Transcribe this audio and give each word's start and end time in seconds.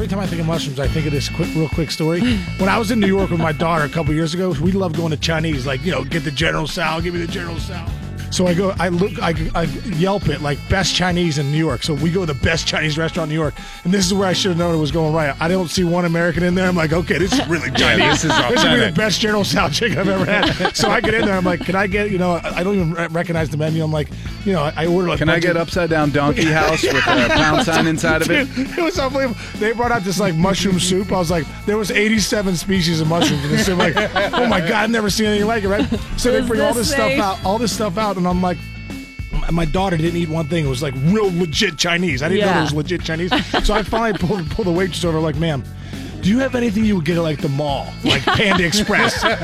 every 0.00 0.08
time 0.08 0.18
I 0.18 0.26
think 0.26 0.40
of 0.40 0.46
mushrooms, 0.46 0.80
I 0.80 0.88
think 0.88 1.04
of 1.04 1.12
this 1.12 1.28
quick, 1.28 1.54
real 1.54 1.68
quick 1.68 1.90
story. 1.90 2.22
When 2.56 2.70
I 2.70 2.78
was 2.78 2.90
in 2.90 3.00
New 3.00 3.06
York 3.06 3.28
with 3.28 3.38
my 3.38 3.52
daughter 3.52 3.84
a 3.84 3.88
couple 3.90 4.14
years 4.14 4.32
ago, 4.32 4.54
we 4.62 4.72
loved 4.72 4.96
going 4.96 5.10
to 5.10 5.16
Chinese. 5.18 5.66
Like, 5.66 5.84
you 5.84 5.90
know, 5.90 6.04
get 6.04 6.24
the 6.24 6.30
General 6.30 6.66
sal, 6.66 7.02
give 7.02 7.12
me 7.12 7.20
the 7.20 7.30
General 7.30 7.58
Tso. 7.58 7.99
So 8.30 8.46
I 8.46 8.54
go, 8.54 8.74
I 8.78 8.88
look, 8.88 9.20
I, 9.20 9.34
I 9.54 9.64
Yelp 9.90 10.28
it 10.28 10.40
like 10.40 10.58
best 10.68 10.94
Chinese 10.94 11.38
in 11.38 11.50
New 11.50 11.58
York. 11.58 11.82
So 11.82 11.94
we 11.94 12.10
go 12.10 12.24
to 12.24 12.32
the 12.32 12.40
best 12.40 12.66
Chinese 12.66 12.96
restaurant 12.96 13.30
in 13.30 13.36
New 13.36 13.40
York, 13.40 13.54
and 13.84 13.92
this 13.92 14.06
is 14.06 14.14
where 14.14 14.28
I 14.28 14.32
should 14.32 14.50
have 14.50 14.58
known 14.58 14.74
it 14.74 14.78
was 14.78 14.92
going 14.92 15.12
right. 15.12 15.34
I 15.40 15.48
don't 15.48 15.68
see 15.68 15.84
one 15.84 16.04
American 16.04 16.42
in 16.42 16.54
there. 16.54 16.68
I'm 16.68 16.76
like, 16.76 16.92
okay, 16.92 17.18
this 17.18 17.32
is 17.32 17.46
really 17.48 17.70
Chinese. 17.76 18.22
this 18.22 18.24
is 18.24 18.38
this 18.48 18.58
is 18.60 18.64
really 18.64 18.90
the 18.90 18.96
best 18.96 19.20
General 19.20 19.44
Tso 19.44 19.68
chicken 19.68 19.98
I've 19.98 20.08
ever 20.08 20.24
had. 20.24 20.72
so 20.76 20.88
I 20.90 21.00
get 21.00 21.14
in 21.14 21.24
there. 21.24 21.34
I'm 21.34 21.44
like, 21.44 21.60
can 21.60 21.74
I 21.74 21.86
get, 21.86 22.10
you 22.10 22.18
know, 22.18 22.32
I 22.32 22.60
I 22.60 22.62
don't 22.62 22.76
even 22.76 22.94
recognize 23.12 23.48
the 23.50 23.56
menu. 23.56 23.82
I'm 23.82 23.92
like, 23.92 24.08
you 24.44 24.52
know, 24.52 24.70
I 24.74 24.86
order 24.86 25.08
like. 25.08 25.18
Can 25.18 25.28
I 25.28 25.40
get 25.40 25.56
of- 25.56 25.62
upside 25.62 25.90
down 25.90 26.10
donkey 26.10 26.44
house 26.60 26.82
with 26.82 26.94
a 26.94 27.28
pound 27.30 27.64
sign 27.66 27.86
inside 27.86 28.22
of 28.22 28.30
it? 28.30 28.54
Dude, 28.54 28.78
it 28.78 28.82
was 28.82 28.98
unbelievable. 28.98 29.40
They 29.56 29.72
brought 29.72 29.92
out 29.92 30.02
this 30.02 30.20
like 30.20 30.34
mushroom 30.34 30.78
soup. 30.78 31.12
I 31.12 31.18
was 31.18 31.30
like, 31.30 31.46
there 31.66 31.78
was 31.78 31.90
87 31.90 32.56
species 32.56 33.00
of 33.00 33.08
mushrooms 33.08 33.44
in 33.44 33.50
this 33.50 33.66
soup. 33.66 33.78
Like, 33.78 33.96
oh 33.96 34.46
my 34.46 34.60
god, 34.60 34.72
I've 34.72 34.90
never 34.90 35.10
seen 35.10 35.26
anything 35.26 35.46
like 35.48 35.64
it. 35.64 35.68
Right? 35.68 35.86
So 36.16 36.32
they 36.32 36.46
bring 36.46 36.60
all 36.60 36.74
this 36.74 36.80
this 36.80 36.92
stuff 36.92 37.12
out, 37.18 37.44
all 37.44 37.58
this 37.58 37.72
stuff 37.72 37.98
out, 37.98 38.16
and 38.20 38.28
I'm 38.28 38.42
like. 38.42 38.58
My 39.52 39.64
daughter 39.64 39.96
didn't 39.96 40.16
eat 40.16 40.28
one 40.28 40.46
thing. 40.46 40.64
It 40.64 40.68
was 40.68 40.82
like 40.82 40.94
real 41.06 41.26
legit 41.36 41.76
Chinese. 41.76 42.22
I 42.22 42.28
didn't 42.28 42.46
know 42.46 42.58
it 42.58 42.62
was 42.62 42.74
legit 42.74 43.02
Chinese. 43.02 43.30
So 43.64 43.74
I 43.74 43.82
finally 43.82 44.16
pulled, 44.16 44.48
pulled 44.50 44.66
the 44.66 44.72
waitress 44.72 45.04
over, 45.04 45.18
like, 45.18 45.36
ma'am, 45.36 45.64
do 46.20 46.28
you 46.28 46.38
have 46.40 46.54
anything 46.54 46.84
you 46.84 46.96
would 46.96 47.04
get 47.04 47.16
at 47.16 47.22
like 47.22 47.40
the 47.40 47.48
mall, 47.48 47.92
like 48.04 48.22
Panda 48.26 48.64
Express? 48.64 49.22
Do 49.22 49.28
you 49.28 49.34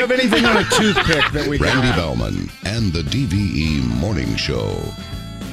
have 0.00 0.10
anything 0.12 0.44
on 0.44 0.58
a 0.58 0.64
toothpick 0.64 1.24
that 1.32 1.46
we 1.48 1.56
can 1.58 1.66
Randy 1.66 1.88
have? 1.88 1.96
Bauman 1.96 2.50
and 2.66 2.92
the 2.92 3.02
DVE 3.02 3.82
Morning 3.98 4.36
Show. 4.36 4.78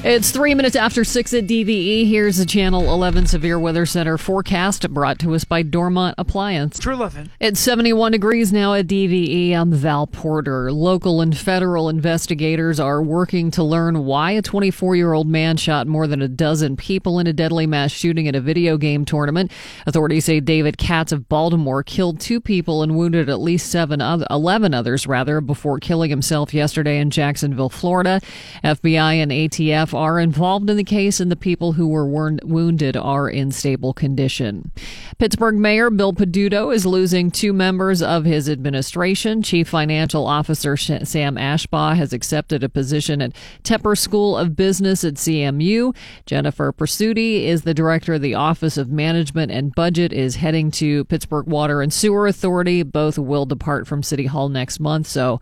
It's 0.06 0.30
three 0.30 0.54
minutes 0.54 0.76
after 0.76 1.02
six 1.02 1.32
at 1.32 1.46
DVE. 1.46 2.06
Here's 2.06 2.36
the 2.36 2.44
Channel 2.44 2.92
11 2.92 3.26
Severe 3.26 3.58
Weather 3.58 3.86
Center 3.86 4.18
forecast 4.18 4.90
brought 4.90 5.18
to 5.20 5.34
us 5.34 5.44
by 5.44 5.62
Dormont 5.62 6.16
Appliance. 6.18 6.78
True 6.78 6.96
loving. 6.96 7.30
It's 7.40 7.58
71 7.58 8.12
degrees 8.12 8.52
now 8.52 8.74
at 8.74 8.86
DVE. 8.86 9.54
I'm 9.54 9.72
Val 9.72 10.06
Porter. 10.06 10.70
Local 10.70 11.22
and 11.22 11.34
federal 11.34 11.88
investigators 11.88 12.78
are 12.78 13.02
working 13.02 13.50
to 13.52 13.62
learn 13.62 14.04
why 14.04 14.32
a 14.32 14.42
24 14.42 14.94
year 14.94 15.14
old 15.14 15.26
man 15.26 15.56
shot 15.56 15.86
more 15.86 16.06
than 16.06 16.20
a 16.20 16.28
dozen 16.28 16.76
people 16.76 17.18
in 17.18 17.26
a 17.26 17.32
deadly 17.32 17.66
mass 17.66 17.90
shooting 17.90 18.28
at 18.28 18.36
a 18.36 18.42
video 18.42 18.76
game 18.76 19.06
tournament. 19.06 19.50
Authorities 19.86 20.26
say 20.26 20.38
David 20.38 20.76
Katz 20.76 21.12
of 21.12 21.30
Baltimore 21.30 21.82
killed 21.82 22.20
two 22.20 22.42
people 22.42 22.82
and 22.82 22.94
wounded 22.94 23.30
at 23.30 23.40
least 23.40 23.70
seven 23.70 24.02
other, 24.02 24.26
11 24.28 24.74
others 24.74 25.06
rather 25.06 25.40
before 25.40 25.80
killing 25.80 26.10
himself 26.10 26.52
yesterday 26.52 26.98
in 26.98 27.08
Jacksonville, 27.08 27.70
Florida. 27.70 28.20
FBI 28.62 29.14
and 29.14 29.32
ATF 29.32 29.93
are 29.94 30.18
involved 30.18 30.68
in 30.68 30.76
the 30.76 30.84
case, 30.84 31.20
and 31.20 31.30
the 31.30 31.36
people 31.36 31.72
who 31.72 31.88
were 31.88 32.06
wounded 32.06 32.96
are 32.96 33.28
in 33.28 33.50
stable 33.50 33.92
condition. 33.92 34.72
Pittsburgh 35.18 35.56
Mayor 35.56 35.90
Bill 35.90 36.12
Peduto 36.12 36.74
is 36.74 36.84
losing 36.84 37.30
two 37.30 37.52
members 37.52 38.02
of 38.02 38.24
his 38.24 38.48
administration. 38.48 39.42
Chief 39.42 39.68
Financial 39.68 40.26
Officer 40.26 40.76
Sam 40.76 41.36
Ashbaugh 41.36 41.96
has 41.96 42.12
accepted 42.12 42.64
a 42.64 42.68
position 42.68 43.22
at 43.22 43.32
Tepper 43.62 43.96
School 43.96 44.36
of 44.36 44.56
Business 44.56 45.04
at 45.04 45.14
CMU. 45.14 45.94
Jennifer 46.26 46.72
Presutti 46.72 47.44
is 47.44 47.62
the 47.62 47.74
director 47.74 48.14
of 48.14 48.22
the 48.22 48.34
Office 48.34 48.76
of 48.76 48.90
Management 48.90 49.52
and 49.52 49.74
Budget, 49.74 50.12
is 50.12 50.36
heading 50.36 50.70
to 50.72 51.04
Pittsburgh 51.06 51.46
Water 51.46 51.82
and 51.82 51.92
Sewer 51.92 52.26
Authority. 52.26 52.82
Both 52.82 53.18
will 53.18 53.46
depart 53.46 53.86
from 53.86 54.02
City 54.02 54.26
Hall 54.26 54.48
next 54.48 54.80
month. 54.80 55.06
So, 55.06 55.40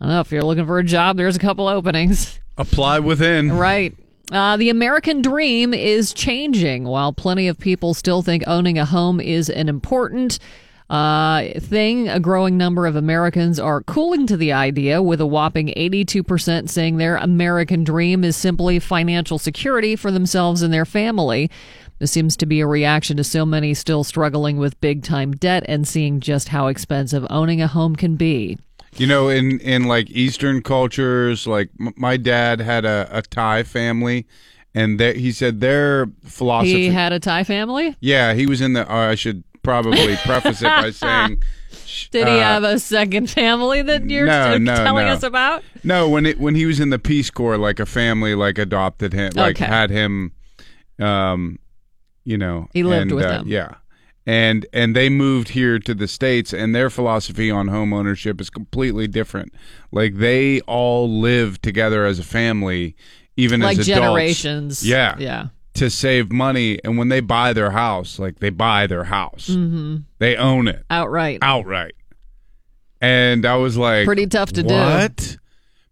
I 0.00 0.06
don't 0.06 0.14
know 0.14 0.20
if 0.20 0.32
you're 0.32 0.42
looking 0.42 0.66
for 0.66 0.78
a 0.78 0.84
job, 0.84 1.16
there's 1.16 1.36
a 1.36 1.40
couple 1.40 1.68
openings. 1.68 2.40
Apply 2.56 2.98
within. 3.00 3.52
Right. 3.52 3.94
Uh, 4.32 4.56
the 4.56 4.70
American 4.70 5.22
dream 5.22 5.74
is 5.74 6.14
changing. 6.14 6.84
While 6.84 7.12
plenty 7.12 7.48
of 7.48 7.58
people 7.58 7.94
still 7.94 8.22
think 8.22 8.44
owning 8.46 8.78
a 8.78 8.84
home 8.84 9.20
is 9.20 9.50
an 9.50 9.68
important 9.68 10.38
uh, 10.90 11.48
thing, 11.60 12.08
a 12.08 12.20
growing 12.20 12.56
number 12.56 12.86
of 12.86 12.94
Americans 12.94 13.58
are 13.58 13.82
cooling 13.82 14.26
to 14.26 14.36
the 14.36 14.52
idea, 14.52 15.02
with 15.02 15.20
a 15.20 15.26
whopping 15.26 15.68
82% 15.68 16.68
saying 16.68 16.96
their 16.96 17.16
American 17.16 17.84
dream 17.84 18.22
is 18.22 18.36
simply 18.36 18.78
financial 18.78 19.38
security 19.38 19.96
for 19.96 20.10
themselves 20.10 20.62
and 20.62 20.72
their 20.72 20.84
family. 20.84 21.50
This 21.98 22.12
seems 22.12 22.36
to 22.38 22.46
be 22.46 22.60
a 22.60 22.66
reaction 22.66 23.16
to 23.16 23.24
so 23.24 23.46
many 23.46 23.72
still 23.72 24.04
struggling 24.04 24.58
with 24.58 24.80
big 24.80 25.02
time 25.02 25.32
debt 25.32 25.64
and 25.66 25.88
seeing 25.88 26.20
just 26.20 26.48
how 26.48 26.66
expensive 26.66 27.26
owning 27.30 27.62
a 27.62 27.66
home 27.66 27.96
can 27.96 28.16
be. 28.16 28.58
You 28.96 29.06
know, 29.06 29.28
in 29.28 29.58
in 29.60 29.84
like 29.84 30.08
Eastern 30.10 30.62
cultures, 30.62 31.46
like 31.46 31.70
m- 31.80 31.94
my 31.96 32.16
dad 32.16 32.60
had 32.60 32.84
a, 32.84 33.08
a 33.10 33.22
Thai 33.22 33.64
family, 33.64 34.26
and 34.74 35.00
they, 35.00 35.18
he 35.18 35.32
said 35.32 35.60
their 35.60 36.06
philosophy. 36.24 36.84
He 36.84 36.88
had 36.90 37.12
a 37.12 37.18
Thai 37.18 37.44
family? 37.44 37.96
yeah, 38.00 38.34
he 38.34 38.46
was 38.46 38.60
in 38.60 38.74
the. 38.74 38.90
Uh, 38.90 39.10
I 39.10 39.14
should 39.16 39.42
probably 39.62 40.16
preface 40.24 40.62
it 40.62 40.68
by 40.68 40.90
saying, 40.90 41.42
Did 42.12 42.28
he 42.28 42.34
uh, 42.34 42.38
have 42.38 42.62
a 42.64 42.78
second 42.78 43.30
family 43.30 43.82
that 43.82 44.08
you're 44.08 44.26
no, 44.26 44.58
no, 44.58 44.74
telling 44.76 45.06
no. 45.06 45.12
us 45.12 45.22
about? 45.24 45.64
No, 45.82 46.08
when 46.08 46.24
it 46.26 46.38
when 46.38 46.54
he 46.54 46.64
was 46.66 46.78
in 46.78 46.90
the 46.90 46.98
Peace 47.00 47.30
Corps, 47.30 47.58
like 47.58 47.80
a 47.80 47.86
family 47.86 48.34
like 48.36 48.58
adopted 48.58 49.12
him, 49.12 49.32
like 49.34 49.56
Okay. 49.56 49.64
had 49.64 49.90
him, 49.90 50.32
um, 51.00 51.58
you 52.24 52.38
know, 52.38 52.68
He 52.72 52.84
lived 52.84 53.10
and, 53.10 53.16
with 53.16 53.24
uh, 53.24 53.28
them. 53.38 53.48
Yeah, 53.48 53.74
and 54.26 54.66
and 54.72 54.96
they 54.96 55.08
moved 55.08 55.50
here 55.50 55.78
to 55.78 55.94
the 55.94 56.08
states, 56.08 56.52
and 56.52 56.74
their 56.74 56.90
philosophy 56.90 57.50
on 57.50 57.68
home 57.68 57.92
ownership 57.92 58.40
is 58.40 58.50
completely 58.50 59.06
different. 59.06 59.52
Like 59.92 60.14
they 60.16 60.60
all 60.62 61.08
live 61.20 61.60
together 61.62 62.04
as 62.06 62.18
a 62.18 62.24
family, 62.24 62.96
even 63.36 63.60
Like 63.60 63.78
as 63.78 63.88
adults, 63.88 64.00
generations. 64.06 64.86
Yeah, 64.88 65.16
Yeah. 65.18 65.46
to 65.74 65.90
save 65.90 66.32
money, 66.32 66.78
and 66.84 66.96
when 66.96 67.08
they 67.08 67.20
buy 67.20 67.52
their 67.52 67.70
house, 67.72 68.18
like 68.18 68.38
they 68.38 68.50
buy 68.50 68.86
their 68.86 69.04
house, 69.04 69.48
mm-hmm. 69.50 69.96
they 70.18 70.36
own 70.36 70.68
it 70.68 70.84
Outright. 70.90 71.38
outright. 71.42 71.94
And 73.00 73.44
I 73.44 73.56
was 73.56 73.76
like, 73.76 74.06
Pretty 74.06 74.26
tough 74.26 74.52
to 74.52 74.62
do. 74.62 74.72
What? 74.74 75.36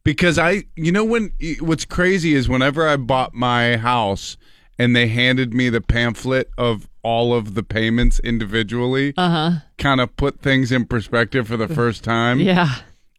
Because 0.05 0.39
I, 0.39 0.65
you 0.77 0.91
know, 0.91 1.05
when 1.05 1.33
what's 1.61 1.85
crazy 1.85 2.35
is 2.35 2.49
whenever 2.49 2.89
I 2.89 2.97
bought 2.97 3.35
my 3.35 3.77
house 3.77 4.37
and 4.79 4.97
they 4.97 5.09
handed 5.09 5.53
me 5.53 5.69
the 5.69 5.81
pamphlet 5.83 6.51
of 6.57 6.89
all 7.03 7.35
of 7.35 7.55
the 7.55 7.63
payments 7.63 8.19
individually, 8.21 9.13
Uh 9.17 9.29
huh. 9.31 9.51
kind 9.79 10.01
of 10.01 10.17
put 10.17 10.41
things 10.41 10.71
in 10.73 10.85
perspective 10.87 11.49
for 11.49 11.57
the 11.57 11.69
first 11.69 12.05
time. 12.05 12.39
Yeah. 12.41 12.77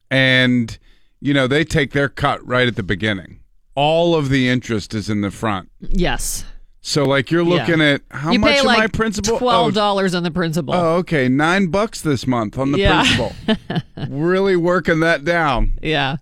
And, 0.10 0.78
you 1.20 1.34
know, 1.34 1.48
they 1.48 1.64
take 1.66 1.92
their 1.92 2.10
cut 2.10 2.46
right 2.48 2.68
at 2.68 2.76
the 2.76 2.84
beginning. 2.84 3.40
All 3.76 4.16
of 4.16 4.30
the 4.30 4.48
interest 4.50 4.94
is 4.94 5.10
in 5.10 5.22
the 5.22 5.32
front. 5.32 5.70
Yes. 5.82 6.46
So, 6.82 7.04
like, 7.06 7.32
you're 7.32 7.44
Yeah. 7.44 7.50
looking 7.62 7.82
at 7.82 8.02
how 8.12 8.32
you 8.32 8.40
much 8.40 8.52
pay 8.54 8.60
of 8.60 8.66
like 8.66 8.78
my 8.78 8.88
principal? 8.88 9.38
Twelve 9.40 9.74
dollars 9.74 10.14
on 10.14 10.24
the 10.24 10.32
principal. 10.32 10.74
Oh, 10.74 10.96
okay. 10.98 11.28
Nine 11.30 11.68
bucks 11.68 12.02
this 12.02 12.28
month 12.28 12.58
on 12.58 12.72
the 12.74 12.78
Yeah. 12.80 13.02
principal. 13.04 13.34
really 14.10 14.56
working 14.58 15.00
that 15.00 15.24
down. 15.26 15.74
Yeah. 15.82 16.18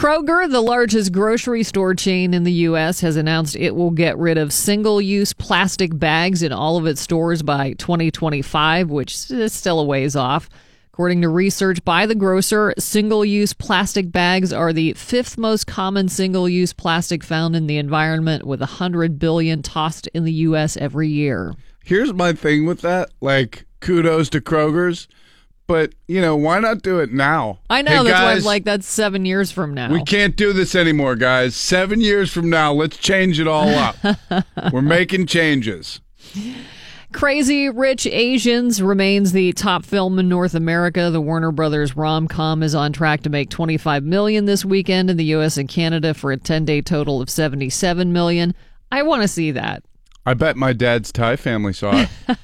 Kroger, 0.00 0.50
the 0.50 0.62
largest 0.62 1.12
grocery 1.12 1.62
store 1.62 1.94
chain 1.94 2.32
in 2.32 2.44
the 2.44 2.52
U.S., 2.52 3.00
has 3.00 3.16
announced 3.16 3.54
it 3.54 3.76
will 3.76 3.90
get 3.90 4.16
rid 4.16 4.38
of 4.38 4.50
single 4.50 4.98
use 4.98 5.34
plastic 5.34 5.90
bags 5.98 6.42
in 6.42 6.52
all 6.52 6.78
of 6.78 6.86
its 6.86 7.02
stores 7.02 7.42
by 7.42 7.74
2025, 7.74 8.88
which 8.88 9.30
is 9.30 9.52
still 9.52 9.78
a 9.78 9.84
ways 9.84 10.16
off. 10.16 10.48
According 10.94 11.20
to 11.20 11.28
research 11.28 11.84
by 11.84 12.06
the 12.06 12.14
grocer, 12.14 12.72
single 12.78 13.26
use 13.26 13.52
plastic 13.52 14.10
bags 14.10 14.54
are 14.54 14.72
the 14.72 14.94
fifth 14.94 15.36
most 15.36 15.66
common 15.66 16.08
single 16.08 16.48
use 16.48 16.72
plastic 16.72 17.22
found 17.22 17.54
in 17.54 17.66
the 17.66 17.76
environment, 17.76 18.46
with 18.46 18.60
100 18.60 19.18
billion 19.18 19.60
tossed 19.60 20.06
in 20.14 20.24
the 20.24 20.32
U.S. 20.32 20.78
every 20.78 21.10
year. 21.10 21.52
Here's 21.84 22.14
my 22.14 22.32
thing 22.32 22.64
with 22.64 22.80
that. 22.80 23.10
Like, 23.20 23.66
kudos 23.80 24.30
to 24.30 24.40
Kroger's, 24.40 25.08
but 25.70 25.92
you 26.08 26.20
know, 26.20 26.34
why 26.34 26.58
not 26.58 26.82
do 26.82 26.98
it 26.98 27.12
now? 27.12 27.60
I 27.70 27.80
know, 27.82 28.02
Hey, 28.02 28.10
that's 28.10 28.20
why 28.20 28.32
I'm 28.32 28.42
like, 28.42 28.64
that's 28.64 28.88
seven 28.88 29.24
years 29.24 29.52
from 29.52 29.72
now. 29.72 29.92
we 29.92 30.02
can't 30.02 30.34
do 30.34 30.52
this 30.52 30.74
anymore, 30.74 31.14
guys. 31.14 31.54
Seven 31.54 32.00
years 32.00 32.32
from 32.32 32.50
now, 32.50 32.72
let's 32.72 32.96
change 32.96 33.38
it 33.38 33.46
all 33.46 33.68
up. 33.68 33.96
We're 34.72 34.82
making 34.82 35.26
changes. 35.26 36.00
Crazy 37.12 37.68
Rich 37.70 38.06
Asians 38.06 38.82
remains 38.82 39.30
the 39.30 39.52
top 39.52 39.84
film 39.84 40.18
in 40.18 40.28
North 40.28 40.56
America. 40.56 41.08
The 41.10 41.20
Warner 41.20 41.52
Brothers 41.52 41.96
rom-com 41.96 42.64
is 42.64 42.74
on 42.74 42.92
track 42.92 43.22
to 43.22 43.30
make 43.30 43.48
25 43.50 44.02
million 44.02 44.46
this 44.46 44.64
weekend 44.64 45.08
in 45.08 45.16
the 45.16 45.24
US 45.36 45.56
and 45.56 45.68
Canada 45.68 46.14
for 46.14 46.32
a 46.32 46.36
10-day 46.36 46.82
total 46.82 47.20
of 47.20 47.30
77 47.30 48.12
million. 48.12 48.54
I 48.90 49.02
want 49.04 49.22
to 49.22 49.28
see 49.28 49.52
that. 49.52 49.84
I 50.26 50.34
bet 50.34 50.56
my 50.56 50.72
dad's 50.72 51.10
Thai 51.12 51.36
family 51.36 51.72
saw 51.72 51.92
it. 52.06 52.08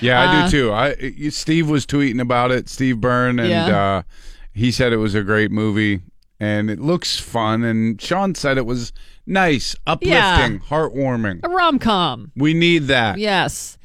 yeah, 0.00 0.20
I 0.20 0.24
Uh, 0.26 0.44
do 0.44 0.50
too. 0.50 0.72
I 0.72 1.28
Steve 1.30 1.68
was 1.68 1.86
tweeting 1.86 2.20
about 2.20 2.50
it. 2.50 2.68
Steve 2.68 3.00
Byrne, 3.00 3.38
and 3.38 3.48
Yeah. 3.48 3.66
uh, 3.98 4.02
he 4.52 4.70
said 4.70 4.92
it 4.92 4.96
was 4.98 5.14
a 5.14 5.22
great 5.22 5.50
movie 5.50 6.00
and 6.40 6.70
it 6.70 6.80
looks 6.80 7.18
fun. 7.18 7.62
And 7.64 8.00
Sean 8.00 8.34
said 8.34 8.58
it 8.58 8.66
was 8.66 8.92
nice, 9.26 9.76
uplifting, 9.86 10.60
heartwarming. 10.60 11.40
A 11.44 11.48
rom-com. 11.48 12.32
We 12.36 12.54
need 12.54 12.84
that. 12.84 13.18
Yes. 13.18 13.77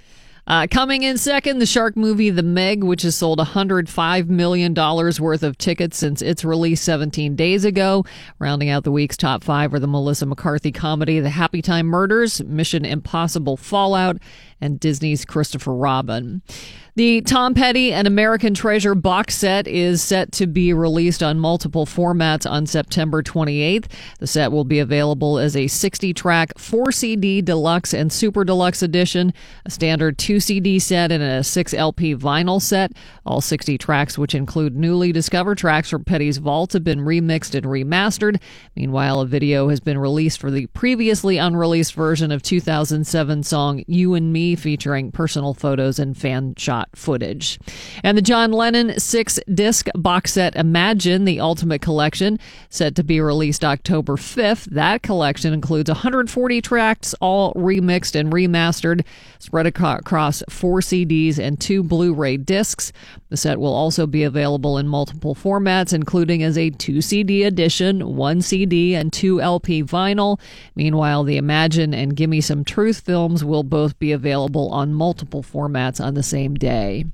Uh, 0.46 0.68
coming 0.70 1.04
in 1.04 1.18
second, 1.18 1.60
the 1.60 1.66
shark 1.66 1.96
movie 1.96 2.30
The 2.30 2.44
Meg, 2.44 2.84
which 2.84 3.04
has 3.04 3.16
sold 3.16 3.40
$105 3.40 4.28
million 4.28 4.74
worth 4.74 5.44
of 5.44 5.58
tickets 5.58 5.98
since 5.98 6.22
its 6.22 6.44
release 6.44 6.82
17 6.82 7.36
days 7.38 7.64
ago. 7.64 8.04
Rounding 8.40 8.70
out 8.70 8.84
the 8.84 8.92
week's 8.92 9.16
top 9.16 9.44
five 9.44 9.74
are 9.74 9.80
the 9.80 9.88
Melissa 9.88 10.26
McCarthy 10.26 10.74
comedy 10.74 11.22
The 11.22 11.30
Happy 11.30 11.62
Time 11.62 11.86
Murders, 11.86 12.44
Mission 12.44 12.84
Impossible 12.84 13.56
Fallout, 13.56 14.18
and 14.60 14.82
Disney's 14.82 15.24
Christopher 15.24 15.74
Robin. 15.74 16.42
The 16.96 17.22
Tom 17.22 17.56
Petty 17.56 17.92
and 17.92 18.06
American 18.06 18.54
Treasure 18.54 18.94
box 18.94 19.34
set 19.34 19.68
is 19.68 20.04
set 20.04 20.32
to 20.34 20.46
be 20.46 20.74
released 20.74 21.24
on 21.24 21.40
multiple 21.40 21.88
formats 21.88 22.48
on 22.48 22.68
September 22.68 23.24
28th. 23.24 23.86
The 24.20 24.28
set 24.28 24.52
will 24.52 24.64
be 24.64 24.78
available 24.78 25.40
as 25.40 25.56
a 25.56 25.66
60 25.66 26.14
track 26.14 26.56
4 26.56 26.92
CD 26.92 27.42
deluxe 27.42 27.96
and 27.96 28.14
super 28.14 28.46
deluxe 28.46 28.84
edition, 28.84 29.34
a 29.66 29.72
standard 29.72 30.20
2 30.20 30.40
CD 30.40 30.78
set, 30.78 31.12
and 31.12 31.24
a 31.24 31.44
6 31.44 31.74
LP 31.74 32.14
vinyl 32.16 32.62
set. 32.62 32.92
All 33.26 33.42
60 33.42 33.76
tracks, 33.80 34.16
which 34.16 34.36
include 34.36 34.76
newly 34.76 35.12
discovered 35.12 35.58
tracks 35.58 35.90
from 35.90 36.04
Petty's 36.04 36.38
vault, 36.38 36.74
have 36.74 36.84
been 36.84 37.00
remixed 37.00 37.56
and 37.56 37.66
remastered. 37.66 38.40
Meanwhile, 38.76 39.20
a 39.20 39.26
video 39.26 39.70
has 39.70 39.80
been 39.80 39.98
released 39.98 40.40
for 40.40 40.52
the 40.52 40.68
previously 40.68 41.40
unreleased 41.40 41.96
version 41.96 42.32
of 42.32 42.44
2007 42.44 43.42
song 43.42 43.84
You 43.88 44.14
and 44.14 44.32
Me 44.32 44.56
featuring 44.56 45.12
personal 45.12 45.56
photos 45.56 45.98
and 45.98 46.16
fan 46.16 46.54
shots 46.56 46.83
footage. 46.96 47.60
And 48.04 48.18
the 48.18 48.22
John 48.22 48.52
Lennon 48.52 49.00
six 49.00 49.40
disc 49.54 49.88
box 49.96 50.34
set 50.34 50.56
Imagine, 50.56 51.26
the 51.26 51.40
Ultimate 51.40 51.82
Collection, 51.82 52.40
set 52.70 52.96
to 52.96 53.04
be 53.04 53.20
released 53.20 53.64
October 53.64 54.16
5th. 54.16 54.66
That 54.66 55.04
collection 55.04 55.54
includes 55.54 55.90
140 55.90 56.62
tracks, 56.62 57.14
all 57.22 57.54
remixed 57.54 58.20
and 58.20 58.32
remastered, 58.32 59.06
spread 59.40 59.68
across 59.68 60.44
four 60.50 60.80
CDs 60.80 61.40
and 61.40 61.60
two 61.60 61.84
Blu 61.84 62.14
ray 62.14 62.38
discs. 62.38 62.92
The 63.34 63.38
set 63.38 63.60
will 63.60 63.74
also 63.74 64.06
be 64.06 64.22
available 64.22 64.78
in 64.78 64.88
multiple 64.88 65.34
formats, 65.34 65.92
including 65.92 66.44
as 66.44 66.56
a 66.56 66.70
two 66.70 67.02
CD 67.02 67.42
edition, 67.46 68.16
one 68.16 68.44
CD, 68.44 68.94
and 68.94 69.12
two 69.12 69.42
LP 69.42 69.82
vinyl. 69.82 70.40
Meanwhile, 70.76 71.24
the 71.24 71.38
Imagine 71.38 71.96
and 71.96 72.16
Gimme 72.16 72.42
Some 72.42 72.64
Truth 72.64 73.00
films 73.00 73.44
will 73.44 73.64
both 73.64 73.98
be 73.98 74.12
available 74.12 74.70
on 74.70 74.94
multiple 74.94 75.42
formats 75.42 76.00
on 76.00 76.14
the 76.14 76.22
same 76.22 76.54
day. 76.54 77.06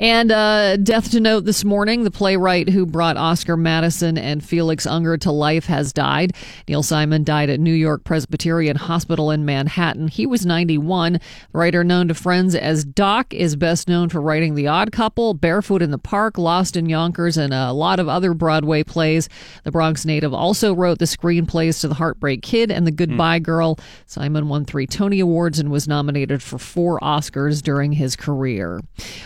And 0.00 0.32
uh, 0.32 0.76
death 0.78 1.10
to 1.12 1.20
note 1.20 1.44
this 1.44 1.64
morning, 1.64 2.04
the 2.04 2.10
playwright 2.10 2.68
who 2.68 2.86
brought 2.86 3.16
Oscar 3.16 3.56
Madison 3.56 4.16
and 4.16 4.44
Felix 4.44 4.86
Unger 4.86 5.16
to 5.18 5.30
life 5.30 5.66
has 5.66 5.92
died. 5.92 6.34
Neil 6.68 6.82
Simon 6.82 7.24
died 7.24 7.50
at 7.50 7.60
New 7.60 7.72
York 7.72 8.04
Presbyterian 8.04 8.76
Hospital 8.76 9.30
in 9.30 9.44
Manhattan. 9.44 10.08
He 10.08 10.26
was 10.26 10.46
91. 10.46 11.14
The 11.14 11.20
writer 11.52 11.84
known 11.84 12.08
to 12.08 12.14
friends 12.14 12.54
as 12.54 12.84
Doc 12.84 13.32
is 13.34 13.56
best 13.56 13.88
known 13.88 14.08
for 14.08 14.20
writing 14.20 14.54
The 14.54 14.68
Odd 14.68 14.92
Couple, 14.92 15.34
Barefoot 15.34 15.82
in 15.82 15.90
the 15.90 15.98
Park, 15.98 16.38
Lost 16.38 16.76
in 16.76 16.88
Yonkers, 16.88 17.36
and 17.36 17.52
a 17.52 17.72
lot 17.72 18.00
of 18.00 18.08
other 18.08 18.34
Broadway 18.34 18.82
plays. 18.82 19.28
The 19.64 19.72
Bronx 19.72 20.04
native 20.04 20.32
also 20.32 20.74
wrote 20.74 20.98
the 20.98 21.04
screenplays 21.04 21.80
to 21.80 21.88
The 21.88 21.94
Heartbreak 21.94 22.42
Kid 22.42 22.70
and 22.70 22.86
The 22.86 22.92
Goodbye 22.92 23.40
mm. 23.40 23.44
Girl. 23.44 23.78
Simon 24.06 24.48
won 24.48 24.64
three 24.64 24.86
Tony 24.86 25.20
Awards 25.20 25.58
and 25.58 25.70
was 25.70 25.88
nominated 25.88 26.42
for 26.42 26.58
four 26.58 26.98
Oscars 27.00 27.62
during 27.62 27.92
his 27.92 28.16
career. 28.16 28.80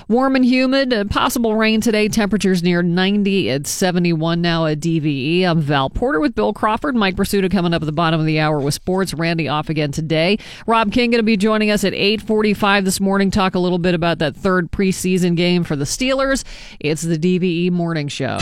Warm 0.08 0.36
and 0.36 0.44
humid. 0.56 1.11
Possible 1.11 1.55
rain 1.55 1.82
today. 1.82 2.08
Temperatures 2.08 2.62
near 2.62 2.82
90. 2.82 3.50
It's 3.50 3.69
71 3.69 4.41
now 4.41 4.64
at 4.64 4.81
DVE. 4.81 5.44
I'm 5.44 5.61
Val 5.61 5.91
Porter 5.91 6.19
with 6.19 6.35
Bill 6.35 6.55
Crawford. 6.55 6.94
Mike 6.94 7.14
Prisuta 7.14 7.50
coming 7.50 7.75
up 7.75 7.82
at 7.82 7.87
the 7.87 7.93
bottom 7.93 8.19
of 8.19 8.25
the 8.25 8.41
hour 8.41 8.58
with 8.58 8.73
sports. 8.73 9.12
Randy 9.12 9.49
off 9.49 9.69
again 9.69 9.93
today. 9.93 10.38
Rob 10.67 10.93
King 10.93 11.11
going 11.11 11.19
to 11.19 11.25
be 11.25 11.37
joining 11.37 11.70
us 11.70 11.85
at 11.85 11.93
8:45 11.93 12.87
this 12.87 13.00
morning. 13.00 13.31
Talk 13.31 13.55
a 13.55 13.58
little 13.58 13.79
bit 13.79 13.94
about 13.94 14.19
that 14.20 14.35
third 14.35 14.73
preseason 14.73 15.37
game 15.37 15.62
for 15.62 15.76
the 15.76 15.85
Steelers. 15.85 16.43
It's 16.81 17.02
the 17.02 17.19
DVE 17.19 17.70
Morning 17.70 18.09
Show. 18.09 18.38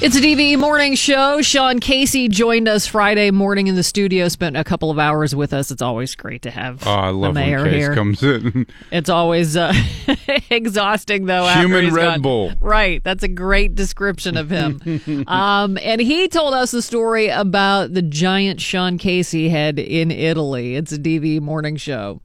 It's 0.00 0.14
a 0.14 0.20
DVE 0.20 0.60
morning 0.60 0.94
show. 0.94 1.42
Sean 1.42 1.80
Casey 1.80 2.28
joined 2.28 2.68
us 2.68 2.86
Friday 2.86 3.32
morning 3.32 3.66
in 3.66 3.74
the 3.74 3.82
studio. 3.82 4.28
Spent 4.28 4.56
a 4.56 4.62
couple 4.62 4.92
of 4.92 4.98
hours 4.98 5.34
with 5.34 5.52
us. 5.52 5.72
It's 5.72 5.82
always 5.82 6.14
great 6.14 6.42
to 6.42 6.52
have. 6.52 6.86
Oh, 6.86 6.90
I 6.92 7.08
love 7.10 7.34
the 7.34 7.40
mayor 7.40 7.62
when 7.62 7.70
Case 7.72 7.82
here. 7.82 7.94
comes 7.94 8.22
in. 8.22 8.66
It's 8.92 9.08
always 9.10 9.56
uh, 9.56 9.72
exhausting 10.50 11.26
though. 11.26 11.46
Human 11.48 11.92
Red 11.92 12.04
gone. 12.04 12.22
Bull. 12.22 12.52
Right. 12.60 13.02
That's 13.02 13.24
a 13.24 13.28
great 13.28 13.74
description 13.74 14.36
of 14.36 14.50
him. 14.50 14.80
um, 15.26 15.76
and 15.82 16.00
he 16.00 16.28
told 16.28 16.54
us 16.54 16.70
the 16.70 16.80
story 16.82 17.28
about 17.28 17.92
the 17.92 18.02
giant 18.02 18.60
Sean 18.60 18.98
Casey 18.98 19.48
head 19.48 19.80
in 19.80 20.12
Italy. 20.12 20.76
It's 20.76 20.92
a 20.92 20.98
DVE 20.98 21.40
morning 21.40 21.76
show. 21.76 22.20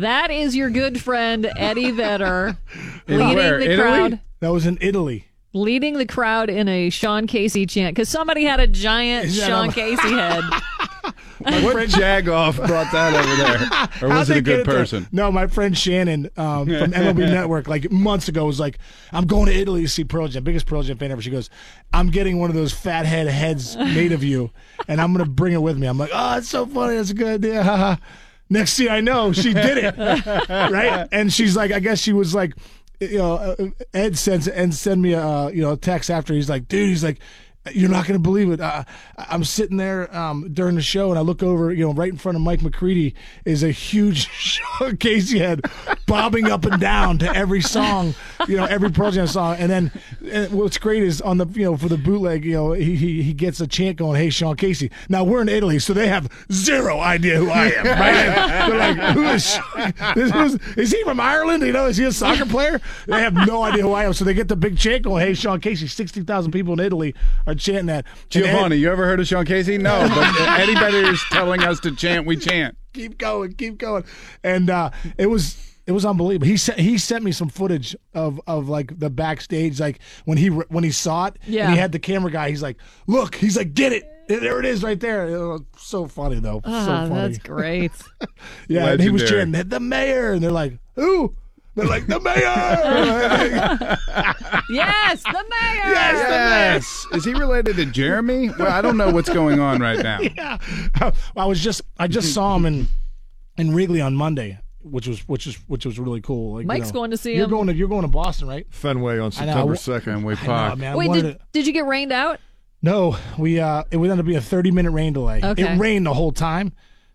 That 0.00 0.30
is 0.30 0.54
your 0.56 0.70
good 0.70 1.00
friend 1.00 1.50
Eddie 1.56 1.90
Vedder 1.90 2.56
leading 3.08 3.34
where? 3.34 3.58
the 3.58 3.70
Italy? 3.72 3.76
crowd, 3.76 4.20
That 4.40 4.52
was 4.52 4.66
in 4.66 4.78
Italy. 4.80 5.26
leading 5.52 5.98
the 5.98 6.06
crowd 6.06 6.50
in 6.50 6.68
a 6.68 6.90
Sean 6.90 7.26
Casey 7.26 7.66
chant 7.66 7.94
because 7.94 8.08
somebody 8.08 8.44
had 8.44 8.60
a 8.60 8.66
giant 8.66 9.32
Sean 9.32 9.68
a- 9.68 9.72
Casey 9.72 10.08
head. 10.10 10.42
what 11.38 11.72
friend 11.72 11.90
jagoff 11.90 12.56
brought 12.66 12.90
that 12.92 13.14
over 13.14 13.36
there? 13.36 13.88
Or 14.02 14.08
was 14.14 14.28
How'd 14.28 14.36
it 14.36 14.40
a 14.40 14.42
get 14.42 14.44
good 14.44 14.66
there? 14.66 14.74
person? 14.74 15.06
No, 15.12 15.30
my 15.32 15.46
friend 15.46 15.76
Shannon 15.76 16.28
um, 16.36 16.66
from 16.66 16.92
MLB 16.92 17.18
Network, 17.18 17.66
like 17.68 17.90
months 17.90 18.28
ago, 18.28 18.44
was 18.44 18.58
like, 18.60 18.78
"I'm 19.12 19.26
going 19.26 19.46
to 19.46 19.54
Italy 19.54 19.82
to 19.82 19.88
see 19.88 20.04
Pearl 20.04 20.28
Jam, 20.28 20.44
biggest 20.44 20.66
Pearl 20.66 20.82
Jam 20.82 20.98
fan 20.98 21.10
ever." 21.12 21.22
She 21.22 21.30
goes, 21.30 21.48
"I'm 21.94 22.08
getting 22.10 22.38
one 22.38 22.50
of 22.50 22.56
those 22.56 22.72
fat 22.72 23.06
head 23.06 23.26
heads 23.28 23.76
made 23.76 24.12
of 24.12 24.22
you, 24.24 24.50
and 24.88 25.00
I'm 25.00 25.12
going 25.14 25.24
to 25.24 25.30
bring 25.30 25.52
it 25.54 25.62
with 25.62 25.78
me." 25.78 25.86
I'm 25.86 25.96
like, 25.98 26.10
"Oh, 26.12 26.36
it's 26.38 26.48
so 26.48 26.66
funny. 26.66 26.96
That's 26.96 27.10
a 27.10 27.14
good 27.14 27.44
idea." 27.44 27.98
Haha." 28.50 28.58
Next 28.58 28.76
thing 28.76 28.88
I 28.88 29.00
know, 29.00 29.32
she 29.32 29.52
did 29.52 29.78
it, 29.78 29.96
right? 30.48 31.08
And 31.12 31.32
she's 31.32 31.56
like, 31.56 31.72
I 31.72 31.80
guess 31.80 31.98
she 32.00 32.12
was 32.12 32.34
like, 32.34 32.54
you 33.00 33.18
know, 33.18 33.34
uh, 33.34 33.66
Ed 33.92 34.16
sends 34.16 34.48
and 34.48 34.74
send 34.74 35.02
me 35.02 35.12
a 35.12 35.20
uh, 35.20 35.48
you 35.48 35.62
know 35.62 35.72
a 35.72 35.76
text 35.76 36.10
after. 36.10 36.34
He's 36.34 36.48
like, 36.50 36.68
dude, 36.68 36.88
he's 36.88 37.04
like. 37.04 37.18
You're 37.72 37.90
not 37.90 38.06
going 38.06 38.18
to 38.18 38.22
believe 38.22 38.50
it. 38.50 38.60
Uh, 38.60 38.84
I'm 39.18 39.44
sitting 39.44 39.76
there 39.76 40.14
um, 40.16 40.52
during 40.52 40.76
the 40.76 40.82
show, 40.82 41.10
and 41.10 41.18
I 41.18 41.22
look 41.22 41.42
over. 41.42 41.72
You 41.72 41.86
know, 41.86 41.92
right 41.92 42.10
in 42.10 42.18
front 42.18 42.36
of 42.36 42.42
Mike 42.42 42.62
McCready 42.62 43.14
is 43.44 43.62
a 43.62 43.70
huge 43.70 44.28
Sean 44.32 44.96
Casey 44.96 45.38
head 45.38 45.62
bobbing 46.06 46.50
up 46.50 46.64
and 46.64 46.80
down 46.80 47.18
to 47.18 47.34
every 47.34 47.60
song. 47.60 48.14
You 48.46 48.56
know, 48.56 48.64
every 48.64 48.90
Pearl 48.90 49.10
Jam 49.10 49.26
song. 49.26 49.56
And 49.56 49.70
then 49.70 49.92
and 50.30 50.52
what's 50.52 50.78
great 50.78 51.02
is 51.02 51.20
on 51.20 51.38
the 51.38 51.46
you 51.46 51.64
know 51.64 51.76
for 51.76 51.88
the 51.88 51.98
bootleg, 51.98 52.44
you 52.44 52.54
know, 52.54 52.72
he 52.72 52.96
he, 52.96 53.22
he 53.22 53.32
gets 53.32 53.60
a 53.60 53.66
chant 53.66 53.96
going, 53.96 54.20
"Hey, 54.20 54.30
Sean 54.30 54.56
Casey." 54.56 54.90
Now 55.08 55.24
we're 55.24 55.42
in 55.42 55.48
Italy, 55.48 55.78
so 55.78 55.92
they 55.92 56.08
have 56.08 56.30
zero 56.52 57.00
idea 57.00 57.38
who 57.38 57.50
I 57.50 57.66
am. 57.72 57.86
Right? 57.86 58.68
They're 58.68 58.94
like, 58.94 59.14
"Who 59.14 59.24
is 59.24 59.54
Sean? 59.54 59.94
Is, 60.16 60.34
is, 60.34 60.76
is 60.76 60.92
he 60.92 61.02
from 61.04 61.20
Ireland? 61.20 61.62
You 61.64 61.72
know, 61.72 61.86
is 61.86 61.96
he 61.96 62.04
a 62.04 62.12
soccer 62.12 62.46
player?" 62.46 62.80
They 63.06 63.20
have 63.20 63.34
no 63.34 63.62
idea 63.62 63.82
who 63.82 63.92
I 63.92 64.04
am, 64.04 64.12
so 64.12 64.24
they 64.24 64.34
get 64.34 64.48
the 64.48 64.56
big 64.56 64.78
chant 64.78 65.02
going, 65.02 65.26
"Hey, 65.26 65.34
Sean 65.34 65.60
Casey." 65.60 65.88
Sixty 65.88 66.22
thousand 66.22 66.52
people 66.52 66.72
in 66.74 66.80
Italy 66.80 67.14
are 67.46 67.55
chanting 67.58 67.86
that. 67.86 68.04
And 68.34 68.44
Ed- 68.44 68.50
Giovanni, 68.52 68.76
you 68.76 68.90
ever 68.90 69.04
heard 69.04 69.20
of 69.20 69.26
Sean 69.26 69.44
Casey? 69.44 69.78
No, 69.78 70.06
but 70.14 70.40
Eddie 70.60 70.74
Vedder 70.74 71.10
is 71.12 71.22
telling 71.30 71.62
us 71.62 71.80
to 71.80 71.94
chant. 71.94 72.26
We 72.26 72.36
chant. 72.36 72.76
keep 72.92 73.18
going, 73.18 73.52
keep 73.54 73.78
going. 73.78 74.04
And 74.44 74.70
uh, 74.70 74.90
it 75.18 75.26
was 75.26 75.62
it 75.86 75.92
was 75.92 76.04
unbelievable. 76.04 76.46
He 76.46 76.56
sent 76.56 76.78
he 76.80 76.98
sent 76.98 77.24
me 77.24 77.32
some 77.32 77.48
footage 77.48 77.94
of 78.14 78.40
of 78.46 78.68
like 78.68 78.98
the 78.98 79.10
backstage, 79.10 79.78
like 79.80 80.00
when 80.24 80.38
he 80.38 80.48
when 80.48 80.82
he 80.84 80.90
saw 80.90 81.26
it. 81.26 81.36
Yeah. 81.46 81.64
And 81.66 81.72
he 81.74 81.78
had 81.78 81.92
the 81.92 81.98
camera 81.98 82.30
guy. 82.30 82.50
He's 82.50 82.62
like, 82.62 82.76
look, 83.06 83.34
he's 83.36 83.56
like, 83.56 83.74
get 83.74 83.92
it. 83.92 84.04
There 84.28 84.58
it 84.58 84.64
is, 84.66 84.82
right 84.82 84.98
there. 84.98 85.28
It 85.28 85.38
was 85.38 85.62
so 85.78 86.06
funny 86.08 86.40
though. 86.40 86.60
so 86.64 86.70
Ah, 86.72 87.06
funny. 87.08 87.14
that's 87.14 87.38
great. 87.38 87.92
yeah, 88.68 88.88
and 88.90 89.00
he 89.00 89.08
was 89.08 89.22
Legendary. 89.22 89.44
chanting 89.52 89.68
the 89.68 89.78
mayor, 89.78 90.32
and 90.32 90.42
they're 90.42 90.50
like, 90.50 90.80
who? 90.96 91.36
They're 91.76 91.86
like 91.86 92.06
the 92.08 92.18
mayor. 92.18 93.96
yes, 94.70 95.22
the 95.22 95.32
mayor. 95.32 95.92
Yes. 95.92 97.06
Is 97.12 97.24
he 97.24 97.34
related 97.34 97.76
to 97.76 97.86
Jeremy? 97.86 98.48
Well, 98.50 98.68
I 98.72 98.80
don't 98.82 98.96
know 98.96 99.10
what's 99.10 99.28
going 99.28 99.60
on 99.60 99.80
right 99.80 100.02
now. 100.02 100.20
yeah. 100.36 100.58
I 101.36 101.44
was 101.46 101.60
just 101.62 101.82
I 101.98 102.08
just 102.08 102.32
saw 102.34 102.56
him 102.56 102.66
in 102.66 102.88
in 103.58 103.74
Wrigley 103.74 104.00
on 104.00 104.14
Monday. 104.16 104.58
Which 104.82 105.08
was 105.08 105.18
which 105.28 105.48
is 105.48 105.56
which 105.66 105.84
was 105.84 105.98
really 105.98 106.20
cool. 106.20 106.54
Like, 106.54 106.62
you 106.62 106.68
Mike's 106.68 106.88
know, 106.88 107.00
going 107.00 107.10
to 107.10 107.16
see 107.16 107.34
You're 107.34 107.44
him. 107.44 107.50
going 107.50 107.66
to 107.66 107.74
you're 107.74 107.88
going 107.88 108.02
to 108.02 108.08
Boston, 108.08 108.46
right? 108.46 108.66
Fenway 108.70 109.18
on 109.18 109.32
September 109.32 109.74
second. 109.74 110.14
Fenway 110.22 110.36
I 110.36 110.68
know, 110.70 110.76
man. 110.76 110.96
Wait, 110.96 111.12
did, 111.12 111.22
to- 111.22 111.38
did 111.52 111.66
you 111.66 111.72
get 111.72 111.86
rained 111.86 112.12
out? 112.12 112.38
No, 112.82 113.16
we 113.36 113.58
uh 113.58 113.82
it 113.90 113.96
would 113.96 114.10
end 114.10 114.20
up 114.20 114.26
being 114.26 114.38
a 114.38 114.42
30 114.42 114.70
minute 114.70 114.92
rain 114.92 115.12
delay. 115.12 115.40
Okay. 115.42 115.74
It 115.74 115.78
rained 115.78 116.06
the 116.06 116.14
whole 116.14 116.30
time. 116.30 116.72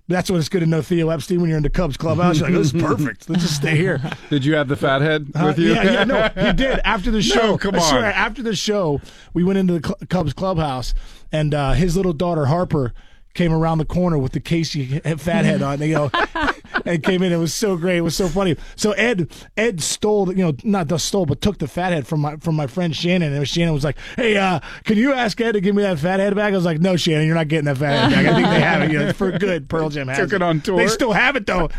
That's 0.08 0.30
when 0.30 0.40
it's 0.40 0.50
good 0.50 0.60
to 0.60 0.66
know 0.66 0.82
Theo 0.82 1.10
Epstein 1.10 1.40
when 1.40 1.50
you're 1.50 1.58
in 1.58 1.64
the 1.64 1.70
Cubs 1.70 1.96
clubhouse. 1.96 2.40
You're 2.40 2.50
like, 2.50 2.58
this 2.58 2.74
is 2.74 2.82
perfect. 2.84 3.30
Let's 3.30 3.44
just 3.44 3.56
stay 3.56 3.78
here. 3.78 4.02
Did 4.30 4.44
you 4.44 4.56
have 4.56 4.68
the 4.68 4.76
fathead 4.76 5.28
Uh, 5.34 5.44
with 5.46 5.60
you? 5.60 5.74
Yeah, 5.74 5.84
yeah, 5.84 6.04
no, 6.04 6.30
he 6.48 6.54
did. 6.56 6.80
After 6.84 7.12
the 7.12 7.22
show, 7.22 7.58
come 7.58 7.76
I 7.76 7.80
swear, 7.80 8.06
on. 8.08 8.12
after 8.14 8.44
the 8.44 8.56
show, 8.56 9.00
we 9.34 9.44
went 9.44 9.60
into 9.60 9.80
the 9.80 9.88
Cl- 9.88 9.98
Cubs 10.10 10.34
clubhouse, 10.34 10.94
and 11.32 11.54
uh, 11.54 11.74
his 11.74 11.96
little 11.96 12.14
daughter 12.14 12.48
Harper 12.48 12.94
came 13.34 13.54
around 13.54 13.78
the 13.78 13.86
corner 13.86 14.18
with 14.18 14.34
the 14.34 14.42
Casey 14.42 15.00
fathead 15.00 15.62
on. 15.62 15.80
They 15.80 15.92
go, 15.92 16.12
and 16.86 17.04
came 17.04 17.22
in. 17.24 17.32
It 17.32 17.38
was 17.38 17.54
so 17.54 17.76
great. 17.78 17.98
It 17.98 18.02
was 18.02 18.16
so 18.16 18.28
funny. 18.28 18.56
So 18.76 18.92
Ed 18.94 19.32
Ed 19.58 19.82
stole, 19.82 20.30
you 20.30 20.44
know, 20.44 20.54
not 20.64 20.88
the 20.88 20.98
stole, 20.98 21.26
but 21.26 21.42
took 21.42 21.58
the 21.58 21.68
fathead 21.68 22.08
from 22.08 22.22
my 22.22 22.38
from 22.38 22.56
my 22.56 22.68
friend 22.68 22.96
Shannon. 22.96 23.34
And 23.34 23.48
Shannon 23.48 23.74
was 23.74 23.84
like, 23.84 23.98
"Hey, 24.16 24.38
uh, 24.38 24.60
can 24.86 24.98
you 24.98 25.14
ask 25.14 25.40
Ed 25.42 25.54
to 25.54 25.62
give 25.62 25.76
me 25.76 25.84
that 25.84 26.00
fathead 26.00 26.36
back?" 26.36 26.54
I 26.54 26.56
was 26.56 26.66
like, 26.66 26.80
"No, 26.80 26.96
Shannon, 26.96 27.26
you're 27.26 27.36
not 27.36 27.48
getting 27.48 27.66
that 27.66 27.78
fathead 27.78 28.12
back. 28.12 28.26
I 28.26 28.34
think 28.36 28.48
they 28.48 28.60
have 28.62 28.82
it. 28.84 28.92
You 28.92 29.00
know, 29.00 29.14
for 29.14 29.32
good. 29.38 29.70
Pearl 29.70 29.90
Jam 29.90 30.08
has 30.08 30.18
Took 30.18 30.34
it 30.34 30.42
on 30.42 30.62
tour? 30.62 30.78
They 30.78 30.88
still 30.88 31.12
have 31.14 31.36
it 31.36 31.46
though. 31.46 31.70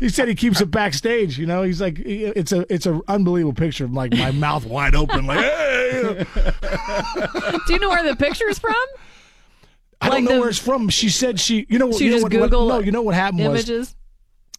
He 0.00 0.08
said 0.08 0.28
he 0.28 0.34
keeps 0.34 0.60
it 0.60 0.70
backstage. 0.70 1.38
You 1.38 1.46
know, 1.46 1.62
he's 1.62 1.80
like, 1.80 1.98
it's 2.00 2.52
a 2.52 2.72
it's 2.72 2.86
an 2.86 3.00
unbelievable 3.08 3.54
picture 3.54 3.84
of 3.84 3.92
like 3.92 4.12
my 4.16 4.30
mouth 4.30 4.64
wide 4.64 4.94
open, 4.94 5.26
like. 5.26 5.40
Hey. 5.40 6.26
Do 7.66 7.72
you 7.74 7.78
know 7.78 7.88
where 7.90 8.02
the 8.02 8.16
picture's 8.16 8.58
from? 8.58 8.74
I 10.00 10.08
Like 10.08 10.16
don't 10.16 10.24
know 10.24 10.34
the- 10.34 10.40
where 10.40 10.48
it's 10.48 10.58
from. 10.58 10.88
She 10.88 11.08
said 11.10 11.38
she, 11.38 11.66
you 11.68 11.78
know, 11.78 11.92
She 11.92 12.04
you 12.06 12.10
know 12.10 12.16
just 12.16 12.22
what, 12.24 12.32
what- 12.32 12.50
Google 12.50 12.68
no, 12.68 12.78
you 12.80 12.90
know 12.92 13.02
what 13.02 13.14
happened 13.14 13.40
was 13.48 13.68
Images. 13.68 13.94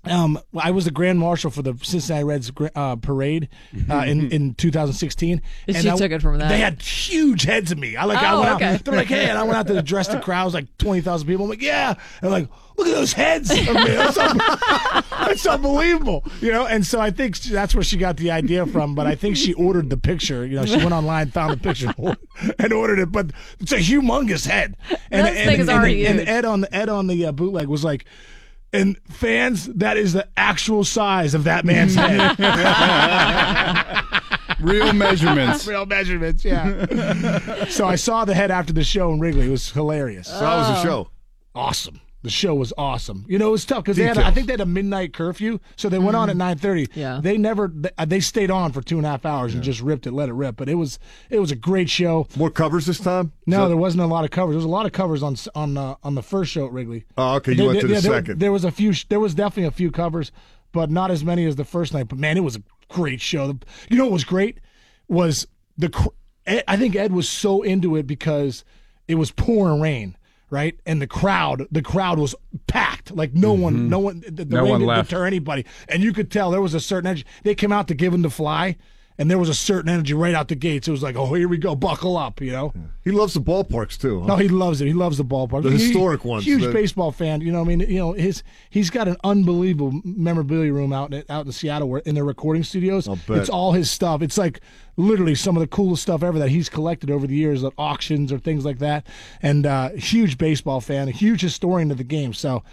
Um, 0.06 0.38
I 0.58 0.72
was 0.72 0.86
the 0.86 0.92
grand 0.92 1.20
marshal 1.20 1.50
for 1.50 1.62
the 1.62 1.78
Cincinnati 1.82 2.24
Reds 2.26 2.52
uh, 2.76 2.96
parade 2.98 3.50
uh, 3.90 4.00
in 4.06 4.32
in 4.34 4.54
2016. 4.56 5.42
And 5.68 5.76
and 5.76 5.84
she 5.84 5.90
I- 5.90 5.96
took 5.96 6.12
it 6.12 6.22
from 6.22 6.38
that. 6.40 6.50
They 6.50 6.58
had 6.60 6.82
huge 6.82 7.44
heads 7.44 7.72
of 7.72 7.78
me. 7.78 7.96
I 7.96 8.04
like. 8.06 8.18
I 8.18 8.34
Oh, 8.34 8.42
went 8.42 8.52
okay. 8.56 8.66
out. 8.76 8.84
They're 8.86 8.96
like, 8.96 9.08
hey, 9.08 9.30
and 9.30 9.38
I 9.38 9.44
went 9.44 9.56
out 9.56 9.68
to 9.68 9.78
address 9.78 10.08
the 10.10 10.20
crowds, 10.20 10.54
like 10.54 10.76
20,000 10.78 11.28
people. 11.28 11.46
I'm 11.46 11.50
like, 11.50 11.62
yeah. 11.62 11.94
And 12.22 12.32
like, 12.32 12.48
look 12.78 12.88
at 12.88 12.94
those 12.96 13.14
heads 13.14 13.50
of 13.52 13.58
me. 13.58 13.64
That's, 13.74 14.18
un- 14.18 14.38
that's 15.28 15.46
unbelievable, 15.46 16.24
you 16.42 16.52
know. 16.52 16.66
And 16.66 16.86
so 16.86 17.00
I 17.00 17.12
think 17.12 17.38
that's 17.40 17.74
where 17.76 17.84
she 17.84 17.98
got 17.98 18.18
the 18.18 18.32
idea 18.32 18.66
from. 18.66 18.96
But 18.96 19.08
I 19.08 19.16
think 19.16 19.38
she 19.38 19.54
ordered 19.54 19.90
the 19.90 19.98
picture. 19.98 20.46
You 20.46 20.58
know, 20.58 20.66
she 20.66 20.78
went 20.78 20.92
online, 20.92 21.32
found 21.32 21.54
the 21.54 21.58
picture, 21.58 21.94
and 22.60 22.74
ordered 22.74 23.00
it. 23.00 23.12
But 23.12 23.32
it's 23.60 23.72
a 23.72 23.78
humongous 23.78 24.48
head. 24.48 24.76
And, 25.12 25.26
That 25.28 25.34
thing 25.34 25.60
is 25.62 25.68
and, 25.68 25.78
already 25.78 26.06
and, 26.06 26.20
huge. 26.20 26.28
Ed 26.28 26.46
on 26.46 26.62
the 26.62 26.76
Ed 26.76 26.90
on 26.90 27.08
the 27.08 27.26
uh, 27.28 27.32
bootleg 27.32 27.68
was 27.68 27.84
like. 27.84 28.06
And 28.74 28.98
fans, 29.10 29.68
that 29.68 29.98
is 29.98 30.14
the 30.14 30.28
actual 30.36 30.84
size 30.84 31.36
of 31.36 31.44
that 31.44 31.64
man's 31.64 31.94
head. 31.94 32.40
Real 34.60 34.94
measurements. 34.94 35.68
Real 35.68 35.86
measurements, 35.86 36.44
yeah. 36.44 37.66
so 37.70 37.86
I 37.86 37.96
saw 37.96 38.26
the 38.26 38.34
head 38.34 38.50
after 38.50 38.74
the 38.74 38.84
show 38.84 39.12
in 39.12 39.20
Wrigley. 39.20 39.48
It 39.48 39.52
was 39.52 39.72
hilarious. 39.72 40.28
So 40.28 40.40
how 40.40 40.58
was 40.58 40.68
the 40.68 40.80
oh. 40.80 40.84
show? 40.84 41.10
awesome. 41.56 42.02
The 42.24 42.30
show 42.30 42.56
was 42.56 42.72
awesome. 42.78 43.26
You 43.28 43.38
know, 43.38 43.50
it 43.50 43.52
was 43.52 43.66
tough 43.66 43.84
because 43.84 43.98
they 43.98 44.06
had, 44.06 44.18
I 44.18 44.32
think 44.32 44.48
they 44.48 44.54
had 44.54 44.62
a 44.62 44.66
midnight 44.66 45.12
curfew, 45.14 45.60
so 45.76 45.90
they 45.90 46.00
went 46.00 46.16
on 46.16 46.30
at 46.30 46.38
nine 46.38 46.58
thirty. 46.58 46.88
Yeah. 46.96 47.20
they 47.22 47.38
never 47.38 47.68
they, 47.68 47.90
they 48.06 48.20
stayed 48.22 48.50
on 48.50 48.72
for 48.72 48.82
two 48.82 48.96
and 48.98 49.06
a 49.06 49.10
half 49.10 49.26
hours 49.26 49.54
and 49.54 49.62
just 49.62 49.82
ripped 49.82 50.08
it, 50.08 50.12
let 50.14 50.30
it 50.30 50.34
rip. 50.34 50.56
But 50.56 50.70
it 50.70 50.76
was 50.76 51.00
it 51.30 51.40
was 51.40 51.52
a 51.52 51.56
great 51.56 51.90
show. 51.90 52.28
More 52.38 52.50
covers 52.50 52.86
this 52.86 53.00
time? 53.00 53.34
No, 53.46 53.58
So- 53.58 53.68
there 53.68 53.78
wasn't 53.78 54.04
a 54.04 54.08
lot 54.08 54.24
of 54.24 54.32
covers. 54.32 54.54
There 54.54 54.58
was 54.60 54.66
a 54.66 54.70
lot 54.70 54.86
of 54.86 54.94
covers 54.94 55.22
on 55.22 55.36
on 55.54 55.78
uh, 55.78 55.96
on 56.02 56.16
the 56.16 56.24
first 56.24 56.52
show 56.52 56.66
at 56.66 56.72
Wrigley. 56.72 57.04
Oh, 57.18 57.36
okay. 57.36 57.52
You 57.52 57.58
There- 57.58 57.68
went 57.68 57.80
to 57.82 57.88
there- 57.88 58.02
the 58.02 58.08
there- 58.10 58.20
second. 58.22 58.40
There 58.40 58.52
was 58.54 58.64
a 58.64 58.72
few. 58.72 58.94
There 59.10 59.20
was 59.20 59.36
definitely 59.36 59.66
a 59.68 59.72
few 59.72 59.92
covers, 59.92 60.32
but 60.72 60.90
not 60.90 61.12
as 61.12 61.26
many 61.26 61.46
as 61.46 61.58
the 61.58 61.66
first 61.66 61.94
night. 61.94 62.08
But 62.08 62.20
man, 62.20 62.38
it 62.38 62.44
was 62.46 62.56
a 62.56 62.64
great 62.88 63.20
show. 63.20 63.58
You 63.90 63.98
know 63.98 64.06
what 64.06 64.14
was 64.14 64.24
great 64.24 64.60
was 65.10 65.46
the. 65.78 65.92
I 66.48 66.78
think 66.78 66.96
Ed 66.96 67.12
was 67.12 67.28
so 67.30 67.62
into 67.64 67.96
it 67.98 68.08
because 68.08 68.64
it 69.10 69.16
was 69.16 69.32
pouring 69.32 69.82
rain, 69.82 70.16
right? 70.54 70.80
And 70.86 71.02
the 71.02 71.08
crowd, 71.08 71.68
the 71.72 71.82
crowd 71.82 72.20
was 72.20 72.36
packed. 72.68 73.14
Like 73.14 73.34
no 73.34 73.52
one, 73.54 73.74
mm-hmm. 73.74 73.90
no 73.90 74.00
one, 74.00 74.24
the, 74.26 74.46
the 74.46 74.56
No 74.56 74.62
rain 74.62 74.70
one 74.70 74.80
didn't 74.82 74.88
left. 74.90 75.10
deter 75.10 75.26
anybody, 75.26 75.66
and 75.90 76.04
you 76.04 76.14
could 76.14 76.32
tell 76.32 76.52
there 76.52 76.62
was 76.62 76.76
a 76.76 76.80
certain 76.80 77.08
energy. 77.08 77.26
They 77.44 77.56
came 77.56 77.72
out 77.72 77.88
to 77.90 77.96
give 77.96 78.14
him 78.14 78.22
the 78.22 78.30
fly. 78.30 78.78
And 79.18 79.30
there 79.30 79.38
was 79.38 79.48
a 79.50 79.54
certain 79.54 79.90
energy 79.90 80.14
right 80.16 80.34
out 80.34 80.48
the 80.48 80.56
gates. 80.56 80.88
It 80.88 80.92
was 80.92 81.04
like, 81.04 81.16
oh, 81.16 81.32
here 81.36 81.48
we 81.48 81.58
go, 81.58 81.76
buckle 81.76 82.18
up, 82.18 82.42
you 82.42 82.52
know. 82.52 82.74
he 83.04 83.12
loves 83.12 83.36
the 83.36 83.42
ballparks 83.42 83.96
too. 83.98 84.22
Huh? 84.22 84.26
No, 84.28 84.36
he 84.38 84.48
loves 84.48 84.82
it. 84.82 84.88
He 84.88 84.94
loves 84.94 85.18
the 85.18 85.24
ballpark. 85.26 85.62
The 85.64 85.72
He- 85.72 85.78
historic 85.84 86.26
ones, 86.26 86.46
Huge 86.46 86.64
the- 86.64 86.72
baseball 86.74 87.12
fan. 87.12 87.42
You 87.42 87.52
know, 87.52 87.62
I 87.62 87.64
mean, 87.64 87.82
you 87.82 88.00
know, 88.00 88.14
his 88.14 88.42
he's 88.72 88.90
got 88.90 89.08
an 89.08 89.18
unbelievable 89.24 90.02
memorabilia 90.04 90.74
room 90.74 90.92
out 90.94 91.14
in, 91.14 91.24
out 91.30 91.46
in 91.46 91.52
Seattle, 91.52 91.90
where 91.90 92.02
in 92.02 92.16
their 92.16 92.26
recording 92.26 92.64
studios. 92.64 93.08
It's 93.30 93.50
all 93.50 93.74
his 93.74 93.92
stuff. 93.92 94.22
It's 94.24 94.38
like 94.38 94.62
literally 94.98 95.36
some 95.36 95.56
of 95.56 95.62
the 95.62 95.68
coolest 95.68 96.02
stuff 96.04 96.24
ever 96.24 96.40
that 96.40 96.50
he's 96.50 96.68
collected 96.70 97.12
over 97.12 97.28
the 97.28 97.36
years 97.36 97.64
at 97.64 97.74
auctions 97.78 98.32
or 98.32 98.40
things 98.40 98.66
like 98.66 98.80
that. 98.80 99.06
And 99.42 99.66
uh, 99.66 99.90
huge 99.90 100.38
baseball 100.40 100.82
fan, 100.82 101.08
a 101.08 101.12
huge 101.12 101.42
historian 101.42 101.92
of 101.92 101.98
the 101.98 102.04
game. 102.04 102.34
So. 102.34 102.64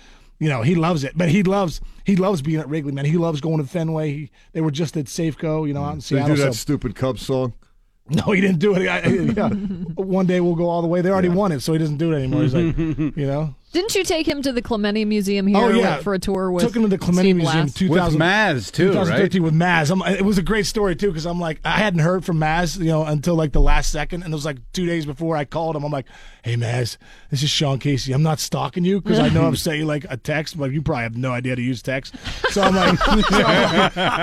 You 0.40 0.48
know 0.48 0.62
he 0.62 0.74
loves 0.74 1.04
it, 1.04 1.12
but 1.16 1.28
he 1.28 1.42
loves 1.44 1.80
he 2.04 2.16
loves 2.16 2.42
being 2.42 2.58
at 2.58 2.68
Wrigley, 2.68 2.90
man. 2.92 3.04
He 3.04 3.16
loves 3.18 3.40
going 3.40 3.58
to 3.58 3.64
Fenway. 3.64 4.10
He, 4.12 4.30
they 4.52 4.60
were 4.62 4.70
just 4.72 4.96
at 4.96 5.04
Safeco, 5.04 5.68
you 5.68 5.74
know, 5.74 5.84
out 5.84 5.90
in 5.92 5.98
Did 5.98 6.04
Seattle. 6.04 6.30
you 6.30 6.36
do 6.36 6.42
that 6.42 6.54
so- 6.54 6.58
stupid 6.58 6.96
Cubs 6.96 7.22
song? 7.24 7.52
no, 8.08 8.32
he 8.32 8.40
didn't 8.40 8.58
do 8.58 8.74
it. 8.74 8.88
I, 8.88 8.98
I- 9.00 9.06
yeah. 9.36 9.48
One 9.50 10.26
day 10.26 10.40
we'll 10.40 10.56
go 10.56 10.68
all 10.68 10.82
the 10.82 10.88
way. 10.88 11.00
They 11.00 11.10
already 11.10 11.28
won 11.28 11.52
it, 11.52 11.60
so 11.60 11.72
he 11.74 11.78
doesn't 11.78 11.98
do 11.98 12.12
it 12.12 12.16
anymore. 12.16 12.42
He's 12.42 12.54
like, 12.54 12.76
you 12.78 13.12
know. 13.26 13.54
Didn't 13.72 13.94
you 13.94 14.02
take 14.02 14.26
him 14.26 14.42
to 14.42 14.52
the 14.52 14.60
Clemente 14.62 15.04
Museum 15.04 15.46
here 15.46 15.56
Oh 15.58 15.68
yeah, 15.68 15.98
for 15.98 16.14
a 16.14 16.18
tour 16.18 16.50
with 16.50 16.64
took 16.64 16.74
him 16.74 16.82
to 16.82 16.88
the 16.88 16.98
Clemente 16.98 17.32
Museum. 17.32 17.66
Blass? 17.66 17.74
2000, 17.74 18.18
With 18.18 18.20
Maz, 18.28 18.72
too, 18.72 18.88
2013 18.88 19.42
with 19.42 19.54
Maz. 19.54 19.90
I'm, 19.90 20.02
it 20.14 20.24
was 20.24 20.38
a 20.38 20.42
great 20.42 20.66
story 20.66 20.96
too 20.96 21.08
because 21.08 21.24
I'm 21.26 21.38
like 21.38 21.60
I 21.64 21.78
hadn't 21.78 22.00
heard 22.00 22.24
from 22.24 22.38
Maz, 22.38 22.78
you 22.78 22.86
know, 22.86 23.04
until 23.04 23.34
like 23.36 23.52
the 23.52 23.60
last 23.60 23.92
second, 23.92 24.22
and 24.24 24.32
it 24.32 24.36
was 24.36 24.44
like 24.44 24.58
two 24.72 24.86
days 24.86 25.06
before 25.06 25.36
I 25.36 25.44
called 25.44 25.76
him. 25.76 25.84
I'm 25.84 25.92
like, 25.92 26.06
Hey 26.42 26.56
Maz, 26.56 26.96
this 27.30 27.42
is 27.42 27.50
Sean 27.50 27.78
Casey. 27.78 28.12
I'm 28.12 28.22
not 28.22 28.40
stalking 28.40 28.84
you 28.84 29.00
because 29.00 29.18
I 29.18 29.28
know 29.28 29.46
I've 29.46 29.58
sent 29.60 29.78
you 29.78 29.84
like 29.84 30.04
a 30.08 30.16
text, 30.16 30.58
but 30.58 30.72
you 30.72 30.82
probably 30.82 31.02
have 31.04 31.16
no 31.16 31.30
idea 31.32 31.54
to 31.54 31.62
use 31.62 31.80
text. 31.82 32.14
So 32.50 32.62
I'm 32.62 32.74
like, 32.74 32.98
so, 33.04 33.12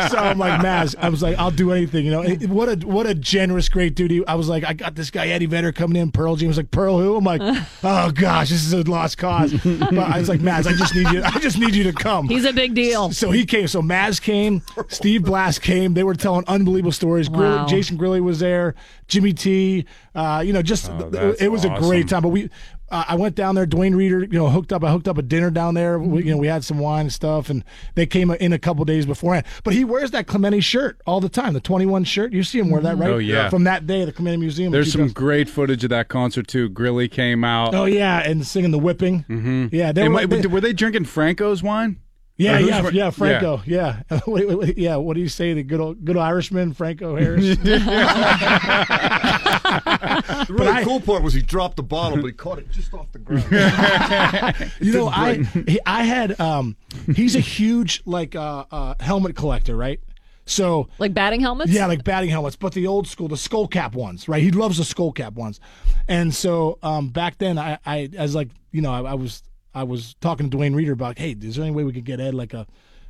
so 0.09 0.17
I'm 0.17 0.37
like 0.39 0.59
Maz. 0.61 0.95
I 0.99 1.09
was 1.09 1.21
like, 1.21 1.37
I'll 1.37 1.51
do 1.51 1.71
anything, 1.71 2.05
you 2.05 2.11
know. 2.11 2.21
It- 2.21 2.49
what 2.49 2.69
a 2.69 2.85
what 2.87 3.05
a 3.07 3.13
generous, 3.15 3.69
great 3.69 3.95
dude. 3.95 4.23
I 4.27 4.35
was 4.35 4.49
like, 4.49 4.63
I 4.63 4.73
got 4.73 4.95
this 4.95 5.11
guy 5.11 5.27
Eddie 5.27 5.45
Vedder 5.45 5.71
coming 5.71 6.01
in. 6.01 6.11
Pearl 6.11 6.35
Jam 6.35 6.45
He 6.45 6.47
was 6.47 6.57
like, 6.57 6.71
Pearl 6.71 6.97
who? 6.99 7.15
I'm 7.17 7.23
like, 7.23 7.41
oh 7.83 8.11
gosh, 8.11 8.49
this 8.49 8.65
is 8.65 8.73
a 8.73 8.81
lost 8.83 9.17
cause. 9.17 9.36
But 9.41 9.97
I 9.99 10.19
was 10.19 10.29
like, 10.29 10.39
Maz, 10.39 10.67
I 10.67 10.73
just 10.73 10.95
need 10.95 11.09
you. 11.11 11.21
I 11.23 11.39
just 11.39 11.57
need 11.57 11.75
you 11.75 11.83
to 11.85 11.93
come. 11.93 12.27
He's 12.27 12.45
a 12.45 12.53
big 12.53 12.73
deal. 12.73 13.11
So 13.11 13.31
he 13.31 13.45
came. 13.45 13.67
So 13.67 13.81
Maz 13.81 14.21
came. 14.21 14.61
Steve 14.89 15.23
Blass 15.23 15.59
came. 15.59 15.93
They 15.93 16.03
were 16.03 16.15
telling 16.15 16.43
unbelievable 16.47 16.91
stories. 16.91 17.29
Grill- 17.29 17.47
Wow. 17.57 17.65
Jason 17.67 17.97
Grilli 17.97 18.21
was 18.21 18.39
there. 18.39 18.75
Jimmy 19.07 19.33
T. 19.33 19.85
Uh, 20.15 20.43
you 20.45 20.51
know, 20.53 20.61
just 20.61 20.89
Oh, 20.89 20.97
it, 21.07 21.11
that's 21.11 21.41
it 21.41 21.51
was 21.51 21.63
a 21.65 21.69
great 21.79 22.07
time. 22.09 22.21
But 22.23 22.29
we, 22.29 22.49
uh, 22.89 23.03
I 23.07 23.15
went 23.15 23.35
down 23.35 23.55
there. 23.55 23.65
Duane 23.65 23.93
Rieder, 23.93 24.21
you 24.21 24.39
know, 24.39 24.49
hooked 24.49 24.71
up. 24.71 24.83
I 24.83 24.91
hooked 24.91 25.07
up 25.07 25.17
a 25.17 25.21
dinner 25.21 25.51
down 25.51 25.73
there. 25.73 25.99
We, 25.99 26.23
you 26.23 26.31
know, 26.31 26.37
we 26.37 26.47
had 26.47 26.63
some 26.63 26.79
wine 26.79 27.01
and 27.01 27.13
stuff, 27.13 27.49
and 27.49 27.63
they 27.95 28.05
came 28.05 28.31
in 28.31 28.53
a 28.53 28.59
couple 28.59 28.85
days 28.85 29.05
beforehand. 29.05 29.45
But 29.63 29.73
he 29.73 29.83
wears 29.83 30.11
that 30.11 30.27
Clemente 30.27 30.61
shirt 30.61 31.01
all 31.05 31.19
the 31.19 31.29
time. 31.29 31.53
The 31.53 31.59
twenty 31.59 31.85
one 31.85 32.03
shirt. 32.03 32.31
You 32.33 32.43
see 32.43 32.59
him 32.59 32.69
wear 32.69 32.81
that, 32.81 32.97
right? 32.97 33.09
Oh, 33.09 33.17
yeah. 33.17 33.49
From 33.49 33.65
that 33.65 33.85
day, 33.87 34.01
at 34.01 34.05
the 34.05 34.13
Clemente 34.13 34.37
Museum. 34.37 34.71
There's 34.71 34.91
some 34.91 35.01
2000. 35.09 35.13
great 35.15 35.49
footage 35.49 35.83
of 35.83 35.89
that 35.89 36.07
concert 36.07 36.47
too. 36.47 36.69
Grilli 36.69 37.11
came 37.11 37.43
out. 37.43 37.75
Oh 37.75 37.85
yeah, 37.85 38.19
and 38.19 38.45
singing 38.45 38.71
the 38.71 38.79
whipping. 38.79 39.25
Mm-hmm. 39.29 39.67
Yeah, 39.75 39.91
they 39.91 40.07
were. 40.07 40.25
they- 40.25 40.47
were 40.47 40.61
they 40.61 40.73
drinking 40.73 41.05
Franco's 41.05 41.61
wine? 41.61 41.99
Yeah, 42.39 42.59
yeah, 42.59 42.87
yeah, 42.89 43.09
Franco, 43.09 43.63
yeah. 43.65 44.03
wait, 44.27 44.47
wait, 44.47 44.55
wait, 44.59 44.77
yeah, 44.77 44.95
what 44.97 45.15
do 45.15 45.21
you 45.21 45.27
say? 45.27 45.53
The 45.55 45.63
good 45.63 45.79
old, 45.79 46.05
good 46.05 46.15
Irishman, 46.17 46.73
Franco 46.73 47.15
Harris. 47.15 47.57
The 49.67 50.45
really 50.49 50.67
I- 50.69 50.83
cool 50.83 50.99
part 50.99 51.23
was 51.23 51.33
he 51.33 51.41
dropped 51.41 51.77
the 51.77 51.83
bottle, 51.83 52.17
but 52.17 52.27
he 52.27 52.33
caught 52.33 52.59
it 52.59 52.69
just 52.71 52.93
off 52.93 53.11
the 53.11 53.19
ground. 53.19 53.43
you 54.79 54.93
know, 54.93 55.07
I 55.07 55.43
he, 55.67 55.79
I 55.85 56.03
had 56.03 56.39
um, 56.39 56.75
he's 57.15 57.35
a 57.35 57.39
huge 57.39 58.01
like 58.05 58.35
uh, 58.35 58.65
uh, 58.71 58.95
helmet 58.99 59.35
collector, 59.35 59.75
right? 59.75 59.99
So 60.45 60.87
Like 60.97 61.13
batting 61.13 61.41
helmets? 61.41 61.71
yeah, 61.71 61.87
like 61.87 62.03
batting 62.05 62.29
helmets, 62.29 62.55
but 62.55 62.73
the 62.73 62.87
old 62.87 63.07
school, 63.07 63.27
the 63.27 63.35
skull 63.35 63.67
cap 63.67 63.93
ones, 63.95 64.29
right? 64.29 64.41
He 64.41 64.51
loves 64.51 64.77
the 64.77 64.85
skull 64.85 65.11
cap 65.11 65.33
ones, 65.33 65.59
and 66.07 66.33
so 66.33 66.79
um, 66.81 67.09
back 67.09 67.37
then, 67.37 67.57
I, 67.57 67.77
I 67.85 68.09
as 68.17 68.33
like 68.33 68.49
you 68.71 68.81
know, 68.81 68.91
I, 68.93 69.11
I 69.11 69.13
was 69.13 69.43
I 69.75 69.83
was 69.83 70.15
talking 70.21 70.49
to 70.49 70.57
Duane 70.57 70.73
Rieder 70.73 70.93
about, 70.93 71.17
hey, 71.19 71.35
is 71.41 71.55
there 71.57 71.65
any 71.65 71.75
way 71.75 71.83
we 71.83 71.91
could 71.91 72.05
get 72.05 72.19
Ed 72.21 72.33
like 72.33 72.53
a, 72.53 72.65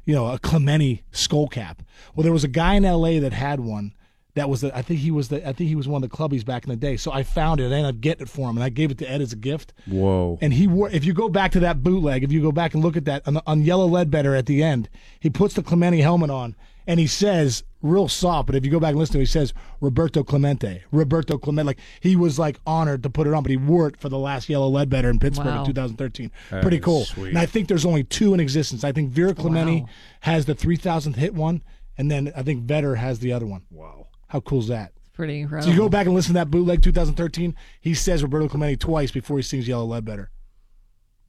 you 0.06 0.14
know, 0.16 0.28
a 0.28 0.40
Clemente 0.40 1.04
skull 1.12 1.48
cap? 1.48 1.82
Well, 2.16 2.24
there 2.24 2.34
was 2.34 2.44
a 2.44 2.48
guy 2.50 2.74
in 2.74 2.84
L.A. 2.84 3.20
that 3.20 3.32
had 3.34 3.60
one. 3.60 3.94
That 4.38 4.50
was 4.50 4.62
the, 4.62 4.76
I 4.78 4.82
think 4.82 5.00
he 5.02 5.12
was 5.12 5.28
the 5.28 5.38
I 5.48 5.52
think 5.52 5.68
he 5.68 5.76
was 5.76 5.88
one 5.88 6.04
of 6.04 6.10
the 6.10 6.16
clubbies 6.16 6.46
back 6.46 6.64
in 6.64 6.70
the 6.70 6.76
day. 6.76 6.96
So 6.96 7.12
I 7.12 7.24
found 7.24 7.60
it 7.60 7.66
and 7.66 7.74
I 7.74 7.78
ended 7.80 7.96
up 7.96 8.02
getting 8.02 8.22
it 8.24 8.30
for 8.30 8.50
him 8.50 8.56
and 8.58 8.64
I 8.64 8.70
gave 8.70 8.90
it 8.92 8.98
to 9.00 9.10
Ed 9.12 9.22
as 9.22 9.34
a 9.34 9.36
gift. 9.36 9.74
Whoa. 9.86 10.38
And 10.42 10.54
he 10.54 10.68
wore. 10.68 10.90
If 10.90 11.04
you 11.06 11.14
go 11.14 11.28
back 11.30 11.52
to 11.54 11.60
that 11.62 11.84
bootleg, 11.84 12.24
if 12.24 12.32
you 12.32 12.42
go 12.42 12.52
back 12.52 12.74
and 12.74 12.84
look 12.84 12.96
at 12.96 13.06
that 13.06 13.28
on, 13.28 13.40
on 13.46 13.62
Yellow 13.64 13.86
Ledbetter 13.88 14.36
at 14.36 14.46
the 14.46 14.64
end, 14.64 14.90
he 15.20 15.30
puts 15.30 15.54
the 15.56 15.64
Clemente 15.64 16.00
helmet 16.02 16.30
on 16.30 16.56
and 16.90 17.00
he 17.02 17.08
says, 17.08 17.64
real 17.82 18.08
soft. 18.08 18.46
But 18.48 18.56
if 18.56 18.64
you 18.64 18.72
go 18.72 18.80
back 18.80 18.92
and 18.92 19.00
listen 19.00 19.14
to, 19.14 19.20
it, 19.20 19.24
he 19.24 19.26
says 19.26 19.54
Roberto 19.82 20.24
Clemente, 20.24 20.84
Roberto 20.92 21.38
Clemente. 21.38 21.66
Like 21.68 21.80
he 22.00 22.16
was 22.16 22.38
like 22.40 22.60
honored 22.66 23.04
to 23.04 23.10
put 23.10 23.28
it 23.28 23.34
on, 23.34 23.44
but 23.44 23.50
he 23.50 23.58
wore 23.58 23.88
it 23.88 23.98
for 24.00 24.08
the 24.10 24.18
last 24.20 24.48
Yellow 24.50 24.70
Ledbetter 24.70 25.10
in 25.10 25.20
Pittsburgh 25.20 25.48
Wow. 25.48 25.60
in 25.62 25.66
2013. 25.68 26.32
Pretty 26.62 26.80
cool. 26.80 27.06
sweet. 27.06 27.30
And 27.30 27.38
I 27.40 27.46
think 27.46 27.68
there's 27.68 27.86
only 27.86 28.04
two 28.04 28.34
in 28.34 28.40
existence. 28.40 28.84
I 28.84 28.92
think 28.92 29.10
Vera 29.10 29.34
Clemente 29.34 29.82
Wow. 29.82 29.90
has 30.22 30.46
the 30.46 30.54
3,000th 30.56 31.16
hit 31.16 31.34
one, 31.34 31.62
and 31.98 32.10
then 32.10 32.32
I 32.36 32.44
think 32.44 32.64
Vedder 32.64 32.96
has 32.96 33.20
the 33.20 33.34
other 33.34 33.46
one. 33.46 33.64
wow. 33.72 34.07
How 34.28 34.40
cool 34.42 34.60
is 34.60 34.68
that? 34.68 34.94
Pretty 35.14 35.48
So 35.48 35.70
you 35.70 35.76
go 35.76 35.90
back 35.90 36.06
and 36.06 36.14
listen 36.14 36.30
to 36.30 36.40
that 36.42 36.52
bootleg 36.52 36.84
2013. 36.84 37.56
He 37.82 37.96
says 37.96 38.22
Roberto 38.22 38.48
Clemente 38.48 38.76
twice 38.76 39.10
before 39.10 39.38
he 39.38 39.44
sings 39.44 39.68
Yellow 39.68 39.86
Ledbetter. 39.86 40.30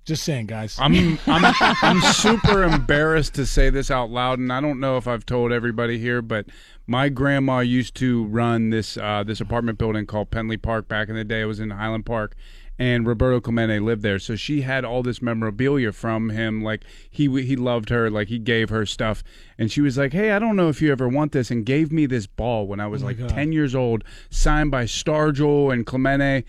Just 0.04 0.24
saying, 0.24 0.46
guys. 0.46 0.76
I'm 0.78 1.18
I'm 1.26 1.54
I'm 1.60 2.00
super 2.12 2.64
embarrassed 2.64 3.34
to 3.34 3.46
say 3.46 3.70
this 3.70 3.90
out 3.90 4.10
loud, 4.10 4.38
and 4.38 4.52
I 4.52 4.60
don't 4.60 4.80
know 4.80 4.96
if 4.98 5.06
I've 5.06 5.24
told 5.24 5.52
everybody 5.52 5.98
here, 5.98 6.20
but 6.20 6.46
my 6.86 7.08
grandma 7.08 7.60
used 7.60 7.94
to 7.96 8.24
run 8.24 8.70
this 8.70 8.96
uh, 8.96 9.22
this 9.26 9.40
apartment 9.40 9.78
building 9.78 10.06
called 10.06 10.30
Penley 10.30 10.56
Park 10.56 10.88
back 10.88 11.08
in 11.08 11.14
the 11.14 11.24
day. 11.24 11.42
It 11.42 11.46
was 11.46 11.60
in 11.60 11.70
Highland 11.70 12.06
Park, 12.06 12.36
and 12.78 13.06
Roberto 13.06 13.40
Clemente 13.40 13.80
lived 13.80 14.02
there, 14.02 14.18
so 14.18 14.36
she 14.36 14.60
had 14.60 14.84
all 14.84 15.02
this 15.02 15.20
memorabilia 15.20 15.92
from 15.92 16.30
him. 16.30 16.62
Like 16.62 16.84
he 17.10 17.26
he 17.42 17.56
loved 17.56 17.88
her, 17.88 18.10
like 18.10 18.28
he 18.28 18.38
gave 18.38 18.68
her 18.68 18.86
stuff, 18.86 19.24
and 19.58 19.70
she 19.70 19.80
was 19.80 19.98
like, 19.98 20.12
"Hey, 20.12 20.30
I 20.30 20.38
don't 20.38 20.56
know 20.56 20.68
if 20.68 20.80
you 20.80 20.92
ever 20.92 21.08
want 21.08 21.32
this," 21.32 21.50
and 21.50 21.66
gave 21.66 21.90
me 21.90 22.06
this 22.06 22.26
ball 22.26 22.66
when 22.66 22.80
I 22.80 22.86
was 22.86 23.02
oh 23.02 23.06
like 23.06 23.18
God. 23.18 23.30
ten 23.30 23.52
years 23.52 23.74
old, 23.74 24.04
signed 24.30 24.70
by 24.70 24.84
Stargell 24.84 25.72
and 25.72 25.84
Clemente. 25.84 26.44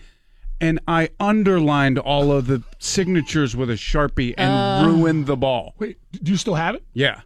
And 0.62 0.78
I 0.86 1.08
underlined 1.18 1.98
all 1.98 2.30
of 2.30 2.46
the 2.46 2.62
signatures 2.78 3.56
with 3.56 3.70
a 3.70 3.74
sharpie 3.74 4.34
and 4.36 4.84
uh. 4.86 4.86
ruined 4.86 5.24
the 5.24 5.36
ball. 5.36 5.74
Wait, 5.78 5.96
do 6.22 6.30
you 6.30 6.36
still 6.36 6.54
have 6.54 6.74
it? 6.74 6.84
Yeah. 6.92 7.22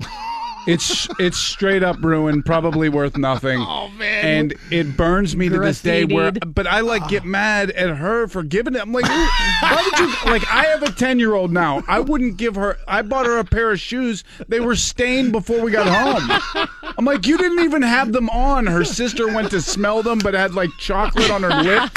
It's 0.66 1.08
it's 1.18 1.36
straight 1.36 1.82
up 1.82 2.02
ruined, 2.02 2.44
probably 2.46 2.88
worth 2.88 3.16
nothing. 3.16 3.60
Oh 3.74 3.88
man! 3.90 4.24
And 4.24 4.54
it 4.70 4.96
burns 4.96 5.36
me 5.36 5.48
to 5.48 5.58
this 5.58 5.82
day. 5.82 6.04
Where, 6.04 6.32
but 6.32 6.66
I 6.66 6.80
like 6.80 7.08
get 7.08 7.24
mad 7.24 7.70
at 7.72 7.96
her 7.96 8.28
for 8.28 8.42
giving 8.42 8.74
it. 8.74 8.80
I'm 8.80 8.92
like, 8.92 9.04
why 9.04 9.82
would 9.84 9.98
you? 9.98 10.14
Like, 10.30 10.46
I 10.52 10.64
have 10.66 10.82
a 10.82 10.90
ten 10.92 11.18
year 11.18 11.34
old 11.34 11.52
now. 11.52 11.82
I 11.88 12.00
wouldn't 12.00 12.36
give 12.36 12.54
her. 12.54 12.78
I 12.88 13.02
bought 13.02 13.26
her 13.26 13.38
a 13.38 13.44
pair 13.44 13.72
of 13.72 13.80
shoes. 13.80 14.24
They 14.48 14.60
were 14.60 14.74
stained 14.76 15.32
before 15.32 15.60
we 15.60 15.70
got 15.70 15.86
home. 15.86 16.66
I'm 16.96 17.04
like, 17.04 17.26
you 17.26 17.36
didn't 17.36 17.60
even 17.64 17.82
have 17.82 18.12
them 18.12 18.28
on. 18.30 18.66
Her 18.66 18.84
sister 18.84 19.26
went 19.32 19.50
to 19.50 19.60
smell 19.60 20.02
them, 20.02 20.18
but 20.18 20.34
had 20.34 20.54
like 20.54 20.70
chocolate 20.78 21.30
on 21.30 21.42
her 21.42 21.62
lip, 21.62 21.90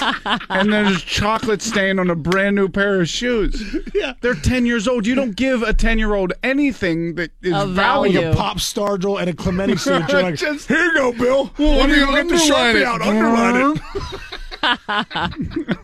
and 0.50 0.72
there's 0.74 1.02
chocolate 1.04 1.62
stain 1.62 2.00
on 2.00 2.10
a 2.10 2.16
brand 2.16 2.56
new 2.56 2.68
pair 2.70 3.00
of 3.02 3.08
shoes. 3.10 3.78
Yeah. 3.94 4.14
They're 4.22 4.34
ten 4.36 4.66
years 4.66 4.88
old. 4.88 5.06
You 5.08 5.16
don't 5.16 5.36
give 5.36 5.62
a 5.64 5.74
ten 5.74 6.00
year 6.00 6.14
old 6.16 6.34
anything 6.44 7.16
that 7.16 7.32
is 7.42 7.54
Of 7.54 7.72
valuable. 7.72 8.22
value. 8.34 8.38
Pop 8.58 8.64
Stargell 9.00 9.20
and 9.22 9.30
a 9.30 9.34
Clemente 9.34 9.76
signature. 9.78 10.22
Like, 10.24 10.36
Just- 10.40 10.68
here 10.68 10.84
you 10.84 10.94
go, 10.96 11.12
Bill. 11.12 11.52
Well, 11.58 11.78
Let 11.78 11.90
me 11.90 11.96
you 11.98 12.06
get 12.08 12.28
the 12.28 12.36
underline 12.36 12.50
Sharpie 12.50 12.82
it. 12.82 12.84
out. 12.84 13.02
Underline 13.02 13.78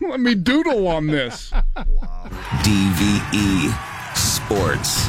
Let 0.10 0.20
me 0.20 0.34
doodle 0.34 0.88
on 0.88 1.06
this. 1.06 1.52
DVE 2.62 4.16
Sports. 4.16 5.06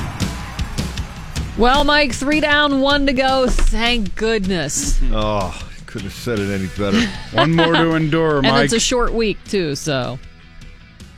Well, 1.58 1.84
Mike, 1.86 2.14
three 2.14 2.40
down, 2.42 2.82
one 2.82 3.06
to 3.08 3.14
go. 3.14 3.48
Thank 3.48 4.14
goodness. 4.16 5.00
Oh, 5.12 5.58
couldn't 5.88 6.10
have 6.10 6.14
said 6.14 6.38
it 6.40 6.52
any 6.54 6.68
better. 6.78 7.02
One 7.32 7.56
more 7.56 7.74
to 7.74 7.96
endure, 7.96 8.38
And 8.40 8.48
Mike. 8.48 8.66
it's 8.66 8.74
a 8.74 8.80
short 8.80 9.14
week, 9.14 9.38
too, 9.46 9.76
so 9.76 10.20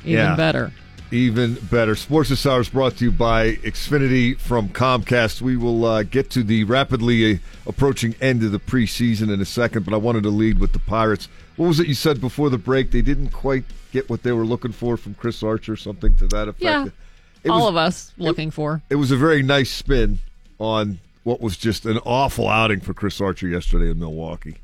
even 0.04 0.14
Yeah. 0.14 0.36
better. 0.36 0.72
Even 1.12 1.56
better. 1.72 1.96
Sports 1.96 2.30
this 2.30 2.46
hour 2.46 2.60
is 2.60 2.68
brought 2.68 2.98
to 2.98 3.06
you 3.06 3.12
by 3.12 3.56
Xfinity 3.58 4.38
from 4.38 4.68
Comcast. 4.68 5.42
We 5.42 5.56
will 5.56 5.86
uh, 5.86 6.04
get 6.04 6.30
to 6.32 6.44
the 6.44 6.66
rapidly 6.66 7.36
uh, 7.36 7.38
approaching 7.66 8.14
end 8.20 8.44
of 8.44 8.52
the 8.52 8.60
preseason 8.60 9.34
in 9.34 9.40
a 9.40 9.46
second, 9.46 9.86
but 9.86 9.94
I 9.94 9.98
wanted 9.98 10.24
to 10.24 10.30
lead 10.30 10.60
with 10.60 10.74
the 10.74 10.80
Pirates. 10.80 11.30
What 11.56 11.68
was 11.68 11.80
it 11.80 11.88
you 11.88 11.94
said 11.94 12.20
before 12.20 12.50
the 12.50 12.58
break? 12.58 12.92
They 12.92 13.02
didn't 13.02 13.30
quite 13.30 13.64
get 13.94 14.10
what 14.10 14.24
they 14.24 14.34
were 14.34 14.46
looking 14.46 14.74
for 14.74 14.98
from 14.98 15.14
Chris 15.14 15.42
Archer, 15.42 15.78
something 15.78 16.16
to 16.18 16.28
that 16.28 16.50
effect. 16.50 16.62
Yeah. 16.62 16.88
It 17.44 17.50
All 17.52 17.62
was, 17.62 17.70
of 17.70 17.76
us 17.78 18.14
looking 18.18 18.52
for. 18.52 18.82
It 18.90 18.96
was 18.96 19.12
a 19.12 19.18
very 19.18 19.42
nice 19.44 19.72
spin 19.72 20.20
on 20.60 21.00
what 21.24 21.40
was 21.40 21.56
just 21.56 21.86
an 21.86 22.00
awful 22.00 22.50
outing 22.50 22.82
for 22.82 22.94
Chris 22.94 23.22
Archer 23.22 23.48
yesterday 23.48 23.92
in 23.92 24.00
Milwaukee. 24.00 24.58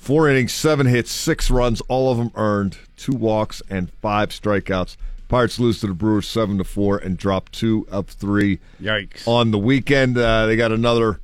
Four 0.00 0.30
innings, 0.30 0.54
seven 0.54 0.86
hits, 0.86 1.10
six 1.10 1.50
runs, 1.50 1.82
all 1.82 2.10
of 2.10 2.16
them 2.16 2.32
earned, 2.34 2.78
two 2.96 3.12
walks 3.12 3.60
and 3.68 3.92
five 4.00 4.30
strikeouts. 4.30 4.96
Pirates 5.28 5.60
lose 5.60 5.78
to 5.80 5.88
the 5.88 5.92
Brewers 5.92 6.26
seven 6.26 6.56
to 6.56 6.64
four 6.64 6.96
and 6.96 7.18
drop 7.18 7.50
two 7.50 7.86
of 7.90 8.08
three 8.08 8.60
Yikes. 8.80 9.28
on 9.28 9.50
the 9.50 9.58
weekend. 9.58 10.16
Uh, 10.16 10.46
they 10.46 10.56
got 10.56 10.72
another 10.72 11.20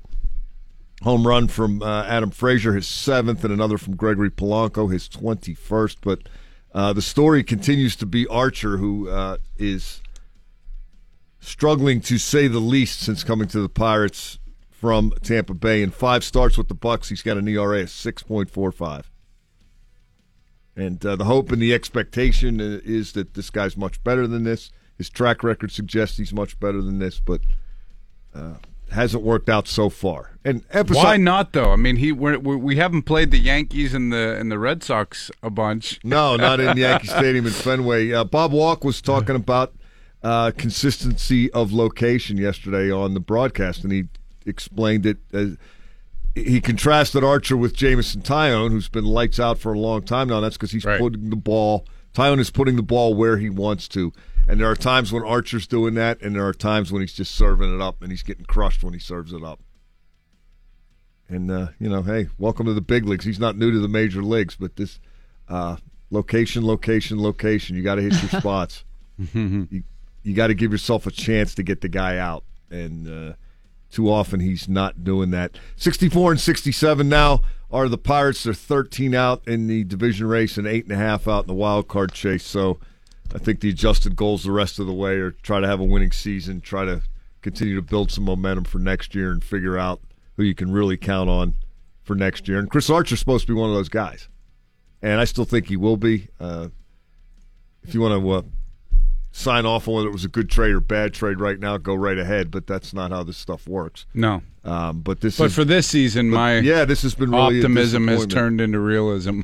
home 1.03 1.27
run 1.27 1.49
from 1.49 1.83
uh, 1.83 2.05
Adam 2.05 2.31
Frazier, 2.31 2.75
his 2.75 2.87
seventh, 2.87 3.43
and 3.45 3.53
another 3.53 3.79
from 3.79 3.97
Gregory 3.97 4.31
Polanco, 4.31 4.93
his 4.93 5.09
twenty-first. 5.09 6.03
But 6.03 6.29
uh, 6.75 6.93
the 6.93 7.03
story 7.03 7.43
continues 7.43 7.97
to 7.97 8.07
be 8.07 8.27
Archer, 8.27 8.77
who 8.77 9.09
uh, 9.09 9.39
is 9.57 10.03
struggling 11.41 12.03
to 12.03 12.19
say 12.19 12.47
the 12.47 12.59
least 12.61 13.01
since 13.01 13.25
coming 13.25 13.49
to 13.49 13.61
the 13.63 13.71
Pirates 13.71 14.39
from 14.79 15.13
Tampa 15.23 15.55
Bay. 15.55 15.83
In 15.83 15.91
five 15.91 16.23
starts 16.23 16.59
with 16.59 16.69
the 16.69 16.75
Bucs, 16.75 17.09
he's 17.09 17.23
got 17.23 17.39
an 17.39 17.49
ERA 17.49 17.83
of 17.83 17.91
six 17.91 18.23
point 18.23 18.51
four 18.51 18.71
five. 18.71 19.11
And 20.77 21.05
uh, 21.05 21.17
the 21.17 21.25
hope 21.25 21.51
and 21.51 21.63
the 21.63 21.73
expectation 21.73 22.61
is 22.61 23.13
that 23.13 23.33
this 23.33 23.49
guy's 23.49 23.77
much 23.77 24.05
better 24.05 24.27
than 24.27 24.45
this. 24.45 24.71
His 24.99 25.09
track 25.09 25.43
record 25.43 25.73
suggests 25.73 26.19
he's 26.19 26.35
much 26.35 26.61
better 26.61 26.83
than 26.83 26.99
this, 26.99 27.19
but 27.19 27.41
uh, 28.35 28.55
hasn't 28.91 29.23
worked 29.23 29.49
out 29.49 29.67
so 29.67 29.89
far. 29.89 30.33
And 30.45 30.65
emphasize, 30.71 31.03
Why 31.03 31.17
not 31.17 31.55
though? 31.55 31.73
I 31.73 31.77
mean, 31.77 31.97
he 31.97 32.13
we're, 32.13 32.39
we 32.39 32.57
we 32.57 32.77
haven't 32.77 33.03
played 33.03 33.31
the 33.31 33.39
Yankees 33.39 33.95
and 33.95 34.13
the 34.13 34.37
and 34.39 34.53
the 34.53 34.59
Red 34.59 34.83
Sox 34.83 35.31
a 35.43 35.49
bunch. 35.49 35.99
No, 36.05 36.37
not 36.37 36.61
in 36.61 36.77
Yankee 36.77 37.09
Stadium 37.09 37.47
in 37.47 37.53
Fenway. 37.53 38.13
Uh, 38.13 38.25
Bob 38.25 38.53
Walk 38.53 38.85
was 38.85 39.01
talking 39.01 39.37
about 39.37 39.75
uh, 40.23 40.51
consistency 40.57 41.51
of 41.53 41.73
location 41.73 42.37
yesterday 42.37 42.91
on 42.91 43.15
the 43.15 43.21
broadcast, 43.21 43.83
and 43.83 43.93
he 43.93 44.05
explained 44.47 45.05
it. 45.07 45.19
As, 45.33 45.57
he 46.35 46.61
contrasted 46.61 47.25
Archer 47.25 47.57
with 47.57 47.75
Jameson 47.75 48.21
Taillon, 48.23 48.71
who's 48.71 48.89
been 48.91 49.05
lights 49.07 49.41
out 49.41 49.59
for 49.59 49.73
a 49.73 49.79
long 49.79 50.03
time 50.03 50.29
now. 50.29 50.41
That's 50.41 50.57
because 50.57 50.71
he's 50.73 50.85
Right. 50.85 51.01
putting 51.01 51.31
the 51.31 51.37
ball. 51.37 51.87
Tyone 52.15 52.41
is 52.41 52.51
putting 52.51 52.77
the 52.77 52.83
ball 52.83 53.15
where 53.15 53.39
he 53.39 53.49
wants 53.51 53.89
to, 53.89 54.13
and 54.47 54.61
there 54.61 54.71
are 54.71 54.77
times 54.77 55.13
when 55.13 55.23
Archer's 55.23 55.67
doing 55.67 55.95
that, 55.95 56.21
and 56.23 56.35
there 56.37 56.47
are 56.47 56.53
times 56.55 56.91
when 56.93 57.01
he's 57.03 57.13
just 57.15 57.35
serving 57.35 57.75
it 57.75 57.81
up, 57.81 58.03
and 58.03 58.11
he's 58.11 58.23
getting 58.23 58.45
crushed 58.45 58.83
when 58.85 58.93
he 58.95 58.99
serves 58.99 59.33
it 59.33 59.43
up. 59.43 59.61
And 61.29 61.51
uh, 61.51 61.69
you 61.81 61.89
know, 61.89 62.03
hey, 62.03 62.29
welcome 62.39 62.67
to 62.67 62.75
the 62.75 62.81
big 62.81 63.05
leagues. 63.07 63.25
He's 63.25 63.41
not 63.41 63.57
new 63.57 63.71
to 63.73 63.79
the 63.81 63.89
major 63.89 64.23
leagues, 64.23 64.55
but 64.57 64.77
this 64.77 65.01
uh, 65.49 65.77
location, 66.11 66.65
location, 66.65 67.21
location. 67.21 67.77
You 67.77 67.83
got 67.83 67.97
to 67.97 68.03
hit 68.03 68.13
your 68.23 68.41
spots. 68.41 68.85
you 69.35 69.83
you 70.23 70.35
got 70.35 70.49
to 70.49 70.55
give 70.55 70.71
yourself 70.73 71.07
a 71.07 71.11
chance 71.11 71.55
to 71.57 71.63
get 71.63 71.81
the 71.81 71.89
guy 71.89 72.19
out, 72.19 72.45
and 72.71 73.09
uh, 73.09 73.35
too 73.91 74.11
often 74.11 74.41
he's 74.41 74.69
not 74.69 75.05
doing 75.05 75.31
that. 75.31 75.59
Sixty-four 75.77 76.33
and 76.33 76.41
sixty-seven 76.41 77.09
now 77.09 77.43
are 77.71 77.89
the 77.89 77.99
Pirates. 77.99 78.45
They're 78.45 78.55
thirteen 78.55 79.15
out 79.15 79.47
in 79.47 79.67
the 79.67 79.85
division 79.85 80.27
race 80.27 80.57
and 80.57 80.67
eight 80.67 80.85
and 80.85 80.93
a 80.93 80.97
half 80.97 81.27
out 81.27 81.45
in 81.45 81.49
the 81.49 81.55
wild 81.55 81.89
card 81.89 82.13
chase. 82.13 82.45
So 82.45 82.79
I 83.35 83.39
think 83.39 83.61
the 83.61 83.71
adjusted 83.71 84.17
goals 84.17 84.45
the 84.45 84.53
rest 84.53 84.79
of 84.79 84.87
the 84.87 84.93
way 84.93 85.17
are 85.17 85.33
try 85.33 85.61
to 85.61 85.67
have 85.67 85.81
a 85.81 85.85
winning 85.85 86.13
season, 86.13 86.61
try 86.61 86.85
to 86.85 87.03
continue 87.43 87.75
to 87.77 87.83
build 87.83 88.11
some 88.11 88.25
momentum 88.25 88.65
for 88.65 88.79
next 88.79 89.15
year, 89.15 89.31
and 89.31 89.43
figure 89.43 89.79
out 89.79 90.01
who 90.37 90.43
you 90.43 90.55
can 90.55 90.71
really 90.71 90.97
count 90.97 91.31
on 91.31 91.55
for 92.03 92.15
next 92.15 92.49
year. 92.49 92.59
And 92.59 92.71
Chris 92.71 92.91
Archer's 92.91 93.19
supposed 93.19 93.47
to 93.47 93.53
be 93.53 93.59
one 93.59 93.71
of 93.71 93.77
those 93.77 93.89
guys, 93.89 94.29
and 95.03 95.21
I 95.21 95.25
still 95.25 95.45
think 95.45 95.69
he 95.69 95.77
will 95.77 95.97
be. 95.97 96.29
Uh, 96.39 96.69
if 97.83 97.95
you 97.95 98.01
want 98.01 98.21
to 98.21 98.31
uh, 98.31 98.43
sign 99.37 99.67
off 99.67 99.87
on 99.87 99.95
whether 99.95 100.09
it 100.09 100.13
was 100.13 100.25
a 100.25 100.29
good 100.29 100.49
trade 100.49 100.73
or 100.73 100.81
bad 100.81 101.13
trade 101.13 101.39
right 101.41 101.61
now, 101.61 101.77
go 101.77 101.95
right 101.95 102.19
ahead. 102.19 102.51
But 102.51 102.67
that's 102.67 102.95
not 102.95 103.11
how 103.11 103.23
this 103.23 103.37
stuff 103.37 103.69
works. 103.69 104.07
No, 104.15 104.43
Um, 104.65 105.01
but 105.01 105.21
this 105.21 105.37
but 105.39 105.45
is 105.47 105.55
for 105.55 105.65
this 105.65 105.87
season, 105.87 106.31
my 106.31 106.59
yeah, 106.59 106.85
this 106.85 107.03
has 107.03 107.15
been 107.15 107.31
really 107.31 107.59
optimism 107.59 108.09
has 108.09 108.27
turned 108.27 108.61
into 108.61 108.81
realism. 108.81 109.43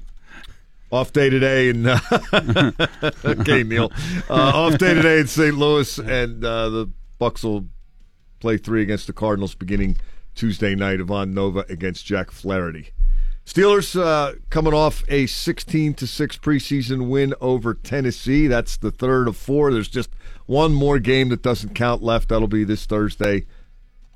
off 0.91 1.13
day 1.13 1.31
today 1.31 1.71
and 1.71 1.87
uh, 1.87 1.99
okay 3.25 3.63
neil 3.63 3.91
uh, 4.29 4.53
off 4.55 4.77
day 4.77 4.93
today 4.93 5.21
in 5.21 5.27
st 5.27 5.57
louis 5.57 5.97
and 5.97 6.45
uh, 6.45 6.69
the 6.69 6.91
bucks 7.19 7.43
will 7.43 7.65
play 8.41 8.59
three 8.59 8.83
against 8.83 9.07
the 9.07 9.13
cardinals 9.15 9.55
beginning 9.55 9.97
tuesday 10.35 10.75
night 10.75 11.01
Ivan 11.01 11.33
nova 11.33 11.65
against 11.71 12.05
jack 12.05 12.31
flaherty 12.31 12.91
steelers 13.45 14.01
uh, 14.01 14.35
coming 14.51 14.75
off 14.75 15.05
a 15.09 15.27
16 15.27 15.95
to 15.95 16.07
6 16.07 16.39
preseason 16.39 17.09
win 17.09 17.35
over 17.41 17.75
tennessee 17.75 18.47
that's 18.47 18.77
the 18.77 18.91
third 18.91 19.29
of 19.29 19.37
four 19.37 19.73
there's 19.73 19.89
just 19.89 20.11
one 20.47 20.73
more 20.73 20.99
game 20.99 21.29
that 21.29 21.43
doesn't 21.43 21.75
count 21.75 22.03
left 22.03 22.29
that'll 22.29 22.49
be 22.49 22.65
this 22.65 22.87
thursday 22.87 23.45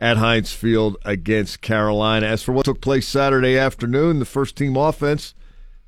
at 0.01 0.17
Heinz 0.17 0.53
Field 0.53 0.97
against 1.05 1.61
Carolina. 1.61 2.27
As 2.27 2.43
for 2.43 2.53
what 2.53 2.65
took 2.65 2.81
place 2.81 3.09
Saturday 3.09 3.57
afternoon, 3.57 4.19
the 4.19 4.25
first 4.25 4.57
team 4.57 4.77
offense 4.77 5.35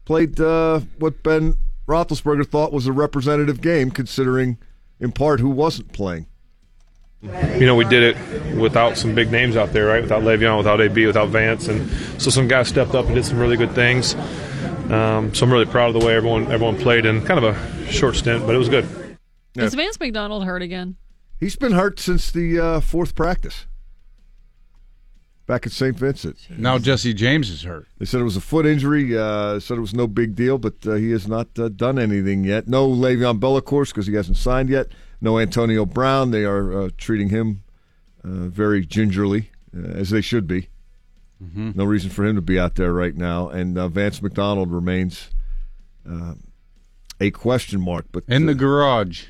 played 0.04 0.40
uh, 0.40 0.80
what 0.98 1.22
Ben 1.22 1.56
Roethlisberger 1.86 2.46
thought 2.46 2.72
was 2.72 2.86
a 2.86 2.92
representative 2.92 3.60
game, 3.60 3.90
considering 3.90 4.58
in 5.00 5.12
part 5.12 5.40
who 5.40 5.50
wasn't 5.50 5.92
playing. 5.92 6.26
You 7.20 7.66
know, 7.66 7.74
we 7.74 7.84
did 7.84 8.16
it 8.16 8.56
without 8.56 8.96
some 8.96 9.14
big 9.14 9.30
names 9.30 9.56
out 9.56 9.72
there, 9.72 9.86
right? 9.86 10.02
Without 10.02 10.22
Le'Veon, 10.22 10.58
without 10.58 10.80
AB, 10.80 11.06
without 11.06 11.28
Vance, 11.28 11.68
and 11.68 11.90
so 12.20 12.30
some 12.30 12.46
guys 12.46 12.68
stepped 12.68 12.94
up 12.94 13.06
and 13.06 13.14
did 13.14 13.24
some 13.24 13.38
really 13.38 13.56
good 13.56 13.72
things. 13.72 14.14
Um, 14.90 15.34
so 15.34 15.44
I'm 15.44 15.52
really 15.52 15.66
proud 15.66 15.94
of 15.94 16.00
the 16.00 16.06
way 16.06 16.14
everyone 16.14 16.50
everyone 16.50 16.78
played 16.78 17.04
in 17.04 17.24
kind 17.24 17.44
of 17.44 17.56
a 17.56 17.86
short 17.90 18.16
stint, 18.16 18.46
but 18.46 18.54
it 18.54 18.58
was 18.58 18.68
good. 18.68 18.86
Is 19.56 19.74
Vance 19.74 19.98
McDonald 19.98 20.44
hurt 20.44 20.62
again? 20.62 20.96
He's 21.40 21.56
been 21.56 21.72
hurt 21.72 21.98
since 21.98 22.30
the 22.30 22.58
uh, 22.58 22.80
fourth 22.80 23.14
practice 23.14 23.66
back 25.48 25.66
at 25.66 25.72
St. 25.72 25.96
Vincent. 25.96 26.38
Now 26.50 26.78
Jesse 26.78 27.14
James 27.14 27.50
is 27.50 27.64
hurt. 27.64 27.88
They 27.98 28.04
said 28.04 28.20
it 28.20 28.24
was 28.24 28.36
a 28.36 28.40
foot 28.40 28.66
injury. 28.66 29.18
Uh, 29.18 29.58
said 29.58 29.78
it 29.78 29.80
was 29.80 29.94
no 29.94 30.06
big 30.06 30.36
deal, 30.36 30.58
but 30.58 30.74
uh, 30.86 30.94
he 30.94 31.10
has 31.10 31.26
not 31.26 31.58
uh, 31.58 31.68
done 31.68 31.98
anything 31.98 32.44
yet. 32.44 32.68
No 32.68 32.88
Le'Veon 32.88 33.40
Bell, 33.40 33.56
of 33.56 33.64
course, 33.64 33.90
because 33.90 34.06
he 34.06 34.14
hasn't 34.14 34.36
signed 34.36 34.68
yet. 34.68 34.88
No 35.20 35.38
Antonio 35.38 35.84
Brown. 35.84 36.30
They 36.30 36.44
are 36.44 36.72
uh, 36.82 36.90
treating 36.96 37.28
him 37.30 37.62
uh, 38.24 38.48
very 38.48 38.84
gingerly, 38.86 39.50
uh, 39.76 39.80
as 39.88 40.10
they 40.10 40.20
should 40.20 40.46
be. 40.46 40.68
No 41.40 41.84
reason 41.84 42.10
for 42.10 42.24
him 42.26 42.34
to 42.34 42.42
be 42.42 42.58
out 42.58 42.74
there 42.74 42.92
right 42.92 43.14
now. 43.14 43.48
And 43.48 43.78
uh, 43.78 43.86
Vance 43.88 44.20
McDonald 44.20 44.72
remains 44.72 45.30
uh, 46.08 46.34
a 47.20 47.30
question 47.30 47.80
mark. 47.80 48.06
But 48.10 48.24
In 48.26 48.46
the 48.46 48.56
garage. 48.56 49.26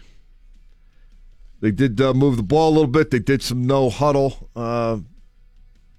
they 1.61 1.71
did 1.71 2.01
uh, 2.01 2.15
move 2.15 2.39
the 2.39 2.43
ball 2.43 2.71
a 2.71 2.75
little 2.75 2.87
bit. 2.87 3.11
They 3.11 3.19
did 3.19 3.43
some 3.43 3.67
no 3.67 3.91
huddle. 3.91 4.49
Uh, 4.57 5.01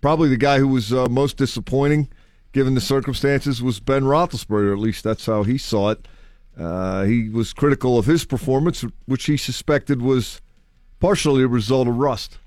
probably 0.01 0.29
the 0.29 0.37
guy 0.37 0.57
who 0.57 0.67
was 0.69 0.91
uh, 0.91 1.07
most 1.09 1.37
disappointing, 1.37 2.09
given 2.53 2.73
the 2.73 2.81
circumstances, 2.81 3.61
was 3.61 3.79
Ben 3.79 4.03
Roethlisberger. 4.03 4.73
At 4.73 4.79
least 4.79 5.03
that's 5.03 5.27
how 5.27 5.43
he 5.43 5.59
saw 5.59 5.91
it. 5.91 6.07
Uh, 6.59 7.03
he 7.03 7.29
was 7.29 7.53
critical 7.53 7.97
of 7.97 8.05
his 8.05 8.25
performance, 8.25 8.83
which 9.05 9.25
he 9.25 9.37
suspected 9.37 10.01
was 10.01 10.41
partially 10.99 11.43
a 11.43 11.47
result 11.47 11.87
of 11.87 11.95
rust. 11.97 12.37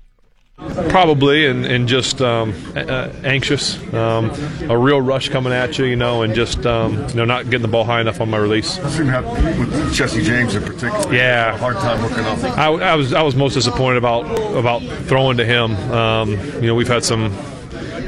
Probably, 0.55 1.47
and, 1.47 1.65
and 1.65 1.87
just 1.87 2.21
um, 2.21 2.53
uh, 2.75 3.09
anxious. 3.23 3.81
Um, 3.91 4.29
a 4.69 4.77
real 4.77 5.01
rush 5.01 5.29
coming 5.29 5.51
at 5.51 5.79
you, 5.79 5.85
you 5.85 5.95
know, 5.95 6.21
and 6.21 6.35
just 6.35 6.63
um, 6.67 6.93
you 7.09 7.15
know 7.15 7.25
not 7.25 7.45
getting 7.45 7.63
the 7.63 7.67
ball 7.67 7.83
high 7.83 8.01
enough 8.01 8.21
on 8.21 8.29
my 8.29 8.37
release. 8.37 8.77
I 8.79 8.89
Seem 8.89 9.07
to 9.07 9.11
have 9.11 9.25
with 9.57 9.93
Jesse 9.93 10.21
James 10.21 10.53
in 10.53 10.63
particular. 10.63 11.11
Yeah. 11.13 11.57
hard 11.57 11.77
time 11.77 11.97
hooking 11.97 12.23
up. 12.25 12.57
I, 12.57 12.67
I 12.67 12.95
was 12.95 13.13
I 13.13 13.23
was 13.23 13.35
most 13.35 13.55
disappointed 13.55 13.97
about 13.97 14.25
about 14.55 14.83
throwing 15.07 15.37
to 15.37 15.45
him. 15.45 15.75
Um, 15.91 16.31
you 16.61 16.67
know, 16.67 16.75
we've 16.75 16.87
had 16.87 17.03
some 17.03 17.35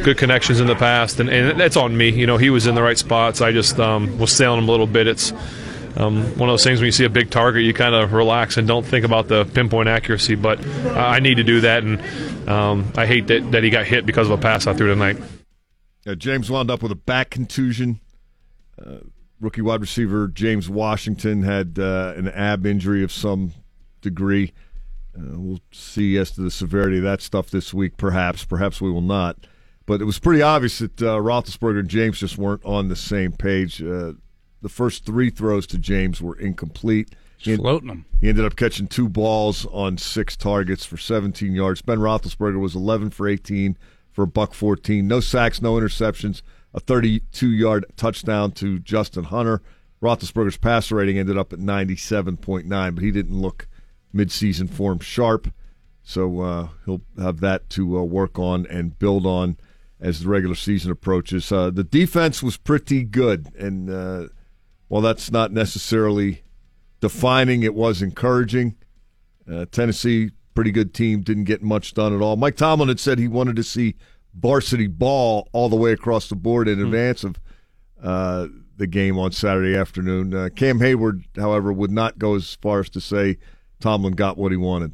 good 0.03 0.17
connections 0.19 0.59
in 0.59 0.67
the 0.67 0.75
past, 0.75 1.19
and, 1.19 1.29
and 1.29 1.59
that's 1.59 1.75
on 1.75 1.97
me. 1.97 2.09
You 2.09 2.27
know, 2.27 2.37
he 2.37 2.51
was 2.51 2.67
in 2.67 2.75
the 2.75 2.83
right 2.83 2.97
spots. 2.97 3.41
I 3.41 3.51
just 3.51 3.79
um, 3.79 4.19
was 4.19 4.31
sailing 4.31 4.59
him 4.59 4.69
a 4.69 4.71
little 4.71 4.87
bit. 4.87 5.07
It's 5.07 5.33
um, 5.97 6.23
one 6.38 6.49
of 6.49 6.53
those 6.53 6.63
things 6.63 6.79
when 6.79 6.86
you 6.86 6.91
see 6.91 7.05
a 7.05 7.10
big 7.10 7.29
target, 7.29 7.63
you 7.63 7.73
kind 7.73 7.95
of 7.95 8.13
relax 8.13 8.58
and 8.58 8.67
don't 8.67 8.86
think 8.86 9.05
about 9.05 9.27
the 9.27 9.45
pinpoint 9.45 9.88
accuracy. 9.88 10.36
But 10.36 10.65
I 10.88 11.19
need 11.19 11.36
to 11.36 11.43
do 11.43 11.62
that, 11.62 11.84
and 11.84 12.49
um, 12.49 12.91
I 12.95 13.05
hate 13.05 13.27
that, 13.27 13.51
that 13.51 13.63
he 13.63 13.69
got 13.69 13.86
hit 13.86 14.05
because 14.05 14.29
of 14.29 14.38
a 14.38 14.41
pass 14.41 14.67
I 14.67 14.73
threw 14.73 14.88
tonight. 14.88 15.17
Yeah, 16.05 16.15
James 16.15 16.51
wound 16.51 16.69
up 16.69 16.84
with 16.84 16.91
a 16.91 16.95
back 16.95 17.29
contusion. 17.29 17.99
Uh, 18.84 18.97
rookie 19.39 19.62
wide 19.62 19.81
receiver 19.81 20.27
James 20.27 20.69
Washington 20.69 21.43
had 21.43 21.79
uh, 21.79 22.13
an 22.15 22.27
ab 22.27 22.65
injury 22.65 23.03
of 23.03 23.12
some 23.12 23.53
degree. 24.01 24.53
Uh, 25.17 25.39
we'll 25.39 25.62
see 25.71 26.17
as 26.17 26.31
to 26.31 26.41
the 26.41 26.51
severity 26.51 26.97
of 26.97 27.03
that 27.03 27.21
stuff 27.21 27.49
this 27.49 27.73
week, 27.73 27.97
perhaps. 27.97 28.43
Perhaps 28.43 28.81
we 28.81 28.91
will 28.91 29.01
not. 29.01 29.38
But 29.86 30.01
it 30.01 30.05
was 30.05 30.19
pretty 30.19 30.41
obvious 30.41 30.79
that 30.79 31.01
uh, 31.01 31.17
Roethlisberger 31.17 31.79
and 31.79 31.89
James 31.89 32.19
just 32.19 32.38
weren't 32.38 32.65
on 32.65 32.88
the 32.88 32.95
same 32.95 33.31
page. 33.31 33.81
Uh, 33.81 34.13
the 34.65 34.69
first 34.69 35.06
three 35.06 35.30
throws 35.30 35.67
to 35.67 35.78
James 35.78 36.23
were 36.23 36.36
incomplete. 36.39 37.13
He, 37.38 37.56
Floating 37.56 37.88
them. 37.88 38.06
he 38.19 38.30
ended 38.30 38.45
up 38.45 38.56
catching 38.56 38.88
two 38.88 39.08
balls 39.08 39.67
on 39.67 39.99
six 39.99 40.36
targets 40.36 40.84
for 40.84 40.97
17 40.97 41.54
yards. 41.54 41.84
Ben 41.84 41.99
Roethlisberger 41.99 42.60
was 42.60 42.73
11 42.73 43.12
for 43.12 43.28
18 43.28 43.78
for 44.12 44.23
a 44.23 44.28
buck 44.28 44.56
14. 44.56 45.08
No 45.08 45.19
sacks, 45.19 45.62
no 45.62 45.75
interceptions. 45.75 46.41
A 46.73 46.82
32-yard 46.82 47.86
touchdown 47.95 48.54
to 48.54 48.80
Justin 48.80 49.25
Hunter. 49.25 49.62
Roethlisberger's 50.01 50.58
passer 50.58 50.95
rating 50.95 51.19
ended 51.19 51.38
up 51.38 51.54
at 51.54 51.60
97.9, 51.60 52.95
but 52.95 53.04
he 53.04 53.12
didn't 53.12 53.39
look 53.39 53.67
midseason 54.15 54.67
form 54.67 54.97
sharp. 54.97 55.54
So 56.01 56.41
uh, 56.41 56.67
he'll 56.86 57.01
have 57.19 57.39
that 57.41 57.69
to 57.71 57.99
uh, 57.99 58.01
work 58.01 58.39
on 58.39 58.65
and 58.65 58.97
build 58.97 59.28
on 59.28 59.58
as 59.99 60.21
the 60.21 60.28
regular 60.28 60.56
season 60.56 60.89
approaches. 60.89 61.51
Uh, 61.51 61.69
the 61.69 61.84
defense 61.84 62.41
was 62.41 62.58
pretty 62.58 63.04
good, 63.04 63.54
and 63.56 64.32
while 64.87 65.01
that's 65.01 65.31
not 65.31 65.51
necessarily 65.51 66.43
defining, 67.01 67.63
it 67.63 67.73
was 67.73 68.01
encouraging. 68.01 68.75
Uh, 69.51 69.65
Tennessee, 69.71 70.31
pretty 70.53 70.71
good 70.71 70.93
team, 70.93 71.21
didn't 71.21 71.43
get 71.43 71.61
much 71.61 71.93
done 71.93 72.15
at 72.15 72.21
all. 72.21 72.35
Mike 72.35 72.55
Tomlin 72.55 72.87
had 72.87 72.99
said 72.99 73.19
he 73.19 73.27
wanted 73.27 73.55
to 73.55 73.63
see 73.63 73.95
varsity 74.33 74.87
ball 74.87 75.47
all 75.53 75.69
the 75.69 75.75
way 75.75 75.91
across 75.91 76.27
the 76.27 76.35
board 76.35 76.67
in 76.67 76.81
advance 76.81 77.23
of 77.23 77.39
uh, 78.01 78.47
the 78.77 78.87
game 78.87 79.17
on 79.17 79.31
Saturday 79.31 79.75
afternoon. 79.75 80.33
Uh, 80.33 80.49
Cam 80.55 80.79
Heyward, 80.79 81.23
however, 81.37 81.71
would 81.71 81.91
not 81.91 82.19
go 82.19 82.35
as 82.35 82.55
far 82.61 82.79
as 82.79 82.89
to 82.89 83.01
say 83.01 83.37
Tomlin 83.79 84.13
got 84.13 84.37
what 84.37 84.51
he 84.51 84.57
wanted. 84.57 84.93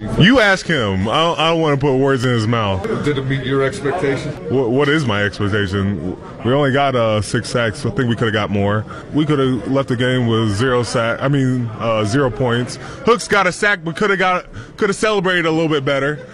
You 0.00 0.38
ask 0.38 0.64
him. 0.64 1.08
I 1.08 1.22
don't, 1.24 1.38
I 1.40 1.50
don't 1.50 1.60
want 1.60 1.80
to 1.80 1.84
put 1.84 1.96
words 1.96 2.24
in 2.24 2.30
his 2.30 2.46
mouth. 2.46 2.84
Did 3.04 3.18
it 3.18 3.24
meet 3.24 3.44
your 3.44 3.64
expectations? 3.64 4.38
What, 4.48 4.70
what 4.70 4.88
is 4.88 5.04
my 5.04 5.24
expectation? 5.24 6.16
We 6.44 6.52
only 6.52 6.70
got 6.70 6.94
uh, 6.94 7.20
six 7.20 7.50
sacks. 7.50 7.84
I 7.84 7.90
think 7.90 8.08
we 8.08 8.14
could 8.14 8.26
have 8.26 8.32
got 8.32 8.48
more. 8.48 8.84
We 9.12 9.26
could 9.26 9.40
have 9.40 9.66
left 9.66 9.88
the 9.88 9.96
game 9.96 10.28
with 10.28 10.50
zero 10.50 10.84
sack. 10.84 11.20
I 11.20 11.26
mean, 11.26 11.66
uh, 11.78 12.04
zero 12.04 12.30
points. 12.30 12.76
Hooks 13.06 13.26
got 13.26 13.48
a 13.48 13.52
sack, 13.52 13.82
but 13.82 13.96
could 13.96 14.10
have 14.10 14.20
got 14.20 14.46
could 14.76 14.88
have 14.88 14.96
celebrated 14.96 15.46
a 15.46 15.50
little 15.50 15.68
bit 15.68 15.84
better. 15.84 16.24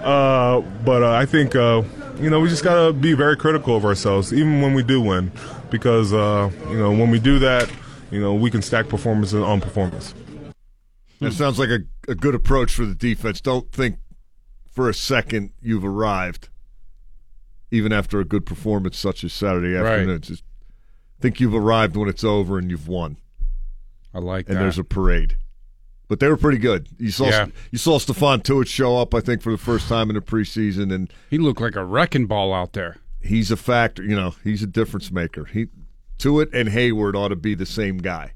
Uh, 0.00 0.60
but 0.84 1.04
uh, 1.04 1.12
I 1.12 1.24
think 1.24 1.54
uh, 1.54 1.84
you 2.20 2.28
know 2.28 2.40
we 2.40 2.48
just 2.48 2.64
gotta 2.64 2.92
be 2.92 3.12
very 3.12 3.36
critical 3.36 3.76
of 3.76 3.84
ourselves, 3.84 4.32
even 4.32 4.60
when 4.60 4.74
we 4.74 4.82
do 4.82 5.00
win, 5.00 5.30
because 5.70 6.12
uh, 6.12 6.50
you 6.68 6.76
know 6.76 6.90
when 6.90 7.08
we 7.12 7.20
do 7.20 7.38
that, 7.38 7.70
you 8.10 8.20
know 8.20 8.34
we 8.34 8.50
can 8.50 8.62
stack 8.62 8.88
performance 8.88 9.32
on 9.32 9.60
performance. 9.60 10.12
That 11.22 11.30
hmm. 11.30 11.36
sounds 11.36 11.58
like 11.58 11.70
a, 11.70 11.80
a 12.08 12.14
good 12.14 12.34
approach 12.34 12.74
for 12.74 12.84
the 12.84 12.94
defense. 12.94 13.40
Don't 13.40 13.70
think 13.72 13.96
for 14.70 14.88
a 14.88 14.94
second 14.94 15.52
you've 15.60 15.84
arrived, 15.84 16.48
even 17.70 17.92
after 17.92 18.20
a 18.20 18.24
good 18.24 18.46
performance 18.46 18.98
such 18.98 19.22
as 19.24 19.32
Saturday 19.32 19.76
afternoon. 19.76 20.20
Just 20.20 20.42
think 21.20 21.40
you've 21.40 21.54
arrived 21.54 21.96
when 21.96 22.08
it's 22.08 22.24
over 22.24 22.58
and 22.58 22.70
you've 22.70 22.88
won, 22.88 23.16
I 24.12 24.18
like 24.18 24.48
and 24.48 24.56
that. 24.56 24.60
And 24.60 24.64
there's 24.64 24.78
a 24.78 24.84
parade. 24.84 25.36
But 26.08 26.20
they 26.20 26.28
were 26.28 26.36
pretty 26.36 26.58
good. 26.58 26.88
You 26.98 27.10
saw 27.10 27.28
Yeah. 27.28 27.46
you 27.70 27.78
saw 27.78 27.98
Stephon 27.98 28.42
Tuitt 28.42 28.66
show 28.66 28.98
up, 28.98 29.14
I 29.14 29.20
think, 29.20 29.40
for 29.40 29.50
the 29.50 29.58
first 29.58 29.88
time 29.88 30.10
in 30.10 30.14
the 30.14 30.20
preseason, 30.20 30.92
and 30.92 31.10
he 31.30 31.38
looked 31.38 31.60
like 31.60 31.76
a 31.76 31.84
wrecking 31.84 32.26
ball 32.26 32.52
out 32.52 32.74
there. 32.74 32.98
he's 33.20 33.50
a 33.52 33.56
factor. 33.56 34.02
You 34.02 34.16
know, 34.16 34.34
he's 34.42 34.62
a 34.62 34.66
difference 34.66 35.10
maker. 35.10 35.44
He 35.44 35.68
Tuitt 36.18 36.52
and 36.52 36.68
Heyward 36.68 37.14
ought 37.14 37.28
to 37.28 37.36
be 37.36 37.54
the 37.54 37.64
same 37.64 37.98
guy, 37.98 38.32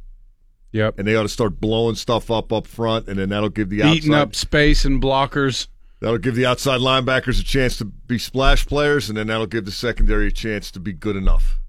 Yep. 0.77 0.99
and 0.99 1.09
they 1.09 1.17
ought 1.17 1.23
to 1.23 1.29
start 1.29 1.59
blowing 1.59 1.95
stuff 1.95 2.31
up 2.31 2.53
up 2.53 2.67
front, 2.67 3.09
and 3.09 3.19
then 3.19 3.31
that'll 3.31 3.49
give 3.49 3.71
the 3.71 3.79
Eating 3.79 4.13
outside 4.13 4.21
up 4.21 4.35
space 4.35 4.85
and 4.85 5.01
blockers. 5.01 5.69
That'll 6.01 6.19
give 6.19 6.35
the 6.35 6.45
outside 6.45 6.81
linebackers 6.81 7.41
a 7.41 7.45
chance 7.45 7.79
to 7.79 7.87
be 7.87 8.19
splash 8.19 8.67
players, 8.67 9.09
and 9.09 9.17
then 9.17 9.29
that'll 9.29 9.47
give 9.47 9.65
the 9.65 9.73
secondary 9.73 10.27
a 10.27 10.31
chance 10.31 10.71
to 10.73 10.81
be 10.81 10.93
good 10.93 11.17
enough. 11.17 11.61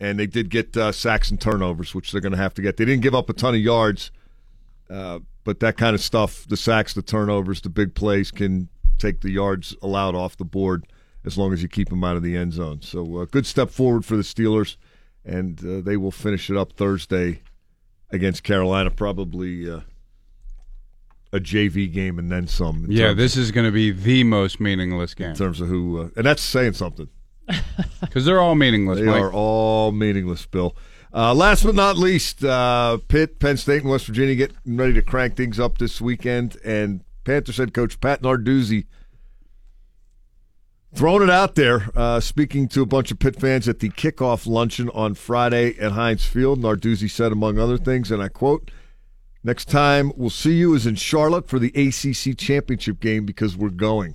And 0.00 0.18
they 0.18 0.26
did 0.26 0.48
get 0.48 0.74
uh, 0.74 0.90
sacks 0.90 1.30
and 1.30 1.38
turnovers, 1.38 1.94
which 1.94 2.10
they're 2.10 2.22
going 2.22 2.32
to 2.32 2.38
have 2.38 2.54
to 2.54 2.62
get. 2.62 2.78
They 2.78 2.86
didn't 2.86 3.02
give 3.02 3.14
up 3.14 3.28
a 3.28 3.34
ton 3.34 3.54
of 3.54 3.60
yards, 3.60 4.10
uh, 4.88 5.18
but 5.44 5.60
that 5.60 5.76
kind 5.76 5.94
of 5.94 6.00
stuff 6.00 6.46
the 6.48 6.56
sacks, 6.56 6.94
the 6.94 7.02
turnovers, 7.02 7.60
the 7.60 7.68
big 7.68 7.94
plays 7.94 8.30
can 8.30 8.70
take 8.98 9.20
the 9.20 9.30
yards 9.30 9.76
allowed 9.82 10.14
off 10.14 10.38
the 10.38 10.44
board 10.44 10.86
as 11.24 11.36
long 11.36 11.52
as 11.52 11.62
you 11.62 11.68
keep 11.68 11.90
them 11.90 12.02
out 12.02 12.16
of 12.16 12.22
the 12.22 12.36
end 12.36 12.54
zone. 12.54 12.80
So, 12.80 13.18
uh, 13.18 13.26
good 13.26 13.46
step 13.46 13.68
forward 13.68 14.06
for 14.06 14.16
the 14.16 14.22
Steelers, 14.22 14.76
and 15.24 15.64
uh, 15.64 15.80
they 15.82 15.98
will 15.98 16.10
finish 16.10 16.48
it 16.48 16.56
up 16.56 16.72
Thursday 16.72 17.42
against 18.12 18.42
Carolina, 18.42 18.90
probably. 18.90 19.70
Uh, 19.70 19.80
a 21.34 21.40
JV 21.40 21.90
game 21.90 22.18
and 22.18 22.30
then 22.30 22.46
some. 22.46 22.86
Yeah, 22.90 23.14
this 23.14 23.36
is 23.38 23.50
going 23.50 23.64
to 23.64 23.72
be 23.72 23.90
the 23.90 24.22
most 24.22 24.60
meaningless 24.60 25.14
game 25.14 25.30
in 25.30 25.34
terms 25.34 25.62
of 25.62 25.68
who, 25.68 26.02
uh, 26.02 26.08
and 26.14 26.26
that's 26.26 26.42
saying 26.42 26.74
something. 26.74 27.08
because 28.00 28.24
they're 28.24 28.40
all 28.40 28.54
meaningless. 28.54 29.00
They 29.00 29.06
Mike. 29.06 29.22
are 29.22 29.32
all 29.32 29.92
meaningless, 29.92 30.44
Bill. 30.46 30.76
Uh, 31.14 31.34
last 31.34 31.64
but 31.64 31.74
not 31.74 31.96
least, 31.96 32.42
uh, 32.44 32.98
Pitt, 33.08 33.38
Penn 33.38 33.56
State, 33.56 33.82
and 33.82 33.90
West 33.90 34.06
Virginia 34.06 34.34
getting 34.34 34.76
ready 34.76 34.94
to 34.94 35.02
crank 35.02 35.36
things 35.36 35.60
up 35.60 35.78
this 35.78 36.00
weekend, 36.00 36.56
and 36.64 37.02
Panthers 37.24 37.58
head 37.58 37.74
coach 37.74 38.00
Pat 38.00 38.22
Narduzzi 38.22 38.86
throwing 40.94 41.22
it 41.22 41.30
out 41.30 41.54
there, 41.54 41.88
uh, 41.94 42.20
speaking 42.20 42.68
to 42.68 42.82
a 42.82 42.86
bunch 42.86 43.10
of 43.10 43.18
Pitt 43.18 43.40
fans 43.40 43.68
at 43.68 43.80
the 43.80 43.90
kickoff 43.90 44.46
luncheon 44.46 44.90
on 44.90 45.14
Friday 45.14 45.76
at 45.78 45.92
Heinz 45.92 46.24
Field. 46.24 46.60
Narduzzi 46.60 47.10
said, 47.10 47.32
among 47.32 47.58
other 47.58 47.78
things, 47.78 48.10
and 48.10 48.22
I 48.22 48.28
quote. 48.28 48.70
Next 49.44 49.68
time 49.68 50.12
we'll 50.16 50.30
see 50.30 50.54
you 50.54 50.74
is 50.74 50.86
in 50.86 50.94
Charlotte 50.94 51.48
for 51.48 51.58
the 51.58 51.72
ACC 51.74 52.38
championship 52.38 53.00
game 53.00 53.26
because 53.26 53.56
we're 53.56 53.70
going. 53.70 54.14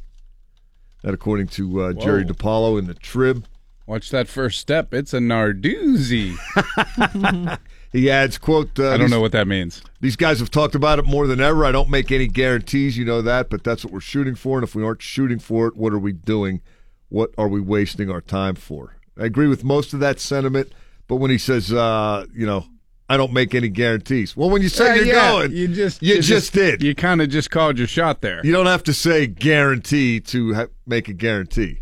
That 1.03 1.13
according 1.13 1.47
to 1.49 1.81
uh, 1.81 1.93
Jerry. 1.93 2.23
DiPaolo 2.23 2.79
in 2.79 2.87
the 2.87 2.93
Trib. 2.93 3.45
Watch 3.85 4.09
that 4.11 4.27
first 4.27 4.59
step. 4.59 4.93
It's 4.93 5.13
a 5.13 5.19
Narduzzi. 5.19 6.35
He 7.91 8.09
adds, 8.11 8.37
"quote 8.37 8.77
uh, 8.79 8.91
I 8.91 8.97
don't 8.97 9.09
know 9.09 9.21
what 9.21 9.31
that 9.31 9.47
means. 9.47 9.81
these 10.01 10.15
guys 10.15 10.39
have 10.39 10.51
talked 10.51 10.75
about 10.75 10.99
it 10.99 11.05
more 11.05 11.25
than 11.27 11.39
ever. 11.41 11.65
I 11.65 11.71
don't 11.71 11.89
make 11.89 12.11
any 12.11 12.27
guarantees, 12.27 12.97
you 12.97 13.05
know 13.05 13.21
that, 13.21 13.49
but 13.49 13.63
that's 13.63 13.83
what 13.83 13.93
we're 13.93 13.99
shooting 14.01 14.35
for. 14.35 14.57
And 14.57 14.67
if 14.67 14.75
we 14.75 14.83
aren't 14.83 15.01
shooting 15.01 15.39
for 15.39 15.67
it, 15.67 15.75
what 15.75 15.93
are 15.93 15.99
we 15.99 16.11
doing? 16.13 16.61
What 17.09 17.31
are 17.37 17.47
we 17.47 17.61
wasting 17.61 18.09
our 18.09 18.21
time 18.21 18.55
for?" 18.55 18.95
I 19.19 19.25
agree 19.25 19.47
with 19.47 19.63
most 19.63 19.93
of 19.93 19.99
that 20.01 20.19
sentiment, 20.19 20.71
but 21.07 21.15
when 21.15 21.31
he 21.31 21.37
says, 21.37 21.71
uh, 21.73 22.25
"You 22.35 22.45
know, 22.45 22.67
I 23.09 23.15
don't 23.17 23.31
make 23.33 23.55
any 23.55 23.69
guarantees," 23.69 24.35
well, 24.37 24.49
when 24.49 24.61
you 24.61 24.69
say 24.69 24.87
Yeah, 24.87 24.95
you're 24.95 25.05
yeah, 25.05 25.31
going, 25.31 25.51
You 25.53 25.67
just 25.69 26.03
you 26.03 26.21
just 26.21 26.53
did. 26.53 26.83
You 26.83 26.93
kind 26.93 27.21
of 27.21 27.29
just 27.29 27.49
called 27.49 27.77
your 27.77 27.87
shot 27.87 28.21
there. 28.21 28.41
You 28.45 28.51
don't 28.51 28.65
have 28.67 28.83
to 28.83 28.93
say 28.93 29.25
guarantee 29.27 30.19
to 30.19 30.53
ha- 30.53 30.67
make 30.85 31.07
a 31.07 31.13
guarantee. 31.13 31.79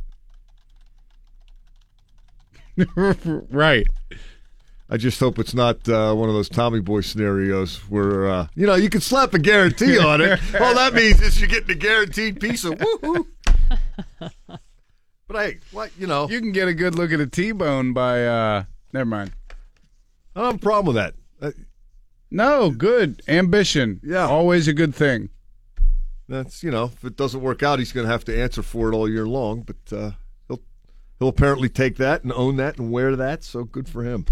right. 2.96 3.88
I 4.90 4.98
just 4.98 5.20
hope 5.20 5.40
it's 5.40 5.54
not 5.56 5.88
uh, 5.90 6.14
one 6.14 6.30
of 6.30 6.36
those 6.36 6.48
Tommy 6.50 6.80
Boy 6.80 7.02
scenarios 7.02 7.78
where 7.90 8.28
uh, 8.30 8.48
you 8.56 8.68
know 8.68 8.76
you 8.76 8.90
can 8.90 9.02
slap 9.02 9.34
a 9.34 9.40
guarantee 9.40 9.98
on 9.98 10.22
it. 10.22 10.40
All 10.62 10.76
that 10.76 10.94
means 10.94 11.22
is 11.22 11.40
you're 11.40 11.50
getting 11.50 11.72
a 11.72 11.76
guaranteed 11.80 12.40
piece 12.40 12.64
of 12.64 12.74
woohoo. 12.74 13.26
But 15.28 15.38
hey, 15.38 15.58
what 15.72 15.90
you 15.98 16.06
know, 16.06 16.30
You 16.30 16.40
can 16.40 16.52
get 16.52 16.68
a 16.68 16.74
good 16.74 16.94
look 16.96 17.12
at 17.12 17.20
a 17.20 17.26
T-bone 17.28 17.94
by. 17.94 18.26
uh 18.28 18.64
Never 18.94 19.06
mind. 19.10 19.32
I 20.36 20.42
don't 20.42 20.46
have 20.52 20.56
a 20.56 20.60
problem 20.60 20.96
with 20.96 21.04
that. 21.04 21.56
No, 22.32 22.70
good 22.70 23.22
ambition. 23.28 24.02
Yeah. 24.04 24.28
always 24.28 24.68
a 24.68 24.74
good 24.74 24.94
thing. 24.94 25.30
That's 26.28 26.64
you 26.64 26.70
know, 26.72 26.86
if 26.86 27.04
it 27.04 27.16
doesn't 27.16 27.42
work 27.42 27.64
out, 27.64 27.80
he's 27.80 27.92
going 27.92 28.06
to 28.06 28.12
have 28.12 28.26
to 28.26 28.40
answer 28.40 28.62
for 28.62 28.92
it 28.92 28.96
all 28.96 29.10
year 29.10 29.28
long. 29.28 29.62
But 29.62 29.96
uh, 29.98 30.12
he'll 30.48 30.62
he'll 31.20 31.28
apparently 31.30 31.70
take 31.70 31.98
that 31.98 32.24
and 32.24 32.32
own 32.34 32.58
that 32.58 32.78
and 32.78 32.92
wear 32.92 33.16
that. 33.16 33.44
So 33.44 33.64
good 33.64 33.88
for 33.90 34.04
him. 34.04 34.26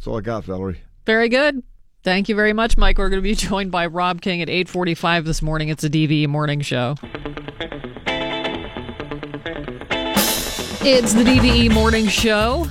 That's 0.00 0.06
all 0.06 0.16
I 0.16 0.22
got, 0.22 0.44
Valerie. 0.44 0.80
Very 1.04 1.28
good. 1.28 1.62
Thank 2.04 2.30
you 2.30 2.34
very 2.34 2.54
much, 2.54 2.78
Mike. 2.78 2.96
We're 2.96 3.10
going 3.10 3.22
to 3.22 3.22
be 3.22 3.34
joined 3.48 3.70
by 3.70 3.84
Rob 3.84 4.22
King 4.22 4.40
at 4.40 4.48
8:45 4.48 5.26
this 5.26 5.42
morning. 5.42 5.68
It's 5.68 5.84
a 5.84 5.90
DVE 5.90 6.26
morning 6.26 6.62
show. 6.62 6.94
It's 10.82 11.12
the 11.12 11.22
DVE 11.22 11.74
morning 11.74 12.08
show. 12.08 12.66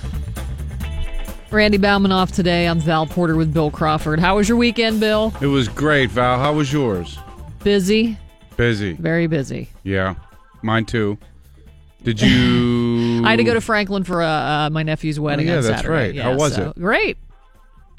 Randy 1.52 1.78
Bauman 1.78 2.12
off 2.12 2.32
today. 2.32 2.68
I'm 2.68 2.80
Val 2.80 3.06
Porter 3.06 3.36
with 3.36 3.54
Bill 3.54 3.70
Crawford. 3.70 4.20
How 4.20 4.38
was 4.38 4.50
your 4.50 4.58
weekend, 4.58 5.00
Bill? 5.00 5.32
It 5.40 5.46
was 5.46 5.68
great, 5.68 6.10
Val. 6.10 6.40
How 6.40 6.54
was 6.54 6.74
yours? 6.74 7.20
Busy, 7.64 8.18
Busy. 8.58 8.94
very 8.94 9.28
busy. 9.28 9.70
Yeah, 9.84 10.16
mine 10.64 10.86
too. 10.86 11.20
Did 12.02 12.20
you? 12.20 13.09
I 13.30 13.32
had 13.32 13.38
to 13.38 13.44
go 13.44 13.54
to 13.54 13.62
Franklin 13.62 14.04
for 14.04 14.22
uh, 14.22 14.28
uh, 14.28 14.70
my 14.72 14.84
nephew's 14.84 15.20
wedding 15.20 15.48
yeah, 15.48 15.58
on 15.58 15.64
that's 15.64 15.82
Saturday. 15.84 15.94
right. 15.94 16.16
How 16.18 16.36
was 16.36 16.56
so- 16.56 16.70
it? 16.70 16.80
Great. 16.80 17.18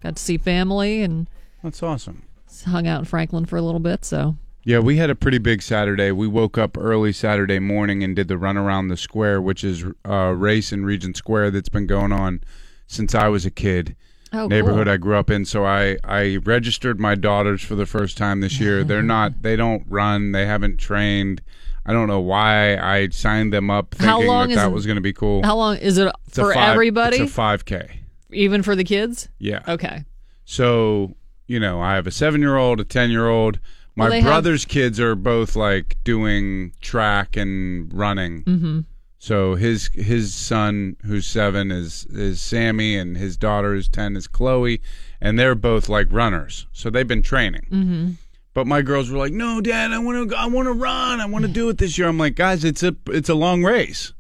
Got 0.03 0.17
to 0.17 0.23
see 0.23 0.39
family 0.39 1.03
and 1.03 1.29
That's 1.63 1.83
awesome. 1.83 2.23
hung 2.67 2.87
out 2.87 3.01
in 3.01 3.05
Franklin 3.05 3.45
for 3.45 3.57
a 3.57 3.63
little 3.63 3.81
bit. 3.81 4.05
So 4.05 4.37
Yeah, 4.65 4.79
we 4.79 4.97
had 4.97 5.11
a 5.11 5.15
pretty 5.15 5.39
big 5.39 5.61
Saturday. 5.63 6.11
We 6.11 6.27
woke 6.27 6.57
up 6.59 6.77
early 6.79 7.13
Saturday 7.13 7.59
morning 7.59 8.03
and 8.03 8.17
did 8.17 8.29
the 8.29 8.39
run 8.39 8.57
around 8.57 8.89
the 8.89 8.97
square, 8.97 9.41
which 9.43 9.63
is 9.63 9.85
a 10.05 10.35
race 10.35 10.73
in 10.73 10.85
Regent 10.85 11.17
Square 11.19 11.51
that's 11.53 11.69
been 11.69 11.87
going 11.87 12.13
on 12.13 12.43
since 12.87 13.15
I 13.15 13.29
was 13.29 13.45
a 13.47 13.51
kid. 13.51 13.95
oh, 14.33 14.47
neighborhood 14.47 14.87
cool. 14.87 14.95
I 14.95 14.97
grew 14.97 15.17
up 15.17 15.29
in. 15.31 15.45
So 15.45 15.65
I 15.67 15.99
I 16.03 16.37
registered 16.45 16.99
my 16.99 17.15
daughters 17.15 17.63
for 17.63 17.75
the 17.75 17.87
first 17.87 18.17
time 18.17 18.41
this 18.41 18.59
year. 18.59 18.85
They're 18.85 19.03
not 19.17 19.43
they 19.43 19.55
don't 19.57 19.85
run. 19.89 20.33
They 20.33 20.47
haven't 20.47 20.79
trained. 20.79 21.43
I 21.87 21.93
don't 21.93 22.09
know 22.09 22.21
why 22.21 22.77
I 22.77 23.09
signed 23.09 23.53
them 23.53 23.71
up 23.71 23.95
How 23.99 24.17
thinking 24.19 24.29
long 24.29 24.49
that 24.51 24.57
that 24.57 24.73
was 24.73 24.87
going 24.87 24.97
to 24.97 25.01
be 25.03 25.13
cool. 25.13 25.43
How 25.43 25.57
long 25.57 25.77
is 25.79 25.99
it 25.99 26.13
It's 26.27 26.37
for 26.39 26.53
five- 26.55 26.71
everybody? 26.73 27.17
It's 27.19 27.31
a 27.31 27.35
five 27.35 27.65
k. 27.65 28.01
even 28.33 28.63
for 28.63 28.77
the 28.77 28.85
kids? 28.85 29.29
Yeah. 29.39 29.63
Okay. 29.67 30.05
So 30.45 31.15
you 31.47 31.59
know, 31.59 31.81
I 31.81 31.95
have 31.97 32.07
a 32.07 32.11
seven 32.13 32.41
year 32.41 32.57
old, 32.57 32.81
a 32.81 32.85
ten 32.85 33.11
year 33.11 33.29
old. 33.29 33.59
My 33.97 34.05
Well, 34.05 34.11
they 34.13 34.21
have- 34.21 34.29
brother's 34.31 34.65
kids 34.65 35.01
are 35.01 35.15
both 35.15 35.57
like 35.57 35.97
doing 36.05 36.73
track 36.81 37.37
and 37.37 37.93
running. 37.93 38.45
Mm-hmm. 38.45 38.81
So 39.19 39.55
his 39.57 39.91
his 39.95 40.33
son, 40.33 40.97
who's 41.05 41.27
seven, 41.27 41.71
is 41.71 42.07
is 42.11 42.41
Sammy, 42.41 42.97
and 42.97 43.17
his 43.17 43.37
daughter, 43.37 43.75
who's 43.75 43.89
ten, 43.89 44.17
is 44.17 44.27
Chloe, 44.27 44.81
and 45.21 45.39
they're 45.39 45.55
both 45.55 45.89
like 45.89 46.07
runners. 46.11 46.67
So 46.73 46.89
they've 46.89 47.07
been 47.09 47.21
training. 47.23 47.67
Mm-hmm. 47.71 48.11
But 48.53 48.67
my 48.67 48.83
girls 48.83 49.11
were 49.11 49.19
like, 49.19 49.33
"No, 49.33 49.61
Dad, 49.61 49.93
I 49.93 49.99
want 49.99 50.31
to 50.31 50.37
I 50.37 50.47
want 50.47 50.67
to 50.67 50.73
run. 50.73 51.21
I 51.21 51.27
want 51.27 51.45
to 51.45 51.51
do 51.51 51.69
it 51.69 51.79
this 51.79 51.97
year." 51.97 52.09
I'm 52.09 52.19
like, 52.19 52.35
"Guys, 52.35 52.65
it's 52.65 52.83
a 52.83 52.97
it's 53.09 53.29
a 53.29 53.35
long 53.35 53.63
race." 53.63 54.13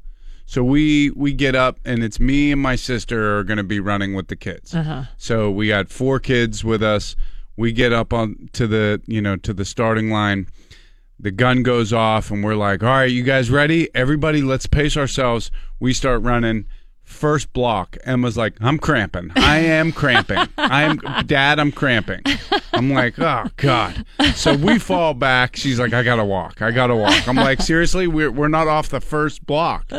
So 0.46 0.64
we 0.64 1.10
we 1.10 1.32
get 1.32 1.54
up 1.54 1.78
and 1.84 2.02
it's 2.02 2.18
me 2.18 2.50
and 2.50 2.60
my 2.60 2.74
sister 2.74 3.38
are 3.38 3.44
going 3.44 3.58
to 3.58 3.62
be 3.64 3.78
running 3.78 4.14
with 4.14 4.26
the 4.26 4.34
kids. 4.34 4.74
Uh-huh. 4.74 5.04
So 5.16 5.48
we 5.48 5.68
got 5.68 5.90
four 5.90 6.18
kids 6.18 6.64
with 6.64 6.82
us. 6.82 7.14
We 7.56 7.70
get 7.70 7.92
up 7.92 8.12
on 8.12 8.48
to 8.54 8.66
the 8.66 9.00
you 9.06 9.20
know 9.20 9.36
to 9.36 9.52
the 9.52 9.64
starting 9.64 10.10
line. 10.10 10.46
The 11.18 11.30
gun 11.30 11.62
goes 11.62 11.92
off 11.92 12.30
and 12.30 12.42
we're 12.42 12.56
like, 12.56 12.82
"All 12.82 12.88
right, 12.88 13.10
you 13.10 13.22
guys 13.22 13.50
ready? 13.50 13.88
Everybody, 13.94 14.42
let's 14.42 14.66
pace 14.66 14.96
ourselves." 14.96 15.50
We 15.78 15.92
start 15.92 16.22
running. 16.22 16.66
First 17.10 17.52
block, 17.52 17.98
Emma's 18.04 18.36
like, 18.38 18.54
"I'm 18.60 18.78
cramping. 18.78 19.30
I 19.36 19.58
am 19.58 19.92
cramping. 19.92 20.38
I'm 20.56 20.96
Dad. 21.26 21.58
I'm 21.58 21.70
cramping." 21.72 22.22
I'm 22.72 22.90
like, 22.92 23.18
"Oh 23.18 23.50
God!" 23.56 24.06
So 24.34 24.54
we 24.56 24.78
fall 24.78 25.12
back. 25.12 25.56
She's 25.56 25.78
like, 25.78 25.92
"I 25.92 26.02
gotta 26.02 26.24
walk. 26.24 26.62
I 26.62 26.70
gotta 26.70 26.96
walk." 26.96 27.28
I'm 27.28 27.36
like, 27.36 27.60
"Seriously? 27.60 28.06
We're 28.06 28.30
we're 28.30 28.48
not 28.48 28.68
off 28.68 28.88
the 28.88 29.00
first 29.00 29.44
block." 29.44 29.90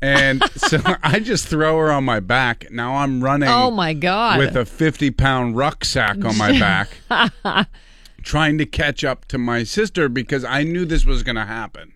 And 0.00 0.42
so 0.56 0.78
I 1.02 1.18
just 1.20 1.48
throw 1.48 1.76
her 1.78 1.90
on 1.90 2.04
my 2.04 2.20
back. 2.20 2.70
Now 2.70 2.96
I'm 2.96 3.22
running 3.22 3.48
Oh 3.48 3.70
my 3.70 3.94
God. 3.94 4.38
with 4.38 4.56
a 4.56 4.64
50 4.64 5.10
pound 5.12 5.56
rucksack 5.56 6.24
on 6.24 6.36
my 6.36 6.56
back, 6.58 6.88
trying 8.22 8.58
to 8.58 8.66
catch 8.66 9.02
up 9.02 9.24
to 9.26 9.38
my 9.38 9.64
sister 9.64 10.08
because 10.08 10.44
I 10.44 10.62
knew 10.62 10.84
this 10.84 11.04
was 11.04 11.22
going 11.22 11.36
to 11.36 11.44
happen. 11.46 11.94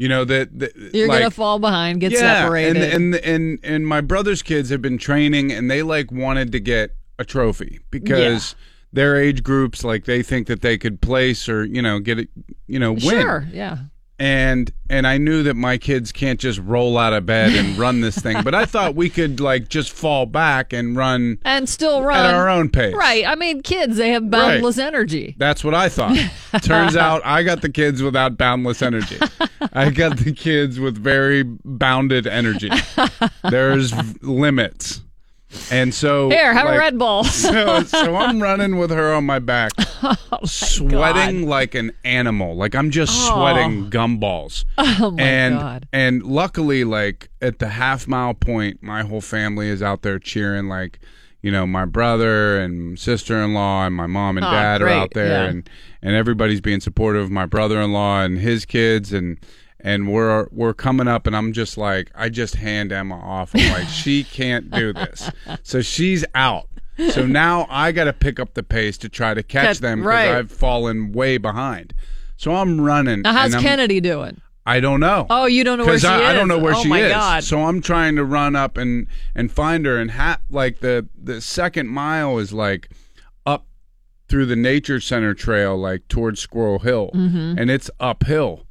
You 0.00 0.08
know 0.08 0.24
that, 0.24 0.58
that 0.58 0.74
You're 0.94 1.08
like, 1.08 1.18
gonna 1.18 1.30
fall 1.30 1.58
behind, 1.58 2.00
get 2.00 2.12
yeah, 2.12 2.20
separated. 2.20 2.82
and 2.82 3.14
and 3.14 3.14
and 3.16 3.58
and 3.62 3.86
my 3.86 4.00
brother's 4.00 4.40
kids 4.40 4.70
have 4.70 4.80
been 4.80 4.96
training, 4.96 5.52
and 5.52 5.70
they 5.70 5.82
like 5.82 6.10
wanted 6.10 6.52
to 6.52 6.58
get 6.58 6.96
a 7.18 7.24
trophy 7.26 7.80
because 7.90 8.54
their 8.94 9.20
age 9.20 9.42
groups 9.42 9.84
like 9.84 10.06
they 10.06 10.22
think 10.22 10.46
that 10.46 10.62
they 10.62 10.78
could 10.78 11.02
place 11.02 11.50
or 11.50 11.66
you 11.66 11.82
know 11.82 12.00
get 12.00 12.18
it, 12.18 12.30
you 12.66 12.78
know, 12.78 12.92
win 12.92 13.00
Sure. 13.00 13.46
Yeah. 13.52 13.76
And 14.20 14.70
and 14.90 15.06
I 15.06 15.16
knew 15.16 15.42
that 15.44 15.54
my 15.54 15.78
kids 15.78 16.12
can't 16.12 16.38
just 16.38 16.58
roll 16.60 16.98
out 16.98 17.14
of 17.14 17.24
bed 17.24 17.52
and 17.54 17.78
run 17.78 18.02
this 18.02 18.18
thing, 18.18 18.42
but 18.44 18.54
I 18.54 18.66
thought 18.66 18.94
we 18.94 19.08
could 19.08 19.40
like 19.40 19.68
just 19.68 19.90
fall 19.92 20.26
back 20.26 20.72
and 20.74 20.94
run 20.94 21.38
And 21.44 21.68
still 21.68 22.02
run 22.02 22.26
at 22.26 22.34
our 22.34 22.48
own 22.48 22.68
pace. 22.68 22.94
Right. 22.94 23.26
I 23.26 23.34
mean, 23.34 23.62
kids, 23.62 23.96
they 23.96 24.10
have 24.10 24.28
boundless 24.30 24.78
energy. 24.78 25.36
That's 25.38 25.64
what 25.64 25.74
I 25.74 25.88
thought. 25.88 26.18
Turns 26.62 26.96
out 26.96 27.22
I 27.24 27.42
got 27.42 27.62
the 27.62 27.70
kids 27.70 28.02
without 28.02 28.36
boundless 28.36 28.82
energy. 28.82 29.16
I 29.72 29.88
got 29.90 30.18
the 30.18 30.32
kids 30.32 30.78
with 30.78 30.98
very 30.98 31.42
bounded 31.42 32.26
energy. 32.26 32.70
There's 33.48 33.92
v- 33.92 34.18
limits. 34.20 35.00
And 35.70 35.92
so 35.92 36.30
Here, 36.30 36.52
have 36.52 36.66
like, 36.66 36.76
a 36.76 36.78
Red 36.78 36.98
Bull. 36.98 37.24
so, 37.24 37.82
so 37.82 38.14
I'm 38.16 38.40
running 38.42 38.78
with 38.78 38.90
her 38.90 39.12
on 39.12 39.24
my 39.24 39.38
back, 39.38 39.72
oh 40.02 40.16
sweating 40.44 41.48
like 41.48 41.74
an 41.74 41.92
animal. 42.04 42.56
Like 42.56 42.74
I'm 42.74 42.90
just 42.90 43.12
sweating 43.28 43.90
gumballs. 43.90 44.64
oh 44.78 45.10
my 45.10 45.22
and 45.22 45.58
God. 45.58 45.88
and 45.92 46.22
luckily, 46.22 46.84
like 46.84 47.30
at 47.40 47.58
the 47.58 47.68
half 47.68 48.06
mile 48.06 48.34
point, 48.34 48.82
my 48.82 49.02
whole 49.02 49.20
family 49.20 49.68
is 49.68 49.82
out 49.82 50.02
there 50.02 50.18
cheering. 50.18 50.68
Like 50.68 51.00
you 51.42 51.50
know, 51.50 51.66
my 51.66 51.84
brother 51.84 52.58
and 52.60 52.98
sister 52.98 53.40
in 53.42 53.54
law 53.54 53.86
and 53.86 53.94
my 53.94 54.06
mom 54.06 54.36
and 54.36 54.44
Oh, 54.46 54.50
dad 54.50 54.80
great, 54.80 54.92
are 54.92 55.00
out 55.00 55.10
there, 55.14 55.44
yeah. 55.44 55.50
and 55.50 55.70
and 56.02 56.14
everybody's 56.14 56.60
being 56.60 56.80
supportive 56.80 57.24
of 57.24 57.30
my 57.30 57.46
brother 57.46 57.80
in 57.80 57.92
law 57.92 58.20
and 58.22 58.38
his 58.38 58.64
kids 58.64 59.12
and. 59.12 59.38
And 59.82 60.12
we're 60.12 60.46
we're 60.50 60.74
coming 60.74 61.08
up, 61.08 61.26
and 61.26 61.34
I'm 61.36 61.52
just 61.52 61.76
like, 61.78 62.10
I 62.14 62.28
just 62.28 62.56
hand 62.56 62.92
Emma 62.92 63.18
off. 63.18 63.52
I'm 63.54 63.72
like, 63.72 63.88
she 63.88 64.24
can't 64.30 64.70
do 64.70 64.92
this, 64.92 65.30
so 65.62 65.80
she's 65.80 66.24
out. 66.34 66.66
So 67.12 67.26
now 67.26 67.66
I 67.70 67.92
got 67.92 68.04
to 68.04 68.12
pick 68.12 68.38
up 68.38 68.52
the 68.52 68.62
pace 68.62 68.98
to 68.98 69.08
try 69.08 69.32
to 69.32 69.42
catch 69.42 69.78
them 69.78 70.00
because 70.00 70.06
right. 70.08 70.28
I've 70.32 70.52
fallen 70.52 71.12
way 71.12 71.38
behind. 71.38 71.94
So 72.36 72.54
I'm 72.54 72.78
running. 72.80 73.22
Now, 73.22 73.32
how's 73.32 73.54
Kennedy 73.54 74.00
doing? 74.00 74.40
I 74.66 74.80
don't 74.80 75.00
know. 75.00 75.26
Oh, 75.30 75.46
you 75.46 75.64
don't 75.64 75.78
know 75.78 75.84
where 75.86 75.94
because 75.96 76.02
she 76.18 76.24
I, 76.24 76.32
I 76.32 76.34
don't 76.34 76.46
know 76.46 76.58
where 76.58 76.74
Oh, 76.74 76.82
she 76.82 76.88
my 76.90 77.00
is. 77.04 77.10
God. 77.12 77.44
So 77.44 77.64
I'm 77.64 77.80
trying 77.80 78.16
to 78.16 78.24
run 78.24 78.54
up 78.54 78.76
and 78.76 79.06
and 79.34 79.50
find 79.50 79.86
her. 79.86 79.98
And 79.98 80.10
ha- 80.10 80.40
like 80.50 80.80
the 80.80 81.08
the 81.18 81.40
second 81.40 81.88
mile 81.88 82.36
is 82.38 82.52
like 82.52 82.90
up 83.46 83.66
through 84.28 84.44
the 84.46 84.56
nature 84.56 85.00
center 85.00 85.32
trail, 85.32 85.78
like 85.78 86.06
towards 86.08 86.40
Squirrel 86.40 86.80
Hill, 86.80 87.10
Mm-hmm. 87.14 87.58
and 87.58 87.70
it's 87.70 87.90
uphill. 87.98 88.66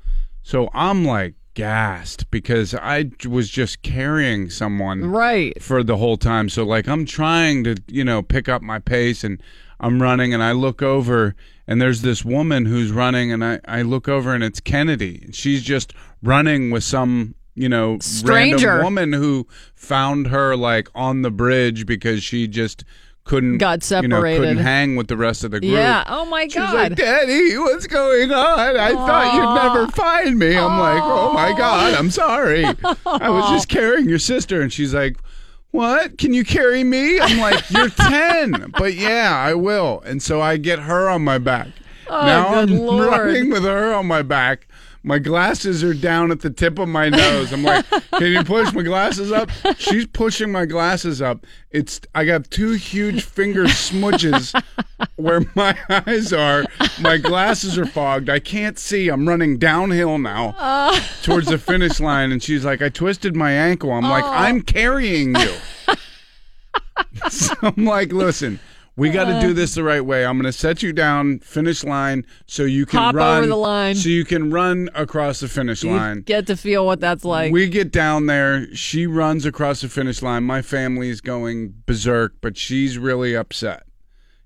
So 0.50 0.68
I'm 0.74 1.06
like 1.06 1.36
gassed 1.54 2.32
because 2.32 2.74
I 2.74 3.12
was 3.30 3.50
just 3.52 3.84
carrying 3.84 4.50
someone 4.50 5.06
Right. 5.06 5.62
for 5.62 5.84
the 5.84 5.98
whole 5.98 6.18
time. 6.18 6.50
So 6.50 6.64
like 6.64 6.88
I'm 6.88 7.06
trying 7.06 7.64
to, 7.66 7.76
you 7.88 8.04
know, 8.04 8.24
pick 8.24 8.50
up 8.50 8.64
my 8.64 8.80
pace 8.80 9.24
and 9.24 9.40
I'm 9.80 10.02
running 10.02 10.34
and 10.34 10.42
I 10.42 10.54
look 10.54 10.82
over 10.82 11.36
and 11.68 11.80
there's 11.80 12.02
this 12.02 12.26
woman 12.26 12.66
who's 12.66 12.92
running 12.92 13.32
and 13.32 13.46
I, 13.46 13.60
I 13.66 13.84
look 13.84 14.10
over 14.10 14.34
and 14.34 14.44
it's 14.44 14.60
Kennedy. 14.60 15.30
She's 15.34 15.62
just 15.62 15.94
running 16.24 16.72
with 16.72 16.84
some, 16.84 17.36
you 17.54 17.70
know, 17.70 18.00
Stranger. 18.00 18.70
random 18.70 18.84
woman 18.86 19.14
who 19.14 19.46
found 19.76 20.30
her 20.30 20.56
like 20.56 20.90
on 20.96 21.22
the 21.22 21.30
bridge 21.30 21.86
because 21.86 22.24
she 22.24 22.48
just 22.48 22.84
couldn't 23.26 23.60
Got 23.60 23.90
you 23.92 24.08
know, 24.08 24.22
couldn't 24.22 24.58
hang 24.58 24.96
with 24.96 25.08
the 25.08 25.16
rest 25.18 25.44
of 25.44 25.52
the 25.52 25.60
group. 25.60 25.72
Yeah. 25.74 26.04
Oh 26.08 26.26
my 26.26 26.48
God. 26.48 26.74
like, 26.74 26.96
Daddy, 26.96 27.58
what's 27.58 27.86
going 27.86 28.32
on? 28.32 28.76
I 28.78 28.94
thought 28.94 29.34
you'd 29.36 29.54
never 29.56 29.88
find 29.92 30.40
me. 30.40 30.58
I'm 30.58 30.80
like, 30.80 31.02
oh 31.04 31.32
my 31.34 31.56
God, 31.58 31.94
I'm 31.94 32.10
sorry. 32.10 32.66
I 32.66 33.30
was 33.30 33.50
just 33.52 33.68
carrying 33.70 34.10
your 34.10 34.18
sister. 34.20 34.62
And 34.62 34.74
she's 34.74 34.94
like, 34.96 35.18
what? 35.72 36.18
Can 36.18 36.34
you 36.34 36.44
carry 36.44 36.84
me? 36.84 37.20
I'm 37.20 37.38
like, 37.40 37.70
you're 37.70 37.90
10. 38.10 38.72
But 38.78 38.96
yeah, 38.96 39.36
I 39.36 39.54
will. 39.54 40.02
And 40.06 40.24
so 40.24 40.42
I 40.42 40.58
get 40.58 40.80
her 40.80 41.08
on 41.08 41.24
my 41.24 41.38
back. 41.38 41.68
Oh, 42.08 42.26
now 42.26 42.48
Oh, 42.48 42.66
good 42.66 42.72
I'm 42.72 42.78
Lord. 42.80 43.10
running 43.12 43.50
with 43.52 43.64
her 43.64 43.94
on 43.94 44.08
my 44.08 44.24
back. 44.24 44.68
My 45.04 45.18
glasses 45.18 45.84
are 45.84 45.94
down 45.94 46.30
at 46.30 46.42
the 46.42 46.50
tip 46.50 46.78
of 46.78 46.90
my 46.90 47.10
nose. 47.10 47.54
I'm 47.54 47.64
like, 47.64 47.86
can 48.12 48.32
you 48.32 48.44
push 48.44 48.74
my 48.74 48.82
glasses 48.82 49.32
up? 49.32 49.50
She's 49.78 50.06
pushing 50.08 50.52
my 50.52 50.66
glasses 50.66 51.22
up. 51.22 51.46
It's 51.72 52.02
I 52.14 52.26
got 52.26 52.50
two 52.52 52.72
huge 52.72 53.24
finger 53.24 53.68
smudges 53.70 54.54
where 55.16 55.42
my 55.56 55.78
eyes 55.90 56.34
are. 56.34 56.66
My 57.00 57.18
glasses 57.18 57.78
are 57.78 57.86
fogged. 57.86 58.30
I 58.30 58.40
can't 58.40 58.78
see. 58.78 59.08
I'm 59.08 59.28
running 59.28 59.58
downhill 59.58 60.18
now 60.18 60.56
oh. 60.60 61.10
towards 61.24 61.48
the 61.48 61.58
finish 61.58 62.00
line. 62.00 62.32
And 62.32 62.44
she's 62.44 62.66
like, 62.66 62.82
I 62.82 62.90
twisted 62.90 63.36
my 63.36 63.52
ankle. 63.52 63.92
I'm 63.92 64.04
like, 64.04 64.26
oh. 64.26 64.32
I'm 64.32 64.62
carrying 64.62 65.36
you. 65.36 65.54
so 67.30 67.54
I'm 67.62 67.86
like, 67.86 68.12
listen, 68.12 68.60
we 69.00 69.10
got 69.10 69.26
to 69.26 69.40
do 69.40 69.54
this 69.54 69.74
the 69.76 69.84
right 69.84 70.04
way. 70.06 70.26
I'm 70.26 70.38
going 70.38 70.52
to 70.52 70.58
set 70.58 70.84
you 70.84 70.94
down 70.94 71.40
finish 71.40 71.84
line 71.84 72.26
so 72.46 72.64
you 72.64 72.86
can 72.86 73.00
Hop 73.00 73.16
run 73.16 73.38
over 73.40 73.48
the 73.48 73.56
line. 73.56 73.96
so 73.96 74.10
you 74.10 74.26
can 74.26 74.52
run 74.52 74.90
across 74.94 75.40
the 75.40 75.48
finish 75.48 75.84
You 75.84 75.92
line. 75.92 76.22
get 76.22 76.46
to 76.48 76.56
feel 76.58 76.86
what 76.86 77.00
that's 77.00 77.24
like. 77.26 77.52
we 77.54 77.68
get 77.70 77.92
down 77.92 78.26
there. 78.28 78.74
She 78.76 79.08
runs 79.08 79.46
across 79.46 79.82
the 79.82 79.90
finish 79.90 80.22
line. 80.22 80.44
My 80.44 80.62
family's 80.62 81.22
going 81.22 81.74
berserk, 81.86 82.36
but 82.42 82.58
she's 82.58 82.98
really 82.98 83.36
upset, 83.36 83.84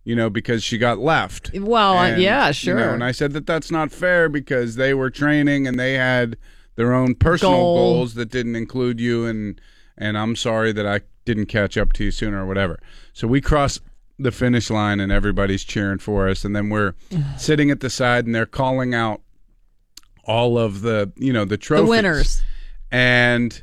you 0.04 0.16
know, 0.16 0.30
because 0.30 0.64
she 0.64 0.78
got 0.78 1.00
left. 1.00 1.52
well, 1.54 1.98
uh, 1.98 2.10
And, 2.12 2.22
yeah, 2.22 2.48
you 2.48 2.54
sure. 2.54 2.76
know, 2.76 2.94
and 2.94 3.04
I 3.04 3.12
said 3.12 3.34
that 3.34 3.46
that's 3.48 3.72
not 3.72 3.92
fair 3.92 4.30
because 4.30 4.76
they 4.76 4.94
were 4.94 5.10
training 5.10 5.68
and 5.68 5.80
they 5.80 5.94
had 5.94 6.38
their 6.76 6.94
own 6.94 7.16
personal 7.16 7.54
Goal. 7.54 7.76
goals 7.94 8.14
that 8.16 8.30
didn't 8.32 8.56
include 8.56 9.00
you, 9.00 9.26
and 9.26 9.60
and 9.98 10.18
I'm 10.18 10.36
sorry 10.36 10.72
that 10.72 10.88
I 10.88 11.02
didn't 11.26 11.46
catch 11.46 11.78
up 11.78 11.94
to 11.94 12.04
you 12.06 12.12
sooner 12.12 12.44
or 12.44 12.48
whatever. 12.48 12.80
So 13.14 13.28
we 13.28 13.42
cross 13.42 13.80
the 14.20 14.32
finish 14.32 14.70
line 14.70 15.00
and 15.00 15.12
everybody's 15.12 15.64
cheering 15.64 15.98
for 16.00 16.30
us, 16.30 16.46
and 16.46 16.56
then 16.56 16.70
we're 16.70 16.94
sitting 17.38 17.72
at 17.72 17.80
the 17.80 17.90
side 17.90 18.26
and 18.26 18.34
they're 18.36 18.46
calling 18.46 18.94
out 18.94 19.22
all 20.26 20.58
of 20.58 20.82
the 20.82 21.12
you 21.18 21.34
know 21.34 21.44
the 21.46 21.58
the 21.58 21.84
winners. 21.84 22.42
and 22.92 23.62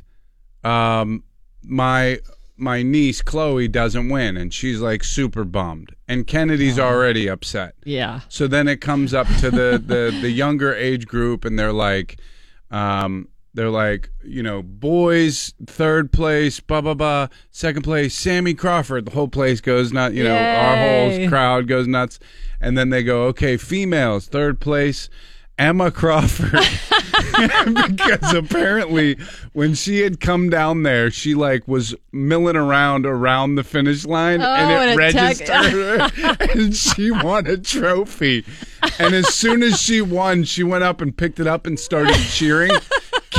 um 0.63 1.23
my 1.63 2.19
my 2.55 2.83
niece 2.83 3.21
Chloe 3.23 3.67
doesn't 3.67 4.09
win 4.09 4.37
and 4.37 4.53
she's 4.53 4.79
like 4.79 5.03
super 5.03 5.43
bummed 5.43 5.95
and 6.07 6.27
Kennedy's 6.27 6.77
already 6.77 7.27
upset. 7.27 7.73
Yeah. 7.83 8.19
So 8.29 8.45
then 8.47 8.67
it 8.67 8.81
comes 8.81 9.13
up 9.15 9.25
to 9.39 9.49
the 9.49 9.81
the 9.83 10.15
the 10.21 10.29
younger 10.29 10.71
age 10.75 11.07
group 11.07 11.43
and 11.45 11.57
they're 11.57 11.73
like 11.73 12.19
um 12.69 13.27
they're 13.53 13.69
like, 13.69 14.09
you 14.23 14.41
know, 14.43 14.61
boys 14.61 15.53
third 15.65 16.11
place, 16.11 16.59
blah 16.59 16.81
blah 16.81 16.93
blah, 16.93 17.27
second 17.49 17.83
place, 17.83 18.13
Sammy 18.15 18.53
Crawford. 18.53 19.05
The 19.05 19.11
whole 19.11 19.27
place 19.27 19.61
goes 19.61 19.91
nuts, 19.91 20.15
you 20.15 20.23
know, 20.23 20.35
our 20.35 20.77
whole 20.77 21.29
crowd 21.29 21.67
goes 21.67 21.87
nuts. 21.87 22.19
And 22.59 22.77
then 22.77 22.89
they 22.89 23.03
go, 23.03 23.23
okay, 23.25 23.57
females, 23.57 24.27
third 24.27 24.59
place, 24.59 25.09
Emma 25.57 25.91
Crawford. 25.91 26.59
because 27.65 28.33
apparently 28.33 29.17
when 29.53 29.73
she 29.73 30.01
had 30.01 30.19
come 30.19 30.49
down 30.49 30.83
there, 30.83 31.09
she 31.11 31.33
like 31.33 31.67
was 31.67 31.95
milling 32.11 32.55
around 32.55 33.05
around 33.05 33.55
the 33.55 33.63
finish 33.63 34.05
line 34.05 34.41
Oh, 34.41 34.45
and 34.45 34.71
it 34.71 34.75
and 34.75 34.91
it 34.91 34.97
registered 34.97 35.71
her 35.71 36.37
and 36.59 36.75
she 36.75 37.11
won 37.11 37.47
a 37.47 37.57
trophy. 37.57 38.45
And 38.99 39.13
as 39.13 39.33
soon 39.33 39.63
as 39.63 39.79
she 39.79 40.01
won, 40.01 40.43
she 40.43 40.63
went 40.63 40.83
up 40.83 41.01
and 41.01 41.15
picked 41.15 41.39
it 41.39 41.47
up 41.47 41.65
and 41.65 41.79
started 41.79 42.15
cheering. 42.15 42.71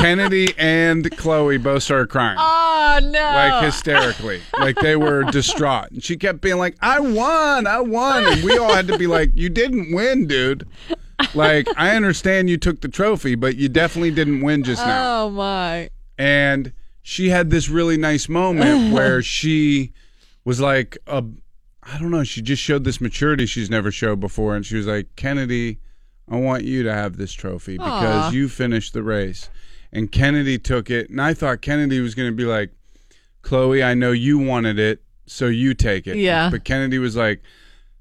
Kennedy 0.03 0.53
and 0.57 1.09
Chloe 1.15 1.57
both 1.57 1.81
started 1.81 2.09
crying. 2.09 2.35
Oh 2.37 2.99
no! 3.01 3.19
Like 3.19 3.63
hysterically, 3.63 4.41
like 4.59 4.75
they 4.75 4.97
were 4.97 5.23
distraught, 5.23 5.91
and 5.91 6.03
she 6.03 6.17
kept 6.17 6.41
being 6.41 6.57
like, 6.57 6.75
"I 6.81 6.99
won, 6.99 7.65
I 7.65 7.79
won," 7.79 8.25
and 8.25 8.43
we 8.43 8.57
all 8.57 8.73
had 8.73 8.87
to 8.87 8.97
be 8.97 9.07
like, 9.07 9.31
"You 9.33 9.47
didn't 9.47 9.93
win, 9.95 10.27
dude." 10.27 10.67
Like, 11.33 11.67
I 11.77 11.95
understand 11.95 12.49
you 12.49 12.57
took 12.57 12.81
the 12.81 12.89
trophy, 12.89 13.35
but 13.35 13.55
you 13.55 13.69
definitely 13.69 14.11
didn't 14.11 14.41
win 14.41 14.63
just 14.63 14.85
now 14.85 15.23
oh 15.23 15.29
my! 15.29 15.89
and 16.17 16.73
she 17.01 17.29
had 17.29 17.49
this 17.49 17.69
really 17.69 17.95
nice 17.95 18.27
moment 18.27 18.93
where 18.93 19.21
she 19.21 19.93
was 20.43 20.59
like 20.59 20.97
a 21.07 21.23
I 21.81 21.97
don't 21.97 22.11
know, 22.11 22.25
she 22.25 22.41
just 22.41 22.61
showed 22.61 22.83
this 22.83 22.99
maturity 22.99 23.45
she's 23.45 23.69
never 23.69 23.89
showed 23.89 24.19
before 24.19 24.53
and 24.53 24.65
she 24.65 24.75
was 24.75 24.85
like, 24.85 25.15
"Kennedy, 25.15 25.79
I 26.27 26.35
want 26.35 26.65
you 26.65 26.83
to 26.83 26.93
have 26.93 27.15
this 27.15 27.31
trophy 27.31 27.77
because 27.77 28.25
Aw. 28.25 28.31
you 28.31 28.49
finished 28.49 28.91
the 28.91 29.01
race." 29.01 29.49
And 29.93 30.11
Kennedy 30.11 30.57
took 30.57 30.89
it, 30.89 31.09
and 31.09 31.21
I 31.21 31.33
thought 31.33 31.61
Kennedy 31.61 32.01
was 32.01 32.15
going 32.15 32.29
to 32.29 32.35
be 32.35 32.45
like, 32.45 32.71
"Chloe, 33.43 33.81
I 33.83 33.93
know 33.93 34.11
you 34.11 34.39
wanted 34.39 34.79
it, 34.79 35.01
so 35.25 35.45
you 35.45 35.73
take 35.73 36.07
it." 36.07 36.17
Yeah. 36.17 36.49
But 36.49 36.65
Kennedy 36.65 36.97
was 36.99 37.15
like, 37.15 37.41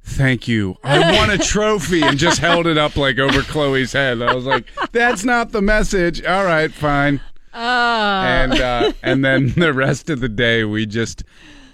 Thank 0.05 0.49
you. 0.49 0.77
I 0.83 1.17
won 1.17 1.31
a 1.31 1.39
trophy 1.39 2.03
and 2.03 2.19
just 2.19 2.41
held 2.41 2.67
it 2.67 2.77
up 2.77 2.97
like 2.97 3.21
over 3.21 3.41
Chloe's 3.43 3.93
head. 3.93 4.21
I 4.21 4.35
was 4.35 4.45
like, 4.45 4.67
that's 4.91 5.25
not 5.25 5.53
the 5.53 5.63
message. 5.63 6.25
All 6.25 6.45
right, 6.45 6.73
fine 6.73 7.21
Oh, 7.55 7.59
and 7.61 8.55
uh, 8.55 8.93
and 9.03 9.25
then 9.25 9.51
the 9.57 9.73
rest 9.73 10.09
of 10.09 10.21
the 10.21 10.29
day 10.29 10.65
we 10.65 10.87
just 10.87 11.23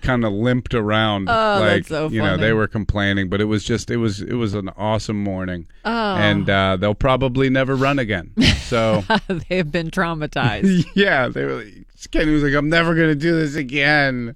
kind 0.03 0.25
of 0.25 0.33
limped 0.33 0.75
around 0.75 1.29
Oh, 1.29 1.59
like 1.61 1.71
that's 1.71 1.89
so 1.89 2.09
you 2.09 2.23
know 2.23 2.37
they 2.37 2.53
were 2.53 2.67
complaining 2.69 3.29
but 3.29 3.41
it 3.41 3.45
was 3.47 3.65
just 3.65 3.91
it 3.91 3.97
was 3.97 4.21
it 4.21 4.35
was 4.35 4.55
an 4.55 4.69
awesome 4.77 5.23
morning 5.23 5.67
Oh. 5.85 6.15
and 6.17 6.49
uh, 6.49 6.77
they'll 6.77 6.95
probably 6.95 7.51
never 7.51 7.75
run 7.75 7.99
again 7.99 8.33
so 8.63 9.05
they 9.29 9.57
have 9.57 9.73
been 9.73 9.91
traumatized. 9.91 10.87
yeah 10.95 11.29
they 11.29 11.45
were 11.45 11.65
Kenny 12.11 12.33
was 12.33 12.43
like 12.43 12.55
I'm 12.55 12.69
never 12.69 12.95
gonna 12.95 13.15
do 13.15 13.35
this 13.39 13.55
again 13.57 14.35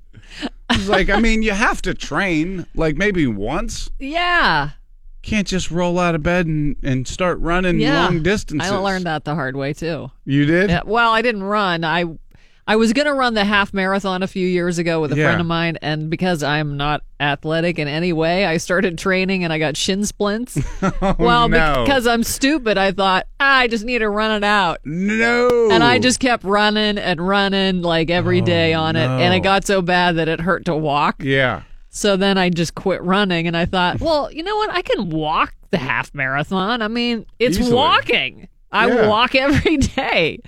He's 0.72 0.88
like 0.88 1.10
I 1.10 1.20
mean 1.20 1.42
you 1.42 1.52
have 1.52 1.82
to 1.82 1.94
train 1.94 2.66
like 2.74 2.96
maybe 2.96 3.26
once 3.26 3.90
yeah, 3.98 4.70
can't 5.22 5.46
just 5.46 5.70
roll 5.70 5.98
out 5.98 6.14
of 6.14 6.22
bed 6.22 6.46
and, 6.46 6.74
and 6.82 7.06
start 7.06 7.38
running 7.40 7.78
yeah. 7.78 8.04
long 8.04 8.22
distances 8.22 8.70
I 8.70 8.76
learned 8.76 9.04
that 9.06 9.24
the 9.24 9.34
hard 9.34 9.54
way 9.56 9.72
too. 9.74 10.10
you 10.24 10.44
did 10.46 10.70
Yeah, 10.70 10.80
well, 10.84 11.12
I 11.12 11.22
didn't 11.22 11.44
run. 11.44 11.84
I 11.84 12.04
I 12.66 12.76
was 12.76 12.92
gonna 12.92 13.12
run 13.14 13.34
the 13.34 13.44
half 13.44 13.74
marathon 13.74 14.22
a 14.22 14.28
few 14.28 14.46
years 14.46 14.78
ago 14.78 15.00
with 15.00 15.12
a 15.12 15.16
Yeah. 15.16 15.24
friend 15.26 15.40
of 15.40 15.46
mine, 15.48 15.78
and 15.82 16.08
because 16.08 16.44
I'm 16.44 16.76
not 16.76 17.02
athletic 17.18 17.78
in 17.78 17.88
any 17.88 18.12
way, 18.12 18.46
I 18.46 18.58
started 18.58 18.96
training 18.98 19.42
and 19.42 19.52
I 19.52 19.58
got 19.58 19.76
shin 19.76 20.04
splints. 20.06 20.58
oh, 20.82 21.16
well, 21.18 21.48
no. 21.48 21.82
because 21.84 22.06
I'm 22.06 22.22
stupid, 22.22 22.78
I 22.78 22.92
thought 22.92 23.26
ah, 23.40 23.58
I 23.58 23.66
just 23.68 23.84
need 23.84 23.98
to 23.98 24.08
run 24.08 24.30
it 24.30 24.44
out. 24.44 24.78
no 24.84 25.70
And 25.72 25.82
I 25.82 25.98
just 25.98 26.20
kept 26.20 26.44
running 26.44 26.98
and 26.98 27.20
running 27.26 27.82
like 27.82 28.10
every 28.10 28.40
day 28.40 28.72
on 28.74 28.94
it. 28.94 29.08
And 29.08 29.34
it 29.34 29.40
got 29.40 29.66
so 29.66 29.82
bad 29.82 30.16
that 30.16 30.28
it 30.28 30.40
hurt 30.40 30.64
to 30.66 30.76
walk. 30.76 31.16
yeah 31.20 31.62
So 31.90 32.16
then 32.16 32.38
I 32.38 32.48
just 32.48 32.76
quit 32.76 33.02
running 33.02 33.48
and 33.48 33.56
I 33.56 33.64
thought, 33.66 34.00
well, 34.00 34.30
you 34.30 34.44
know 34.44 34.56
what? 34.56 34.70
I 34.70 34.82
can 34.82 35.10
walk 35.10 35.52
the 35.70 35.78
half 35.78 36.14
marathon. 36.14 36.80
I 36.80 36.86
mean, 36.88 37.26
it's 37.40 37.58
Easily. 37.58 37.74
walking. 37.74 38.48
I 38.70 38.86
Yeah. 38.88 39.08
walk 39.08 39.34
every 39.34 39.76
day. 39.96 40.38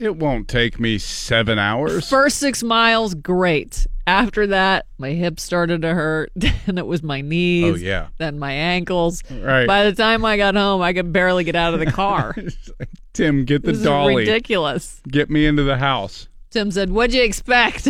It 0.00 0.16
won't 0.16 0.48
take 0.48 0.80
me 0.80 0.96
seven 0.96 1.58
hours. 1.58 2.08
First 2.08 2.38
six 2.38 2.62
miles, 2.62 3.12
great. 3.14 3.86
After 4.06 4.46
that, 4.46 4.86
my 4.96 5.10
hips 5.10 5.42
started 5.42 5.82
to 5.82 5.92
hurt. 5.92 6.32
Then 6.66 6.78
it 6.78 6.86
was 6.86 7.02
my 7.02 7.20
knees. 7.20 7.74
Oh, 7.74 7.76
yeah. 7.76 8.08
Then 8.16 8.38
my 8.38 8.50
ankles. 8.52 9.22
Right. 9.30 9.66
By 9.66 9.84
the 9.84 9.92
time 9.92 10.24
I 10.24 10.38
got 10.38 10.54
home, 10.54 10.80
I 10.80 10.94
could 10.94 11.12
barely 11.12 11.44
get 11.44 11.54
out 11.54 11.74
of 11.74 11.80
the 11.80 11.86
car. 11.90 12.34
Tim, 13.12 13.44
get 13.44 13.62
the 13.62 13.72
this 13.72 13.82
dolly. 13.82 14.22
is 14.22 14.28
ridiculous. 14.28 15.02
Get 15.06 15.28
me 15.28 15.44
into 15.44 15.64
the 15.64 15.76
house. 15.76 16.28
Tim 16.50 16.70
said, 16.70 16.90
What'd 16.90 17.14
you 17.14 17.22
expect? 17.22 17.86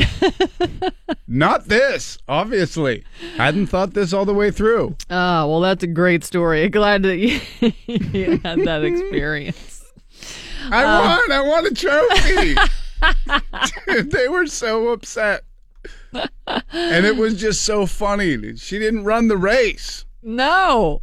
Not 1.29 1.69
this, 1.69 2.19
obviously. 2.29 3.05
Hadn't 3.37 3.69
thought 3.69 3.95
this 3.95 4.13
all 4.13 4.25
the 4.25 4.35
way 4.35 4.51
through. 4.51 4.97
Oh, 5.11 5.47
well, 5.49 5.61
that's 5.61 5.85
a 5.85 5.87
great 5.87 6.25
story. 6.25 6.69
Glad 6.69 7.05
that 7.05 7.19
you, 7.19 7.41
you 7.87 8.41
had 8.43 8.65
that 8.65 8.83
experience. 8.83 9.70
I 10.71 10.85
Uh. 10.85 11.01
won. 11.19 11.33
I 11.33 11.41
won 11.43 11.67
a 11.67 11.71
trophy. 11.71 12.55
They 14.11 14.29
were 14.29 14.47
so 14.47 14.89
upset. 14.89 15.45
And 16.13 17.07
it 17.07 17.17
was 17.17 17.41
just 17.41 17.63
so 17.63 17.87
funny. 17.87 18.57
She 18.57 18.79
didn't 18.79 19.05
run 19.05 19.29
the 19.29 19.37
race. 19.37 20.05
No. 20.23 21.01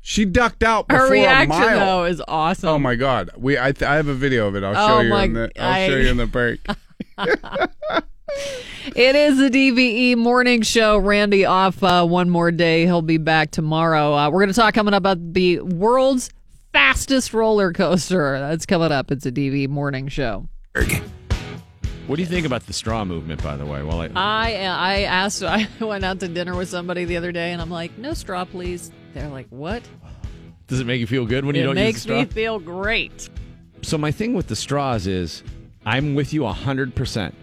She 0.00 0.24
ducked 0.26 0.62
out 0.62 0.86
before 0.86 1.06
Her 1.06 1.12
reaction, 1.12 1.50
a 1.50 1.66
mile. 1.66 1.78
though, 1.78 2.04
is 2.04 2.22
awesome. 2.28 2.68
Oh 2.68 2.78
my 2.78 2.94
god. 2.94 3.30
We 3.36 3.58
I, 3.58 3.72
th- 3.72 3.82
I 3.88 3.96
have 3.96 4.06
a 4.08 4.14
video 4.14 4.46
of 4.46 4.54
it. 4.54 4.62
I'll 4.62 4.74
show 4.74 4.98
Oh 4.98 5.00
you 5.00 5.14
in 5.16 5.32
the 5.32 5.50
I'll 5.58 5.72
I- 5.72 5.88
show 5.88 5.96
you 5.96 6.08
in 6.08 6.16
the 6.18 6.26
break. 6.26 6.60
It 8.96 9.16
is 9.16 9.38
the 9.38 9.48
DVE 9.48 10.16
morning 10.16 10.60
show. 10.62 10.98
Randy 10.98 11.44
off 11.46 11.82
uh, 11.82 12.04
one 12.06 12.28
more 12.28 12.50
day. 12.50 12.84
He'll 12.84 13.00
be 13.02 13.16
back 13.16 13.50
tomorrow. 13.50 14.12
Uh, 14.14 14.28
we're 14.30 14.40
going 14.40 14.52
to 14.52 14.54
talk 14.54 14.74
coming 14.74 14.92
up 14.92 14.98
about 14.98 15.32
the 15.32 15.60
world's 15.60 16.30
fastest 16.74 17.32
roller 17.32 17.72
coaster. 17.72 18.38
That's 18.38 18.66
coming 18.66 18.90
up. 18.90 19.10
It's 19.12 19.24
a 19.24 19.32
DVE 19.32 19.68
morning 19.68 20.08
show. 20.08 20.48
What 22.06 22.16
do 22.16 22.22
you 22.22 22.26
think 22.26 22.44
about 22.44 22.66
the 22.66 22.72
straw 22.72 23.04
movement, 23.04 23.42
by 23.42 23.56
the 23.56 23.64
way? 23.64 23.82
Well, 23.82 24.00
I, 24.00 24.10
I 24.14 24.54
uh, 24.56 24.76
I 24.76 25.00
asked. 25.02 25.42
I 25.44 25.68
went 25.80 26.04
out 26.04 26.20
to 26.20 26.28
dinner 26.28 26.54
with 26.56 26.68
somebody 26.68 27.04
the 27.04 27.16
other 27.16 27.32
day, 27.32 27.52
and 27.52 27.62
I'm 27.62 27.70
like, 27.70 27.96
"No 27.96 28.12
straw, 28.12 28.44
please." 28.44 28.90
They're 29.14 29.28
like, 29.28 29.46
"What?" 29.50 29.82
does 30.66 30.80
it 30.80 30.86
make 30.86 31.00
you 31.00 31.06
feel 31.06 31.26
good 31.26 31.44
when 31.44 31.54
you 31.54 31.62
don't 31.62 31.76
makes 31.76 31.98
use 31.98 32.02
the 32.04 32.08
straw? 32.08 32.18
me 32.18 32.24
feel 32.24 32.58
great. 32.58 33.30
So 33.82 33.96
my 33.96 34.10
thing 34.10 34.34
with 34.34 34.48
the 34.48 34.56
straws 34.56 35.06
is, 35.06 35.42
I'm 35.86 36.14
with 36.14 36.32
you 36.32 36.44
hundred 36.46 36.94
percent. 36.94 37.34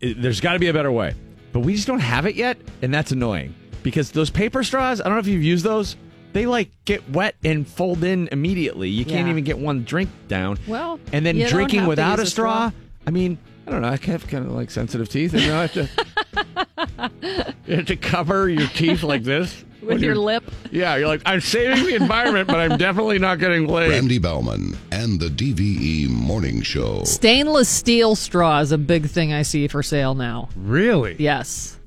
There's 0.00 0.40
got 0.40 0.54
to 0.54 0.58
be 0.58 0.68
a 0.68 0.72
better 0.72 0.90
way, 0.92 1.14
but 1.52 1.60
we 1.60 1.76
just 1.76 1.86
don't 1.86 2.00
have 2.00 2.26
it 2.26 2.34
yet, 2.34 2.58
and 2.82 2.92
that's 2.92 3.12
annoying 3.12 3.54
because 3.82 4.10
those 4.10 4.30
paper 4.30 4.64
straws. 4.64 5.00
I 5.00 5.04
don't 5.04 5.14
know 5.14 5.20
if 5.20 5.28
you've 5.28 5.44
used 5.44 5.64
those. 5.64 5.96
They 6.34 6.46
like 6.46 6.68
get 6.84 7.08
wet 7.10 7.36
and 7.44 7.66
fold 7.66 8.02
in 8.04 8.28
immediately. 8.32 8.88
You 8.90 9.04
can't 9.04 9.26
Yeah. 9.26 9.30
even 9.30 9.44
get 9.44 9.56
one 9.56 9.84
drink 9.84 10.10
down. 10.28 10.58
Well, 10.66 10.98
and 11.12 11.24
then 11.24 11.36
you 11.36 11.44
don't 11.44 11.52
drinking 11.52 11.78
have 11.80 11.86
to 11.86 11.90
without 11.90 12.18
use 12.18 12.28
a 12.28 12.30
straw, 12.30 12.70
I 13.06 13.10
mean, 13.10 13.38
I 13.66 13.70
don't 13.70 13.80
know. 13.82 13.88
I 13.88 13.96
have 14.10 14.26
kind 14.26 14.44
of 14.44 14.52
like 14.52 14.70
sensitive 14.72 15.08
teeth, 15.08 15.32
and 15.32 15.42
you 15.42 15.48
know, 15.48 15.58
I 15.58 15.66
have 15.66 15.72
to, 15.74 17.50
you 17.66 17.76
have 17.76 17.86
to 17.86 17.96
cover 17.96 18.48
your 18.48 18.66
teeth 18.68 19.02
like 19.04 19.22
this. 19.22 19.64
with 19.80 20.02
your 20.02 20.16
lip. 20.16 20.42
Yeah, 20.72 20.96
you're 20.96 21.06
like, 21.06 21.22
I'm 21.24 21.40
saving 21.40 21.84
the 21.84 21.94
environment, 21.94 22.48
but 22.48 22.56
I'm 22.58 22.78
definitely 22.78 23.18
not 23.20 23.38
getting 23.38 23.66
laid. 23.68 23.90
Randy 23.90 24.18
Bauman 24.18 24.76
and 24.90 25.20
the 25.20 25.28
DVE 25.28 26.08
Morning 26.08 26.62
Show. 26.62 27.04
Stainless 27.04 27.68
steel 27.68 28.16
straw 28.16 28.58
is 28.60 28.72
a 28.72 28.78
big 28.78 29.06
thing 29.06 29.32
I 29.32 29.42
see 29.42 29.68
for 29.68 29.82
sale 29.84 30.14
now. 30.14 30.48
Really? 30.56 31.14
Yes. 31.18 31.78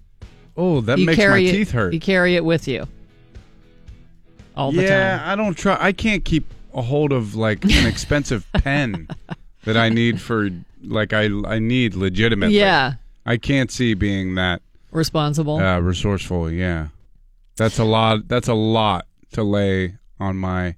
Oh, 0.56 0.80
that 0.82 1.00
you 1.00 1.06
makes 1.06 1.18
my 1.18 1.24
carry 1.24 1.48
it, 1.50 1.52
teeth 1.52 1.72
hurt. 1.72 1.93
You 1.93 2.00
carry 2.00 2.36
it 2.36 2.45
with 2.45 2.68
you 2.68 2.88
all 4.58 4.72
the 4.72 4.82
yeah, 4.84 5.20
time. 5.20 5.30
I 5.30 5.36
don't 5.36 5.58
try. 5.58 5.78
I 5.80 5.91
can't 5.91 6.26
keep 6.26 6.51
a 6.74 6.82
hold 6.82 7.12
of 7.14 7.36
like 7.36 7.64
an 7.64 7.86
expensive 7.88 8.45
pen 8.53 9.08
that 9.64 9.78
I 9.78 9.89
need 9.89 10.20
for 10.20 10.49
like 10.84 11.14
I 11.14 11.30
I 11.45 11.60
need 11.60 11.95
legitimately. 11.95 12.58
Yeah. 12.58 12.95
I 13.26 13.38
can't 13.38 13.70
see 13.70 13.93
being 13.93 14.36
that 14.36 14.62
Responsible. 14.91 15.58
uh, 15.58 15.80
resourceful. 15.80 16.49
Yeah, 16.49 16.88
that's 17.58 17.78
a 17.78 17.84
lot. 17.84 18.28
That's 18.30 18.47
a 18.47 18.53
lot 18.53 19.05
to 19.34 19.43
lay 19.43 19.97
on 20.20 20.38
my 20.38 20.76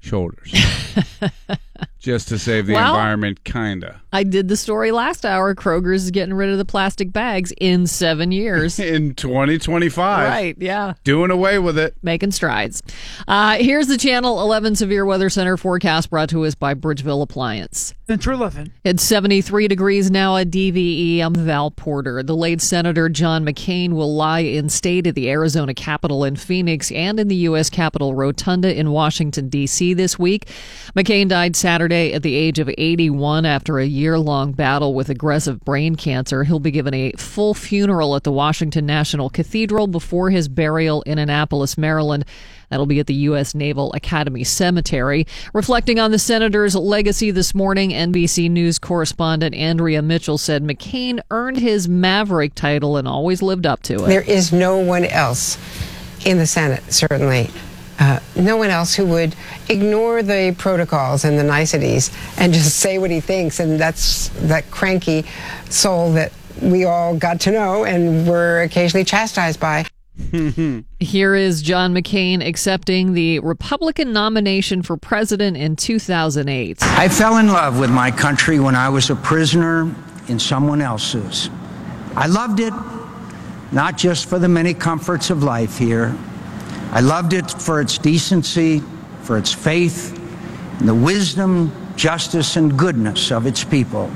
shoulders. 0.00 0.52
Just 2.04 2.28
to 2.28 2.38
save 2.38 2.66
the 2.66 2.74
Well- 2.74 2.94
environment, 2.94 3.44
kinda. 3.44 4.02
I 4.12 4.22
did 4.24 4.46
the 4.48 4.56
story 4.58 4.92
last 4.92 5.24
hour. 5.24 5.54
Kroger's 5.54 6.04
is 6.04 6.10
getting 6.10 6.34
rid 6.34 6.50
of 6.50 6.58
the 6.58 6.64
plastic 6.66 7.12
bags 7.12 7.52
in 7.58 7.86
seven 7.86 8.30
years. 8.30 8.78
In 8.94 9.14
2025, 9.14 10.28
right. 10.28 10.54
Yeah. 10.60 10.92
doing 11.02 11.30
away 11.32 11.58
with 11.58 11.76
it. 11.78 11.94
making 12.02 12.30
strides. 12.32 12.82
Uh, 13.26 13.54
here's 13.54 13.86
the 13.88 13.96
Channel 13.96 14.40
11 14.42 14.76
Severe 14.76 15.04
Weather 15.06 15.30
Center 15.30 15.56
forecast 15.56 16.10
brought 16.10 16.28
to 16.28 16.44
us 16.44 16.54
by 16.54 16.74
Bridgeville 16.74 17.22
Appliance. 17.22 17.94
Central 18.06 18.38
11. 18.38 18.70
It's 18.84 19.02
73 19.02 19.66
degrees 19.66 20.10
now 20.10 20.36
at 20.36 20.50
DVE. 20.50 21.20
I'm 21.20 21.34
Val 21.34 21.70
Porter. 21.70 22.22
The 22.22 22.36
late 22.36 22.60
Senator 22.60 23.08
John 23.08 23.44
McCain 23.46 23.94
will 23.94 24.14
lie 24.14 24.40
in 24.40 24.68
state 24.68 25.06
at 25.06 25.14
the 25.14 25.30
Arizona 25.30 25.72
Capitol 25.74 26.22
in 26.24 26.36
Phoenix 26.36 26.92
and 26.92 27.18
in 27.18 27.28
the 27.28 27.36
U.S. 27.36 27.70
Capitol 27.70 28.14
Rotunda 28.14 28.78
in 28.78 28.90
Washington, 28.90 29.48
D.C. 29.48 29.94
this 29.94 30.18
week. 30.18 30.46
McCain 30.94 31.28
died 31.28 31.56
Saturday 31.56 31.93
at 31.94 32.22
the 32.22 32.34
age 32.34 32.58
of 32.58 32.68
81 32.76 33.46
after 33.46 33.78
a 33.78 33.86
year 33.86 34.18
long 34.18 34.52
battle 34.52 34.94
with 34.94 35.08
aggressive 35.08 35.60
brain 35.60 35.96
cancer. 35.96 36.44
He'll 36.44 36.60
be 36.60 36.70
given 36.70 36.94
a 36.94 37.12
full 37.12 37.54
funeral 37.54 38.16
at 38.16 38.24
the 38.24 38.32
Washington 38.32 38.86
National 38.86 39.30
Cathedral 39.30 39.86
before 39.86 40.30
his 40.30 40.48
burial 40.48 41.02
in 41.02 41.18
Annapolis, 41.18 41.78
Maryland. 41.78 42.24
That'll 42.70 42.86
be 42.86 43.00
at 43.00 43.06
the 43.06 43.14
U.S. 43.14 43.54
Naval 43.54 43.92
Academy 43.92 44.42
Cemetery. 44.42 45.26
Reflecting 45.52 46.00
on 46.00 46.10
the 46.10 46.18
senator's 46.18 46.74
legacy 46.74 47.30
this 47.30 47.54
morning, 47.54 47.90
NBC 47.90 48.50
News 48.50 48.78
correspondent 48.78 49.54
Andrea 49.54 50.02
Mitchell 50.02 50.38
said 50.38 50.64
McCain 50.64 51.20
earned 51.30 51.58
his 51.58 51.88
Maverick 51.88 52.54
title 52.54 52.96
and 52.96 53.06
always 53.06 53.42
lived 53.42 53.66
up 53.66 53.82
to 53.84 54.04
it. 54.04 54.08
There 54.08 54.22
is 54.22 54.52
no 54.52 54.78
one 54.78 55.04
else 55.04 55.56
in 56.26 56.38
the 56.38 56.46
Senate, 56.46 56.92
certainly. 56.92 57.50
Uh, 57.98 58.18
no 58.36 58.56
one 58.56 58.70
else 58.70 58.94
who 58.94 59.06
would 59.06 59.34
ignore 59.68 60.22
the 60.22 60.54
protocols 60.58 61.24
and 61.24 61.38
the 61.38 61.44
niceties 61.44 62.10
and 62.38 62.52
just 62.52 62.76
say 62.80 62.98
what 62.98 63.10
he 63.10 63.20
thinks. 63.20 63.60
And 63.60 63.78
that's 63.78 64.28
that 64.48 64.70
cranky 64.70 65.24
soul 65.70 66.12
that 66.12 66.32
we 66.60 66.84
all 66.84 67.16
got 67.16 67.40
to 67.40 67.50
know 67.50 67.84
and 67.84 68.28
were 68.28 68.62
occasionally 68.62 69.04
chastised 69.04 69.60
by. 69.60 69.86
Here 71.00 71.34
is 71.34 71.60
John 71.60 71.92
McCain 71.92 72.46
accepting 72.46 73.14
the 73.14 73.40
Republican 73.40 74.12
nomination 74.12 74.82
for 74.82 74.96
president 74.96 75.56
in 75.56 75.74
2008. 75.74 76.82
I 76.82 77.08
fell 77.08 77.38
in 77.38 77.48
love 77.48 77.80
with 77.80 77.90
my 77.90 78.12
country 78.12 78.60
when 78.60 78.76
I 78.76 78.88
was 78.88 79.10
a 79.10 79.16
prisoner 79.16 79.92
in 80.28 80.38
someone 80.38 80.80
else's. 80.80 81.50
I 82.14 82.26
loved 82.26 82.60
it, 82.60 82.72
not 83.72 83.98
just 83.98 84.28
for 84.28 84.38
the 84.38 84.48
many 84.48 84.72
comforts 84.72 85.30
of 85.30 85.42
life 85.42 85.78
here. 85.78 86.16
I 86.94 87.00
loved 87.00 87.32
it 87.32 87.50
for 87.50 87.80
its 87.80 87.98
decency, 87.98 88.80
for 89.22 89.36
its 89.36 89.52
faith, 89.52 90.16
and 90.78 90.88
the 90.88 90.94
wisdom, 90.94 91.72
justice, 91.96 92.54
and 92.54 92.78
goodness 92.78 93.32
of 93.32 93.46
its 93.46 93.64
people. 93.64 94.12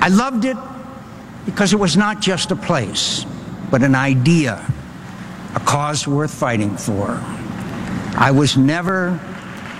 I 0.00 0.08
loved 0.08 0.44
it 0.44 0.58
because 1.46 1.72
it 1.72 1.78
was 1.78 1.96
not 1.96 2.20
just 2.20 2.50
a 2.50 2.56
place, 2.56 3.24
but 3.70 3.82
an 3.82 3.94
idea, 3.94 4.70
a 5.54 5.60
cause 5.60 6.06
worth 6.06 6.34
fighting 6.34 6.76
for. 6.76 7.18
I 8.18 8.32
was 8.32 8.58
never 8.58 9.18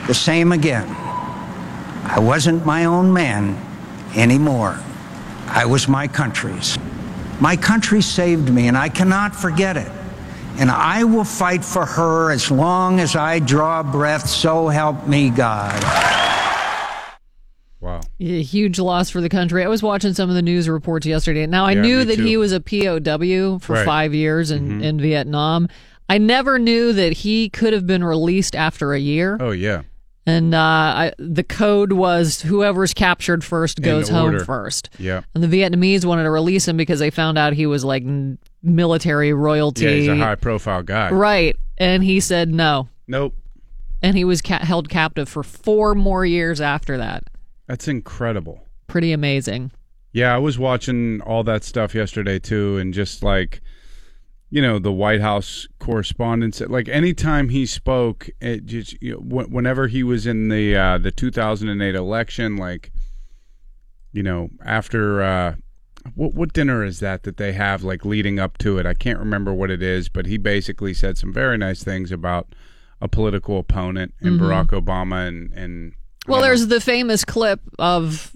the 0.06 0.14
same 0.14 0.52
again. 0.52 0.88
I 2.04 2.20
wasn't 2.20 2.64
my 2.64 2.86
own 2.86 3.12
man 3.12 3.62
anymore. 4.16 4.80
I 5.46 5.66
was 5.66 5.88
my 5.88 6.08
country's. 6.08 6.78
My 7.38 7.54
country 7.54 8.00
saved 8.00 8.48
me, 8.48 8.66
and 8.66 8.78
I 8.78 8.88
cannot 8.88 9.36
forget 9.36 9.76
it. 9.76 9.92
And 10.58 10.70
I 10.70 11.04
will 11.04 11.24
fight 11.24 11.64
for 11.64 11.86
her 11.86 12.32
as 12.32 12.50
long 12.50 12.98
as 13.00 13.14
I 13.14 13.38
draw 13.38 13.82
breath, 13.82 14.28
so 14.28 14.68
help 14.68 15.06
me 15.06 15.30
God. 15.30 15.82
Wow. 17.80 18.00
A 18.18 18.42
huge 18.42 18.80
loss 18.80 19.08
for 19.08 19.20
the 19.20 19.28
country. 19.28 19.64
I 19.64 19.68
was 19.68 19.84
watching 19.84 20.12
some 20.12 20.28
of 20.28 20.34
the 20.34 20.42
news 20.42 20.68
reports 20.68 21.06
yesterday. 21.06 21.46
Now 21.46 21.64
I 21.64 21.72
Yeah, 21.72 21.82
knew 21.82 22.04
that 22.04 22.16
too. 22.16 22.24
he 22.24 22.36
was 22.36 22.50
a 22.52 22.60
POW 22.60 23.58
for 23.60 23.74
Right. 23.74 23.84
five 23.86 24.12
years 24.14 24.50
in, 24.50 24.62
mm-hmm. 24.68 24.82
in 24.82 25.00
Vietnam. 25.00 25.68
I 26.08 26.18
never 26.18 26.58
knew 26.58 26.92
that 26.92 27.12
he 27.18 27.48
could 27.48 27.72
have 27.72 27.86
been 27.86 28.02
released 28.02 28.56
after 28.56 28.94
a 28.94 28.98
year. 28.98 29.36
Oh 29.38 29.52
yeah. 29.52 29.82
And 30.28 30.54
uh, 30.54 30.58
I, 30.58 31.12
the 31.18 31.42
code 31.42 31.92
was 31.92 32.42
whoever's 32.42 32.92
captured 32.92 33.42
first 33.42 33.80
goes 33.80 34.10
home 34.10 34.34
order. 34.34 34.44
first. 34.44 34.90
Yeah. 34.98 35.22
And 35.34 35.42
the 35.42 35.48
Vietnamese 35.48 36.04
wanted 36.04 36.24
to 36.24 36.30
release 36.30 36.68
him 36.68 36.76
because 36.76 36.98
they 36.98 37.08
found 37.08 37.38
out 37.38 37.54
he 37.54 37.64
was 37.64 37.82
like 37.82 38.02
n- 38.02 38.36
military 38.62 39.32
royalty. 39.32 39.84
Yeah, 39.86 39.90
he's 39.90 40.08
a 40.08 40.16
high 40.16 40.34
profile 40.34 40.82
guy. 40.82 41.10
Right. 41.10 41.56
And 41.78 42.04
he 42.04 42.20
said 42.20 42.50
no. 42.52 42.90
Nope. 43.06 43.34
And 44.02 44.18
he 44.18 44.24
was 44.24 44.42
ca- 44.42 44.58
held 44.58 44.90
captive 44.90 45.30
for 45.30 45.42
four 45.42 45.94
more 45.94 46.26
years 46.26 46.60
after 46.60 46.98
that. 46.98 47.24
That's 47.66 47.88
incredible. 47.88 48.62
Pretty 48.86 49.12
amazing. 49.12 49.72
Yeah, 50.12 50.34
I 50.34 50.38
was 50.38 50.58
watching 50.58 51.22
all 51.22 51.42
that 51.44 51.64
stuff 51.64 51.94
yesterday 51.94 52.38
too, 52.38 52.76
and 52.76 52.92
just 52.92 53.22
like, 53.22 53.62
you 54.50 54.62
know, 54.62 54.78
the 54.78 54.92
White 54.92 55.20
House 55.20 55.66
correspondence. 55.78 56.60
Like 56.60 56.88
anytime 56.88 57.48
he 57.50 57.66
spoke, 57.66 58.28
it 58.40 58.64
just 58.66 59.00
you 59.02 59.12
know, 59.12 59.18
wh- 59.42 59.50
whenever 59.50 59.88
he 59.88 60.02
was 60.02 60.26
in 60.26 60.48
the 60.48 60.74
uh, 60.76 60.98
the 60.98 61.10
2008 61.10 61.94
election, 61.94 62.56
like, 62.56 62.90
you 64.12 64.22
know, 64.22 64.48
after 64.64 65.22
uh, 65.22 65.54
what 66.14 66.34
what 66.34 66.52
dinner 66.52 66.82
is 66.84 67.00
that 67.00 67.24
that 67.24 67.36
they 67.36 67.52
have 67.52 67.82
like 67.82 68.04
leading 68.04 68.38
up 68.38 68.56
to 68.58 68.78
it? 68.78 68.86
I 68.86 68.94
can't 68.94 69.18
remember 69.18 69.52
what 69.52 69.70
it 69.70 69.82
is, 69.82 70.08
but 70.08 70.26
he 70.26 70.38
basically 70.38 70.94
said 70.94 71.18
some 71.18 71.32
very 71.32 71.58
nice 71.58 71.82
things 71.84 72.10
about 72.10 72.54
a 73.00 73.08
political 73.08 73.58
opponent 73.58 74.14
in 74.20 74.38
Mhm. 74.38 74.40
Barack 74.40 74.66
Obama 74.68 75.28
and 75.28 75.52
and 75.52 75.92
Well, 76.26 76.40
there's 76.42 76.66
the 76.68 76.80
famous 76.80 77.24
clip 77.24 77.60
of 77.78 78.34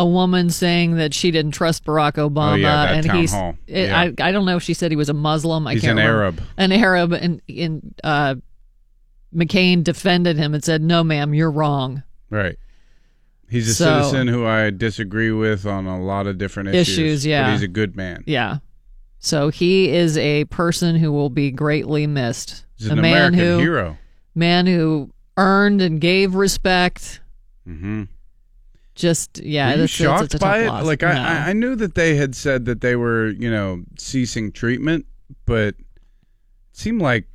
a 0.00 0.06
woman 0.06 0.50
saying 0.50 0.96
that 0.96 1.12
she 1.14 1.30
didn't 1.30 1.52
trust 1.52 1.84
Barack 1.84 2.14
Obama, 2.14 2.52
Oh, 2.52 2.56
yeah, 2.56 2.92
and 2.92 3.10
he's. 3.12 3.32
it- 3.66 3.88
Yeah. 3.88 3.98
I 4.00 4.14
I 4.28 4.32
don't 4.32 4.46
know 4.46 4.56
if 4.56 4.62
she 4.62 4.74
said 4.74 4.90
he 4.90 4.96
was 4.96 5.08
a 5.08 5.14
Muslim. 5.14 5.66
I 5.66 5.74
He's 5.74 5.82
can't 5.82 5.98
an 5.98 6.04
remember. 6.06 6.22
Arab. 6.22 6.42
An 6.56 6.72
Arab, 6.72 7.12
and 7.12 7.40
in 7.48 7.94
uh, 8.04 8.34
McCain 9.34 9.84
defended 9.84 10.36
him 10.36 10.54
and 10.54 10.64
said, 10.64 10.82
"No, 10.82 11.04
ma'am, 11.04 11.34
you're 11.34 11.50
wrong." 11.50 12.02
Right. 12.30 12.56
He's 13.48 13.68
a 13.68 13.74
So- 13.74 14.02
citizen 14.02 14.28
who 14.28 14.46
I 14.46 14.70
disagree 14.70 15.30
with 15.32 15.66
on 15.66 15.86
a 15.86 16.00
lot 16.00 16.26
of 16.26 16.38
different 16.38 16.70
issues. 16.70 16.88
Issues, 16.98 17.26
yeah. 17.26 17.46
But 17.46 17.52
he's 17.52 17.62
a 17.62 17.68
good 17.68 17.96
man. 17.96 18.22
Yeah. 18.26 18.58
So 19.18 19.50
he 19.50 19.90
is 19.90 20.16
a 20.16 20.44
person 20.46 20.96
who 20.96 21.12
will 21.12 21.30
be 21.30 21.50
greatly 21.50 22.06
missed. 22.06 22.64
He's 22.78 22.88
a 22.88 22.92
an 22.92 23.00
man 23.02 23.34
American 23.34 23.38
who, 23.38 23.58
hero. 23.58 23.98
Man 24.34 24.66
who 24.66 25.10
earned 25.36 25.82
and 25.82 26.00
gave 26.00 26.34
respect. 26.34 27.20
Mm-hmm. 27.68 28.04
Just 28.94 29.38
yeah, 29.42 29.66
Were 29.68 29.72
you 29.72 29.78
that's, 29.82 29.92
shocked 29.92 30.34
a 30.34 30.38
by 30.38 30.64
it? 30.64 30.66
loss. 30.68 30.84
Like 30.84 31.02
No. 31.02 31.08
I, 31.08 31.50
I, 31.50 31.52
knew 31.52 31.74
that 31.76 31.94
they 31.94 32.16
had 32.16 32.34
said 32.34 32.64
that 32.66 32.80
they 32.80 32.96
were, 32.96 33.28
you 33.28 33.50
know, 33.50 33.82
ceasing 33.98 34.52
treatment, 34.52 35.06
but 35.46 35.68
it 35.68 35.76
seemed 36.72 37.00
like 37.00 37.26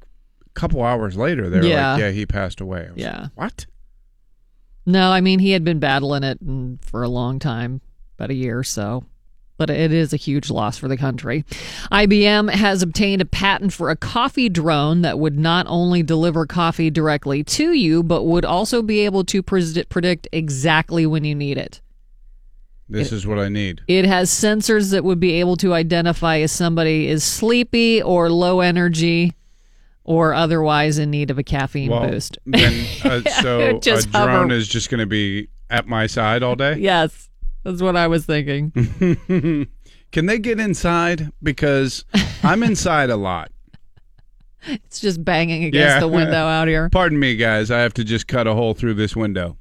a 0.45 0.49
couple 0.59 0.83
hours 0.83 1.15
later 1.17 1.49
they 1.49 1.59
were 1.59 1.65
Yeah. 1.65 1.93
like, 1.93 1.99
"Yeah, 2.01 2.11
he 2.11 2.25
passed 2.25 2.59
away." 2.61 2.89
Yeah. 2.95 3.21
like, 3.21 3.31
what? 3.35 3.65
No, 4.85 5.09
I 5.11 5.21
mean 5.21 5.39
he 5.39 5.51
had 5.51 5.63
been 5.63 5.79
battling 5.79 6.23
it 6.23 6.39
for 6.81 7.01
a 7.03 7.09
long 7.09 7.39
time, 7.39 7.81
about 8.17 8.29
a 8.29 8.35
year 8.35 8.59
or 8.59 8.63
so. 8.63 9.03
But 9.57 9.69
it 9.69 9.93
is 9.93 10.11
a 10.11 10.17
huge 10.17 10.49
loss 10.49 10.77
for 10.77 10.87
the 10.87 10.97
country. 10.97 11.45
IBM 11.91 12.49
has 12.49 12.81
obtained 12.81 13.21
a 13.21 13.25
patent 13.25 13.71
for 13.71 13.89
a 13.89 13.95
coffee 13.95 14.49
drone 14.49 15.01
that 15.01 15.17
would 15.17 15.39
not 15.39 15.65
only 15.69 16.03
deliver 16.03 16.45
coffee 16.45 16.89
directly 16.89 17.43
to 17.43 17.71
you, 17.71 18.03
but 18.03 18.23
would 18.23 18.43
also 18.43 18.81
be 18.81 18.99
able 19.01 19.23
to 19.25 19.41
predict 19.41 20.27
exactly 20.33 21.05
when 21.05 21.23
you 21.23 21.33
need 21.33 21.57
it. 21.57 21.81
This 22.87 23.11
is 23.11 23.25
what 23.25 23.39
I 23.39 23.49
need. 23.49 23.81
It 23.87 24.05
has 24.05 24.29
sensors 24.29 24.91
that 24.91 25.03
would 25.03 25.19
be 25.19 25.39
able 25.39 25.55
to 25.57 25.73
identify 25.73 26.37
if 26.37 26.51
somebody 26.51 27.07
is 27.07 27.23
sleepy 27.23 28.01
or 28.01 28.29
low 28.29 28.59
energy 28.59 29.33
or 30.03 30.33
otherwise 30.33 30.99
in 30.99 31.09
need 31.09 31.31
of 31.31 31.39
a 31.39 31.43
caffeine 31.43 31.89
well, 31.89 32.07
boost. 32.07 32.37
then 32.45 32.85
uh, 33.03 33.21
so 33.41 33.59
a 33.59 33.79
drone 33.79 34.03
hover. 34.11 34.53
is 34.53 34.67
just 34.67 34.89
going 34.91 34.99
to 34.99 35.07
be 35.07 35.49
at 35.69 35.87
my 35.87 36.05
side 36.05 36.43
all 36.43 36.55
day. 36.55 36.77
Yes, 36.77 37.29
that's 37.65 37.81
what 37.81 37.97
I 37.97 38.07
was 38.07 38.25
thinking. 38.25 38.71
Can 40.11 40.27
they 40.27 40.39
get 40.39 40.59
inside? 40.59 41.31
Because 41.43 42.05
I'm 42.43 42.63
inside 42.63 43.09
a 43.09 43.17
lot. 43.17 43.51
It's 44.67 44.99
just 44.99 45.23
banging 45.23 45.63
against 45.65 45.99
the 45.99 46.07
window 46.07 46.47
out 46.47 46.67
here. 46.67 46.89
Pardon 46.89 47.19
me, 47.19 47.35
guys. 47.35 47.69
I 47.69 47.81
have 47.81 47.93
to 47.95 48.03
just 48.03 48.27
cut 48.27 48.47
a 48.47 48.55
hole 48.55 48.73
through 48.73 48.95
this 48.95 49.15
window. 49.15 49.57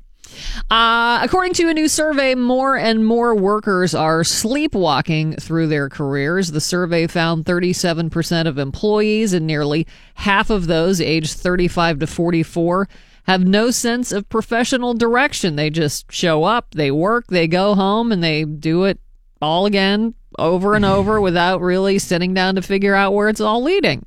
Uh, 0.71 1.21
according 1.23 1.53
to 1.55 1.69
a 1.69 1.75
new 1.75 1.89
survey, 1.89 2.35
more 2.35 2.79
and 2.79 3.05
more 3.05 3.35
workers 3.35 3.95
are 3.95 4.25
sleepwalking 4.25 5.35
through 5.37 5.67
their 5.67 5.91
careers. 5.91 6.53
The 6.53 6.61
survey 6.61 7.07
found 7.07 7.45
37% 7.45 8.47
of 8.47 8.57
employees 8.57 9.35
and 9.35 9.47
nearly 9.47 9.87
half 10.15 10.49
of 10.49 10.69
those 10.69 11.03
aged 11.03 11.35
35 11.35 11.99
to 11.99 12.07
44 12.07 12.89
have 13.25 13.45
no 13.45 13.71
sense 13.71 14.13
of 14.13 14.29
professional 14.29 14.95
direction. 14.95 15.57
They 15.57 15.71
just 15.71 16.11
show 16.13 16.45
up, 16.45 16.73
they 16.75 16.91
work, 16.91 17.27
they 17.29 17.49
go 17.49 17.75
home, 17.75 18.13
and 18.13 18.23
they 18.23 18.45
do 18.45 18.85
it 18.85 18.99
all 19.43 19.67
again 19.67 20.15
over 20.39 20.75
and 20.75 20.85
over 20.97 21.21
without 21.21 21.61
really 21.61 21.99
sitting 21.99 22.35
down 22.35 22.55
to 22.57 22.63
figure 22.63 22.95
out 22.95 23.15
where 23.15 23.29
it's 23.29 23.41
all 23.41 23.63
leading. 23.63 24.05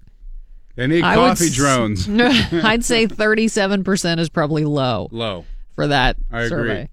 They 0.75 0.85
need 0.87 1.03
I 1.03 1.17
would 1.17 1.29
coffee 1.29 1.45
s- 1.47 1.55
drones. 1.55 2.07
I'd 2.63 2.85
say 2.85 3.07
37% 3.07 4.19
is 4.19 4.29
probably 4.29 4.63
low 4.65 5.07
Low. 5.11 5.45
for 5.75 5.87
that 5.87 6.17
I 6.31 6.41
agree. 6.43 6.87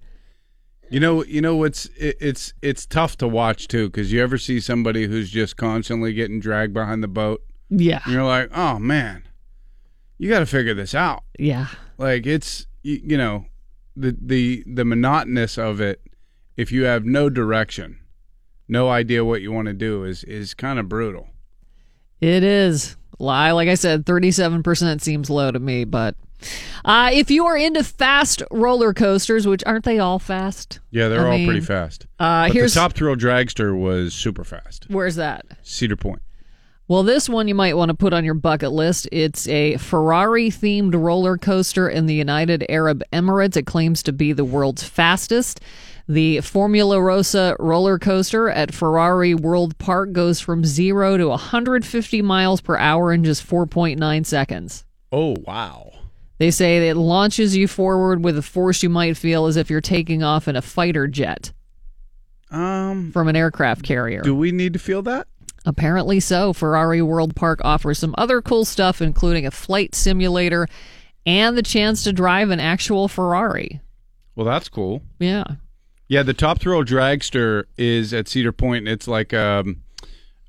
You 0.89 0.99
know, 0.99 1.23
you 1.23 1.41
know 1.41 1.55
what's 1.55 1.85
it, 1.97 2.17
it's 2.21 2.53
it's 2.61 2.85
tough 2.85 3.17
to 3.17 3.27
watch 3.27 3.67
too 3.67 3.87
because 3.89 4.11
you 4.11 4.21
ever 4.21 4.37
see 4.37 4.59
somebody 4.59 5.05
who's 5.07 5.29
just 5.31 5.57
constantly 5.57 6.13
getting 6.13 6.39
dragged 6.39 6.73
behind 6.73 7.03
the 7.03 7.07
boat, 7.07 7.43
Yeah. 7.71 8.01
you're 8.07 8.23
like, 8.23 8.49
oh 8.55 8.77
man, 8.79 9.23
you 10.19 10.29
got 10.29 10.39
to 10.39 10.45
figure 10.45 10.73
this 10.75 10.93
out. 10.95 11.23
Yeah. 11.39 11.67
Like 11.97 12.25
it's 12.25 12.67
you, 12.83 13.17
know, 13.17 13.45
the 13.95 14.15
the 14.21 14.63
the 14.67 14.85
monotonous 14.85 15.57
of 15.57 15.79
it. 15.81 16.01
If 16.57 16.71
you 16.71 16.83
have 16.83 17.05
no 17.05 17.29
direction, 17.29 17.99
no 18.67 18.89
idea 18.89 19.25
what 19.25 19.41
you 19.41 19.51
want 19.51 19.67
to 19.67 19.73
do, 19.73 20.03
is 20.03 20.23
is 20.23 20.53
kind 20.53 20.79
of 20.79 20.87
brutal. 20.89 21.29
It 22.21 22.43
is. 22.43 22.95
Lie, 23.17 23.51
like 23.51 23.69
I 23.69 23.75
said, 23.75 24.05
37% 24.05 24.99
seems 25.01 25.29
low 25.29 25.49
to 25.49 25.59
me, 25.59 25.85
but 25.85 26.15
uh, 26.83 27.11
if 27.13 27.31
you 27.31 27.45
are 27.45 27.55
into 27.55 27.81
fast 27.81 28.43
roller 28.51 28.93
coasters, 28.93 29.47
which 29.47 29.63
aren't 29.65 29.85
they 29.85 29.99
all 29.99 30.19
fast? 30.19 30.81
Yeah, 30.91 31.07
they're 31.07 31.21
I 31.21 31.31
all 31.31 31.37
mean, 31.37 31.47
pretty 31.47 31.61
fast. 31.65 32.07
Uh, 32.19 32.47
but 32.47 32.53
here's 32.53 32.73
the 32.73 32.79
Top 32.81 32.93
Thrill 32.93 33.15
Dragster 33.15 33.77
was 33.77 34.13
super 34.13 34.43
fast. 34.43 34.85
where's 34.89 35.15
that? 35.15 35.45
Cedar 35.63 35.95
Point. 35.95 36.21
Well, 36.87 37.01
this 37.01 37.27
one 37.27 37.47
you 37.47 37.55
might 37.55 37.75
want 37.75 37.89
to 37.89 37.95
put 37.95 38.13
on 38.13 38.23
your 38.23 38.35
bucket 38.35 38.71
list. 38.71 39.07
It's 39.11 39.47
a 39.47 39.77
Ferrari 39.77 40.49
themed 40.51 40.93
roller 40.93 41.35
coaster 41.35 41.89
in 41.89 42.05
the 42.05 42.13
United 42.13 42.63
Arab 42.69 43.01
Emirates. 43.11 43.57
It 43.57 43.65
claims 43.65 44.03
to 44.03 44.13
be 44.13 44.33
the 44.33 44.45
world's 44.45 44.83
fastest. 44.83 45.61
The 46.07 46.41
Formula 46.41 47.01
Rosa 47.01 47.55
roller 47.57 47.97
coaster 47.97 48.49
at 48.51 48.71
Ferrari 48.71 49.33
World 49.33 49.75
Park 49.79 50.11
goes 50.11 50.39
from 50.39 50.63
0 50.63 51.17
to 51.17 51.29
150 51.29 52.21
miles 52.21 52.61
per 52.61 52.77
hour 52.77 53.11
in 53.11 53.23
just 53.23 53.47
4.9 53.47 54.23
seconds. 54.23 54.85
Oh 55.11 55.35
wow! 55.43 55.91
They 56.37 56.51
say 56.51 56.87
it 56.87 56.95
launches 56.95 57.55
you 57.57 57.67
forward 57.67 58.23
with 58.23 58.37
a 58.37 58.43
force 58.43 58.83
you 58.83 58.89
might 58.89 59.17
feel 59.17 59.47
as 59.47 59.57
if 59.57 59.71
you're 59.71 59.81
taking 59.81 60.21
off 60.21 60.47
in 60.47 60.55
a 60.55 60.61
fighter 60.61 61.07
jet 61.07 61.51
Um, 62.51 63.11
from 63.11 63.27
an 63.27 63.35
aircraft 63.35 63.81
carrier. 63.83 64.21
do 64.21 64.35
we 64.35 64.51
need 64.51 64.73
to 64.73 64.79
feel 64.79 65.01
that? 65.03 65.25
Apparently 65.65 66.19
so. 66.19 66.53
Ferrari 66.53 67.01
World 67.01 67.35
Park 67.35 67.59
offers 67.63 67.99
some 67.99 68.13
other 68.17 68.41
cool 68.41 68.65
stuff, 68.65 69.01
including 69.01 69.45
a 69.45 69.51
flight 69.51 69.95
simulator 69.95 70.67
and 71.25 71.57
the 71.57 71.63
chance 71.63 72.03
to 72.03 72.13
drive 72.13 72.51
an 72.51 72.59
actual 72.59 73.07
Ferrari. 73.07 73.81
Well, 74.35 74.45
that's 74.45 74.69
cool. 74.69 75.01
Yeah. 75.19 75.43
Yeah, 76.07 76.21
the 76.21 76.33
Top 76.33 76.59
Thrill 76.59 76.83
Dragster 76.83 77.63
is 77.77 78.13
at 78.13 78.27
Cedar 78.27 78.51
Point. 78.51 78.87
and 78.87 78.89
It's 78.89 79.07
like 79.07 79.33
um, 79.33 79.81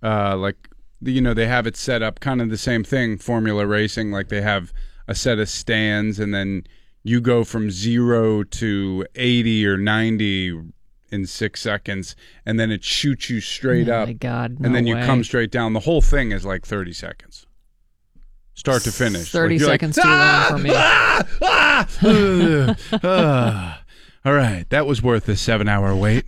uh, 0.03 0.37
like 0.37 0.57
you 1.01 1.21
know 1.21 1.33
they 1.33 1.47
have 1.47 1.67
it 1.67 1.77
set 1.77 2.03
up 2.03 2.21
kind 2.21 2.43
of 2.43 2.51
the 2.51 2.59
same 2.59 2.85
thing, 2.85 3.17
Formula 3.17 3.67
Racing. 3.67 4.13
Like 4.13 4.29
they 4.29 4.43
have 4.43 4.73
a 5.09 5.15
set 5.15 5.39
of 5.39 5.49
stands, 5.49 6.19
and 6.19 6.35
then 6.35 6.65
you 7.05 7.23
go 7.23 7.43
from 7.43 7.71
zero 7.71 8.43
to 8.43 9.07
eighty 9.15 9.67
or 9.67 9.79
ninety 9.79 10.61
in 11.17 11.27
six 11.27 11.61
seconds, 11.61 12.15
and 12.45 12.61
then 12.61 12.71
it 12.71 12.85
shoots 12.85 13.29
you 13.29 13.41
straight 13.41 13.89
Oh 13.89 14.03
up. 14.03 14.09
my 14.09 14.13
God, 14.13 14.61
no 14.61 14.67
and 14.67 14.75
then 14.75 14.87
you 14.87 14.95
come 14.95 15.25
straight 15.25 15.51
down. 15.51 15.73
The 15.73 15.81
whole 15.81 16.01
thing 16.01 16.31
is 16.31 16.45
like 16.45 16.65
thirty 16.65 16.93
seconds, 16.93 17.47
start 18.55 18.83
to 18.83 18.93
finish. 18.93 19.33
30 19.33 19.55
Like, 19.55 19.61
you're 19.61 19.69
like, 19.69 19.81
seconds 19.81 19.97
too 19.97 20.09
long 20.09 20.49
for 20.49 20.59
me. 20.59 20.71
ah, 20.73 21.27
ah, 21.43 22.77
ah. 23.03 23.83
all 24.25 24.33
right, 24.35 24.65
that 24.71 24.87
was 24.87 25.03
worth 25.03 25.29
a 25.29 25.37
seven-hour 25.37 25.97
wait. 25.97 26.25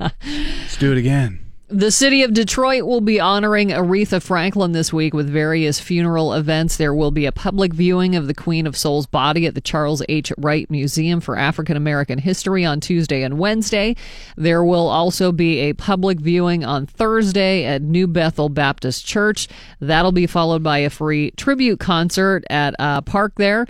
Let's 0.00 0.76
do 0.78 0.90
it 0.92 0.98
again. 0.98 1.45
The 1.68 1.90
city 1.90 2.22
of 2.22 2.32
Detroit 2.32 2.84
will 2.84 3.00
be 3.00 3.18
honoring 3.18 3.70
Aretha 3.70 4.22
Franklin 4.22 4.70
this 4.70 4.92
week 4.92 5.12
with 5.12 5.28
various 5.28 5.80
funeral 5.80 6.32
events. 6.32 6.76
There 6.76 6.94
will 6.94 7.10
be 7.10 7.26
a 7.26 7.32
public 7.32 7.74
viewing 7.74 8.14
of 8.14 8.28
the 8.28 8.34
Queen 8.34 8.68
of 8.68 8.76
Soul's 8.76 9.06
body 9.06 9.46
at 9.46 9.56
the 9.56 9.60
Charles 9.60 10.00
H. 10.08 10.32
Wright 10.38 10.70
Museum 10.70 11.20
for 11.20 11.36
African 11.36 11.76
American 11.76 12.20
History 12.20 12.64
on 12.64 12.78
Tuesday 12.78 13.24
and 13.24 13.36
Wednesday. 13.36 13.96
There 14.36 14.62
will 14.62 14.86
also 14.86 15.32
be 15.32 15.58
a 15.58 15.72
public 15.72 16.20
viewing 16.20 16.64
on 16.64 16.86
Thursday 16.86 17.64
at 17.64 17.82
New 17.82 18.06
Bethel 18.06 18.48
Baptist 18.48 19.04
Church. 19.04 19.48
That'll 19.80 20.12
be 20.12 20.28
followed 20.28 20.62
by 20.62 20.78
a 20.78 20.90
free 20.90 21.32
tribute 21.32 21.80
concert 21.80 22.44
at 22.48 22.76
a 22.78 23.02
park 23.02 23.32
there. 23.38 23.66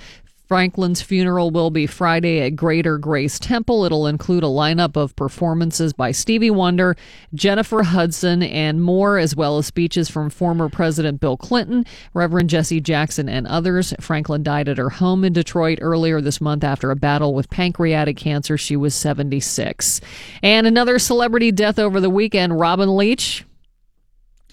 Franklin's 0.47 1.03
funeral 1.03 1.51
will 1.51 1.71
be 1.71 1.89
Friday 1.89 2.41
at 2.41 2.55
Greater 2.55 2.99
Grace 2.99 3.41
Temple. 3.41 3.85
It'll 3.85 4.07
include 4.07 4.45
a 4.45 4.47
lineup 4.47 4.97
of 4.97 5.17
performances 5.17 5.93
by 5.93 6.13
Stevie 6.13 6.53
Wonder, 6.53 6.97
Jennifer 7.35 7.83
Hudson, 7.83 8.45
and 8.45 8.81
more, 8.81 9.19
as 9.19 9.35
well 9.35 9.59
as 9.59 9.67
speeches 9.67 10.09
from 10.09 10.31
former 10.31 10.69
President 10.69 11.21
Bill 11.21 11.37
Clinton, 11.37 11.85
Reverend 12.15 12.49
Jesse 12.49 12.81
Jackson, 12.81 13.29
and 13.29 13.49
others. 13.49 13.93
Franklin 13.99 14.45
died 14.45 14.69
at 14.69 14.79
her 14.79 14.91
home 14.91 15.25
in 15.25 15.33
Detroit 15.33 15.81
earlier 15.83 16.21
this 16.21 16.41
month 16.41 16.63
after 16.63 16.93
a 16.93 16.97
battle 16.97 17.35
with 17.35 17.51
pancreatic 17.51 18.17
cancer. 18.17 18.57
She 18.57 18.77
was 18.77 18.95
76. 18.95 20.01
And 20.45 20.65
another 20.65 21.01
celebrity 21.01 21.51
death 21.51 21.81
over 21.81 22.01
the 22.01 22.11
weekend 22.11 22.61
Robin 22.61 22.97
Leach. 22.97 23.45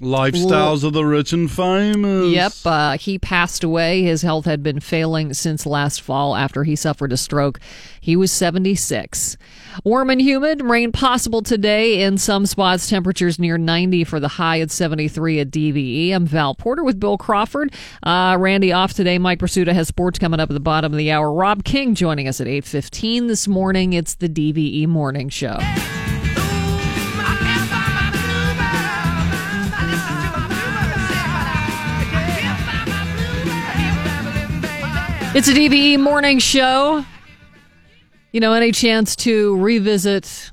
Lifestyles 0.03 0.83
of 0.83 0.93
the 0.93 1.05
rich 1.05 1.33
and 1.33 1.49
famous. 1.49 2.31
Yep, 2.31 2.51
uh, 2.65 2.97
he 2.97 3.17
passed 3.17 3.63
away. 3.63 4.03
His 4.03 4.21
health 4.21 4.45
had 4.45 4.61
been 4.61 4.79
failing 4.79 5.33
since 5.33 5.65
last 5.65 6.01
fall 6.01 6.35
after 6.35 6.63
he 6.63 6.75
suffered 6.75 7.11
a 7.13 7.17
stroke. 7.17 7.59
He 7.99 8.15
was 8.15 8.31
76. 8.31 9.37
Warm 9.83 10.09
and 10.09 10.21
humid, 10.21 10.61
rain 10.61 10.91
possible 10.91 11.41
today 11.41 12.03
in 12.03 12.17
some 12.17 12.45
spots. 12.45 12.89
Temperatures 12.89 13.39
near 13.39 13.57
90 13.57 14.03
for 14.03 14.19
the 14.19 14.27
high 14.27 14.59
at 14.59 14.71
73 14.71 15.39
at 15.39 15.49
DVE. 15.49 16.11
I'm 16.11 16.25
Val 16.25 16.53
Porter 16.53 16.83
with 16.83 16.99
Bill 16.99 17.17
Crawford. 17.17 17.73
Uh, 18.03 18.35
Randy 18.39 18.71
off 18.71 18.93
today. 18.93 19.17
Mike 19.17 19.39
Prisuta 19.39 19.73
has 19.73 19.87
sports 19.87 20.19
coming 20.19 20.39
up 20.39 20.49
at 20.49 20.53
the 20.53 20.59
bottom 20.59 20.91
of 20.91 20.97
the 20.97 21.11
hour. 21.11 21.31
Rob 21.31 21.63
King 21.63 21.95
joining 21.95 22.27
us 22.27 22.41
at 22.41 22.47
8:15 22.47 23.27
this 23.27 23.47
morning. 23.47 23.93
It's 23.93 24.15
the 24.15 24.29
DVE 24.29 24.85
Morning 24.87 25.29
Show. 25.29 25.57
It's 35.35 35.47
a 35.47 35.53
DVE 35.53 35.99
morning 35.99 36.37
show. 36.37 37.03
You 38.33 38.39
know, 38.39 38.53
any 38.53 38.71
chance 38.71 39.15
to 39.15 39.57
revisit 39.57 40.51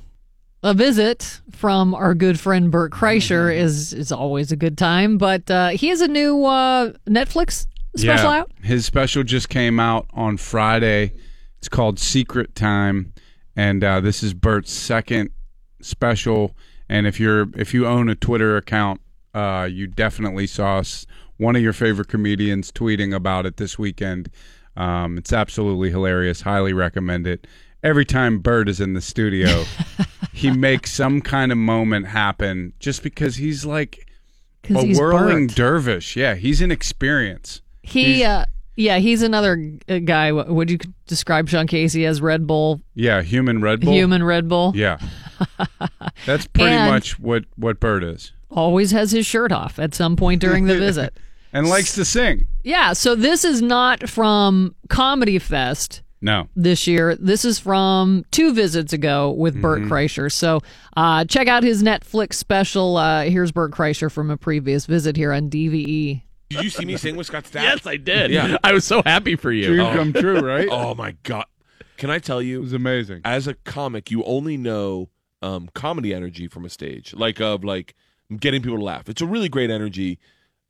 a 0.63 0.73
visit 0.73 1.43
from 1.53 1.95
our 1.95 2.15
good 2.15 2.41
friend 2.41 2.71
Bert 2.71 2.91
Kreischer 2.91 3.55
is 3.55 3.93
is 3.93 4.11
always 4.11 4.53
a 4.53 4.57
good 4.57 4.79
time. 4.79 5.19
But 5.19 5.51
uh, 5.51 5.69
he 5.69 5.89
has 5.89 6.01
a 6.01 6.09
new 6.09 6.47
uh, 6.47 6.93
Netflix 7.07 7.67
special 7.95 8.31
yeah. 8.31 8.39
out. 8.39 8.53
His 8.63 8.87
special 8.87 9.23
just 9.23 9.51
came 9.51 9.79
out 9.79 10.07
on 10.15 10.39
Friday. 10.39 11.13
It's 11.59 11.69
called 11.69 11.99
Secret 11.99 12.55
Time, 12.55 13.13
and 13.55 13.85
uh, 13.85 14.01
this 14.01 14.23
is 14.23 14.33
Bert's 14.33 14.73
second 14.73 15.29
special. 15.83 16.57
And 16.89 17.07
if 17.07 17.21
you're 17.21 17.49
if 17.55 17.75
you 17.75 17.87
own 17.87 18.09
a 18.09 18.15
Twitter 18.15 18.57
account, 18.57 19.03
uh, 19.35 19.69
you 19.71 19.89
definitely 19.89 20.47
saw 20.47 20.83
one 21.37 21.55
of 21.55 21.61
your 21.61 21.75
favorite 21.75 22.09
comedians 22.09 22.73
tweeting 22.73 23.15
about 23.15 23.45
it 23.45 23.59
this 23.59 23.79
weekend. 23.79 24.31
Um, 24.81 25.19
it's 25.19 25.33
absolutely 25.33 25.91
hilarious. 25.91 26.41
Highly 26.41 26.73
recommend 26.73 27.27
it. 27.27 27.47
Every 27.83 28.05
time 28.05 28.39
Bert 28.41 28.69
is 28.69 28.81
in 28.81 28.95
the 28.95 29.01
studio, 29.01 29.65
he 30.33 30.51
makes 30.51 30.93
some 30.93 31.21
kind 31.21 31.51
of 31.53 31.59
moment 31.59 32.07
happen 32.07 32.73
just 32.79 33.03
because 33.03 33.37
he's 33.37 33.65
like 33.65 34.07
a 34.69 34.83
he's 34.85 34.99
whirling 34.99 35.47
Bert. 35.49 35.57
dervish. 35.57 36.17
Yeah, 36.17 36.35
he's 36.35 36.61
an 36.61 36.71
experience. 36.71 37.63
He, 37.83 38.23
uh, 38.25 38.45
yeah, 38.77 38.99
he's 38.99 39.23
another 39.23 39.73
uh, 39.89 39.99
guy. 39.99 40.33
What- 40.33 40.49
Would 40.49 40.71
you 40.71 40.79
describe 41.07 41.49
Sean 41.49 41.67
Casey 41.67 42.05
as 42.07 42.21
Red 42.23 42.47
Bull, 42.47 42.81
Yeah, 42.95 43.23
human 43.23 43.61
Red 43.63 43.81
Bull. 43.81 43.93
human 43.93 44.23
Red 44.23 44.49
Bull? 44.49 44.73
Yeah. 44.75 44.99
That's 46.27 46.47
pretty 46.47 46.71
And- 46.73 46.91
much 46.91 47.19
what 47.19 47.45
what 47.57 47.81
Bert 47.81 48.05
is. 48.05 48.33
Always 48.51 48.91
has 48.91 49.13
his 49.13 49.27
shirt 49.27 49.53
off 49.53 49.79
at 49.79 49.95
some 49.95 50.17
point 50.17 50.41
during 50.41 50.65
the 50.67 50.77
visit. 50.79 51.17
And 51.53 51.69
likes 51.69 51.95
to 51.95 52.05
sing. 52.05 52.47
Yeah, 52.63 52.93
so 52.93 53.15
this 53.15 53.45
is 53.45 53.61
not 53.61 54.09
from 54.09 54.75
Comedy 54.89 55.39
Fest. 55.39 56.03
No. 56.23 56.49
this 56.55 56.87
year. 56.87 57.17
This 57.17 57.47
is 57.47 57.59
from 57.59 58.27
two 58.31 58.53
visits 58.53 58.93
ago 58.93 59.31
with 59.31 59.59
Bert 59.59 59.81
Mm-hmm. 59.81 59.91
Kreischer. 59.91 60.31
So 60.31 60.61
uh, 60.95 61.25
check 61.25 61.49
out 61.49 61.63
his 61.63 61.83
Netflix 61.83 62.35
special. 62.35 62.99
Uh, 62.99 63.23
here's 63.23 63.53
Bert 63.53 63.73
Kreischer 63.73 64.13
from 64.13 64.31
a 64.31 64.37
previous 64.37 64.85
visit 64.85 65.17
here 65.17 65.33
on 65.33 65.49
DVE 65.49 66.21
Did 66.51 66.63
you 66.63 66.69
see 66.69 66.85
me 66.85 66.99
sing 66.99 67.17
with 67.17 67.27
Scott 67.29 67.45
Stapp? 67.45 67.63
Yes, 67.63 67.87
I 67.87 67.97
did. 67.97 68.31
Yeah. 68.33 68.59
I 68.65 68.73
was 68.75 68.85
so 68.85 69.03
happy 69.07 69.35
for 69.35 69.51
you. 69.51 69.69
Dream 69.69 69.95
come 69.97 70.13
true, 70.13 70.41
right? 70.41 70.69
Oh 70.71 70.95
my 70.95 71.17
god! 71.23 71.47
Can 71.97 72.11
I 72.11 72.19
tell 72.19 72.43
you? 72.43 72.59
It 72.59 72.63
was 72.65 72.73
amazing. 72.75 73.23
As 73.25 73.47
a 73.49 73.55
comic, 73.55 74.11
you 74.11 74.23
only 74.25 74.59
know 74.59 75.09
um, 75.41 75.71
comedy 75.75 76.13
energy 76.13 76.49
from 76.49 76.67
a 76.67 76.69
stage, 76.69 77.15
like 77.15 77.41
of 77.41 77.65
like 77.65 77.95
getting 78.39 78.61
people 78.61 78.77
to 78.77 78.85
laugh. 78.85 79.09
It's 79.09 79.23
a 79.23 79.27
really 79.27 79.49
great 79.49 79.71
energy, 79.71 80.19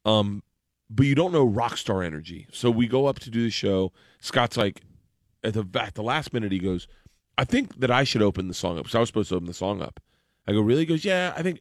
um, 0.05 0.45
but 0.91 1.07
you 1.07 1.15
don't 1.15 1.33
know 1.33 1.45
rock 1.45 1.77
star 1.77 2.03
energy. 2.03 2.49
So 2.53 2.71
we 2.71 2.89
go 2.89 3.07
up 3.07 3.21
to 3.21 3.31
do 3.31 3.45
the 3.45 3.51
show. 3.51 3.93
Scott's 4.21 4.57
like, 4.57 4.83
at 5.45 5.55
the 5.55 5.65
at 5.81 5.95
the 5.95 6.03
last 6.03 6.33
minute, 6.33 6.53
he 6.53 6.59
goes, 6.59 6.89
"I 7.39 7.45
think 7.45 7.79
that 7.81 7.91
I 7.91 8.05
should 8.05 8.23
open 8.23 8.49
the 8.49 8.55
song 8.55 8.79
up." 8.79 8.89
So 8.89 8.99
I 8.99 9.01
was 9.01 9.09
supposed 9.09 9.31
to 9.31 9.37
open 9.37 9.47
the 9.47 9.55
song 9.55 9.81
up. 9.81 10.01
I 10.47 10.53
go, 10.53 10.61
"Really?" 10.61 10.81
He 10.81 10.87
goes, 10.87 11.05
"Yeah, 11.05 11.33
I 11.37 11.43
think, 11.43 11.61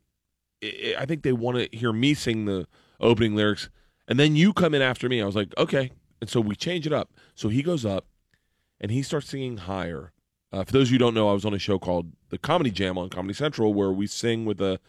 I 0.98 1.06
think 1.06 1.24
they 1.24 1.32
want 1.32 1.58
to 1.58 1.78
hear 1.78 1.94
me 1.94 2.14
sing 2.14 2.46
the 2.46 2.68
opening 3.00 3.36
lyrics, 3.36 3.70
and 4.08 4.20
then 4.20 4.36
you 4.36 4.52
come 4.52 4.74
in 4.74 4.82
after 4.82 5.08
me." 5.08 5.22
I 5.22 5.26
was 5.26 5.36
like, 5.36 5.54
"Okay," 5.58 5.92
and 6.20 6.30
so 6.30 6.42
we 6.42 6.56
change 6.56 6.86
it 6.86 6.92
up. 6.92 7.14
So 7.36 7.48
he 7.48 7.62
goes 7.62 7.86
up, 7.86 8.08
and 8.82 8.92
he 8.92 9.02
starts 9.02 9.30
singing 9.30 9.58
higher. 9.58 10.12
Uh, 10.52 10.64
for 10.64 10.72
those 10.72 10.88
of 10.88 10.92
you 10.92 10.96
who 10.96 11.06
don't 11.06 11.14
know, 11.14 11.30
I 11.30 11.34
was 11.34 11.46
on 11.46 11.54
a 11.54 11.60
show 11.60 11.78
called 11.78 12.12
the 12.30 12.40
Comedy 12.40 12.72
Jam 12.72 12.98
on 12.98 13.10
Comedy 13.10 13.36
Central 13.36 13.74
where 13.74 13.92
we 13.92 14.08
sing 14.08 14.46
with 14.46 14.60
a 14.60 14.80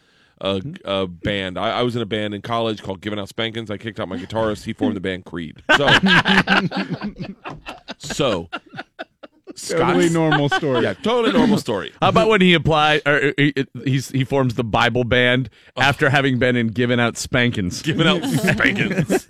a, 0.40 0.60
a 0.84 1.06
band. 1.06 1.58
I, 1.58 1.80
I 1.80 1.82
was 1.82 1.96
in 1.96 2.02
a 2.02 2.06
band 2.06 2.34
in 2.34 2.42
college 2.42 2.82
called 2.82 3.00
Giving 3.00 3.18
Out 3.18 3.28
Spankins. 3.28 3.70
I 3.70 3.76
kicked 3.76 4.00
out 4.00 4.08
my 4.08 4.16
guitarist. 4.16 4.64
He 4.64 4.72
formed 4.72 4.96
the 4.96 5.00
band 5.00 5.24
Creed. 5.24 5.62
So, 5.76 5.86
so 7.98 8.48
Totally 9.56 10.08
Scott's- 10.08 10.12
normal 10.12 10.48
story. 10.48 10.82
Yeah, 10.84 10.94
totally 10.94 11.32
normal 11.32 11.58
story. 11.58 11.92
How 12.00 12.08
about 12.10 12.28
when 12.28 12.40
he 12.40 12.54
applied, 12.54 13.02
or 13.06 13.34
he, 13.36 13.52
he's, 13.84 14.08
he 14.08 14.24
forms 14.24 14.54
the 14.54 14.64
Bible 14.64 15.02
band 15.04 15.50
after 15.76 16.08
having 16.08 16.38
been 16.38 16.54
in 16.56 16.68
giving 16.68 17.00
out 17.00 17.16
spankings? 17.16 17.82
Giving 17.82 18.06
out 18.06 18.22
spankins. 18.24 19.26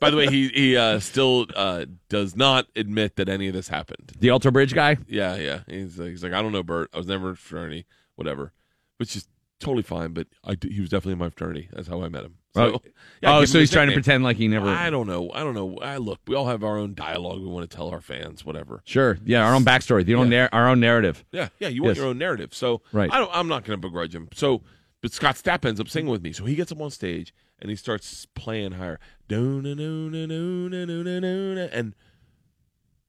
By 0.00 0.10
the 0.10 0.16
way, 0.16 0.28
he 0.28 0.48
he 0.48 0.76
uh, 0.76 1.00
still 1.00 1.46
uh, 1.56 1.86
does 2.08 2.36
not 2.36 2.66
admit 2.76 3.16
that 3.16 3.28
any 3.28 3.48
of 3.48 3.54
this 3.54 3.68
happened. 3.68 4.12
The 4.18 4.30
Alter 4.30 4.52
Bridge 4.52 4.72
guy? 4.72 4.98
Yeah, 5.08 5.34
yeah. 5.36 5.60
He's 5.66 5.98
like, 5.98 6.10
he's 6.10 6.22
like, 6.22 6.32
I 6.32 6.42
don't 6.42 6.52
know, 6.52 6.62
Bert. 6.62 6.88
I 6.94 6.98
was 6.98 7.06
never 7.08 7.34
for 7.34 7.58
any 7.58 7.86
whatever. 8.14 8.52
Which 8.98 9.16
is 9.16 9.26
totally 9.60 9.82
fine, 9.82 10.12
but 10.12 10.26
I 10.44 10.56
he 10.60 10.80
was 10.80 10.90
definitely 10.90 11.12
in 11.14 11.18
my 11.18 11.30
fraternity. 11.30 11.68
That's 11.72 11.88
how 11.88 12.02
I 12.02 12.08
met 12.08 12.24
him. 12.24 12.34
Oh, 12.54 12.70
so, 12.70 12.74
Oh. 12.76 12.80
yeah, 13.22 13.36
Oh, 13.38 13.44
so 13.44 13.58
he's 13.58 13.70
trying 13.70 13.88
to 13.88 13.92
pretend 13.92 14.24
like 14.24 14.36
he 14.38 14.48
never- 14.48 14.68
I 14.68 14.88
don't 14.88 15.06
know. 15.06 15.30
I 15.34 15.40
don't 15.40 15.54
know. 15.54 15.76
I 15.78 15.98
look. 15.98 16.20
We 16.26 16.34
all 16.34 16.46
have 16.46 16.64
our 16.64 16.78
own 16.78 16.94
dialogue. 16.94 17.40
We 17.40 17.46
want 17.46 17.68
to 17.70 17.74
tell 17.76 17.88
our 17.90 18.00
fans, 18.00 18.44
whatever. 18.46 18.82
Sure. 18.86 19.18
Yeah, 19.24 19.46
our 19.46 19.54
own 19.54 19.64
backstory, 19.64 20.04
the 20.04 20.14
own 20.14 20.30
Yeah. 20.32 20.42
nar- 20.42 20.48
our 20.52 20.68
own 20.68 20.80
narrative. 20.80 21.24
Yeah, 21.32 21.48
yeah. 21.58 21.68
You 21.68 21.82
want 21.82 21.96
Yes. 21.96 22.02
your 22.02 22.06
own 22.08 22.18
narrative. 22.18 22.54
So 22.54 22.82
Right. 22.92 23.10
I 23.12 23.18
don't. 23.18 23.30
I'm 23.34 23.48
not 23.48 23.64
going 23.64 23.78
to 23.80 23.86
begrudge 23.86 24.14
him. 24.14 24.28
So, 24.34 24.62
but 25.02 25.12
Scott 25.12 25.36
Stapp 25.36 25.64
ends 25.66 25.80
up 25.80 25.88
singing 25.88 26.10
with 26.10 26.22
me. 26.22 26.32
So 26.32 26.44
he 26.46 26.54
gets 26.54 26.72
up 26.72 26.80
on 26.80 26.90
stage 26.90 27.34
and 27.60 27.68
he 27.70 27.76
starts 27.76 28.26
playing 28.34 28.72
higher. 28.72 28.98
And 29.28 29.66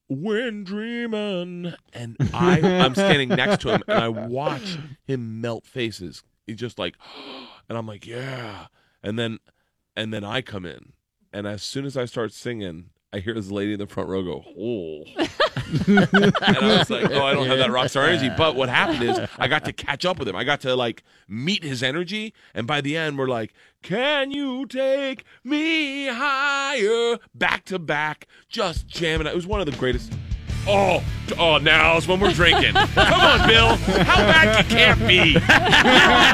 when 0.09 0.63
dreaming, 0.63 1.73
and 1.93 2.15
I, 2.33 2.61
I'm 2.61 2.93
standing 2.93 3.29
next 3.29 3.61
to 3.61 3.73
him 3.75 3.83
and 3.87 4.03
I 4.03 4.07
watch 4.09 4.77
him 5.05 5.41
melt 5.41 5.65
faces. 5.65 6.23
He's 6.47 6.57
just 6.57 6.79
like, 6.79 6.95
and 7.69 7.77
I'm 7.77 7.85
like, 7.85 8.07
yeah. 8.07 8.67
And 9.03 9.19
then, 9.19 9.39
and 9.95 10.13
then 10.13 10.23
I 10.23 10.41
come 10.41 10.65
in, 10.65 10.93
and 11.31 11.45
as 11.45 11.61
soon 11.61 11.85
as 11.85 11.95
I 11.95 12.05
start 12.05 12.33
singing, 12.33 12.89
I 13.13 13.19
hear 13.19 13.33
this 13.33 13.51
lady 13.51 13.73
in 13.73 13.79
the 13.79 13.87
front 13.87 14.09
row 14.09 14.23
go, 14.23 14.43
oh. 14.59 15.03
and 15.87 16.35
I 16.41 16.77
was 16.77 16.89
like, 16.89 17.09
oh, 17.09 17.25
I 17.25 17.33
don't 17.33 17.47
have 17.47 17.57
that 17.57 17.71
rock 17.71 17.89
star 17.89 18.05
energy. 18.05 18.29
But 18.35 18.55
what 18.55 18.69
happened 18.69 19.03
is 19.03 19.19
I 19.37 19.47
got 19.47 19.65
to 19.65 19.73
catch 19.73 20.05
up 20.05 20.19
with 20.19 20.27
him. 20.27 20.35
I 20.35 20.43
got 20.43 20.61
to 20.61 20.75
like 20.75 21.03
meet 21.27 21.63
his 21.63 21.83
energy. 21.83 22.33
And 22.53 22.67
by 22.67 22.81
the 22.81 22.97
end, 22.97 23.17
we're 23.17 23.27
like, 23.27 23.53
can 23.81 24.31
you 24.31 24.65
take 24.65 25.23
me 25.43 26.07
higher? 26.07 27.17
Back 27.33 27.65
to 27.65 27.79
back, 27.79 28.27
just 28.49 28.87
jamming. 28.87 29.27
It 29.27 29.35
was 29.35 29.47
one 29.47 29.59
of 29.59 29.65
the 29.65 29.77
greatest. 29.77 30.13
Oh, 30.69 31.01
oh, 31.37 31.57
now's 31.59 32.07
when 32.07 32.19
we're 32.19 32.33
drinking. 32.33 32.73
Come 32.73 33.21
on, 33.21 33.47
Bill. 33.47 33.75
How 34.03 34.17
bad 34.17 34.57
you 34.65 34.75
can't 34.75 34.99
be? 35.07 35.15
You're, 35.15 35.41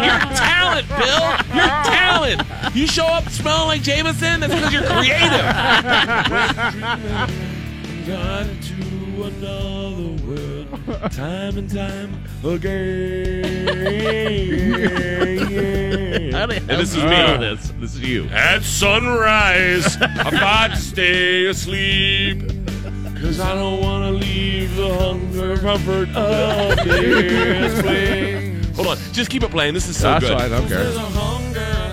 you're 0.05 0.19
talent, 0.35 0.87
Bill. 0.89 1.29
You're 1.55 1.83
talent. 1.83 2.41
You 2.75 2.87
show 2.87 3.05
up 3.05 3.29
smelling 3.29 3.67
like 3.67 3.81
Jameson, 3.83 4.39
that's 4.39 4.53
because 4.53 4.73
you're 4.73 4.83
creative. 4.83 5.45
Got 8.07 8.47
into 8.47 9.23
another 9.23 10.09
world, 10.25 10.67
time 11.11 11.57
and 11.57 11.69
time 11.71 12.23
again. 12.43 13.43
How 16.33 16.45
the 16.47 16.55
And 16.57 16.67
this 16.67 16.91
is 16.95 17.03
me. 17.03 17.09
this? 17.37 17.71
This 17.79 17.95
is 17.95 18.01
you. 18.01 18.25
At 18.29 18.63
sunrise, 18.63 19.95
I'm 20.01 20.27
about 20.35 20.71
to 20.71 20.77
stay 20.77 21.45
asleep. 21.45 22.41
Cause 23.23 23.39
I 23.39 23.55
don't 23.55 23.79
wanna 23.79 24.11
leave 24.11 24.75
the 24.75 24.93
hunger 24.95 25.55
comfort 25.57 26.09
of 26.13 26.75
this 26.83 27.81
place. 27.81 28.65
Hold 28.75 28.87
on, 28.89 28.97
just 29.13 29.29
keep 29.29 29.43
it 29.43 29.49
playing. 29.49 29.73
This 29.73 29.87
is 29.87 29.95
so 29.95 30.09
That's 30.09 30.25
good. 30.25 30.37
fine, 30.37 30.51
I 30.51 30.57
don't. 30.57 30.67
There's 30.67 30.97
a 30.97 30.99
hunger, 30.99 31.89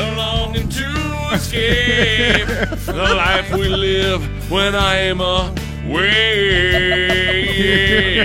a 0.00 0.16
longing 0.16 0.70
to 0.70 1.30
escape 1.34 2.46
the 2.86 2.94
life 2.94 3.52
we 3.52 3.68
live 3.68 4.22
when 4.50 4.74
I'm 4.74 5.20
away. 5.20 5.52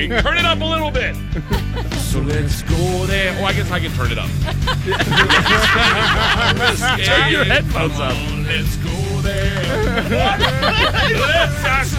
Turn 0.22 0.38
it 0.38 0.45
up 0.45 0.62
a 0.62 0.66
little 0.66 0.89
bit. 0.89 1.18
So 2.00 2.22
let's 2.22 2.62
go 2.62 3.06
there. 3.08 3.36
Oh, 3.41 3.43
I 3.43 3.52
guess 3.52 3.70
I 3.72 3.82
can 3.82 3.91
turn 3.91 4.14
it 4.14 4.18
up. 4.18 4.30
Turn 7.06 7.30
your 7.30 7.43
headphones 7.43 8.00
up. 8.00 8.16
Let's 8.48 8.78
go 8.78 9.07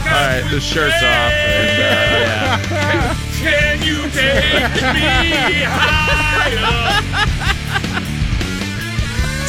All 0.09 0.15
right, 0.15 0.45
the 0.51 0.61
shirt's 0.61 0.95
off. 0.95 1.33
And, 1.33 1.79
uh, 1.79 1.85
yeah. 2.25 3.17
Can 3.39 3.83
you 3.83 4.09
take 4.11 4.73
me 4.97 5.63
higher 5.69 6.57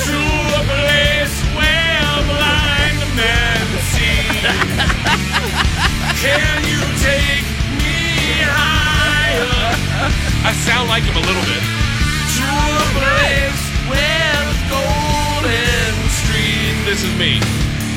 to 0.05 0.17
a 0.55 0.61
place 0.67 1.35
where 1.55 2.03
blind 2.27 2.99
men 3.15 3.65
see? 3.89 4.27
Can 6.19 6.59
you 6.67 6.83
take 6.99 7.47
me 7.79 8.43
higher? 8.43 9.73
I 10.43 10.51
sound 10.67 10.89
like 10.89 11.03
him 11.03 11.15
a 11.15 11.23
little 11.23 11.45
bit. 11.47 11.63
To 11.63 12.45
a 12.75 12.87
place 12.99 13.63
where 13.87 14.39
the 14.51 14.57
golden 14.67 15.95
stream. 16.11 16.75
This 16.85 17.03
is 17.03 17.13
me. 17.17 17.39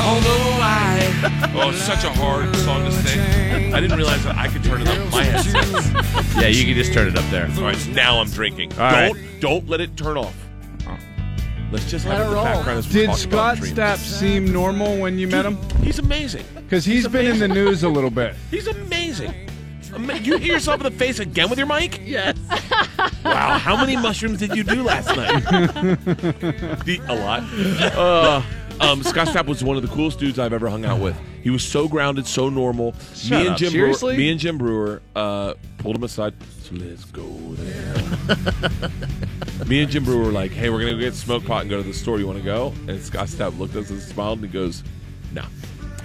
Although 0.00 0.58
I 0.60 1.52
oh, 1.54 1.70
it's 1.70 1.78
such 1.82 2.04
a 2.04 2.10
hard 2.12 2.54
song 2.56 2.84
to 2.84 2.92
sing. 2.92 3.74
I 3.74 3.80
didn't 3.80 3.96
realize 3.96 4.24
that 4.24 4.36
I 4.36 4.48
could 4.48 4.64
turn 4.64 4.82
it 4.82 4.88
up 4.88 5.10
my 5.12 5.22
headset. 5.22 6.34
Yeah, 6.36 6.48
you 6.48 6.64
can 6.64 6.74
just 6.74 6.92
turn 6.92 7.08
it 7.08 7.16
up 7.16 7.24
there. 7.30 7.48
All 7.56 7.62
right, 7.62 7.88
now 7.88 8.18
I'm 8.20 8.28
drinking. 8.30 8.72
All 8.72 8.90
don't 8.90 9.12
right. 9.14 9.40
don't 9.40 9.68
let 9.68 9.80
it 9.80 9.96
turn 9.96 10.16
off. 10.16 10.34
Let's 11.70 11.90
just 11.90 12.04
Let 12.06 12.18
have 12.18 12.26
it 12.26 12.30
the 12.30 12.34
roll. 12.36 12.44
background 12.44 12.78
as 12.80 12.88
we 12.88 13.06
Did 13.06 13.14
Scott 13.14 13.56
about. 13.58 13.68
Stapp 13.68 13.96
seem 13.96 14.52
normal 14.52 14.98
when 14.98 15.18
you 15.18 15.26
met 15.26 15.46
him? 15.46 15.56
He's 15.82 15.98
amazing. 15.98 16.44
Because 16.54 16.84
he's 16.84 17.08
been 17.08 17.24
in 17.26 17.38
the 17.38 17.48
news 17.48 17.82
a 17.82 17.88
little 17.88 18.10
bit. 18.10 18.34
He's 18.50 18.66
amazing. 18.66 19.34
You 20.22 20.36
hit 20.38 20.42
yourself 20.42 20.80
in 20.80 20.84
the 20.84 20.98
face 20.98 21.18
again 21.18 21.48
with 21.50 21.58
your 21.58 21.66
mic? 21.66 22.00
Yes. 22.04 22.36
Wow, 23.24 23.56
how 23.56 23.76
many 23.76 23.96
mushrooms 23.96 24.38
did 24.40 24.54
you 24.56 24.64
do 24.64 24.82
last 24.82 25.06
night? 25.16 25.44
The- 26.84 27.00
a 27.08 27.14
lot. 27.14 27.42
Uh, 27.96 28.42
um, 28.82 29.02
Scott 29.02 29.28
Stapp 29.28 29.46
was 29.46 29.62
one 29.62 29.76
of 29.76 29.82
the 29.82 29.88
coolest 29.88 30.18
dudes 30.18 30.38
I've 30.38 30.52
ever 30.52 30.68
hung 30.68 30.84
out 30.84 31.00
with. 31.00 31.16
He 31.42 31.50
was 31.50 31.64
so 31.64 31.88
grounded, 31.88 32.26
so 32.26 32.48
normal. 32.48 32.94
Shut 33.14 33.30
me 33.30 33.40
and 33.40 33.48
up. 33.50 33.58
Jim 33.58 33.70
Seriously? 33.70 34.14
Breuer, 34.14 34.18
me 34.18 34.30
and 34.30 34.40
Jim 34.40 34.58
Breuer 34.58 35.02
uh, 35.16 35.54
pulled 35.78 35.96
him 35.96 36.04
aside. 36.04 36.34
So 36.62 36.74
let's 36.74 37.04
go 37.06 37.24
there. 37.54 38.90
me 39.66 39.82
and 39.82 39.90
Jim 39.90 40.04
Breuer 40.04 40.24
were 40.24 40.32
like, 40.32 40.52
"Hey, 40.52 40.70
we're 40.70 40.80
gonna 40.80 40.92
go 40.92 40.98
get 40.98 41.14
smoke 41.14 41.44
pot 41.44 41.62
and 41.62 41.70
go 41.70 41.76
to 41.76 41.82
the 41.82 41.94
store. 41.94 42.18
You 42.18 42.26
want 42.26 42.38
to 42.38 42.44
go?" 42.44 42.72
And 42.88 43.00
Scott 43.00 43.28
Stapp 43.28 43.58
looked 43.58 43.74
at 43.76 43.84
us 43.84 43.90
and 43.90 44.00
smiled 44.00 44.38
and 44.38 44.48
he 44.48 44.52
goes, 44.52 44.82
"No," 45.32 45.44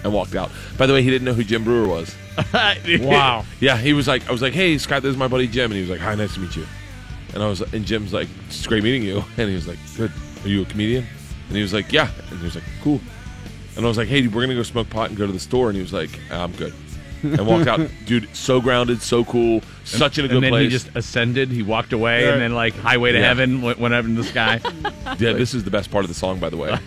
and 0.03 0.13
walked 0.13 0.35
out. 0.35 0.51
By 0.77 0.85
the 0.87 0.93
way, 0.93 1.03
he 1.03 1.09
didn't 1.09 1.25
know 1.25 1.33
who 1.33 1.43
Jim 1.43 1.63
Breuer 1.63 1.87
was. 1.87 2.15
wow. 3.01 3.45
Yeah, 3.59 3.77
he 3.77 3.93
was 3.93 4.07
like, 4.07 4.27
I 4.27 4.31
was 4.31 4.41
like, 4.41 4.53
"Hey, 4.53 4.77
Scott, 4.77 5.01
this 5.03 5.11
is 5.11 5.17
my 5.17 5.27
buddy 5.27 5.47
Jim," 5.47 5.71
and 5.71 5.75
he 5.75 5.81
was 5.81 5.89
like, 5.89 5.99
"Hi, 5.99 6.15
nice 6.15 6.33
to 6.35 6.39
meet 6.39 6.55
you." 6.55 6.65
And 7.33 7.43
I 7.43 7.47
was, 7.47 7.61
and 7.61 7.85
Jim's 7.85 8.13
like, 8.13 8.27
"It's 8.47 8.65
great 8.65 8.83
meeting 8.83 9.03
you," 9.03 9.17
and 9.37 9.49
he 9.49 9.55
was 9.55 9.67
like, 9.67 9.79
"Good. 9.95 10.11
Are 10.43 10.47
you 10.47 10.61
a 10.61 10.65
comedian?" 10.65 11.05
And 11.47 11.55
he 11.55 11.61
was 11.61 11.73
like, 11.73 11.91
"Yeah," 11.93 12.09
and 12.29 12.39
he 12.39 12.45
was 12.45 12.55
like, 12.55 12.63
"Cool." 12.81 12.99
And 13.75 13.85
I 13.85 13.87
was 13.87 13.97
like, 13.97 14.07
"Hey, 14.07 14.25
we're 14.27 14.41
gonna 14.41 14.55
go 14.55 14.63
smoke 14.63 14.89
pot 14.89 15.09
and 15.09 15.17
go 15.17 15.25
to 15.25 15.31
the 15.31 15.39
store," 15.39 15.67
and 15.69 15.75
he 15.75 15.81
was 15.81 15.93
like, 15.93 16.09
"I'm 16.31 16.51
good," 16.53 16.73
and 17.23 17.45
walked 17.47 17.67
out. 17.67 17.79
Dude, 18.05 18.27
so 18.35 18.59
grounded, 18.59 19.01
so 19.01 19.23
cool, 19.23 19.61
such 19.85 20.17
in 20.17 20.25
a 20.25 20.27
good 20.27 20.35
and 20.37 20.43
then 20.45 20.51
place. 20.51 20.63
he 20.63 20.69
just 20.69 20.89
ascended. 20.95 21.49
He 21.51 21.63
walked 21.63 21.93
away, 21.93 22.23
Yeah. 22.23 22.33
and 22.33 22.41
then 22.41 22.53
like 22.55 22.75
highway 22.75 23.11
to 23.13 23.19
Yeah. 23.19 23.25
heaven 23.27 23.61
went, 23.61 23.79
went 23.79 23.93
up 23.93 24.03
in 24.05 24.15
the 24.15 24.23
sky. 24.23 24.59
yeah, 25.19 25.33
this 25.33 25.53
is 25.53 25.63
the 25.63 25.71
best 25.71 25.89
part 25.91 26.03
of 26.03 26.09
the 26.09 26.15
song, 26.15 26.39
by 26.39 26.49
the 26.49 26.57
way. 26.57 26.69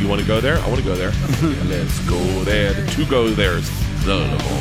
you 0.00 0.08
want 0.08 0.20
to 0.20 0.26
go 0.26 0.40
there? 0.40 0.56
I 0.58 0.66
want 0.68 0.78
to 0.78 0.84
go 0.84 0.94
there. 0.96 1.12
let's 1.66 1.98
go 2.08 2.18
there. 2.44 2.72
The 2.72 2.90
two 2.92 3.04
go 3.06 3.28
there's. 3.28 3.68
The 4.04 4.18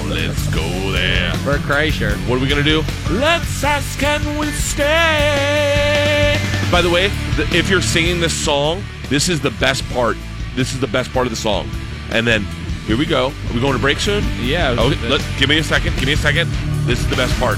let's 0.08 0.48
go 0.54 0.92
there. 0.92 1.34
Bert 1.44 1.62
Kreischer. 1.62 2.16
What 2.28 2.38
are 2.38 2.42
we 2.42 2.48
gonna 2.48 2.64
do? 2.64 2.84
Let's 3.10 3.64
ask, 3.64 3.98
can 4.00 4.38
we 4.38 4.48
stay? 4.52 6.38
By 6.72 6.82
the 6.82 6.90
way, 6.90 7.08
the, 7.36 7.48
if 7.54 7.70
you're 7.70 7.82
singing 7.82 8.20
this 8.20 8.34
song 8.34 8.84
This 9.10 9.28
is 9.28 9.42
the 9.42 9.50
best 9.52 9.84
part. 9.90 10.18
This 10.56 10.74
is 10.74 10.80
the 10.80 10.88
best 10.88 11.12
part 11.12 11.26
of 11.26 11.32
the 11.32 11.36
song. 11.38 11.68
And 12.12 12.28
then 12.28 12.44
here 12.86 12.96
we 12.96 13.08
go. 13.08 13.28
Are 13.30 13.54
we 13.54 13.60
going 13.60 13.74
to 13.74 13.80
break 13.80 14.00
soon? 14.00 14.24
Yeah. 14.40 14.76
Oh, 14.78 14.94
let, 15.10 15.22
give 15.40 15.50
me 15.50 15.58
a 15.58 15.64
second. 15.64 15.96
Give 15.96 16.06
me 16.06 16.14
a 16.14 16.18
second. 16.18 16.48
This 16.86 17.00
is 17.00 17.08
the 17.10 17.16
best 17.16 17.34
part. 17.40 17.58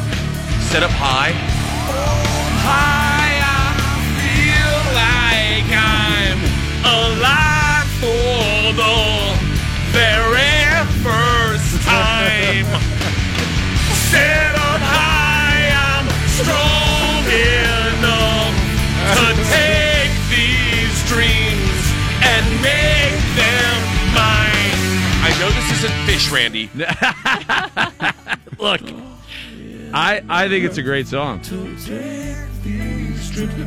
Set 0.72 0.82
up 0.82 0.92
high. 0.92 1.32
High, 2.64 3.36
I 3.44 3.76
feel 4.16 4.80
like 4.96 5.68
I'm 5.76 6.40
alive 6.88 7.88
for 8.00 8.72
the 8.80 8.96
very 9.92 10.31
I 25.82 25.88
know 25.88 25.90
this 25.90 25.92
isn't 25.92 26.06
fish, 26.06 26.32
Randy. 26.32 26.70
Look, 28.60 28.82
I 29.94 30.22
I 30.30 30.48
think 30.48 30.66
it's 30.66 30.78
a 30.78 30.84
great 30.84 31.08
song. 31.08 31.40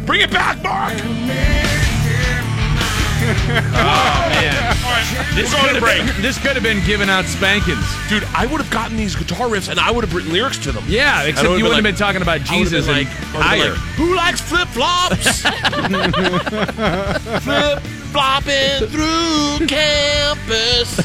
Bring 0.07 0.21
it 0.21 0.31
back, 0.31 0.63
Mark. 0.63 1.94
Oh 3.27 4.29
man, 4.29 4.77
this 5.35 5.53
We're 5.53 5.61
going 5.61 5.69
could 5.69 5.75
to 5.75 5.81
break. 5.81 6.03
have 6.03 6.15
been, 6.15 6.23
this 6.23 6.39
could 6.39 6.53
have 6.55 6.63
been 6.63 6.85
giving 6.85 7.09
out 7.09 7.25
spankings. 7.25 7.85
Dude, 8.09 8.23
I 8.35 8.47
would 8.47 8.61
have 8.61 8.71
gotten 8.71 8.97
these 8.97 9.17
guitar 9.17 9.49
riffs 9.49 9.69
and 9.69 9.81
I 9.81 9.91
would 9.91 10.05
have 10.05 10.15
written 10.15 10.33
lyrics 10.33 10.59
to 10.59 10.71
them. 10.73 10.85
Yeah, 10.87 11.23
except 11.23 11.49
I 11.49 11.57
you 11.57 11.65
would've 11.65 11.77
wouldn't 11.77 11.85
been 11.85 11.95
have 11.95 11.99
been 11.99 12.07
talking 12.07 12.23
about 12.23 12.43
Jesus 12.43 12.87
and 12.87 12.97
like, 12.99 13.09
I 13.35 13.59
higher. 13.59 13.71
like, 13.71 13.79
Who 13.97 14.15
likes 14.15 14.41
flip 14.41 14.69
flops? 14.69 15.41
flip 17.45 17.83
flopping 18.13 18.89
through 18.89 19.67
campus. 19.67 21.01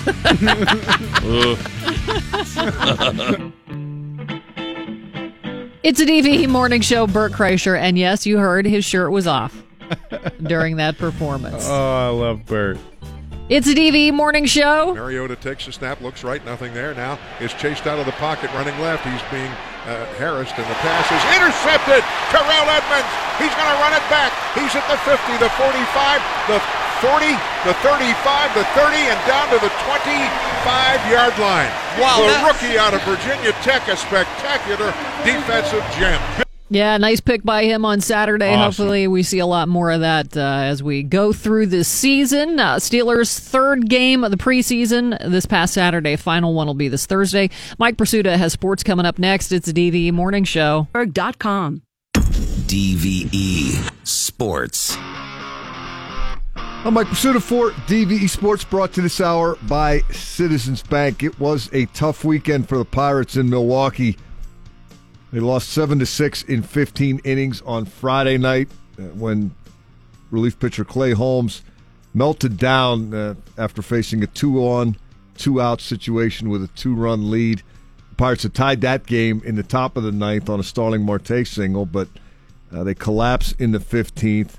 It's 5.82 6.00
a 6.00 6.06
DVE 6.06 6.48
morning 6.50 6.82
show, 6.82 7.08
Bert 7.08 7.32
Kreischer, 7.32 7.78
and 7.80 7.98
yes, 7.98 8.26
you 8.26 8.38
heard 8.38 8.66
his 8.66 8.84
shirt 8.86 9.12
was 9.12 9.26
off 9.28 9.64
during 10.44 10.78
that 10.78 10.98
performance. 10.98 11.66
Oh, 11.68 11.74
I 11.74 12.10
love 12.10 12.46
Bert. 12.46 12.78
It's 13.50 13.66
a 13.66 13.74
DVE 13.74 14.14
morning 14.14 14.46
show. 14.46 14.94
Mariota 14.94 15.36
takes 15.36 15.66
a 15.68 15.72
snap, 15.72 16.02
looks 16.02 16.24
right, 16.24 16.38
nothing 16.46 16.72
there. 16.78 16.94
Now 16.94 17.18
is 17.42 17.50
chased 17.58 17.88
out 17.88 17.98
of 17.98 18.06
the 18.06 18.14
pocket, 18.22 18.54
running 18.54 18.78
left. 18.78 19.02
He's 19.10 19.26
being 19.34 19.50
uh, 19.90 20.06
harassed, 20.22 20.54
and 20.54 20.70
the 20.70 20.78
pass 20.86 21.10
is 21.10 21.24
intercepted. 21.34 22.06
Terrell 22.30 22.70
Edmunds, 22.70 23.10
he's 23.42 23.50
going 23.58 23.74
to 23.74 23.80
run 23.82 23.98
it 23.98 24.06
back. 24.14 24.30
He's 24.54 24.70
at 24.78 24.86
the 24.86 25.02
50, 25.02 25.18
the 25.42 25.50
45, 25.58 26.22
the 26.46 26.62
40, 27.02 27.26
the 27.66 27.74
35, 27.82 28.54
the 28.54 28.70
30, 28.78 29.10
and 29.10 29.20
down 29.26 29.50
to 29.50 29.58
the 29.66 29.74
25-yard 29.90 31.34
line. 31.42 31.74
Wow, 31.98 32.22
the 32.22 32.38
rookie 32.46 32.78
out 32.78 32.94
of 32.94 33.02
Virginia 33.02 33.50
Tech, 33.66 33.90
a 33.90 33.98
spectacular 33.98 34.94
defensive 35.26 35.82
gem. 35.98 36.22
Yeah, 36.72 36.98
nice 36.98 37.20
pick 37.20 37.44
by 37.44 37.64
him 37.64 37.84
on 37.84 38.00
Saturday. 38.00 38.50
Awesome. 38.54 38.60
Hopefully, 38.86 39.08
we 39.08 39.24
see 39.24 39.40
a 39.40 39.46
lot 39.48 39.68
more 39.68 39.90
of 39.90 40.02
that 40.02 40.38
uh, 40.38 40.42
as 40.42 40.84
we 40.84 41.02
go 41.02 41.34
through 41.34 41.68
this 41.68 41.88
season. 41.88 42.60
Uh, 42.60 42.76
Steelers' 42.76 43.40
third 43.40 43.90
game 43.90 44.24
of 44.24 44.30
the 44.30 44.38
preseason 44.38 45.18
this 45.30 45.48
past 45.48 45.74
Saturday. 45.74 46.16
Final 46.16 46.54
one 46.54 46.68
will 46.68 46.76
be 46.76 46.88
this 46.88 47.08
Thursday. 47.08 47.50
Mike 47.80 47.98
Prisuta 47.98 48.38
has 48.38 48.54
sports 48.54 48.84
coming 48.84 49.06
up 49.06 49.18
next. 49.18 49.52
It's 49.52 49.68
a 49.68 49.74
DVE 49.74 50.12
morning 50.12 50.44
show. 50.44 50.88
com. 51.40 51.82
DVE 52.14 53.30
E 53.34 53.72
Sports. 54.04 54.96
I'm 56.86 56.94
Mike 56.94 57.08
Prisuta 57.08 57.42
for 57.42 57.72
DVE 57.88 58.30
Sports, 58.30 58.64
brought 58.64 58.94
to 58.94 59.02
this 59.02 59.20
hour 59.20 59.58
by 59.64 60.00
Citizens 60.12 60.82
Bank. 60.84 61.24
It 61.24 61.38
was 61.40 61.70
a 61.74 61.88
tough 61.88 62.24
weekend 62.24 62.70
for 62.70 62.78
the 62.78 62.86
Pirates 62.86 63.36
in 63.36 63.50
Milwaukee. 63.50 64.16
They 65.32 65.40
lost 65.40 65.70
seven 65.70 66.00
to 66.00 66.06
six 66.06 66.44
in 66.44 66.64
15 66.64 67.22
innings 67.24 67.62
on 67.62 67.86
Friday 67.86 68.38
night 68.38 68.70
uh, 68.98 69.04
when 69.04 69.52
relief 70.32 70.60
pitcher 70.60 70.84
Clay 70.84 71.12
Holmes 71.12 71.62
melted 72.14 72.58
down 72.58 73.14
uh, 73.14 73.36
after 73.58 73.82
facing 73.82 74.24
a 74.24 74.28
two-on, 74.28 74.98
two-out 75.38 75.82
situation 75.82 76.50
with 76.50 76.64
a 76.64 76.68
two-run 76.70 77.30
lead. 77.30 77.62
The 78.10 78.16
Pirates 78.16 78.44
had 78.44 78.56
tied 78.56 78.82
that 78.82 79.06
game 79.06 79.42
in 79.46 79.56
the 79.56 79.64
top 79.64 79.98
of 79.98 80.04
the 80.04 80.12
ninth 80.12 80.50
on 80.50 80.60
a 80.60 80.64
Starling 80.64 81.06
Marte 81.06 81.46
single, 81.46 81.86
but 81.86 82.08
uh, 82.74 82.84
they 82.84 82.96
collapsed 82.96 83.60
in 83.60 83.72
the 83.72 83.80
15th. 83.80 84.56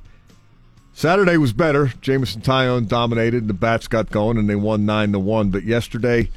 Saturday 0.93 1.37
was 1.37 1.53
better. 1.53 1.89
Jameson 2.01 2.43
Taillon 2.43 2.87
dominated, 2.87 3.43
and 3.43 3.49
the 3.49 3.55
bats 3.55 3.89
got 3.89 4.11
going, 4.11 4.37
and 4.37 4.49
they 4.49 4.57
won 4.57 4.87
nine 4.87 5.13
to 5.13 5.19
one. 5.19 5.51
But 5.51 5.65
yesterday, 5.65 6.31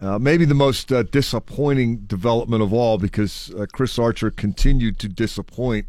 uh, 0.00 0.18
maybe 0.18 0.44
the 0.44 0.54
most 0.54 0.92
uh, 0.92 1.02
disappointing 1.02 1.98
development 1.98 2.62
of 2.62 2.72
all, 2.72 2.98
because 2.98 3.52
uh, 3.54 3.66
Chris 3.72 3.98
Archer 3.98 4.30
continued 4.30 4.98
to 5.00 5.08
disappoint 5.08 5.86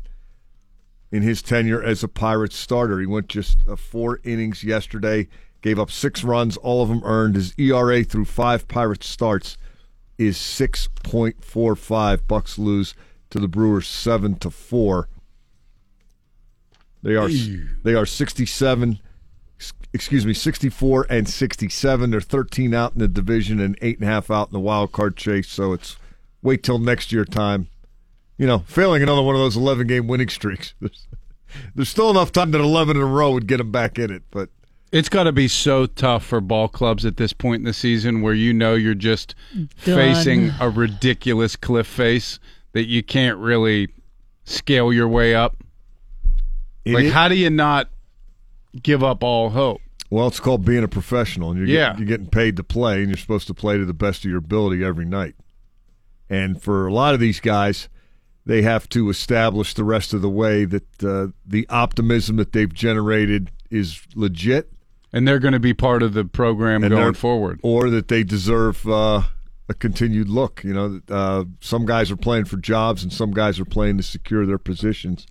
in 1.11 1.21
his 1.21 1.41
tenure 1.41 1.83
as 1.83 2.03
a 2.03 2.07
Pirates 2.07 2.55
starter. 2.55 2.99
He 2.99 3.05
went 3.05 3.27
just 3.27 3.57
uh, 3.67 3.75
four 3.75 4.19
innings 4.23 4.63
yesterday, 4.63 5.27
gave 5.61 5.79
up 5.79 5.91
six 5.91 6.23
runs, 6.23 6.57
all 6.57 6.81
of 6.81 6.89
them 6.89 7.01
earned. 7.03 7.35
His 7.35 7.53
ERA 7.57 8.03
through 8.03 8.25
five 8.25 8.67
Pirates 8.67 9.07
starts 9.07 9.57
is 10.17 10.37
six 10.37 10.87
point 11.03 11.43
four 11.43 11.75
five. 11.75 12.27
Bucs 12.27 12.57
lose 12.57 12.93
to 13.29 13.39
the 13.39 13.47
Brewers 13.47 13.87
seven 13.87 14.35
to 14.39 14.49
four. 14.49 15.07
They 17.01 17.15
are 17.15 17.29
they 17.83 17.93
are 17.93 18.05
67 18.05 18.99
excuse 19.93 20.25
me 20.25 20.33
64 20.33 21.07
and 21.09 21.27
67 21.27 22.11
they're 22.11 22.21
13 22.21 22.73
out 22.73 22.93
in 22.93 22.99
the 22.99 23.07
division 23.07 23.59
and 23.59 23.77
eight 23.81 23.99
and 23.99 24.07
a 24.07 24.11
half 24.11 24.29
out 24.29 24.49
in 24.49 24.53
the 24.53 24.59
wild 24.59 24.91
card 24.91 25.15
chase. 25.17 25.47
So 25.49 25.73
it's 25.73 25.97
wait 26.41 26.63
till 26.63 26.79
next 26.79 27.11
year 27.11 27.25
time. 27.25 27.67
You 28.37 28.47
know 28.47 28.59
failing 28.59 29.03
another 29.03 29.21
one 29.21 29.35
of 29.35 29.41
those 29.41 29.57
11 29.57 29.87
game 29.87 30.07
winning 30.07 30.29
streaks. 30.29 30.73
There's, 30.81 31.07
there's 31.73 31.89
still 31.89 32.11
enough 32.11 32.31
time 32.31 32.51
that 32.51 32.61
11 32.61 32.95
in 32.95 33.01
a 33.01 33.05
row 33.07 33.31
would 33.31 33.47
get 33.47 33.57
them 33.57 33.71
back 33.71 33.97
in 33.97 34.11
it 34.11 34.21
but 34.29 34.49
It's 34.91 35.09
got 35.09 35.23
to 35.23 35.31
be 35.31 35.47
so 35.47 35.87
tough 35.87 36.23
for 36.23 36.39
ball 36.41 36.67
clubs 36.67 37.05
at 37.07 37.17
this 37.17 37.33
point 37.33 37.61
in 37.61 37.63
the 37.65 37.73
season 37.73 38.21
where 38.21 38.35
you 38.35 38.53
know 38.53 38.75
you're 38.75 38.93
just 38.93 39.33
Done. 39.55 39.69
facing 39.83 40.51
a 40.59 40.69
ridiculous 40.69 41.55
cliff 41.55 41.87
face 41.87 42.37
that 42.73 42.85
you 42.85 43.01
can't 43.01 43.39
really 43.39 43.87
scale 44.45 44.93
your 44.93 45.07
way 45.07 45.33
up. 45.33 45.57
It 46.85 46.93
like, 46.93 47.05
is- 47.05 47.13
how 47.13 47.27
do 47.27 47.35
you 47.35 47.49
not 47.49 47.89
give 48.81 49.03
up 49.03 49.23
all 49.23 49.49
hope? 49.51 49.81
well 50.11 50.27
it's 50.27 50.39
called 50.39 50.65
being 50.65 50.83
a 50.83 50.87
professional 50.87 51.51
and 51.51 51.59
you're, 51.59 51.67
Yeah. 51.67 51.89
getting, 51.91 51.99
you're 51.99 52.17
getting 52.17 52.29
paid 52.31 52.55
to 52.57 52.63
play 52.63 52.99
and 52.99 53.09
you're 53.09 53.17
supposed 53.17 53.45
to 53.47 53.53
play 53.53 53.77
to 53.77 53.85
the 53.85 53.93
best 53.93 54.25
of 54.25 54.29
your 54.31 54.39
ability 54.39 54.83
every 54.83 55.05
night 55.05 55.35
and 56.29 56.61
for 56.61 56.87
a 56.87 56.93
lot 56.93 57.13
of 57.13 57.19
these 57.19 57.39
guys 57.39 57.89
they 58.45 58.61
have 58.63 58.89
to 58.89 59.09
establish 59.09 59.73
the 59.75 59.83
rest 59.83 60.13
of 60.13 60.21
the 60.21 60.29
way 60.29 60.65
that 60.65 61.03
uh, 61.03 61.27
the 61.45 61.67
optimism 61.69 62.37
that 62.37 62.51
they've 62.53 62.73
generated 62.73 63.51
is 63.69 64.01
legit 64.15 64.71
And 65.13 65.27
they're 65.27 65.39
going 65.39 65.53
to 65.53 65.59
be 65.59 65.73
part 65.75 66.01
of 66.01 66.13
the 66.13 66.25
program 66.25 66.83
and 66.83 66.91
going 66.91 67.13
forward. 67.13 67.59
or 67.61 67.89
that 67.91 68.07
they 68.07 68.23
deserve 68.23 68.87
uh, 68.87 69.23
a 69.67 69.73
continued 69.75 70.29
look. 70.29 70.63
You 70.63 70.73
know, 70.73 71.01
uh, 71.09 71.43
some 71.59 71.85
guys 71.85 72.09
are 72.09 72.15
playing 72.17 72.45
for 72.45 72.57
jobs, 72.57 73.03
and 73.03 73.13
some 73.13 73.31
guys 73.31 73.59
are 73.59 73.65
playing 73.65 73.97
to 73.97 74.03
secure 74.03 74.45
their 74.47 74.57
positions. 74.57 75.27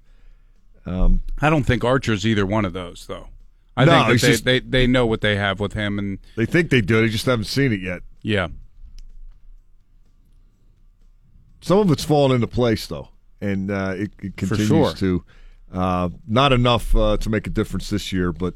Um, 0.88 1.22
I 1.40 1.50
don't 1.50 1.64
think 1.64 1.84
Archer's 1.84 2.26
either 2.26 2.46
one 2.46 2.64
of 2.64 2.72
those, 2.72 3.06
though. 3.06 3.28
I 3.76 3.84
No, 3.84 4.06
think 4.06 4.20
they, 4.20 4.28
just- 4.28 4.44
they 4.44 4.60
they 4.60 4.86
know 4.86 5.06
what 5.06 5.20
they 5.20 5.36
have 5.36 5.60
with 5.60 5.72
him, 5.74 5.98
and 5.98 6.18
they 6.36 6.46
think 6.46 6.70
they 6.70 6.80
do; 6.80 7.00
they 7.00 7.08
just 7.08 7.26
haven't 7.26 7.44
seen 7.44 7.72
it 7.72 7.80
yet. 7.80 8.02
yeah, 8.22 8.48
Some 11.60 11.78
of 11.78 11.90
it's 11.90 12.04
fallen 12.04 12.32
into 12.32 12.46
place, 12.46 12.86
though, 12.86 13.08
and 13.40 13.70
uh, 13.70 13.94
it, 13.96 14.12
it 14.22 14.36
continues 14.36 14.68
sure. 14.68 14.94
to. 14.94 15.24
Uh, 15.72 16.08
not 16.26 16.52
enough 16.52 16.94
uh, 16.96 17.16
to 17.18 17.28
make 17.28 17.46
a 17.46 17.50
difference 17.50 17.90
this 17.90 18.12
year, 18.12 18.32
but 18.32 18.54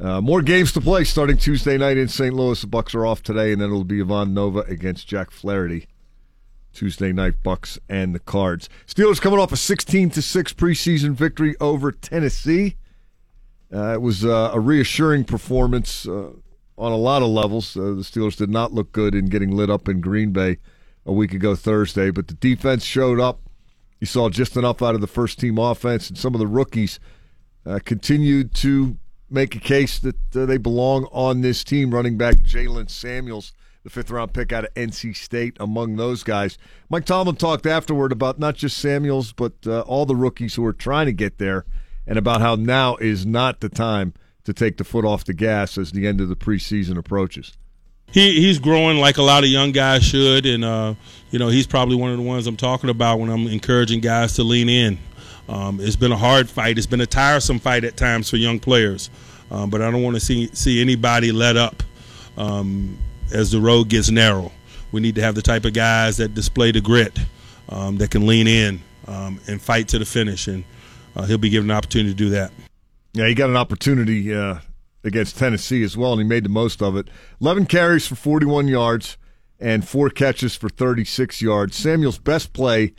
uh, 0.00 0.20
more 0.20 0.40
games 0.40 0.72
to 0.72 0.80
play 0.80 1.04
starting 1.04 1.36
Tuesday 1.36 1.76
night 1.76 1.98
in 1.98 2.08
St. 2.08 2.34
Louis. 2.34 2.60
The 2.60 2.66
Bucs 2.66 2.94
are 2.94 3.04
off 3.04 3.22
today, 3.22 3.52
and 3.52 3.60
then 3.60 3.68
it'll 3.68 3.84
be 3.84 4.00
Ivan 4.00 4.32
Nova 4.32 4.60
against 4.60 5.06
Jack 5.06 5.30
Flaherty. 5.30 5.86
Tuesday 6.72 7.12
night, 7.12 7.34
Bucs 7.44 7.78
and 7.88 8.14
the 8.14 8.18
Cards. 8.18 8.68
Steelers 8.86 9.20
coming 9.20 9.38
off 9.38 9.52
a 9.52 9.56
16 9.56 10.10
to 10.10 10.22
six 10.22 10.52
preseason 10.52 11.12
victory 11.12 11.54
over 11.60 11.92
Tennessee. 11.92 12.76
Uh, 13.72 13.92
it 13.94 14.02
was 14.02 14.24
uh, 14.24 14.50
a 14.52 14.60
reassuring 14.60 15.24
performance 15.24 16.06
uh, 16.06 16.30
on 16.76 16.92
a 16.92 16.96
lot 16.96 17.22
of 17.22 17.28
levels. 17.28 17.76
Uh, 17.76 17.80
the 17.80 18.02
Steelers 18.02 18.36
did 18.36 18.50
not 18.50 18.72
look 18.72 18.92
good 18.92 19.14
in 19.14 19.26
getting 19.26 19.50
lit 19.50 19.70
up 19.70 19.88
in 19.88 20.00
Green 20.00 20.32
Bay 20.32 20.58
a 21.06 21.12
week 21.12 21.32
ago 21.32 21.54
Thursday, 21.54 22.10
but 22.10 22.28
the 22.28 22.34
defense 22.34 22.84
showed 22.84 23.20
up. 23.20 23.40
You 24.00 24.06
saw 24.06 24.30
just 24.30 24.56
enough 24.56 24.82
out 24.82 24.94
of 24.94 25.00
the 25.00 25.06
first 25.06 25.38
team 25.38 25.58
offense, 25.58 26.08
and 26.08 26.18
some 26.18 26.34
of 26.34 26.40
the 26.40 26.46
rookies 26.46 26.98
uh, 27.66 27.78
continued 27.84 28.54
to 28.54 28.96
make 29.28 29.54
a 29.54 29.60
case 29.60 29.98
that 29.98 30.36
uh, 30.36 30.46
they 30.46 30.56
belong 30.56 31.04
on 31.12 31.42
this 31.42 31.62
team. 31.62 31.94
Running 31.94 32.16
back 32.16 32.36
Jaylen 32.36 32.90
Samuels, 32.90 33.52
the 33.82 33.90
fifth 33.90 34.10
round 34.10 34.32
pick 34.32 34.52
out 34.52 34.64
of 34.64 34.74
NC 34.74 35.16
State, 35.16 35.56
among 35.58 35.96
those 35.96 36.22
guys. 36.22 36.58
Mike 36.88 37.04
Tomlin 37.04 37.36
talked 37.36 37.66
afterward 37.66 38.12
about 38.12 38.38
not 38.38 38.56
just 38.56 38.78
Samuels, 38.78 39.32
but 39.32 39.52
uh, 39.66 39.80
all 39.80 40.06
the 40.06 40.16
rookies 40.16 40.54
who 40.54 40.64
are 40.64 40.72
trying 40.72 41.06
to 41.06 41.12
get 41.12 41.38
there, 41.38 41.64
and 42.06 42.18
about 42.18 42.40
how 42.40 42.56
now 42.56 42.96
is 42.96 43.24
not 43.24 43.60
the 43.60 43.68
time 43.68 44.12
to 44.44 44.52
take 44.52 44.76
the 44.76 44.84
foot 44.84 45.04
off 45.04 45.24
the 45.24 45.34
gas 45.34 45.78
as 45.78 45.92
the 45.92 46.06
end 46.06 46.20
of 46.20 46.28
the 46.28 46.36
preseason 46.36 46.98
approaches. 46.98 47.56
he 48.10 48.40
he's 48.40 48.58
growing 48.58 48.98
like 48.98 49.16
a 49.16 49.22
lot 49.22 49.44
of 49.44 49.50
young 49.50 49.72
guys 49.72 50.04
should, 50.04 50.44
and 50.44 50.64
uh, 50.64 50.94
you 51.30 51.38
know 51.38 51.48
he's 51.48 51.66
probably 51.66 51.96
one 51.96 52.10
of 52.10 52.16
the 52.16 52.22
ones 52.22 52.46
I'm 52.46 52.56
talking 52.56 52.90
about 52.90 53.18
when 53.18 53.30
I'm 53.30 53.46
encouraging 53.46 54.00
guys 54.00 54.34
to 54.34 54.42
lean 54.42 54.68
in. 54.68 54.98
Um, 55.48 55.80
it's 55.80 55.96
been 55.96 56.12
a 56.12 56.16
hard 56.16 56.48
fight. 56.48 56.78
It's 56.78 56.86
been 56.86 57.00
a 57.00 57.06
tiresome 57.06 57.58
fight 57.58 57.84
at 57.84 57.96
times 57.96 58.30
for 58.30 58.36
young 58.36 58.60
players, 58.60 59.10
um, 59.50 59.70
but 59.70 59.82
I 59.82 59.90
don't 59.90 60.02
want 60.02 60.16
to 60.16 60.20
see 60.20 60.48
see 60.52 60.80
anybody 60.80 61.32
let 61.32 61.56
up 61.56 61.82
um, 62.36 62.98
as 63.32 63.50
the 63.50 63.60
road 63.60 63.88
gets 63.88 64.10
narrow. 64.10 64.52
We 64.92 65.00
need 65.00 65.14
to 65.16 65.22
have 65.22 65.34
the 65.34 65.42
type 65.42 65.64
of 65.64 65.72
guys 65.72 66.16
that 66.16 66.34
display 66.34 66.72
the 66.72 66.80
grit, 66.80 67.18
um, 67.68 67.98
that 67.98 68.10
can 68.10 68.26
lean 68.26 68.46
in 68.46 68.80
um, 69.06 69.40
and 69.46 69.60
fight 69.60 69.88
to 69.88 69.98
the 69.98 70.04
finish, 70.04 70.48
and 70.48 70.64
uh, 71.14 71.24
he'll 71.24 71.38
be 71.38 71.50
given 71.50 71.70
an 71.70 71.76
opportunity 71.76 72.10
to 72.10 72.16
do 72.16 72.30
that. 72.30 72.52
Yeah, 73.12 73.26
he 73.26 73.34
got 73.34 73.50
an 73.50 73.56
opportunity 73.56 74.34
uh, 74.34 74.58
against 75.04 75.38
Tennessee 75.38 75.82
as 75.82 75.96
well, 75.96 76.12
and 76.12 76.22
he 76.22 76.26
made 76.26 76.44
the 76.44 76.48
most 76.48 76.82
of 76.82 76.96
it. 76.96 77.08
11 77.40 77.66
carries 77.66 78.06
for 78.06 78.14
41 78.14 78.68
yards 78.68 79.16
and 79.58 79.86
four 79.86 80.10
catches 80.10 80.56
for 80.56 80.68
36 80.68 81.42
yards. 81.42 81.76
Samuel's 81.76 82.18
best 82.18 82.52
play 82.52 82.94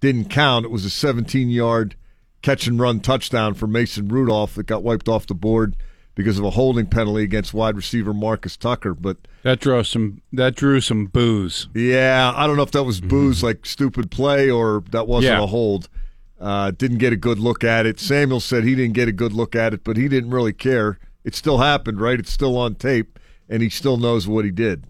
didn't 0.00 0.30
count. 0.30 0.64
It 0.64 0.70
was 0.70 0.84
a 0.84 0.90
17 0.90 1.50
yard 1.50 1.96
catch 2.42 2.66
and 2.66 2.78
run 2.78 3.00
touchdown 3.00 3.54
for 3.54 3.66
Mason 3.66 4.08
Rudolph 4.08 4.54
that 4.54 4.66
got 4.66 4.82
wiped 4.82 5.08
off 5.08 5.26
the 5.26 5.34
board 5.34 5.76
because 6.16 6.38
of 6.40 6.44
a 6.44 6.50
holding 6.50 6.86
penalty 6.86 7.22
against 7.22 7.54
wide 7.54 7.76
receiver 7.76 8.12
Marcus 8.12 8.56
Tucker. 8.56 8.92
But 8.94 9.18
That 9.44 9.60
drew 9.60 9.84
some. 9.84 10.22
That 10.32 10.56
drew 10.56 10.80
some 10.80 11.06
booze. 11.06 11.68
yeah, 11.74 12.32
I 12.34 12.48
don't 12.48 12.56
know 12.56 12.64
if 12.64 12.72
that 12.72 12.82
was 12.82 13.00
booze, 13.00 13.44
like 13.44 13.64
stupid 13.64 14.10
play, 14.10 14.50
or 14.50 14.82
that 14.90 15.06
wasn't 15.06 15.34
Yeah. 15.38 15.44
a 15.44 15.46
hold. 15.46 15.88
Uh, 16.40 16.70
didn't 16.72 16.98
get 16.98 17.12
a 17.12 17.16
good 17.16 17.38
look 17.38 17.62
at 17.64 17.86
it. 17.86 18.00
Samuel 18.00 18.40
said 18.40 18.64
he 18.64 18.74
didn't 18.74 18.94
get 18.94 19.08
a 19.08 19.12
good 19.12 19.32
look 19.32 19.54
at 19.54 19.72
it, 19.72 19.84
but 19.84 19.96
he 19.96 20.08
didn't 20.08 20.30
really 20.30 20.52
care. 20.52 20.98
It 21.24 21.34
still 21.34 21.58
happened, 21.58 22.00
right? 22.00 22.18
It's 22.18 22.30
still 22.32 22.56
on 22.58 22.74
tape, 22.74 23.18
and 23.48 23.62
he 23.62 23.70
still 23.70 23.96
knows 23.96 24.26
what 24.28 24.44
he 24.44 24.50
did. 24.50 24.84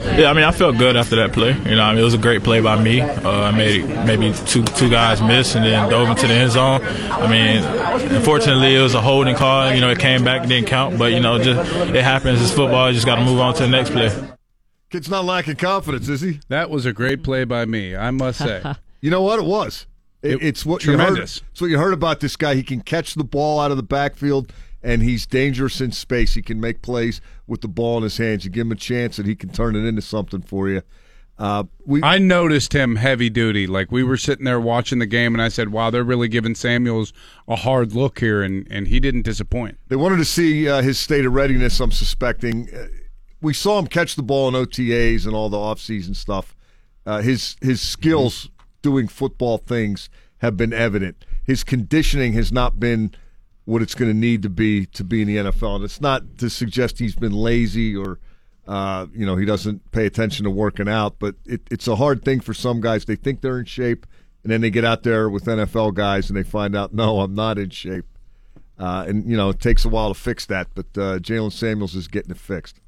Yeah, 0.00 0.30
I 0.30 0.32
mean, 0.32 0.44
I 0.44 0.52
felt 0.52 0.78
good 0.78 0.96
after 0.96 1.16
that 1.16 1.32
play. 1.32 1.50
You 1.68 1.76
know, 1.76 1.82
I 1.82 1.90
mean, 1.92 2.00
it 2.00 2.04
was 2.04 2.14
a 2.14 2.18
great 2.18 2.42
play 2.44 2.60
by 2.60 2.80
me. 2.82 3.00
Uh, 3.00 3.30
I 3.30 3.50
made 3.50 3.86
maybe 4.06 4.32
two 4.46 4.62
two 4.64 4.88
guys 4.88 5.20
miss 5.20 5.54
and 5.54 5.64
then 5.64 5.88
dove 5.90 6.08
into 6.08 6.26
the 6.26 6.34
end 6.34 6.52
zone. 6.52 6.82
I 6.82 7.26
mean, 7.28 7.62
unfortunately, 8.14 8.74
it 8.76 8.80
was 8.80 8.94
a 8.94 9.00
holding 9.00 9.34
call. 9.36 9.72
You 9.72 9.80
know, 9.80 9.90
it 9.90 9.98
came 9.98 10.24
back, 10.24 10.40
and 10.42 10.48
didn't 10.50 10.68
count, 10.68 10.98
but 10.98 11.12
you 11.12 11.20
know, 11.20 11.42
just 11.42 11.72
it 11.94 12.02
happens. 12.04 12.40
It's 12.40 12.52
football. 12.52 12.88
You 12.88 12.94
just 12.94 13.06
got 13.06 13.16
to 13.16 13.24
move 13.24 13.40
on 13.40 13.54
to 13.54 13.62
the 13.64 13.68
next 13.68 13.90
play. 13.90 14.10
Kid's 14.90 15.10
not 15.10 15.24
lacking 15.24 15.56
confidence, 15.56 16.08
is 16.08 16.20
he? 16.22 16.40
That 16.48 16.70
was 16.70 16.86
a 16.86 16.92
great 16.92 17.22
play 17.22 17.44
by 17.44 17.64
me, 17.66 17.94
I 17.96 18.10
must 18.10 18.38
say. 18.38 18.62
You 19.00 19.12
know 19.12 19.22
what? 19.22 19.38
It 19.38 19.44
was. 19.44 19.86
It, 20.22 20.32
It- 20.32 20.42
it's 20.42 20.66
what 20.66 20.80
tremendous. 20.80 21.36
You 21.36 21.42
heard, 21.44 21.50
it's 21.52 21.60
what 21.60 21.66
you 21.70 21.78
heard 21.78 21.92
about 21.94 22.18
this 22.18 22.34
guy. 22.34 22.56
He 22.56 22.64
can 22.64 22.80
catch 22.80 23.14
the 23.14 23.22
ball 23.22 23.60
out 23.60 23.70
of 23.70 23.76
the 23.76 23.84
backfield, 23.84 24.52
and 24.82 25.02
he's 25.02 25.26
dangerous 25.26 25.80
in 25.80 25.92
space. 25.92 26.34
He 26.34 26.42
can 26.42 26.60
make 26.60 26.82
plays 26.82 27.20
with 27.46 27.60
the 27.60 27.68
ball 27.68 27.98
in 27.98 28.02
his 28.04 28.18
hands. 28.18 28.44
You 28.44 28.50
give 28.50 28.66
him 28.66 28.72
a 28.72 28.76
chance, 28.76 29.18
and 29.18 29.26
he 29.26 29.34
can 29.34 29.50
turn 29.50 29.76
it 29.76 29.84
into 29.84 30.02
something 30.02 30.42
for 30.42 30.68
you. 30.68 30.82
Uh, 31.38 31.64
we 31.86 32.02
I 32.02 32.18
noticed 32.18 32.72
him 32.72 32.96
heavy 32.96 33.30
duty. 33.30 33.66
Like 33.68 33.92
we 33.92 34.02
were 34.02 34.16
sitting 34.16 34.44
there 34.44 34.58
watching 34.58 34.98
the 34.98 35.06
game, 35.06 35.34
and 35.34 35.42
I 35.42 35.48
said, 35.48 35.68
"Wow, 35.70 35.90
they're 35.90 36.02
really 36.02 36.28
giving 36.28 36.56
Samuels 36.56 37.12
a 37.46 37.54
hard 37.54 37.92
look 37.92 38.18
here," 38.18 38.42
and 38.42 38.66
and 38.70 38.88
he 38.88 38.98
didn't 38.98 39.22
disappoint. 39.22 39.78
They 39.86 39.96
wanted 39.96 40.16
to 40.16 40.24
see 40.24 40.68
uh, 40.68 40.82
his 40.82 40.98
state 40.98 41.24
of 41.24 41.32
readiness, 41.32 41.78
I'm 41.78 41.92
suspecting. 41.92 42.68
Uh, 42.74 42.88
we 43.40 43.54
saw 43.54 43.78
him 43.78 43.86
catch 43.86 44.16
the 44.16 44.22
ball 44.22 44.48
in 44.48 44.54
OTAs 44.54 45.26
and 45.26 45.34
all 45.34 45.48
the 45.48 45.56
offseason 45.56 46.16
stuff. 46.16 46.56
Uh, 47.06 47.20
his 47.20 47.56
his 47.62 47.80
skills 47.80 48.50
doing 48.82 49.06
football 49.06 49.58
things 49.58 50.10
have 50.38 50.56
been 50.56 50.72
evident. 50.72 51.24
His 51.44 51.62
conditioning 51.62 52.32
has 52.32 52.50
not 52.50 52.80
been 52.80 53.12
what 53.68 53.82
it's 53.82 53.94
going 53.94 54.10
to 54.10 54.16
need 54.16 54.40
to 54.42 54.48
be 54.48 54.86
to 54.86 55.04
be 55.04 55.20
in 55.20 55.28
the 55.28 55.36
NFL. 55.36 55.76
And 55.76 55.84
it's 55.84 56.00
not 56.00 56.38
to 56.38 56.48
suggest 56.48 56.98
he's 56.98 57.14
been 57.14 57.32
lazy 57.32 57.94
or 57.94 58.18
uh, 58.66 59.06
you 59.14 59.26
know 59.26 59.36
he 59.36 59.44
doesn't 59.44 59.92
pay 59.92 60.06
attention 60.06 60.44
to 60.44 60.50
working 60.50 60.88
out, 60.88 61.16
but 61.18 61.34
it, 61.44 61.60
it's 61.70 61.86
a 61.86 61.96
hard 61.96 62.24
thing 62.24 62.40
for 62.40 62.54
some 62.54 62.80
guys. 62.80 63.04
They 63.04 63.16
think 63.16 63.42
they're 63.42 63.58
in 63.58 63.66
shape, 63.66 64.06
and 64.42 64.50
then 64.50 64.62
they 64.62 64.70
get 64.70 64.86
out 64.86 65.02
there 65.02 65.28
with 65.28 65.44
NFL 65.44 65.94
guys 65.94 66.30
and 66.30 66.36
they 66.36 66.42
find 66.42 66.74
out, 66.74 66.94
no, 66.94 67.20
I'm 67.20 67.34
not 67.34 67.58
in 67.58 67.68
shape. 67.68 68.06
Uh, 68.78 69.04
and 69.06 69.30
you 69.30 69.36
know 69.36 69.50
it 69.50 69.60
takes 69.60 69.84
a 69.84 69.90
while 69.90 70.14
to 70.14 70.18
fix 70.18 70.46
that, 70.46 70.68
but 70.74 70.86
uh, 70.96 71.18
Jaylen 71.18 71.52
Samuels 71.52 71.94
is 71.94 72.08
getting 72.08 72.30
it 72.30 72.38
fixed. 72.38 72.80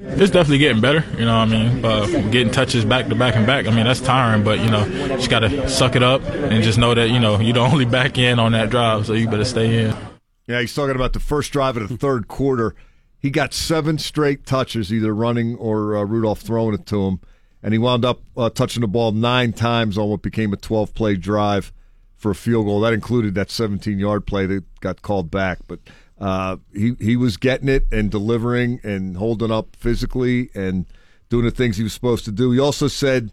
It's 0.00 0.32
definitely 0.32 0.58
getting 0.58 0.80
better. 0.80 1.04
You 1.16 1.26
know, 1.26 1.38
what 1.38 1.48
I 1.48 1.68
mean, 1.70 1.84
uh, 1.84 2.06
getting 2.30 2.50
touches 2.52 2.84
back 2.84 3.06
to 3.06 3.14
back 3.14 3.36
and 3.36 3.46
back. 3.46 3.68
I 3.68 3.70
mean, 3.70 3.84
that's 3.84 4.00
tiring, 4.00 4.42
but 4.42 4.58
you 4.58 4.68
know, 4.68 4.88
just 5.10 5.30
got 5.30 5.40
to 5.40 5.68
suck 5.68 5.94
it 5.94 6.02
up 6.02 6.22
and 6.24 6.64
just 6.64 6.76
know 6.76 6.92
that 6.92 7.10
you 7.10 7.20
know 7.20 7.38
you're 7.38 7.54
the 7.54 7.60
only 7.60 7.84
back 7.84 8.18
in 8.18 8.40
on 8.40 8.50
that 8.52 8.70
drive, 8.70 9.06
so 9.06 9.12
you 9.12 9.28
better 9.28 9.44
stay 9.44 9.84
in. 9.84 10.13
Yeah, 10.46 10.60
he's 10.60 10.74
talking 10.74 10.94
about 10.94 11.14
the 11.14 11.20
first 11.20 11.52
drive 11.52 11.76
of 11.76 11.88
the 11.88 11.96
third 11.96 12.28
quarter. 12.28 12.74
He 13.18 13.30
got 13.30 13.54
seven 13.54 13.96
straight 13.96 14.44
touches, 14.44 14.92
either 14.92 15.14
running 15.14 15.56
or 15.56 15.96
uh, 15.96 16.04
Rudolph 16.04 16.40
throwing 16.40 16.74
it 16.74 16.84
to 16.86 17.04
him, 17.04 17.20
and 17.62 17.72
he 17.72 17.78
wound 17.78 18.04
up 18.04 18.20
uh, 18.36 18.50
touching 18.50 18.82
the 18.82 18.88
ball 18.88 19.12
nine 19.12 19.54
times 19.54 19.96
on 19.96 20.10
what 20.10 20.20
became 20.20 20.52
a 20.52 20.56
12 20.58 20.92
play 20.92 21.16
drive 21.16 21.72
for 22.16 22.32
a 22.32 22.34
field 22.34 22.66
goal. 22.66 22.80
That 22.80 22.92
included 22.92 23.34
that 23.36 23.50
17 23.50 23.98
yard 23.98 24.26
play 24.26 24.44
that 24.46 24.80
got 24.80 25.02
called 25.02 25.30
back, 25.30 25.58
but. 25.66 25.80
Uh, 26.16 26.58
he 26.72 26.94
he 27.00 27.16
was 27.16 27.36
getting 27.36 27.68
it 27.68 27.86
and 27.90 28.08
delivering 28.08 28.80
and 28.84 29.16
holding 29.16 29.50
up 29.50 29.74
physically 29.74 30.48
and 30.54 30.86
doing 31.28 31.44
the 31.44 31.50
things 31.50 31.76
he 31.76 31.82
was 31.82 31.92
supposed 31.92 32.24
to 32.24 32.30
do. 32.30 32.52
He 32.52 32.60
also 32.60 32.86
said 32.86 33.32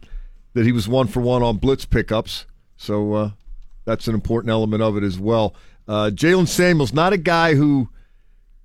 that 0.53 0.65
he 0.65 0.71
was 0.71 0.87
one 0.87 1.05
for 1.05 1.19
one 1.21 1.43
on 1.43 1.57
blitz 1.57 1.85
pickups, 1.85 2.47
so 2.75 3.13
uh, 3.13 3.29
that's 3.85 4.07
an 4.07 4.15
important 4.15 4.49
element 4.49 4.81
of 4.81 4.97
it 4.97 5.03
as 5.03 5.19
well. 5.19 5.53
Uh, 5.91 6.09
Jaylen 6.09 6.47
Samuels, 6.47 6.93
not 6.93 7.11
a 7.11 7.17
guy 7.17 7.55
who 7.55 7.89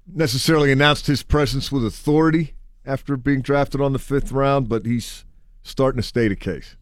necessarily 0.06 0.70
announced 0.70 1.08
his 1.08 1.24
presence 1.24 1.72
with 1.72 1.84
authority 1.84 2.54
after 2.84 3.16
being 3.16 3.40
drafted 3.40 3.80
on 3.80 3.92
the 3.92 3.98
fifth 3.98 4.30
round, 4.30 4.68
but 4.68 4.86
he's 4.86 5.24
starting 5.64 6.00
to 6.00 6.06
state 6.06 6.30
a 6.30 6.36
case. 6.36 6.76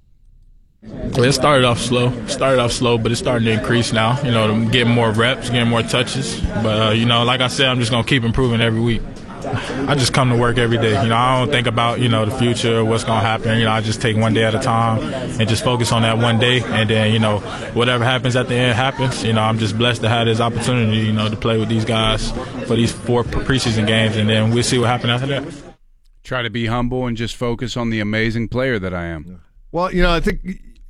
It 0.83 1.33
started 1.33 1.65
off 1.65 1.81
slow. 1.81 2.13
Started 2.27 2.61
off 2.61 2.73
slow, 2.73 2.99
but 2.99 3.11
it's 3.11 3.23
starting 3.23 3.47
to 3.47 3.53
increase 3.53 3.95
now. 3.95 4.21
You 4.21 4.33
know, 4.33 4.69
getting 4.69 4.93
more 4.93 5.13
reps, 5.13 5.49
getting 5.49 5.71
more 5.71 5.83
touches. 5.83 6.39
But 6.63 6.89
uh, 6.89 6.91
you 6.91 7.07
know, 7.07 7.25
like 7.25 7.41
I 7.41 7.49
said, 7.49 7.69
I'm 7.69 7.79
just 7.79 7.91
gonna 7.91 8.07
keep 8.07 8.23
improving 8.23 8.61
every 8.61 8.81
week. 8.81 9.01
I 9.45 9.95
just 9.95 10.13
come 10.13 10.31
to 10.31 10.37
work 10.37 10.59
every 10.59 10.79
day. 10.79 11.01
You 11.03 11.09
know, 11.09 11.17
I 11.17 11.39
don't 11.39 11.51
think 11.51 11.67
about 11.67 12.01
you 12.01 12.09
know 12.09 12.25
the 12.25 12.37
future, 12.39 12.85
what's 12.85 13.05
gonna 13.05 13.21
happen. 13.21 13.59
You 13.59 13.65
know, 13.65 13.73
I 13.73 13.81
just 13.81 14.01
take 14.01 14.17
one 14.17 14.35
day 14.35 14.45
at 14.45 14.55
a 14.55 14.59
time 14.59 15.03
and 15.39 15.49
just 15.49 15.65
focus 15.65 15.93
on 15.93 16.03
that 16.03 16.19
one 16.19 16.39
day. 16.39 16.63
And 16.63 16.89
then 16.89 17.13
you 17.13 17.19
know, 17.19 17.39
whatever 17.75 18.05
happens 18.05 18.37
at 18.37 18.49
the 18.49 18.55
end 18.55 18.75
happens. 18.75 19.23
You 19.23 19.33
know, 19.33 19.43
I'm 19.43 19.59
just 19.59 19.77
blessed 19.77 20.03
to 20.03 20.09
have 20.09 20.27
this 20.27 20.41
opportunity. 20.41 20.99
You 20.99 21.13
know, 21.13 21.29
to 21.29 21.37
play 21.37 21.59
with 21.59 21.69
these 21.69 21.85
guys 21.85 22.31
for 22.67 22.77
these 22.77 22.93
four 22.93 23.25
preseason 23.25 23.87
games, 23.87 24.17
and 24.17 24.29
then 24.29 24.51
we'll 24.51 24.63
see 24.63 24.79
what 24.79 24.89
happens 24.89 25.11
after 25.11 25.27
that. 25.27 25.75
Try 26.23 26.43
to 26.43 26.51
be 26.51 26.67
humble 26.67 27.07
and 27.07 27.17
just 27.17 27.37
focus 27.37 27.77
on 27.77 27.91
the 27.91 28.01
amazing 28.01 28.49
player 28.49 28.79
that 28.79 28.95
I 28.95 29.07
am. 29.07 29.43
Well, 29.73 29.93
you 29.93 30.03
know, 30.03 30.11
I 30.11 30.21
think 30.21 30.41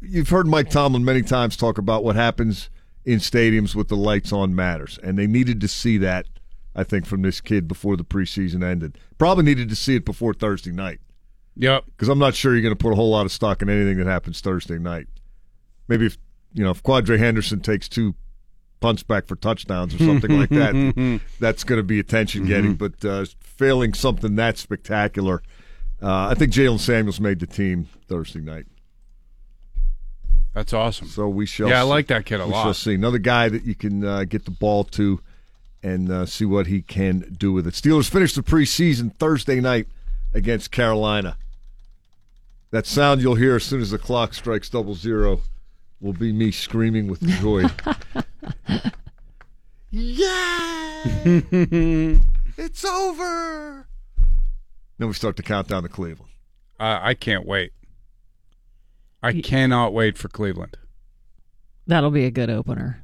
you've 0.00 0.28
heard 0.28 0.46
Mike 0.46 0.70
Tomlin 0.70 1.04
many 1.04 1.22
times 1.22 1.56
talk 1.56 1.78
about 1.78 2.04
what 2.04 2.16
happens 2.16 2.70
in 3.04 3.18
stadiums 3.18 3.74
with 3.74 3.88
the 3.88 3.96
lights 3.96 4.32
on 4.32 4.54
matters, 4.54 4.98
and 5.02 5.18
they 5.18 5.26
needed 5.26 5.60
to 5.60 5.68
see 5.68 5.98
that. 5.98 6.26
I 6.74 6.84
think 6.84 7.06
from 7.06 7.22
this 7.22 7.40
kid 7.40 7.68
before 7.68 7.96
the 7.96 8.04
preseason 8.04 8.64
ended. 8.64 8.98
Probably 9.18 9.44
needed 9.44 9.68
to 9.68 9.76
see 9.76 9.96
it 9.96 10.04
before 10.04 10.34
Thursday 10.34 10.72
night. 10.72 11.00
Yep. 11.56 11.84
Because 11.86 12.08
I'm 12.08 12.18
not 12.18 12.34
sure 12.34 12.52
you're 12.52 12.62
going 12.62 12.76
to 12.76 12.82
put 12.82 12.92
a 12.92 12.96
whole 12.96 13.10
lot 13.10 13.26
of 13.26 13.32
stock 13.32 13.62
in 13.62 13.70
anything 13.70 13.98
that 13.98 14.06
happens 14.06 14.40
Thursday 14.40 14.78
night. 14.78 15.06
Maybe 15.86 16.06
if 16.06 16.18
you 16.52 16.64
know 16.64 16.70
if 16.70 16.82
Quadree 16.82 17.18
Henderson 17.18 17.60
takes 17.60 17.88
two 17.88 18.14
punts 18.80 19.02
back 19.02 19.26
for 19.26 19.36
touchdowns 19.36 19.94
or 19.94 19.98
something 19.98 20.38
like 20.38 20.50
that, 20.50 21.20
that's 21.40 21.64
going 21.64 21.78
to 21.78 21.84
be 21.84 22.00
attention 22.00 22.46
getting. 22.46 22.74
But 22.74 23.04
uh, 23.04 23.24
failing 23.40 23.94
something 23.94 24.34
that 24.36 24.58
spectacular, 24.58 25.42
uh, 26.02 26.28
I 26.28 26.34
think 26.34 26.52
Jaylen 26.52 26.80
Samuels 26.80 27.20
made 27.20 27.38
the 27.38 27.46
team 27.46 27.88
Thursday 28.08 28.40
night. 28.40 28.66
That's 30.54 30.72
awesome. 30.72 31.08
So 31.08 31.28
we 31.28 31.46
shall. 31.46 31.68
Yeah, 31.68 31.80
I 31.80 31.82
like 31.82 32.06
that 32.08 32.24
kid 32.26 32.40
a 32.40 32.46
we 32.46 32.52
lot. 32.52 32.62
shall 32.62 32.74
see 32.74 32.94
another 32.94 33.18
guy 33.18 33.48
that 33.48 33.64
you 33.64 33.74
can 33.74 34.04
uh, 34.04 34.24
get 34.24 34.44
the 34.44 34.52
ball 34.52 34.84
to 34.84 35.20
and 35.84 36.10
uh, 36.10 36.24
see 36.24 36.46
what 36.46 36.66
he 36.66 36.80
can 36.80 37.36
do 37.38 37.52
with 37.52 37.66
it. 37.66 37.74
Steelers 37.74 38.08
finished 38.08 38.36
the 38.36 38.42
preseason 38.42 39.14
Thursday 39.14 39.60
night 39.60 39.86
against 40.32 40.70
Carolina. 40.70 41.36
That 42.70 42.86
sound 42.86 43.20
you'll 43.20 43.34
hear 43.34 43.56
as 43.56 43.64
soon 43.64 43.82
as 43.82 43.90
the 43.90 43.98
clock 43.98 44.32
strikes 44.32 44.70
double 44.70 44.94
zero 44.94 45.42
will 46.00 46.14
be 46.14 46.32
me 46.32 46.50
screaming 46.50 47.06
with 47.06 47.20
joy. 47.38 47.64
yeah, 49.90 51.02
it's 52.56 52.84
over. 52.84 53.86
Then 54.98 55.08
we 55.08 55.14
start 55.14 55.36
to 55.36 55.42
count 55.42 55.68
down 55.68 55.82
to 55.82 55.88
Cleveland. 55.90 56.32
Uh, 56.80 56.98
I 57.00 57.12
can't 57.12 57.46
wait. 57.46 57.72
I 59.22 59.40
cannot 59.40 59.92
wait 59.92 60.16
for 60.16 60.28
Cleveland. 60.28 60.78
That'll 61.86 62.10
be 62.10 62.24
a 62.24 62.30
good 62.30 62.48
opener. 62.50 63.03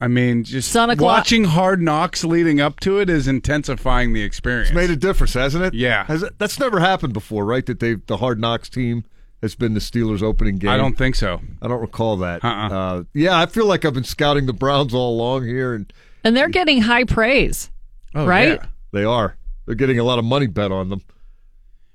I 0.00 0.08
mean, 0.08 0.44
just 0.44 0.72
Son 0.72 0.88
o'clock- 0.88 1.18
watching 1.18 1.44
Hard 1.44 1.82
Knocks 1.82 2.24
leading 2.24 2.60
up 2.60 2.80
to 2.80 2.98
it 2.98 3.10
is 3.10 3.28
intensifying 3.28 4.12
the 4.14 4.22
experience. 4.22 4.70
It's 4.70 4.74
made 4.76 4.90
a 4.90 4.96
difference, 4.96 5.34
hasn't 5.34 5.62
it? 5.64 5.74
Yeah. 5.74 6.04
Has 6.06 6.22
it, 6.22 6.38
that's 6.38 6.58
never 6.58 6.80
happened 6.80 7.12
before, 7.12 7.44
right? 7.44 7.64
That 7.66 7.80
they 7.80 7.94
the 7.94 8.16
Hard 8.16 8.40
Knocks 8.40 8.70
team 8.70 9.04
has 9.42 9.54
been 9.54 9.74
the 9.74 9.80
Steelers' 9.80 10.22
opening 10.22 10.56
game. 10.56 10.70
I 10.70 10.76
don't 10.76 10.96
think 10.96 11.14
so. 11.16 11.40
I 11.62 11.68
don't 11.68 11.80
recall 11.80 12.16
that. 12.18 12.44
Uh-uh. 12.44 12.68
Uh, 12.68 13.04
yeah, 13.14 13.38
I 13.38 13.46
feel 13.46 13.66
like 13.66 13.84
I've 13.84 13.94
been 13.94 14.04
scouting 14.04 14.46
the 14.46 14.52
Browns 14.52 14.94
all 14.94 15.14
along 15.14 15.46
here, 15.46 15.74
and 15.74 15.92
And 16.24 16.36
they're 16.36 16.48
getting 16.48 16.82
high 16.82 17.04
praise. 17.04 17.70
Oh, 18.14 18.26
right? 18.26 18.58
yeah. 18.60 18.66
They 18.92 19.04
are. 19.04 19.36
They're 19.66 19.74
getting 19.74 19.98
a 19.98 20.04
lot 20.04 20.18
of 20.18 20.24
money 20.24 20.46
bet 20.46 20.72
on 20.72 20.88
them. 20.88 21.02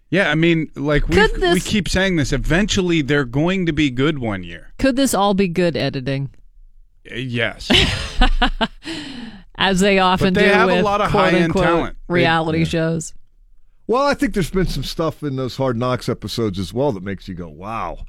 Yeah, 0.09 0.29
I 0.29 0.35
mean, 0.35 0.71
like 0.75 1.07
we 1.07 1.15
Could 1.15 1.41
we 1.41 1.59
keep 1.59 1.89
saying 1.89 2.15
this. 2.15 2.31
Eventually, 2.31 3.01
they're 3.01 3.25
going 3.25 3.65
to 3.65 3.73
be 3.73 3.89
good 3.89 4.19
one 4.19 4.43
year. 4.43 4.71
Could 4.77 4.95
this 4.95 5.13
all 5.13 5.33
be 5.33 5.47
good 5.47 5.75
editing? 5.75 6.29
Uh, 7.11 7.15
Yes, 7.15 7.69
As 9.57 9.79
they 9.79 9.99
often 9.99 10.33
But 10.33 10.41
they 10.41 10.47
do 10.47 10.53
have 10.53 10.69
a 10.69 10.81
lot 10.81 11.01
of 11.01 11.11
quote 11.11 11.33
high-end 11.33 11.53
talent. 11.53 11.97
Reality 12.07 12.59
yeah. 12.59 12.65
shows. 12.65 13.13
Well, 13.87 14.03
I 14.03 14.13
think 14.13 14.33
there's 14.33 14.49
been 14.49 14.67
some 14.67 14.83
stuff 14.83 15.23
in 15.23 15.35
those 15.35 15.57
Hard 15.57 15.77
Knocks 15.77 16.09
episodes 16.09 16.57
as 16.59 16.73
well 16.73 16.91
that 16.93 17.03
makes 17.03 17.27
you 17.27 17.35
go, 17.35 17.47
"Wow, 17.47 18.05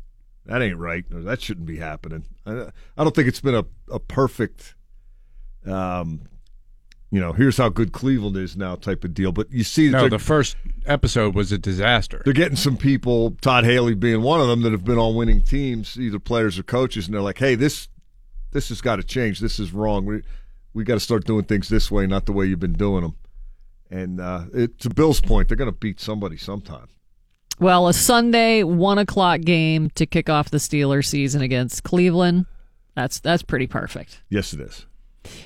that 0.47 0.63
ain't 0.63 0.79
right," 0.79 1.05
or 1.13 1.21
"That 1.21 1.43
shouldn't 1.43 1.67
be 1.67 1.77
happening." 1.77 2.25
I, 2.47 2.71
I 2.97 3.05
don't 3.05 3.15
think 3.15 3.29
it's 3.29 3.41
been 3.41 3.55
a, 3.55 3.65
a 3.93 4.01
perfect, 4.01 4.75
um, 5.67 6.23
you 7.11 7.21
know, 7.21 7.33
here's 7.33 7.59
how 7.59 7.69
good 7.69 7.93
Cleveland 7.93 8.37
is 8.37 8.57
now 8.57 8.75
type 8.75 9.05
of 9.05 9.13
deal. 9.13 9.33
But 9.33 9.53
you 9.53 9.65
see, 9.65 9.91
no. 9.91 10.09
The 10.09 10.19
first 10.19 10.57
episode 10.87 11.35
was 11.35 11.53
a 11.53 11.59
disaster. 11.59 12.23
they're 12.25 12.33
getting 12.33 12.57
some 12.57 12.79
people, 12.79 13.33
Todd 13.43 13.65
Haley 13.65 13.95
being 13.95 14.23
one 14.23 14.41
of 14.41 14.49
them, 14.49 14.63
that 14.63 14.73
have 14.73 14.85
been 14.85 14.99
on 14.99 15.15
winning 15.15 15.43
teams, 15.43 15.99
either 16.01 16.19
players 16.19 16.59
or 16.59 16.63
coaches, 16.63 17.07
and 17.07 17.15
they're 17.15 17.21
like, 17.21 17.39
"Hey, 17.39 17.55
this 17.55 17.89
this 18.53 18.69
has 18.69 18.81
got 18.81 18.97
to 18.97 19.03
change. 19.03 19.41
This 19.41 19.59
is 19.59 19.73
wrong. 19.73 20.05
We 20.07 20.23
we 20.75 20.85
got 20.85 20.95
to 20.95 21.01
start 21.01 21.25
doing 21.25 21.45
things 21.45 21.69
this 21.69 21.91
way, 21.91 22.07
not 22.07 22.27
the 22.27 22.33
way 22.33 22.47
you've 22.47 22.61
been 22.61 22.73
doing 22.73 23.03
them." 23.03 23.17
And 23.91 24.21
uh, 24.21 24.45
it, 24.53 24.81
to 24.81 24.91
Bill's 24.91 25.21
point, 25.21 25.49
they're 25.49 25.57
going 25.57 25.71
to 25.71 25.77
beat 25.77 26.01
somebody 26.01 26.37
sometime. 26.37 26.89
Well, 27.59 27.89
a 27.89 27.95
Sunday 27.95 28.63
one 28.63 28.99
o'clock 28.99 29.41
game 29.41 29.91
to 29.91 30.05
kick 30.05 30.29
off 30.29 30.51
the 30.51 30.59
Steelers 30.59 31.07
season 31.07 31.41
against 31.41 31.85
Cleveland. 31.85 32.47
That's 32.95 33.21
that's 33.21 33.43
pretty 33.43 33.67
perfect. 33.67 34.23
Yes, 34.29 34.53
it 34.53 34.61
is. 34.61 34.87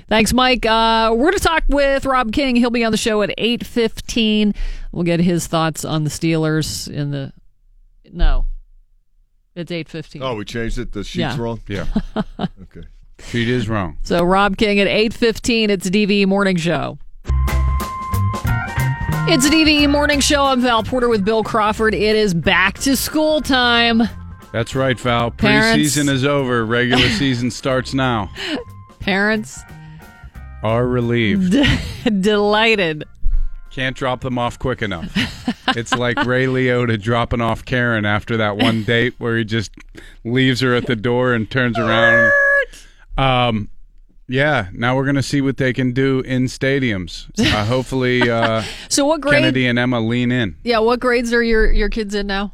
Thanks, 0.09 0.33
Mike. 0.33 0.67
Uh, 0.67 1.11
we're 1.13 1.31
going 1.31 1.39
to 1.39 1.41
talk 1.41 1.65
with 1.69 2.05
Rob 2.05 2.33
King. 2.33 2.57
He'll 2.57 2.71
be 2.71 2.85
on 2.85 2.93
the 2.93 2.99
show 2.99 3.23
at 3.23 3.33
eight 3.39 3.67
fifteen. 3.67 4.55
We'll 4.93 5.05
get 5.05 5.21
his 5.21 5.47
thoughts 5.47 5.85
on 5.85 6.05
the 6.05 6.11
Steelers 6.11 6.89
in 6.91 7.13
the. 7.13 7.33
No, 8.13 8.47
it's 9.55 9.71
eight 9.73 9.89
fifteen. 9.89 10.23
Oh, 10.23 10.35
we 10.37 10.45
changed 10.45 10.79
it. 10.79 10.93
The 10.93 11.03
sheet's 11.05 11.17
Yeah. 11.19 11.37
wrong. 11.39 11.61
Yeah, 11.69 11.87
Okay. 12.41 12.87
Sheet 13.29 13.49
is 13.49 13.69
wrong. 13.69 13.99
So 14.03 14.25
Rob 14.25 14.57
King 14.57 14.81
at 14.81 14.87
8:15 14.89 15.69
it's 15.69 15.87
a 15.87 15.91
DVE 15.91 16.27
morning 16.27 16.57
show. 16.57 16.99
It's 19.33 19.47
a 19.47 19.51
DVE 19.51 19.89
morning 19.89 20.21
show. 20.21 20.45
I'm 20.47 20.61
Val 20.61 20.83
Porter 20.83 21.09
with 21.09 21.25
Bill 21.25 21.45
Crawford. 21.45 21.95
It 21.95 22.17
is 22.17 22.35
back 22.35 22.79
to 22.81 22.97
school 22.97 23.41
time. 23.41 24.03
That's 24.53 24.75
right, 24.75 24.99
Val. 24.99 25.31
Parents- 25.31 25.97
Preseason 25.97 26.09
is 26.09 26.25
over. 26.25 26.65
Regular 26.67 27.09
season 27.11 27.51
starts 27.51 27.95
now. 27.95 28.31
Parents 28.99 29.61
Are 30.65 30.87
relieved. 30.87 31.55
delighted. 32.21 33.05
Can't 33.71 33.97
drop 33.97 34.21
them 34.23 34.37
off 34.39 34.59
quick 34.59 34.83
enough. 34.83 35.13
It's 35.77 35.95
like 35.95 36.25
Ray 36.25 36.47
Liotta 36.47 37.01
dropping 37.01 37.41
off 37.41 37.65
Karen 37.65 38.05
after 38.05 38.37
that 38.37 38.57
one 38.57 38.83
date 38.83 39.15
where 39.19 39.39
he 39.39 39.45
just 39.45 39.71
leaves 40.25 40.61
her 40.61 40.75
at 40.75 40.87
the 40.87 40.97
door 40.97 41.33
and 41.33 41.49
turns 41.49 41.79
around. 41.79 42.33
Um, 43.17 43.71
yeah. 44.29 44.69
Now 44.73 44.97
we're 44.97 45.07
gonna 45.07 45.23
see 45.23 45.41
what 45.41 45.57
they 45.57 45.73
can 45.73 45.93
do 45.93 46.21
in 46.21 46.45
stadiums. 46.47 47.29
Uh, 47.39 47.65
hopefully, 47.65 48.29
uh, 48.29 48.63
So 48.89 49.05
what 49.05 49.21
grade? 49.21 49.35
Kennedy 49.43 49.67
and 49.67 49.79
Emma 49.79 50.01
lean 50.01 50.33
in. 50.33 50.57
Yeah, 50.65 50.79
what 50.81 50.99
grades 51.01 51.33
are 51.33 51.43
your 51.43 51.71
your 51.71 51.89
kids 51.89 52.15
in 52.15 52.27
now? 52.27 52.53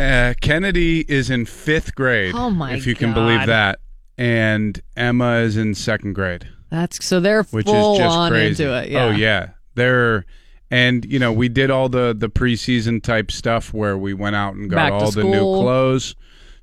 Uh, 0.00 0.34
Kennedy 0.40 1.04
is 1.08 1.30
in 1.30 1.46
fifth 1.46 1.94
grade. 1.94 2.34
Oh, 2.34 2.50
my 2.50 2.72
If 2.74 2.86
you 2.86 2.94
can 2.96 3.12
believe 3.14 3.46
that, 3.46 3.78
and 4.18 4.80
Emma 4.96 5.36
is 5.36 5.56
in 5.56 5.74
second 5.74 6.14
grade. 6.14 6.48
That's 6.70 7.04
so 7.04 7.20
they're 7.20 7.42
which 7.44 7.66
full 7.66 7.92
is 7.92 7.98
just 7.98 8.16
on 8.16 8.30
crazy. 8.32 8.64
into 8.64 8.74
it. 8.76 8.88
Yeah. 8.90 9.04
Oh 9.04 9.10
yeah, 9.10 9.50
they're 9.74 10.24
and 10.70 11.04
you 11.04 11.18
know 11.18 11.32
we 11.32 11.48
did 11.48 11.70
all 11.70 11.88
the 11.88 12.14
the 12.16 12.28
preseason 12.28 13.02
type 13.02 13.30
stuff 13.30 13.72
where 13.74 13.96
we 13.96 14.14
went 14.14 14.34
out 14.36 14.54
and 14.54 14.70
got 14.70 14.76
Back 14.76 14.92
all 14.92 15.10
the 15.10 15.24
new 15.24 15.40
clothes. 15.40 16.14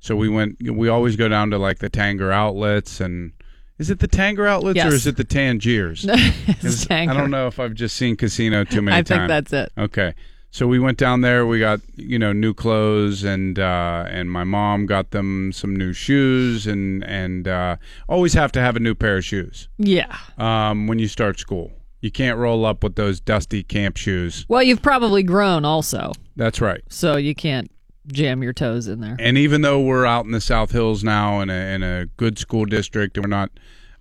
So 0.02 0.16
we 0.16 0.30
went. 0.30 0.58
We 0.62 0.88
always 0.88 1.16
go 1.16 1.28
down 1.28 1.52
to 1.52 1.58
like 1.58 1.80
the 1.80 1.90
Tanger 1.90 2.34
outlets 2.34 3.00
and. 3.00 3.34
Is 3.78 3.90
it 3.90 4.00
the 4.00 4.08
Tanger 4.10 4.46
outlets 4.48 4.80
or 4.84 4.94
is 4.94 5.08
it 5.08 5.16
the 5.16 5.24
Tangiers? 5.24 6.06
It's 6.10 6.86
Tanger. 6.86 7.10
I 7.10 7.14
don't 7.14 7.32
know 7.32 7.48
if 7.48 7.60
I've 7.60 7.76
just 7.76 7.96
seen 7.96 8.18
Casino 8.18 8.66
too 8.66 8.82
many 8.82 8.98
I 8.98 9.02
times. 9.04 9.12
I 9.12 9.16
think 9.16 9.28
that's 9.30 9.54
it. 9.54 9.72
Okay. 9.78 10.16
So 10.52 10.68
we 10.68 10.80
went 10.80 10.98
down 10.98 11.22
there. 11.22 11.46
We 11.46 11.60
got 11.60 11.80
you 11.96 12.18
know 12.18 12.34
new 12.34 12.54
clothes, 12.54 13.24
and 13.24 13.60
uh, 13.60 14.06
and 14.10 14.32
my 14.32 14.44
mom 14.44 14.86
got 14.86 15.12
them 15.12 15.52
some 15.52 15.76
new 15.76 15.94
shoes, 15.94 16.66
and 16.66 17.04
and 17.04 17.48
uh, 17.48 17.76
always 18.08 18.34
have 18.34 18.52
to 18.54 18.60
have 18.60 18.76
a 18.76 18.80
new 18.80 18.96
pair 18.96 19.18
of 19.18 19.26
shoes 19.26 19.70
Yeah. 19.78 20.18
um, 20.38 20.88
when 20.88 20.98
you 20.98 21.08
start 21.08 21.40
school. 21.40 21.72
You 22.02 22.12
can't 22.12 22.38
roll 22.38 22.66
up 22.66 22.84
with 22.84 22.96
those 22.96 23.20
dusty 23.20 23.64
camp 23.64 23.98
shoes. 23.98 24.46
Well, 24.48 24.64
you've 24.64 24.82
probably 24.82 25.24
grown 25.24 25.66
also, 25.66 26.12
That's 26.36 26.62
right. 26.62 26.82
so 26.90 27.18
you 27.18 27.36
can't 27.36 27.70
jam 28.08 28.42
your 28.42 28.54
toes 28.54 28.88
in 28.88 29.02
there. 29.02 29.16
And 29.20 29.38
even 29.38 29.62
though 29.62 29.82
we're 29.82 30.06
out 30.06 30.26
in 30.26 30.32
the 30.32 30.42
South 30.42 30.72
Hills 30.72 31.04
now 31.04 31.42
in 31.42 31.50
a 31.50 31.76
in 31.76 31.84
a 31.84 32.06
good 32.18 32.40
school 32.40 32.66
district, 32.66 33.18
and 33.18 33.26
we're 33.26 33.30
not 33.30 33.52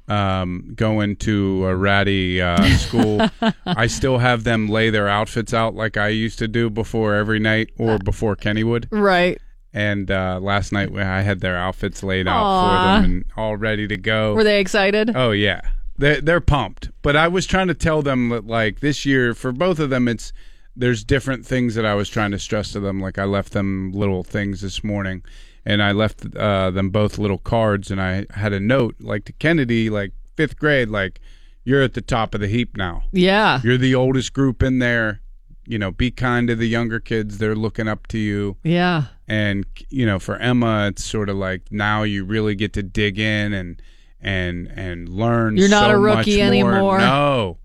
um, 0.09 0.73
going 0.75 1.17
to 1.17 1.67
a 1.67 1.77
ratty 1.77 2.41
uh, 2.41 2.63
school, 2.77 3.29
I 3.67 3.87
still 3.89 4.19
have 4.19 4.45
them 4.45 4.69
lay 4.69 4.91
their 4.91 5.09
outfits 5.09 5.53
out 5.53 5.75
like 5.75 5.97
I 5.97 6.09
used 6.09 6.39
to 6.39 6.49
do 6.49 6.71
before 6.71 7.15
every 7.15 7.39
night 7.39 7.71
or 7.79 7.99
before 7.99 8.37
Kenny 8.37 8.65
would. 8.65 8.89
Right. 8.91 9.41
And 9.75 10.11
uh, 10.11 10.39
last 10.41 10.73
night 10.73 10.97
I 10.97 11.21
had 11.21 11.41
their 11.41 11.57
outfits 11.57 12.03
laid 12.03 12.27
out 12.27 12.41
for 12.41 13.03
them 13.03 13.05
and 13.05 13.25
all 13.37 13.57
ready 13.57 13.87
to 13.89 13.97
go. 13.97 14.35
Were 14.35 14.45
they 14.45 14.61
excited? 14.61 15.13
Oh 15.15 15.31
yeah, 15.33 15.61
they're 15.99 16.21
they're 16.21 16.41
pumped. 16.41 16.91
But 17.03 17.17
I 17.17 17.29
was 17.29 17.47
trying 17.47 17.69
to 17.69 17.75
tell 17.75 18.03
them 18.03 18.31
that 18.31 18.47
like 18.47 18.81
this 18.81 19.05
year 19.05 19.35
for 19.35 19.53
both 19.53 19.79
of 19.79 19.91
them, 19.91 20.09
it's 20.09 20.33
there's 20.77 21.03
different 21.05 21.45
things 21.45 21.75
that 21.75 21.85
I 21.85 21.95
was 21.95 22.09
trying 22.09 22.31
to 22.31 22.39
stress 22.39 22.73
to 22.73 22.81
them. 22.81 23.01
Like 23.01 23.19
I 23.19 23.25
left 23.25 23.53
them 23.53 23.93
little 23.93 24.23
things 24.23 24.61
this 24.61 24.85
morning, 24.85 25.23
and 25.67 25.83
I 25.83 25.93
left 25.93 26.25
uh, 26.37 26.71
them 26.71 26.91
both 26.91 27.19
little 27.19 27.39
cards, 27.39 27.91
and 27.91 28.01
I 28.01 28.27
had 28.31 28.53
a 28.53 28.61
note 28.61 28.95
like 29.01 29.25
to 29.27 29.33
Kennedy, 29.35 29.91
like 29.91 30.13
fifth 30.37 30.57
grade, 30.57 30.89
like 30.89 31.21
you're 31.65 31.83
at 31.83 31.95
the 31.95 32.01
top 32.01 32.35
of 32.35 32.41
the 32.41 32.49
heap 32.49 32.77
now. 32.77 33.03
Yeah. 33.13 33.61
You're 33.63 33.77
the 33.77 33.95
oldest 33.95 34.33
group 34.33 34.63
in 34.63 34.79
there. 34.79 35.21
You 35.67 35.79
know, 35.79 35.91
be 35.91 36.11
kind 36.11 36.49
to 36.49 36.55
the 36.57 36.67
younger 36.67 36.99
kids. 36.99 37.37
They're 37.37 37.55
looking 37.55 37.89
up 37.89 38.07
to 38.07 38.17
you 38.19 38.57
Yeah. 38.63 39.03
and 39.27 39.67
you 39.91 40.07
know 40.07 40.19
for 40.19 40.37
emma 40.39 40.87
it's 40.89 41.05
sort 41.05 41.29
of 41.29 41.37
like 41.37 41.71
now 41.71 42.05
you 42.05 42.25
really 42.25 42.55
get 42.55 42.73
to 42.73 42.83
dig 42.83 43.19
in 43.19 43.53
and 43.53 43.83
and 44.21 44.67
and 44.75 45.09
learn 45.09 45.57
You're 45.57 45.69
not 45.69 45.91
so 45.91 45.97
a 45.97 45.99
rookie 45.99 46.39
more. 46.39 46.47
anymore. 46.47 46.99
no 46.99 47.59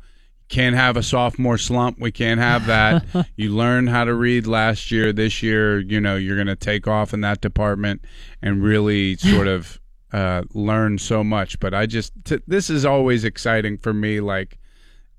can't 0.50 0.76
have 0.76 0.98
a 0.98 1.02
sophomore 1.04 1.58
slump 1.58 2.00
we 2.00 2.12
can't 2.12 2.40
have 2.40 2.68
that 2.68 3.04
you 3.36 3.50
learn 3.50 3.88
how 3.88 4.04
to 4.04 4.14
read 4.14 4.46
last 4.46 4.92
year 4.92 5.12
this 5.12 5.42
year 5.42 5.80
you 5.80 6.00
know 6.00 6.16
you're 6.16 6.36
going 6.36 6.46
to 6.48 6.56
take 6.56 6.88
off 6.88 7.12
in 7.14 7.22
that 7.22 7.42
department 7.42 8.04
and 8.42 8.62
really 8.62 9.16
sort 9.16 9.48
of 9.48 9.80
uh, 10.12 10.44
learn 10.54 11.00
so 11.00 11.24
much 11.24 11.60
but 11.60 11.74
i 11.74 11.88
just 11.88 12.14
t- 12.26 12.38
this 12.46 12.70
is 12.70 12.86
always 12.86 13.24
exciting 13.24 13.78
for 13.80 13.94
me 13.94 14.20
like 14.20 14.60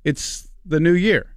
it's 0.05 0.49
the 0.65 0.79
new 0.79 0.93
year 0.95 1.31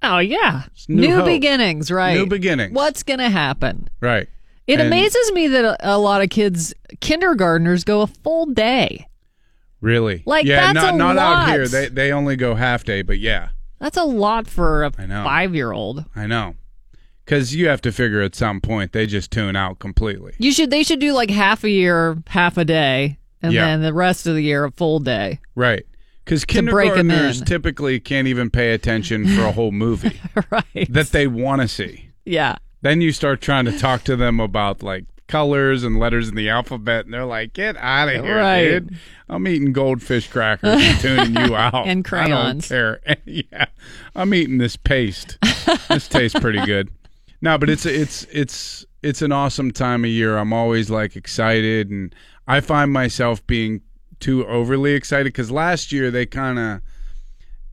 Oh 0.00 0.18
yeah. 0.18 0.62
new 0.86 1.08
New, 1.08 1.24
beginnings, 1.24 1.90
right? 1.90 2.14
New 2.14 2.26
beginnings. 2.26 2.72
What's 2.72 3.02
going 3.02 3.18
to 3.18 3.28
happen? 3.30 3.88
right 4.00 4.28
It 4.68 4.78
And- 4.78 4.86
amazes 4.86 5.32
me 5.32 5.48
that 5.48 5.64
a, 5.64 5.96
a 5.96 5.98
lot 5.98 6.22
of 6.22 6.30
kids, 6.30 6.72
kindergartners, 7.00 7.82
go 7.82 8.02
a 8.02 8.06
full 8.06 8.46
day. 8.46 9.08
Really? 9.80 10.22
Like, 10.26 10.44
yeah, 10.46 10.72
that's 10.72 10.84
not 10.84 10.94
a 10.94 10.96
not 10.98 11.16
lot. 11.16 11.48
out 11.48 11.54
here. 11.54 11.68
They 11.68 11.88
they 11.88 12.12
only 12.12 12.36
go 12.36 12.54
half 12.54 12.84
day, 12.84 13.02
but 13.02 13.18
yeah, 13.18 13.50
That's 13.78 13.96
a 13.96 14.04
lot 14.04 14.46
for 14.48 14.84
a 14.84 14.92
I 14.98 15.06
know. 15.06 15.24
five 15.24 15.54
year 15.54 15.72
old. 15.72 16.04
I 16.16 16.26
know. 16.26 16.54
Because 17.24 17.54
you 17.54 17.68
have 17.68 17.82
to 17.82 17.92
figure 17.92 18.22
at 18.22 18.34
some 18.34 18.60
point 18.60 18.92
they 18.92 19.06
just 19.06 19.30
tune 19.30 19.54
out 19.54 19.78
completely. 19.78 20.32
You 20.38 20.50
should. 20.50 20.70
They 20.70 20.82
should 20.82 20.98
do 20.98 21.12
like 21.12 21.30
half 21.30 21.62
a 21.62 21.68
year, 21.70 22.16
half 22.26 22.56
a 22.56 22.64
day, 22.64 23.18
and 23.42 23.52
Yeah. 23.52 23.66
then 23.66 23.82
the 23.82 23.92
rest 23.92 24.26
of 24.26 24.34
the 24.34 24.42
year 24.42 24.64
a 24.64 24.70
full 24.72 24.98
day. 24.98 25.38
Right. 25.54 25.84
Because 26.24 26.42
To 26.46 26.62
break 26.62 26.90
'em 26.90 26.96
kindergartners 27.08 27.40
in. 27.40 27.46
typically 27.46 28.00
can't 28.00 28.26
even 28.28 28.50
pay 28.50 28.72
attention 28.72 29.26
for 29.28 29.42
a 29.42 29.52
whole 29.52 29.72
movie 29.72 30.20
right. 30.50 30.86
that 30.92 31.08
they 31.12 31.26
want 31.26 31.62
to 31.62 31.68
see. 31.68 32.10
Yeah. 32.24 32.56
Then 32.82 33.00
you 33.00 33.12
start 33.12 33.40
trying 33.40 33.64
to 33.66 33.78
talk 33.78 34.04
to 34.04 34.16
them 34.16 34.40
about 34.40 34.82
like 34.82 35.04
colors 35.28 35.84
and 35.84 35.98
letters 35.98 36.28
in 36.28 36.34
the 36.34 36.48
alphabet, 36.48 37.04
and 37.04 37.14
they're 37.14 37.24
like, 37.24 37.52
"Get 37.52 37.76
out 37.76 38.08
of 38.08 38.24
here, 38.24 38.36
Right. 38.38 38.68
dude! 38.70 38.96
I'm 39.28 39.46
eating 39.46 39.72
goldfish 39.72 40.26
crackers 40.28 40.80
and 40.82 41.00
tuning 41.00 41.36
you 41.46 41.54
out 41.56 41.86
And 41.86 42.04
crayons. 42.04 42.32
I 42.72 42.74
don't 42.76 43.00
care. 43.02 43.16
yeah, 43.24 43.66
I'm 44.16 44.34
eating 44.34 44.58
this 44.58 44.76
paste. 44.76 45.38
this 45.88 46.08
tastes 46.08 46.38
pretty 46.40 46.64
good. 46.66 46.88
No, 47.40 47.56
but 47.58 47.70
it's 47.70 47.86
it's 47.86 48.24
it's 48.32 48.84
it's 49.02 49.22
an 49.22 49.30
awesome 49.30 49.70
time 49.70 50.04
of 50.04 50.10
year. 50.10 50.36
I'm 50.38 50.52
always 50.52 50.90
like 50.90 51.14
excited, 51.14 51.90
and 51.90 52.12
I 52.48 52.60
find 52.60 52.90
myself 52.92 53.46
being 53.46 53.82
too 54.20 54.44
overly 54.46 54.94
excited 54.94 55.26
because 55.26 55.50
last 55.50 55.92
year 55.92 56.10
they 56.10 56.26
kind 56.26 56.58
of 56.58 56.80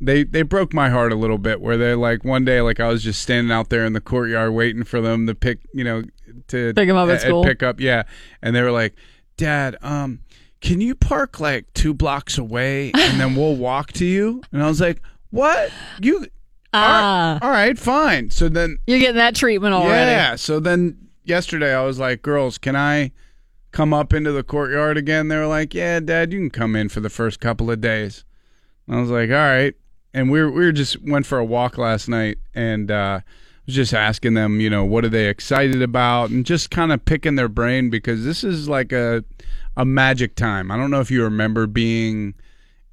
they 0.01 0.23
they 0.23 0.41
broke 0.41 0.73
my 0.73 0.89
heart 0.89 1.11
a 1.11 1.15
little 1.15 1.37
bit 1.37 1.61
where 1.61 1.77
they're 1.77 1.95
like 1.95 2.23
one 2.23 2.43
day 2.45 2.61
like 2.61 2.79
I 2.79 2.87
was 2.89 3.03
just 3.03 3.21
standing 3.21 3.51
out 3.51 3.69
there 3.69 3.85
in 3.85 3.93
the 3.93 4.01
courtyard 4.01 4.53
waiting 4.53 4.83
for 4.83 5.01
them 5.01 5.25
to 5.27 5.35
pick 5.35 5.59
you 5.73 5.83
know 5.83 6.03
to 6.47 6.73
Pick 6.73 6.89
'em 6.89 6.97
up 6.97 7.09
at 7.09 7.21
school? 7.21 7.43
pick 7.43 7.63
up 7.63 7.79
yeah 7.79 8.03
and 8.41 8.55
they 8.55 8.61
were 8.61 8.71
like 8.71 8.95
dad 9.37 9.77
um 9.81 10.19
can 10.61 10.81
you 10.81 10.95
park 10.95 11.39
like 11.39 11.71
two 11.73 11.93
blocks 11.93 12.37
away 12.37 12.91
and 12.93 13.19
then 13.19 13.35
we'll 13.35 13.55
walk 13.55 13.93
to 13.93 14.05
you 14.05 14.41
and 14.51 14.61
I 14.61 14.67
was 14.67 14.81
like 14.81 15.01
What 15.29 15.71
you? 16.01 16.27
Ah. 16.73 17.39
all 17.41 17.51
right, 17.51 17.77
fine. 17.79 18.29
So 18.31 18.49
then 18.49 18.79
You're 18.85 18.99
getting 18.99 19.15
that 19.15 19.33
treatment 19.35 19.73
already. 19.73 20.11
Yeah. 20.11 20.35
So 20.35 20.59
then 20.59 20.97
yesterday 21.23 21.73
I 21.73 21.83
was 21.85 21.99
like, 21.99 22.21
girls, 22.21 22.57
can 22.57 22.75
I 22.75 23.11
come 23.71 23.93
up 23.93 24.13
into 24.13 24.33
the 24.33 24.43
courtyard 24.43 24.97
again? 24.97 25.29
They 25.29 25.37
were 25.37 25.47
like, 25.47 25.73
yeah, 25.73 26.01
dad, 26.01 26.33
you 26.33 26.39
can 26.39 26.49
come 26.49 26.75
in 26.75 26.89
for 26.89 26.99
the 26.99 27.09
first 27.09 27.39
couple 27.39 27.71
of 27.71 27.79
days. 27.79 28.25
I 28.89 28.99
was 28.99 29.09
like, 29.09 29.29
all 29.29 29.35
right. 29.37 29.73
And 30.15 30.31
we 30.31 30.39
were, 30.41 30.49
we 30.49 30.63
were 30.65 30.71
just 30.71 31.01
went 31.03 31.25
for 31.25 31.37
a 31.37 31.43
walk 31.45 31.77
last 31.77 32.07
night 32.07 32.37
and 32.53 32.89
uh, 32.89 33.19
was 33.65 33.75
just 33.75 33.93
asking 33.93 34.33
them, 34.33 34.61
you 34.61 34.69
know, 34.69 34.85
what 34.85 35.03
are 35.03 35.09
they 35.09 35.27
excited 35.27 35.81
about 35.81 36.29
and 36.29 36.45
just 36.45 36.71
kind 36.71 36.91
of 36.93 37.03
picking 37.03 37.35
their 37.35 37.49
brain 37.49 37.89
because 37.89 38.23
this 38.23 38.41
is 38.43 38.69
like 38.69 38.91
a, 38.93 39.23
a 39.75 39.83
magic 39.83 40.35
time. 40.35 40.71
I 40.71 40.77
don't 40.77 40.89
know 40.89 41.01
if 41.01 41.11
you 41.11 41.21
remember 41.23 41.67
being 41.67 42.33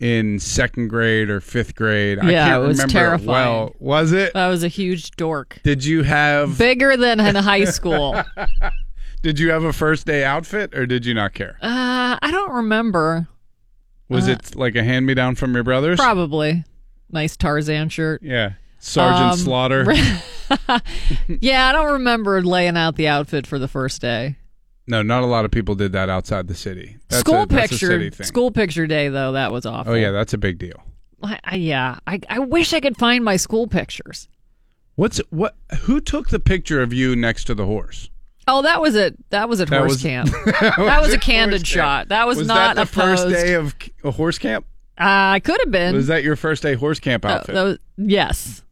in 0.00 0.40
second 0.40 0.88
grade 0.88 1.30
or 1.30 1.40
fifth 1.40 1.76
grade. 1.76 2.18
I 2.18 2.28
Yeah, 2.32 2.48
can't 2.48 2.64
it 2.64 2.66
was 2.66 2.78
remember 2.78 2.92
terrifying. 2.92 3.28
well. 3.28 3.72
Was 3.78 4.10
it? 4.10 4.34
I 4.34 4.48
was 4.48 4.64
a 4.64 4.68
huge 4.68 5.12
dork. 5.12 5.60
Did 5.62 5.84
you 5.84 6.02
have 6.02 6.58
Bigger 6.58 6.96
than 6.96 7.20
in 7.20 7.36
high 7.36 7.64
school. 7.66 8.20
Did 9.22 9.38
you 9.38 9.50
have 9.52 9.62
a 9.62 9.72
first 9.72 10.04
day 10.08 10.24
outfit 10.24 10.74
or 10.74 10.84
did 10.86 11.06
you 11.06 11.14
not 11.14 11.32
care? 11.34 11.56
Uh, 11.62 12.18
I 12.20 12.30
don't 12.32 12.50
remember. 12.50 13.28
Was 14.08 14.28
Uh, 14.28 14.32
it 14.32 14.56
like 14.56 14.74
a 14.74 14.82
hand 14.82 15.06
me 15.06 15.14
down 15.14 15.36
from 15.36 15.54
your 15.54 15.62
brothers? 15.62 16.00
Probably. 16.00 16.64
Nice 17.12 17.36
Tarzan 17.36 17.88
shirt. 17.90 18.22
Yeah. 18.22 18.52
Sergeant 18.78 19.32
Um, 19.32 19.38
Slaughter. 19.38 19.84
yeah, 21.28 21.68
I 21.68 21.72
don't 21.72 21.92
remember 21.92 22.42
laying 22.42 22.76
out 22.76 22.96
the 22.96 23.08
outfit 23.08 23.46
for 23.46 23.58
the 23.58 23.68
first 23.68 24.00
day. 24.00 24.36
No, 24.88 25.02
not 25.02 25.22
a 25.22 25.26
lot 25.26 25.44
of 25.44 25.50
people 25.52 25.74
did 25.76 25.92
that 25.92 26.08
outside 26.08 26.48
the 26.48 26.54
city. 26.54 26.96
That's 27.08 27.20
school 27.20 27.42
a, 27.42 27.46
picture, 27.46 28.10
school 28.24 28.50
picture 28.50 28.86
day 28.88 29.08
though, 29.08 29.32
that 29.32 29.52
was 29.52 29.64
awful. 29.64 29.92
Oh 29.92 29.96
yeah, 29.96 30.10
that's 30.10 30.34
a 30.34 30.38
big 30.38 30.58
deal. 30.58 30.82
I, 31.22 31.38
I, 31.44 31.54
yeah, 31.54 31.98
I, 32.06 32.18
I 32.28 32.40
wish 32.40 32.72
I 32.72 32.80
could 32.80 32.96
find 32.96 33.24
my 33.24 33.36
school 33.36 33.68
pictures. 33.68 34.28
What's 34.96 35.18
what? 35.30 35.54
Who 35.82 36.00
took 36.00 36.30
the 36.30 36.40
picture 36.40 36.82
of 36.82 36.92
you 36.92 37.14
next 37.14 37.44
to 37.44 37.54
the 37.54 37.64
horse? 37.64 38.10
Oh, 38.48 38.62
that 38.62 38.80
was 38.80 38.96
it. 38.96 39.16
That 39.30 39.48
was 39.48 39.60
at 39.60 39.68
That 39.70 39.78
horse 39.78 39.92
was- 39.92 40.02
camp. 40.02 40.30
that 40.46 40.74
that 40.76 41.00
was 41.00 41.12
a 41.14 41.18
candid 41.18 41.64
shot. 41.64 42.00
camp. 42.00 42.08
That 42.08 42.26
was, 42.26 42.38
Was 42.38 42.48
not 42.48 42.74
that 42.74 42.82
the 42.82 42.86
first 42.92 43.28
day 43.28 43.54
of 43.54 43.74
a 44.02 44.10
horse 44.10 44.38
camp? 44.38 44.66
Uh, 44.98 45.40
could 45.40 45.60
have 45.60 45.70
been. 45.70 45.94
Was 45.94 46.06
that 46.08 46.22
your 46.22 46.36
first 46.36 46.62
day 46.62 46.74
horse 46.74 47.00
camp 47.00 47.24
Uh, 47.24 47.28
outfit? 47.28 47.54
that 47.54 47.62
was- 47.62 47.78
yes. 47.96 48.62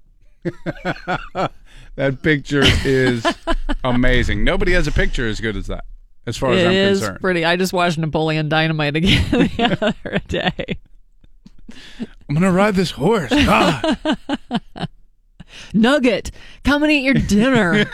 that 1.96 2.22
picture 2.22 2.62
is 2.84 3.26
amazing. 3.84 4.44
Nobody 4.44 4.72
has 4.72 4.86
a 4.86 4.92
picture 4.92 5.26
as 5.28 5.40
good 5.40 5.56
as 5.56 5.66
that, 5.66 5.84
as 6.26 6.36
far 6.36 6.52
as 6.52 6.62
It 6.62 6.66
I'm 6.66 6.72
is 6.72 6.98
concerned. 7.00 7.20
pretty. 7.20 7.44
I 7.44 7.56
just 7.56 7.72
watched 7.72 7.98
Napoleon 7.98 8.48
Dynamite 8.48 8.96
again 8.96 9.30
the 9.30 9.94
other 10.04 10.18
day. 10.28 10.78
I'm 12.28 12.34
gonna 12.34 12.52
ride 12.52 12.74
this 12.74 12.92
horse. 12.92 13.30
God. 13.30 13.96
Nugget, 15.74 16.30
come 16.64 16.82
and 16.84 16.92
eat 16.92 17.02
your 17.02 17.14
dinner. 17.14 17.84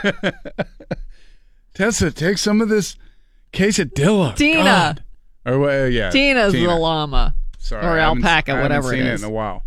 Tessa, 1.74 2.10
take 2.10 2.38
some 2.38 2.60
of 2.60 2.68
this 2.68 2.96
quesadilla. 3.52 4.34
Tina. 4.36 4.62
God. 4.64 5.02
Or 5.44 5.58
well, 5.58 5.88
yeah, 5.88 6.10
Tina's 6.10 6.52
the 6.52 6.66
llama. 6.66 7.34
Sorry, 7.66 7.84
or 7.84 7.98
alpaca, 7.98 8.60
whatever 8.60 8.90
seen 8.90 9.00
it 9.00 9.06
it 9.06 9.12
is. 9.14 9.22
in 9.22 9.28
a 9.28 9.32
while. 9.32 9.64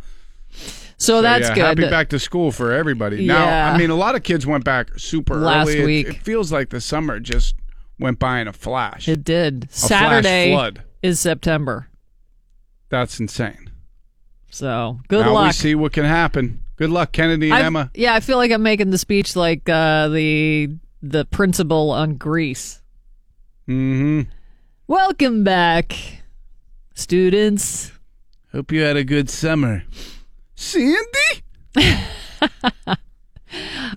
So, 0.98 1.22
that's 1.22 1.48
yeah, 1.50 1.56
good. 1.56 1.80
Happy 1.80 1.90
back 1.90 2.10
to 2.10 2.20
school 2.20 2.52
for 2.52 2.72
everybody. 2.74 3.26
Now, 3.26 3.46
Yeah. 3.46 3.74
I 3.74 3.78
mean, 3.78 3.90
a 3.90 3.96
lot 3.96 4.16
of 4.16 4.24
kids 4.24 4.46
went 4.46 4.64
back 4.66 4.90
super 4.98 5.36
Last 5.36 5.70
early. 5.70 5.80
It- 5.80 5.86
week. 5.86 6.08
It, 6.08 6.22
feels 6.24 6.52
like 6.52 6.70
the 6.70 6.82
summer 6.82 7.20
just 7.20 7.56
went 8.00 8.20
by 8.20 8.40
in 8.40 8.48
a 8.48 8.54
flash. 8.54 9.08
It 9.08 9.24
did. 9.24 9.66
A 9.66 9.74
Saturday 9.74 10.52
flood. 10.54 10.84
is 11.02 11.20
September. 11.20 11.88
That's 12.90 13.20
insane. 13.20 13.70
So 14.50 15.00
good 15.08 15.26
luck. 15.26 15.36
now 15.36 15.44
we 15.46 15.52
see 15.52 15.76
what 15.76 15.94
can 15.94 16.06
happen. 16.06 16.64
Good 16.76 16.90
luck, 16.90 17.12
Kennedy 17.12 17.48
and 17.48 17.54
I've- 17.56 17.66
Emma. 17.66 17.92
Yeah, 17.94 18.16
I 18.16 18.20
feel 18.20 18.38
like 18.38 18.52
I'm 18.52 18.64
making 18.64 18.90
the 18.90 18.98
speech 18.98 19.36
like 19.36 19.70
uh, 19.70 20.08
the 20.10 20.70
the 21.02 21.26
principal 21.26 21.92
on 21.92 22.16
Grease. 22.16 22.82
Mm-hmm. 23.68 24.30
Welcome 24.88 25.44
back, 25.44 25.94
students. 27.00 27.92
Hope 28.52 28.72
you 28.72 28.82
had 28.82 28.98
a 28.98 29.04
good 29.04 29.30
summer. 29.30 29.84
Sandy? 30.56 31.06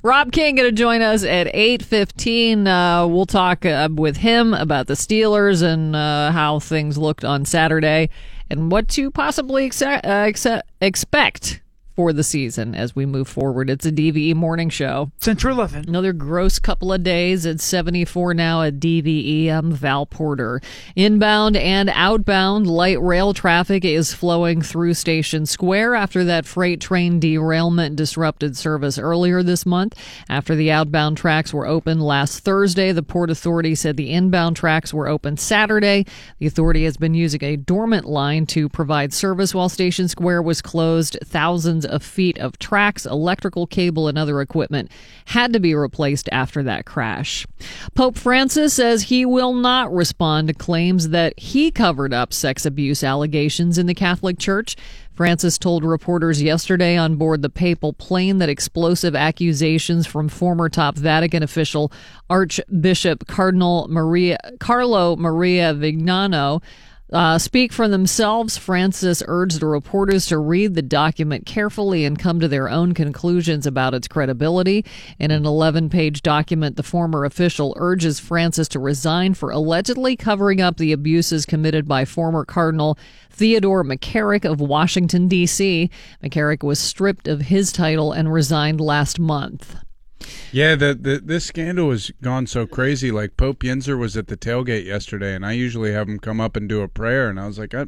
Rob 0.02 0.32
King 0.32 0.56
going 0.56 0.68
to 0.68 0.72
join 0.72 1.02
us 1.02 1.24
at 1.24 1.46
8:15. 1.48 2.66
Uh, 2.66 3.06
we'll 3.06 3.26
talk 3.26 3.64
uh, 3.66 3.88
with 3.92 4.18
him 4.18 4.54
about 4.54 4.86
the 4.86 4.94
Steelers 4.94 5.62
and 5.62 5.94
uh, 5.94 6.32
how 6.32 6.58
things 6.58 6.98
looked 6.98 7.24
on 7.24 7.44
Saturday 7.44 8.08
and 8.50 8.70
what 8.70 8.88
to 8.88 9.10
possibly 9.10 9.66
exe- 9.66 9.82
uh, 9.82 10.00
exe- 10.04 10.62
expect 10.80 11.61
for 11.94 12.12
the 12.12 12.24
season 12.24 12.74
as 12.74 12.96
we 12.96 13.06
move 13.06 13.28
forward. 13.28 13.68
It's 13.68 13.86
a 13.86 13.92
DVE 13.92 14.34
morning 14.34 14.70
show. 14.70 15.10
Central 15.18 15.56
11. 15.56 15.88
Another 15.88 16.12
gross 16.12 16.58
couple 16.58 16.92
of 16.92 17.02
days. 17.02 17.44
It's 17.44 17.64
74 17.64 18.34
now 18.34 18.62
at 18.62 18.80
DVE. 18.80 19.48
I'm 19.48 19.72
Val 19.72 20.06
Porter. 20.06 20.60
Inbound 20.96 21.56
and 21.56 21.90
outbound 21.90 22.66
light 22.66 23.00
rail 23.00 23.34
traffic 23.34 23.84
is 23.84 24.14
flowing 24.14 24.62
through 24.62 24.94
Station 24.94 25.46
Square 25.46 25.94
after 25.94 26.24
that 26.24 26.46
freight 26.46 26.80
train 26.80 27.20
derailment 27.20 27.96
disrupted 27.96 28.56
service 28.56 28.98
earlier 28.98 29.42
this 29.42 29.66
month. 29.66 29.94
After 30.28 30.54
the 30.54 30.70
outbound 30.70 31.16
tracks 31.16 31.52
were 31.52 31.66
open 31.66 32.00
last 32.00 32.40
Thursday, 32.40 32.92
the 32.92 33.02
Port 33.02 33.30
Authority 33.30 33.74
said 33.74 33.96
the 33.96 34.12
inbound 34.12 34.56
tracks 34.56 34.94
were 34.94 35.08
open 35.08 35.36
Saturday. 35.36 36.06
The 36.38 36.46
authority 36.46 36.84
has 36.84 36.96
been 36.96 37.14
using 37.14 37.44
a 37.44 37.56
dormant 37.56 38.06
line 38.06 38.46
to 38.46 38.68
provide 38.68 39.12
service 39.12 39.54
while 39.54 39.68
Station 39.68 40.08
Square 40.08 40.42
was 40.42 40.62
closed. 40.62 41.18
Thousands 41.24 41.81
of 41.84 42.02
feet 42.02 42.38
of 42.38 42.58
tracks, 42.58 43.06
electrical 43.06 43.66
cable, 43.66 44.08
and 44.08 44.18
other 44.18 44.40
equipment 44.40 44.90
had 45.26 45.52
to 45.52 45.60
be 45.60 45.74
replaced 45.74 46.28
after 46.32 46.62
that 46.62 46.86
crash. 46.86 47.46
Pope 47.94 48.16
Francis 48.16 48.74
says 48.74 49.04
he 49.04 49.24
will 49.24 49.54
not 49.54 49.92
respond 49.92 50.48
to 50.48 50.54
claims 50.54 51.10
that 51.10 51.38
he 51.38 51.70
covered 51.70 52.12
up 52.12 52.32
sex 52.32 52.64
abuse 52.64 53.02
allegations 53.02 53.78
in 53.78 53.86
the 53.86 53.94
Catholic 53.94 54.38
Church. 54.38 54.76
Francis 55.14 55.58
told 55.58 55.84
reporters 55.84 56.40
yesterday 56.42 56.96
on 56.96 57.16
board 57.16 57.42
the 57.42 57.50
papal 57.50 57.92
plane 57.92 58.38
that 58.38 58.48
explosive 58.48 59.14
accusations 59.14 60.06
from 60.06 60.28
former 60.28 60.68
top 60.68 60.96
Vatican 60.96 61.42
official 61.42 61.92
Archbishop 62.30 63.26
Cardinal 63.26 63.86
Maria 63.88 64.38
Carlo 64.58 65.14
Maria 65.16 65.74
Viganò 65.74 66.62
uh, 67.12 67.38
speak 67.38 67.72
for 67.72 67.88
themselves. 67.88 68.56
Francis 68.56 69.22
urged 69.26 69.60
the 69.60 69.66
reporters 69.66 70.26
to 70.26 70.38
read 70.38 70.74
the 70.74 70.82
document 70.82 71.46
carefully 71.46 72.04
and 72.04 72.18
come 72.18 72.40
to 72.40 72.48
their 72.48 72.68
own 72.68 72.94
conclusions 72.94 73.66
about 73.66 73.94
its 73.94 74.08
credibility. 74.08 74.84
In 75.18 75.30
an 75.30 75.44
11 75.44 75.90
page 75.90 76.22
document, 76.22 76.76
the 76.76 76.82
former 76.82 77.24
official 77.24 77.74
urges 77.78 78.18
Francis 78.18 78.68
to 78.68 78.78
resign 78.78 79.34
for 79.34 79.50
allegedly 79.50 80.16
covering 80.16 80.60
up 80.60 80.78
the 80.78 80.92
abuses 80.92 81.44
committed 81.44 81.86
by 81.86 82.04
former 82.04 82.44
Cardinal 82.44 82.98
Theodore 83.30 83.84
McCarrick 83.84 84.44
of 84.44 84.60
Washington, 84.60 85.28
D.C. 85.28 85.90
McCarrick 86.22 86.62
was 86.62 86.78
stripped 86.78 87.28
of 87.28 87.42
his 87.42 87.72
title 87.72 88.12
and 88.12 88.32
resigned 88.32 88.80
last 88.80 89.18
month. 89.18 89.76
Yeah, 90.52 90.74
the, 90.74 90.94
the 90.94 91.20
this 91.22 91.46
scandal 91.46 91.90
has 91.90 92.10
gone 92.22 92.46
so 92.46 92.66
crazy. 92.66 93.10
Like 93.10 93.36
Pope 93.36 93.60
Yinzer 93.60 93.98
was 93.98 94.16
at 94.16 94.28
the 94.28 94.36
tailgate 94.36 94.84
yesterday, 94.84 95.34
and 95.34 95.44
I 95.44 95.52
usually 95.52 95.92
have 95.92 96.08
him 96.08 96.18
come 96.18 96.40
up 96.40 96.56
and 96.56 96.68
do 96.68 96.82
a 96.82 96.88
prayer, 96.88 97.28
and 97.28 97.40
I 97.40 97.46
was 97.46 97.58
like, 97.58 97.74
I, 97.74 97.86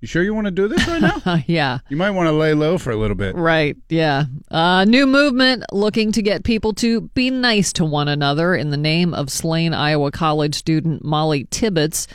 "You 0.00 0.08
sure 0.08 0.22
you 0.22 0.34
want 0.34 0.46
to 0.46 0.50
do 0.50 0.68
this 0.68 0.86
right 0.86 1.00
now? 1.00 1.42
yeah. 1.46 1.78
You 1.88 1.96
might 1.96 2.10
want 2.10 2.28
to 2.28 2.32
lay 2.32 2.54
low 2.54 2.78
for 2.78 2.90
a 2.90 2.96
little 2.96 3.16
bit." 3.16 3.34
Right, 3.36 3.76
yeah. 3.88 4.24
Uh, 4.50 4.84
new 4.84 5.06
movement 5.06 5.64
looking 5.72 6.12
to 6.12 6.22
get 6.22 6.44
people 6.44 6.72
to 6.74 7.02
be 7.14 7.30
nice 7.30 7.72
to 7.74 7.84
one 7.84 8.08
another 8.08 8.54
in 8.54 8.70
the 8.70 8.76
name 8.76 9.12
of 9.14 9.30
slain 9.30 9.74
Iowa 9.74 10.10
College 10.10 10.54
student 10.54 11.04
Molly 11.04 11.46
Tibbetts. 11.50 12.06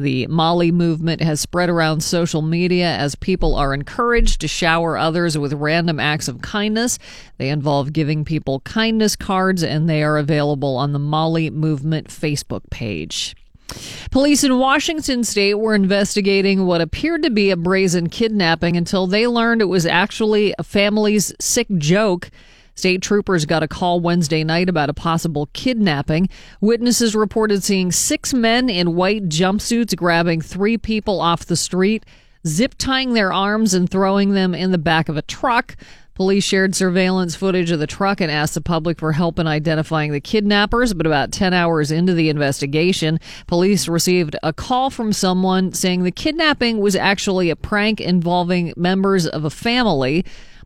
The 0.00 0.28
Molly 0.28 0.70
movement 0.70 1.20
has 1.22 1.40
spread 1.40 1.68
around 1.68 2.04
social 2.04 2.40
media 2.40 2.86
as 2.86 3.16
people 3.16 3.56
are 3.56 3.74
encouraged 3.74 4.40
to 4.40 4.48
shower 4.48 4.96
others 4.96 5.36
with 5.36 5.52
random 5.54 5.98
acts 5.98 6.28
of 6.28 6.40
kindness. 6.40 7.00
They 7.36 7.48
involve 7.48 7.92
giving 7.92 8.24
people 8.24 8.60
kindness 8.60 9.16
cards, 9.16 9.64
and 9.64 9.88
they 9.88 10.04
are 10.04 10.16
available 10.16 10.76
on 10.76 10.92
the 10.92 11.00
Molly 11.00 11.50
Movement 11.50 12.06
Facebook 12.06 12.70
page. 12.70 13.34
Police 14.12 14.44
in 14.44 14.58
Washington 14.58 15.24
state 15.24 15.54
were 15.54 15.74
investigating 15.74 16.64
what 16.64 16.80
appeared 16.80 17.24
to 17.24 17.30
be 17.30 17.50
a 17.50 17.56
brazen 17.56 18.08
kidnapping 18.08 18.76
until 18.76 19.08
they 19.08 19.26
learned 19.26 19.60
it 19.60 19.66
was 19.66 19.84
actually 19.84 20.54
a 20.60 20.62
family's 20.62 21.34
sick 21.40 21.66
joke. 21.76 22.30
State 22.78 23.02
troopers 23.02 23.44
got 23.44 23.64
a 23.64 23.66
call 23.66 23.98
Wednesday 23.98 24.44
night 24.44 24.68
about 24.68 24.88
a 24.88 24.94
possible 24.94 25.48
kidnapping. 25.52 26.28
Witnesses 26.60 27.12
reported 27.12 27.64
seeing 27.64 27.90
six 27.90 28.32
men 28.32 28.70
in 28.70 28.94
white 28.94 29.28
jumpsuits 29.28 29.96
grabbing 29.96 30.40
three 30.40 30.78
people 30.78 31.20
off 31.20 31.44
the 31.44 31.56
street, 31.56 32.06
zip 32.46 32.76
tying 32.78 33.14
their 33.14 33.32
arms 33.32 33.74
and 33.74 33.90
throwing 33.90 34.34
them 34.34 34.54
in 34.54 34.70
the 34.70 34.78
back 34.78 35.08
of 35.08 35.16
a 35.16 35.22
truck. 35.22 35.74
Police 36.14 36.44
shared 36.44 36.76
surveillance 36.76 37.34
footage 37.34 37.72
of 37.72 37.80
the 37.80 37.86
truck 37.88 38.20
and 38.20 38.30
asked 38.30 38.54
the 38.54 38.60
public 38.60 39.00
for 39.00 39.10
help 39.10 39.40
in 39.40 39.48
identifying 39.48 40.12
the 40.12 40.20
kidnappers. 40.20 40.94
But 40.94 41.06
about 41.06 41.32
10 41.32 41.52
hours 41.52 41.90
into 41.90 42.14
the 42.14 42.28
investigation, 42.28 43.18
police 43.48 43.88
received 43.88 44.36
a 44.44 44.52
call 44.52 44.90
from 44.90 45.12
someone 45.12 45.72
saying 45.72 46.04
the 46.04 46.12
kidnapping 46.12 46.78
was 46.78 46.94
actually 46.94 47.50
a 47.50 47.56
prank 47.56 48.00
involving 48.00 48.72
members 48.76 49.26
of 49.26 49.44
a 49.44 49.50
family. 49.50 50.24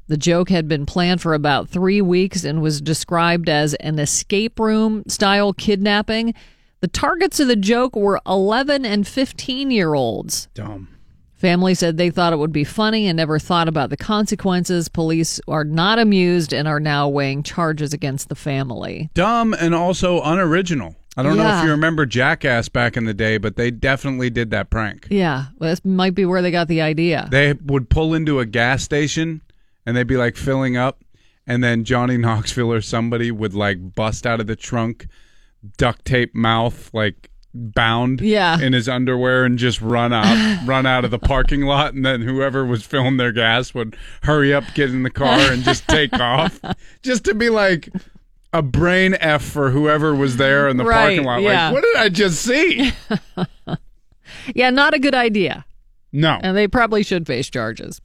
The 0.09 0.17
joke 0.17 0.49
had 0.51 0.69
been 0.69 0.87
planned 0.87 1.21
for 1.21 1.35
about 1.35 1.69
three 1.69 2.03
weeks 2.03 2.45
and 2.45 2.61
was 2.61 2.81
described 2.81 3.49
as 3.49 3.75
an 3.75 3.99
escape 3.99 4.59
room 4.59 5.05
style 5.07 5.53
kidnapping. 5.53 6.35
The 6.81 6.89
targets 6.89 7.39
of 7.39 7.49
the 7.49 7.57
joke 7.57 7.95
were 7.95 8.21
11 8.27 8.85
and 8.85 9.07
15 9.07 9.71
year 9.71 9.95
olds. 9.95 10.49
Dumb. 10.55 10.89
Family 11.35 11.75
said 11.75 11.97
they 11.97 12.11
thought 12.11 12.33
it 12.33 12.39
would 12.39 12.53
be 12.53 12.63
funny 12.63 13.09
and 13.09 13.17
never 13.17 13.39
thought 13.39 13.67
about 13.67 13.91
the 13.91 13.97
consequences. 13.97 14.89
Police 14.89 15.41
are 15.49 15.65
not 15.65 15.99
amused 15.99 16.53
and 16.53 16.69
are 16.69 16.79
now 16.79 17.09
weighing 17.09 17.43
charges 17.43 17.93
against 17.93 18.29
the 18.29 18.37
family. 18.37 19.11
Dumb 19.15 19.53
and 19.55 19.75
also 19.75 20.23
unoriginal. 20.23 20.95
I 21.17 21.23
don't 21.23 21.37
know 21.37 21.59
if 21.59 21.65
you 21.65 21.71
remember 21.71 22.07
Jackass 22.07 22.69
back 22.69 22.97
in 22.97 23.05
the 23.05 23.13
day, 23.13 23.39
but 23.39 23.57
they 23.57 23.71
definitely 23.71 24.31
did 24.31 24.51
that 24.51 24.71
prank. 24.71 25.09
Yeah, 25.11 25.47
well, 25.59 25.71
this 25.71 25.85
might 25.85 26.15
be 26.15 26.25
where 26.25 26.43
they 26.43 26.51
got 26.51 26.69
the 26.69 26.81
idea. 26.81 27.29
They 27.31 27.53
would 27.53 27.91
pull 27.91 28.15
into 28.15 28.39
a 28.39 28.47
gas 28.47 28.83
station 28.83 29.43
and 29.87 29.97
they'd 29.97 30.07
be 30.07 30.17
like 30.17 30.37
filling 30.37 30.77
up, 30.77 31.03
and 31.47 31.63
then 31.63 31.85
Johnny 31.85 32.17
Knoxville 32.19 32.73
or 32.73 32.81
somebody 32.81 33.31
would 33.31 33.55
like 33.55 33.95
bust 33.95 34.27
out 34.27 34.41
of 34.41 34.47
the 34.47 34.57
trunk, 34.57 35.07
duct 35.77 36.05
tape 36.05 36.35
mouth, 36.35 36.91
like 36.93 37.31
bound 37.55 38.21
Yeah. 38.23 38.59
in 38.61 38.73
his 38.73 38.89
underwear 38.89 39.45
and 39.45 39.59
just 39.59 39.83
run 39.83 40.11
out 40.13 40.65
run 40.67 40.87
out 40.87 41.05
of 41.05 41.11
the 41.11 41.19
parking 41.19 41.61
lot 41.63 41.93
and 41.93 42.03
then 42.03 42.23
whoever 42.23 42.65
was 42.65 42.83
filling 42.83 43.19
their 43.19 43.31
gas 43.31 43.75
would 43.75 43.95
hurry 44.23 44.55
up 44.55 44.65
get 44.73 44.89
in 44.89 45.03
the 45.03 45.11
car 45.11 45.39
and 45.53 45.63
just 45.63 45.87
take 45.87 46.15
off 46.15 46.59
just 47.03 47.25
to 47.27 47.35
be 47.35 47.51
like 47.51 47.91
a 48.55 48.63
brain 48.63 49.15
f 49.21 49.43
for 49.43 49.69
whoever 49.69 50.15
was 50.15 50.39
there 50.39 50.67
in 50.67 50.79
the 50.79 50.85
Right, 50.87 50.97
parking 51.19 51.25
lot 51.25 51.43
yeah. 51.43 51.67
like 51.67 51.75
what 51.75 51.83
did 51.85 51.97
i 51.97 52.09
just 52.09 52.41
see 52.41 52.91
Yeah, 54.55 54.71
not 54.71 54.95
a 54.95 54.99
good 54.99 55.15
idea. 55.15 55.67
no 56.11 56.39
And 56.43 56.57
they 56.57 56.67
probably 56.69 57.03
should 57.03 57.27
face 57.27 57.51
charges. 57.51 58.01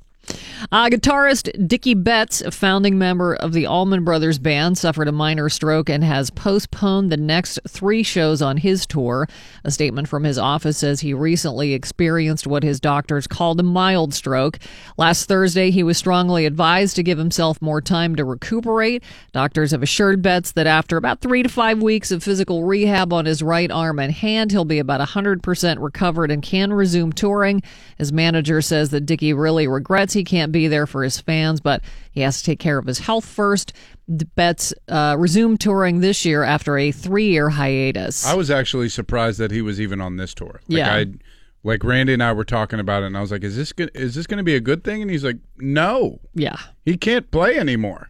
Uh, 0.72 0.90
guitarist 0.90 1.68
Dickie 1.68 1.94
Betts, 1.94 2.42
a 2.42 2.52
founding 2.52 2.98
member 2.98 3.36
of 3.36 3.54
the 3.54 3.66
Allman 3.66 4.04
Brothers 4.04 4.40
Band, 4.40 4.78
suffered 4.78 5.08
a 5.08 5.12
minor 5.12 5.50
stroke 5.50 5.90
and 5.90 6.04
has 6.04 6.30
postponed 6.30 7.12
the 7.12 7.18
next 7.18 7.60
three 7.68 8.04
shows 8.04 8.42
on 8.42 8.58
his 8.58 8.86
tour. 8.86 9.28
A 9.64 9.72
statement 9.72 10.08
from 10.08 10.24
his 10.24 10.38
office 10.38 10.78
says 10.78 11.00
he 11.00 11.14
recently 11.14 11.74
experienced 11.74 12.48
what 12.48 12.64
his 12.64 12.80
doctors 12.80 13.28
called 13.28 13.60
a 13.60 13.64
mild 13.64 14.14
stroke. 14.14 14.60
Last 14.98 15.28
Thursday, 15.28 15.72
he 15.72 15.84
was 15.84 15.98
strongly 15.98 16.46
advised 16.46 16.96
to 16.96 17.04
give 17.04 17.18
himself 17.18 17.62
more 17.62 17.82
time 17.82 18.16
to 18.16 18.26
recuperate. 18.26 19.04
Doctors 19.32 19.72
have 19.72 19.84
assured 19.84 20.22
Betts 20.22 20.52
that 20.54 20.68
after 20.68 20.98
about 20.98 21.22
three 21.22 21.44
to 21.44 21.50
five 21.50 21.82
weeks 21.82 22.12
of 22.12 22.24
physical 22.24 22.64
rehab 22.64 23.14
on 23.14 23.26
his 23.26 23.44
right 23.44 23.72
arm 23.72 24.00
and 24.00 24.12
hand, 24.12 24.52
he'll 24.52 24.66
be 24.66 24.80
about 24.80 25.08
100% 25.08 25.82
recovered 25.82 26.32
and 26.32 26.42
can 26.42 26.74
resume 26.74 27.12
touring. 27.14 27.62
His 27.98 28.12
manager 28.12 28.62
says 28.62 28.90
that 28.90 29.06
Dickie 29.06 29.34
really 29.34 29.68
regrets 29.68 30.17
he 30.18 30.24
can't 30.24 30.52
be 30.52 30.68
there 30.68 30.86
for 30.86 31.04
his 31.04 31.20
fans, 31.20 31.62
but 31.62 31.82
he 32.12 32.22
has 32.22 32.40
to 32.40 32.44
take 32.44 32.60
care 32.60 32.78
of 32.78 32.86
his 32.86 33.00
health 33.00 33.26
first. 33.26 33.74
The 34.08 34.26
Betts 34.26 34.74
uh, 34.90 35.16
resumed 35.18 35.62
touring 35.62 36.02
this 36.02 36.26
year 36.26 36.44
after 36.44 36.78
a 36.78 36.92
three 36.92 37.30
year 37.30 37.50
hiatus. 37.50 38.26
I 38.26 38.36
was 38.36 38.52
actually 38.52 38.90
surprised 38.90 39.40
that 39.40 39.52
he 39.52 39.62
was 39.62 39.80
even 39.80 40.02
on 40.02 40.18
this 40.18 40.34
tour. 40.34 40.62
Like 40.68 40.80
Yeah. 40.80 40.94
I 40.94 41.06
like 41.64 41.84
Randy 41.84 42.14
and 42.14 42.24
I 42.24 42.34
were 42.34 42.46
talking 42.46 42.80
about 42.80 43.04
it 43.04 43.08
and 43.08 43.18
I 43.18 43.22
was 43.22 43.32
like, 43.32 43.44
Is 43.44 43.56
this 43.56 43.72
good 43.74 43.92
is 43.94 44.16
this 44.16 44.28
gonna 44.28 44.44
be 44.44 44.56
a 44.56 44.60
good 44.60 44.84
thing? 44.84 45.02
And 45.02 45.10
he's 45.12 45.24
like, 45.24 45.38
No. 45.58 46.20
Yeah. 46.34 46.58
He 46.86 46.98
can't 46.98 47.30
play 47.32 47.58
anymore. 47.58 48.10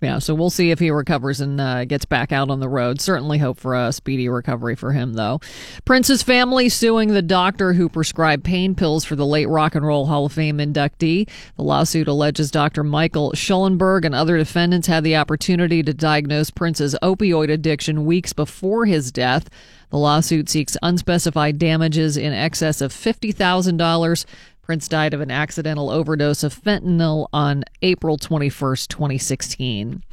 Yeah, 0.00 0.18
so 0.18 0.34
we'll 0.34 0.48
see 0.48 0.70
if 0.70 0.78
he 0.78 0.90
recovers 0.90 1.42
and 1.42 1.60
uh, 1.60 1.84
gets 1.84 2.06
back 2.06 2.32
out 2.32 2.48
on 2.48 2.58
the 2.58 2.70
road. 2.70 3.02
Certainly 3.02 3.36
hope 3.36 3.58
for 3.58 3.74
a 3.74 3.92
speedy 3.92 4.30
recovery 4.30 4.74
for 4.74 4.92
him, 4.92 5.12
though. 5.12 5.40
Prince's 5.84 6.22
family 6.22 6.70
suing 6.70 7.08
the 7.08 7.20
doctor 7.20 7.74
who 7.74 7.86
prescribed 7.90 8.42
pain 8.42 8.74
pills 8.74 9.04
for 9.04 9.14
the 9.14 9.26
late 9.26 9.48
Rock 9.48 9.74
and 9.74 9.86
Roll 9.86 10.06
Hall 10.06 10.24
of 10.24 10.32
Fame 10.32 10.56
inductee. 10.56 11.28
The 11.56 11.62
lawsuit 11.62 12.08
alleges 12.08 12.50
Dr. 12.50 12.82
Michael 12.82 13.32
Schulenberg 13.32 14.06
and 14.06 14.14
other 14.14 14.38
defendants 14.38 14.86
had 14.86 15.04
the 15.04 15.16
opportunity 15.16 15.82
to 15.82 15.92
diagnose 15.92 16.48
Prince's 16.48 16.96
opioid 17.02 17.52
addiction 17.52 18.06
weeks 18.06 18.32
before 18.32 18.86
his 18.86 19.12
death. 19.12 19.50
The 19.90 19.98
lawsuit 19.98 20.48
seeks 20.48 20.76
unspecified 20.82 21.58
damages 21.58 22.16
in 22.16 22.32
excess 22.32 22.80
of 22.80 22.92
$50,000. 22.92 24.24
Prince 24.70 24.86
died 24.86 25.14
of 25.14 25.20
an 25.20 25.32
accidental 25.32 25.90
overdose 25.90 26.44
of 26.44 26.54
fentanyl 26.54 27.26
on 27.32 27.64
April 27.82 28.16
21st, 28.16 28.86
2016. 28.86 30.04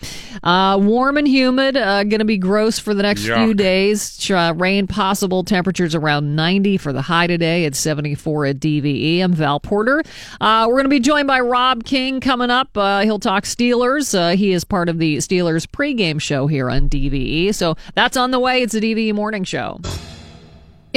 Uh, 0.41 0.79
warm 0.81 1.15
and 1.15 1.27
humid, 1.27 1.77
uh, 1.77 2.03
going 2.03 2.17
to 2.17 2.25
be 2.25 2.39
gross 2.39 2.79
for 2.79 2.95
the 2.95 3.03
next 3.03 3.23
few 3.23 3.53
days. 3.53 4.31
Uh, 4.31 4.55
rain 4.57 4.87
possible, 4.87 5.43
temperatures 5.43 5.93
around 5.93 6.35
90 6.35 6.77
for 6.77 6.91
the 6.91 7.03
high 7.03 7.27
today. 7.27 7.65
It's 7.65 7.77
74 7.77 8.47
at 8.47 8.59
DVE. 8.59 9.21
I'm 9.21 9.33
Val 9.33 9.59
Porter. 9.59 10.01
Uh, 10.41 10.65
we're 10.67 10.77
going 10.77 10.85
to 10.85 10.89
be 10.89 10.99
joined 10.99 11.27
by 11.27 11.39
Rob 11.39 11.83
King 11.83 12.19
coming 12.19 12.49
up. 12.49 12.75
Uh, 12.75 13.01
he'll 13.01 13.19
talk 13.19 13.43
Steelers. 13.43 14.17
Uh, 14.17 14.35
he 14.35 14.53
is 14.53 14.63
part 14.63 14.89
of 14.89 14.97
the 14.97 15.17
Steelers 15.17 15.67
pregame 15.67 16.19
show 16.19 16.47
here 16.47 16.67
on 16.67 16.89
DVE. 16.89 17.53
So 17.53 17.75
that's 17.93 18.17
on 18.17 18.31
the 18.31 18.39
way. 18.39 18.63
It's 18.63 18.73
a 18.73 18.81
DVE 18.81 19.13
morning 19.13 19.43
show. 19.43 19.79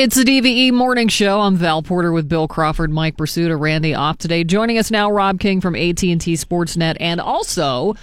It's 0.02 0.16
the 0.16 0.24
DVE 0.24 0.72
Morning 0.72 1.08
Show. 1.08 1.42
I'm 1.42 1.56
Val 1.56 1.82
Porter 1.82 2.10
with 2.10 2.26
Bill 2.26 2.48
Crawford, 2.48 2.90
Mike 2.90 3.18
Prisuta, 3.18 3.60
Randy 3.60 3.94
off 3.94 4.16
today. 4.16 4.44
Joining 4.44 4.78
us 4.78 4.90
now, 4.90 5.10
Rob 5.10 5.38
King 5.38 5.60
from 5.60 5.76
AT&T 5.76 6.16
Sportsnet, 6.16 6.96
and 6.98 7.20
also 7.20 7.94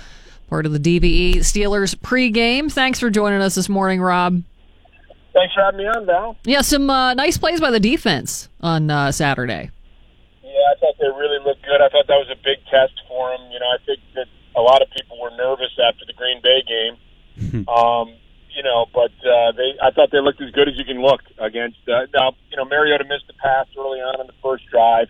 part 0.47 0.67
of 0.67 0.73
the 0.73 0.79
DVE 0.79 1.37
Steelers 1.37 1.95
pregame. 1.95 2.71
Thanks 2.71 2.99
for 2.99 3.09
joining 3.09 3.41
us 3.41 3.55
this 3.55 3.67
morning, 3.67 3.99
Rob. 3.99 4.43
Thanks 5.33 5.55
for 5.55 5.61
having 5.61 5.79
me 5.79 5.87
on, 5.87 6.05
Val. 6.05 6.37
Yeah, 6.43 6.61
some 6.61 6.87
uh, 6.87 7.15
nice 7.15 7.39
plays 7.39 7.59
by 7.59 7.71
the 7.71 7.79
defense 7.79 8.47
on 8.61 8.91
uh, 8.91 9.11
Saturday. 9.11 9.71
Yeah, 10.43 10.49
I 10.51 10.79
thought 10.79 10.93
they 10.99 11.07
really 11.07 11.43
looked 11.43 11.65
good. 11.65 11.81
I 11.81 11.89
thought 11.89 12.05
that 12.05 12.13
was 12.13 12.29
a 12.31 12.37
big 12.43 12.59
test 12.69 12.93
for 13.07 13.31
them. 13.31 13.49
You 13.51 13.59
know, 13.59 13.73
I 13.73 13.83
think 13.87 14.01
that 14.13 14.27
a 14.55 14.61
lot 14.61 14.83
of 14.83 14.87
people 14.91 15.19
were 15.19 15.31
nervous 15.31 15.75
after 15.83 16.05
the 16.05 16.13
Green 16.13 16.43
Bay 16.43 16.61
game. 16.61 17.67
um, 17.67 18.13
you 18.57 18.63
know, 18.63 18.87
but 18.91 19.13
uh, 19.21 19.53
they, 19.53 19.77
I 19.77 19.91
thought 19.93 20.09
they 20.11 20.19
looked 20.19 20.41
as 20.41 20.49
good 20.49 20.67
as 20.67 20.75
you 20.77 20.83
can 20.83 20.99
look 20.99 21.21
against. 21.37 21.77
Uh, 21.87 22.09
now, 22.17 22.33
you 22.49 22.57
know, 22.57 22.65
Mariota 22.65 23.05
missed 23.05 23.27
the 23.27 23.37
pass 23.37 23.67
early 23.77 24.01
on 24.01 24.19
in 24.19 24.25
the 24.25 24.33
first 24.41 24.65
drive, 24.73 25.07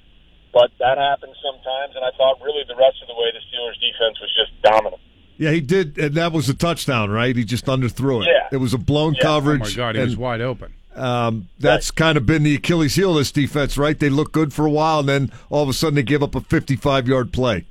but 0.52 0.70
that 0.80 0.98
happens 1.00 1.34
sometimes. 1.40 1.96
And 1.96 2.04
I 2.04 2.12
thought 2.20 2.44
really 2.44 2.68
the 2.68 2.76
rest 2.76 3.00
of 3.02 3.08
the 3.08 3.16
way 3.16 3.32
the 3.32 3.40
Steelers' 3.48 3.80
defense 3.80 4.20
was 4.20 4.32
just 4.36 4.52
dominant. 4.62 5.02
Yeah, 5.38 5.52
he 5.52 5.62
did, 5.62 5.98
and 5.98 6.16
that 6.16 6.34
was 6.34 6.50
a 6.50 6.54
touchdown, 6.54 7.10
right? 7.10 7.36
He 7.36 7.46
just 7.46 7.66
underthrew 7.68 8.24
it. 8.24 8.28
Yeah. 8.28 8.50
It 8.52 8.58
was 8.58 8.74
a 8.74 8.78
blown 8.78 9.14
Yeah. 9.14 9.22
coverage. 9.22 9.62
Oh 9.62 9.66
my 9.66 9.72
god, 9.72 9.96
he 9.96 10.02
and, 10.02 10.10
was 10.10 10.18
wide 10.18 10.42
open. 10.42 10.74
Um, 10.94 11.48
that's 11.60 11.92
kind 11.92 12.18
of 12.18 12.26
been 12.26 12.44
the 12.44 12.56
Achilles 12.56 12.96
heel 12.96 13.12
of 13.12 13.18
this 13.18 13.32
defense, 13.32 13.78
right? 13.78 13.98
They 13.98 14.10
look 14.10 14.34
good 14.34 14.52
for 14.52 14.66
a 14.66 14.72
while, 14.72 15.00
and 15.00 15.08
then 15.08 15.32
all 15.50 15.64
of 15.64 15.70
a 15.70 15.74
sudden 15.74 15.96
they 15.96 16.04
give 16.04 16.24
up 16.24 16.36
a 16.36 16.42
55 16.42 17.08
yard 17.08 17.32
play. 17.32 17.66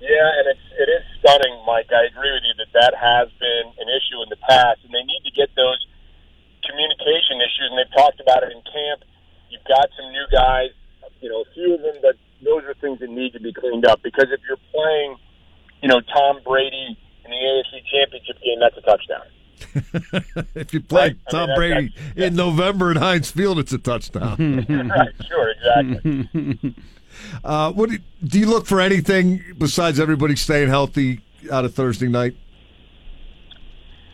Yeah, 0.00 0.08
and 0.38 0.46
it 0.48 0.56
is 0.56 0.67
stunning, 1.28 1.60
Mike. 1.66 1.92
I 1.92 2.08
agree 2.08 2.32
with 2.32 2.42
you 2.48 2.54
that 2.64 2.72
that 2.72 2.94
has 2.96 3.28
been 3.38 3.66
an 3.78 3.88
issue 3.92 4.18
in 4.24 4.28
the 4.32 4.40
past, 4.48 4.80
and 4.84 4.92
they 4.92 5.04
need 5.04 5.20
to 5.28 5.32
get 5.36 5.52
those 5.56 5.78
communication 6.64 7.40
issues. 7.40 7.68
And 7.70 7.78
they've 7.78 7.94
talked 7.96 8.20
about 8.20 8.42
it 8.42 8.52
in 8.52 8.60
camp. 8.64 9.04
You've 9.50 9.64
got 9.68 9.88
some 9.96 10.10
new 10.12 10.26
guys, 10.32 10.70
you 11.20 11.28
know, 11.28 11.42
a 11.42 11.48
few 11.54 11.74
of 11.74 11.80
them, 11.82 11.96
but 12.02 12.16
those 12.44 12.64
are 12.64 12.74
things 12.80 13.00
that 13.00 13.10
need 13.10 13.32
to 13.32 13.40
be 13.40 13.52
cleaned 13.52 13.86
up. 13.86 14.00
Because 14.02 14.26
if 14.32 14.40
you're 14.48 14.60
playing, 14.72 15.16
you 15.82 15.88
know, 15.88 16.00
Tom 16.00 16.40
Brady 16.44 16.96
in 17.24 17.30
the 17.30 17.36
AFC 17.36 17.84
Championship 17.92 18.36
game, 18.42 18.60
that's 18.60 18.76
a 18.76 18.84
touchdown. 18.84 19.26
if 20.54 20.72
you 20.72 20.80
play 20.80 21.08
Right. 21.08 21.16
I 21.26 21.30
Tom 21.30 21.48
mean, 21.48 21.56
Brady 21.56 21.94
that's- 21.96 22.28
in 22.28 22.36
November 22.36 22.90
in 22.92 22.96
Heinz 22.96 23.30
Field, 23.30 23.58
it's 23.58 23.72
a 23.72 23.78
touchdown. 23.78 24.64
right? 24.68 25.14
Sure, 25.26 25.50
exactly. 25.50 26.74
uh, 27.44 27.72
what 27.72 27.90
do, 27.90 27.98
do 28.24 28.38
you 28.38 28.46
look 28.46 28.66
for 28.66 28.80
anything 28.80 29.42
besides 29.56 29.98
everybody 30.00 30.36
staying 30.36 30.68
healthy 30.68 31.20
out 31.50 31.64
of 31.64 31.74
Thursday 31.74 32.08
night? 32.08 32.36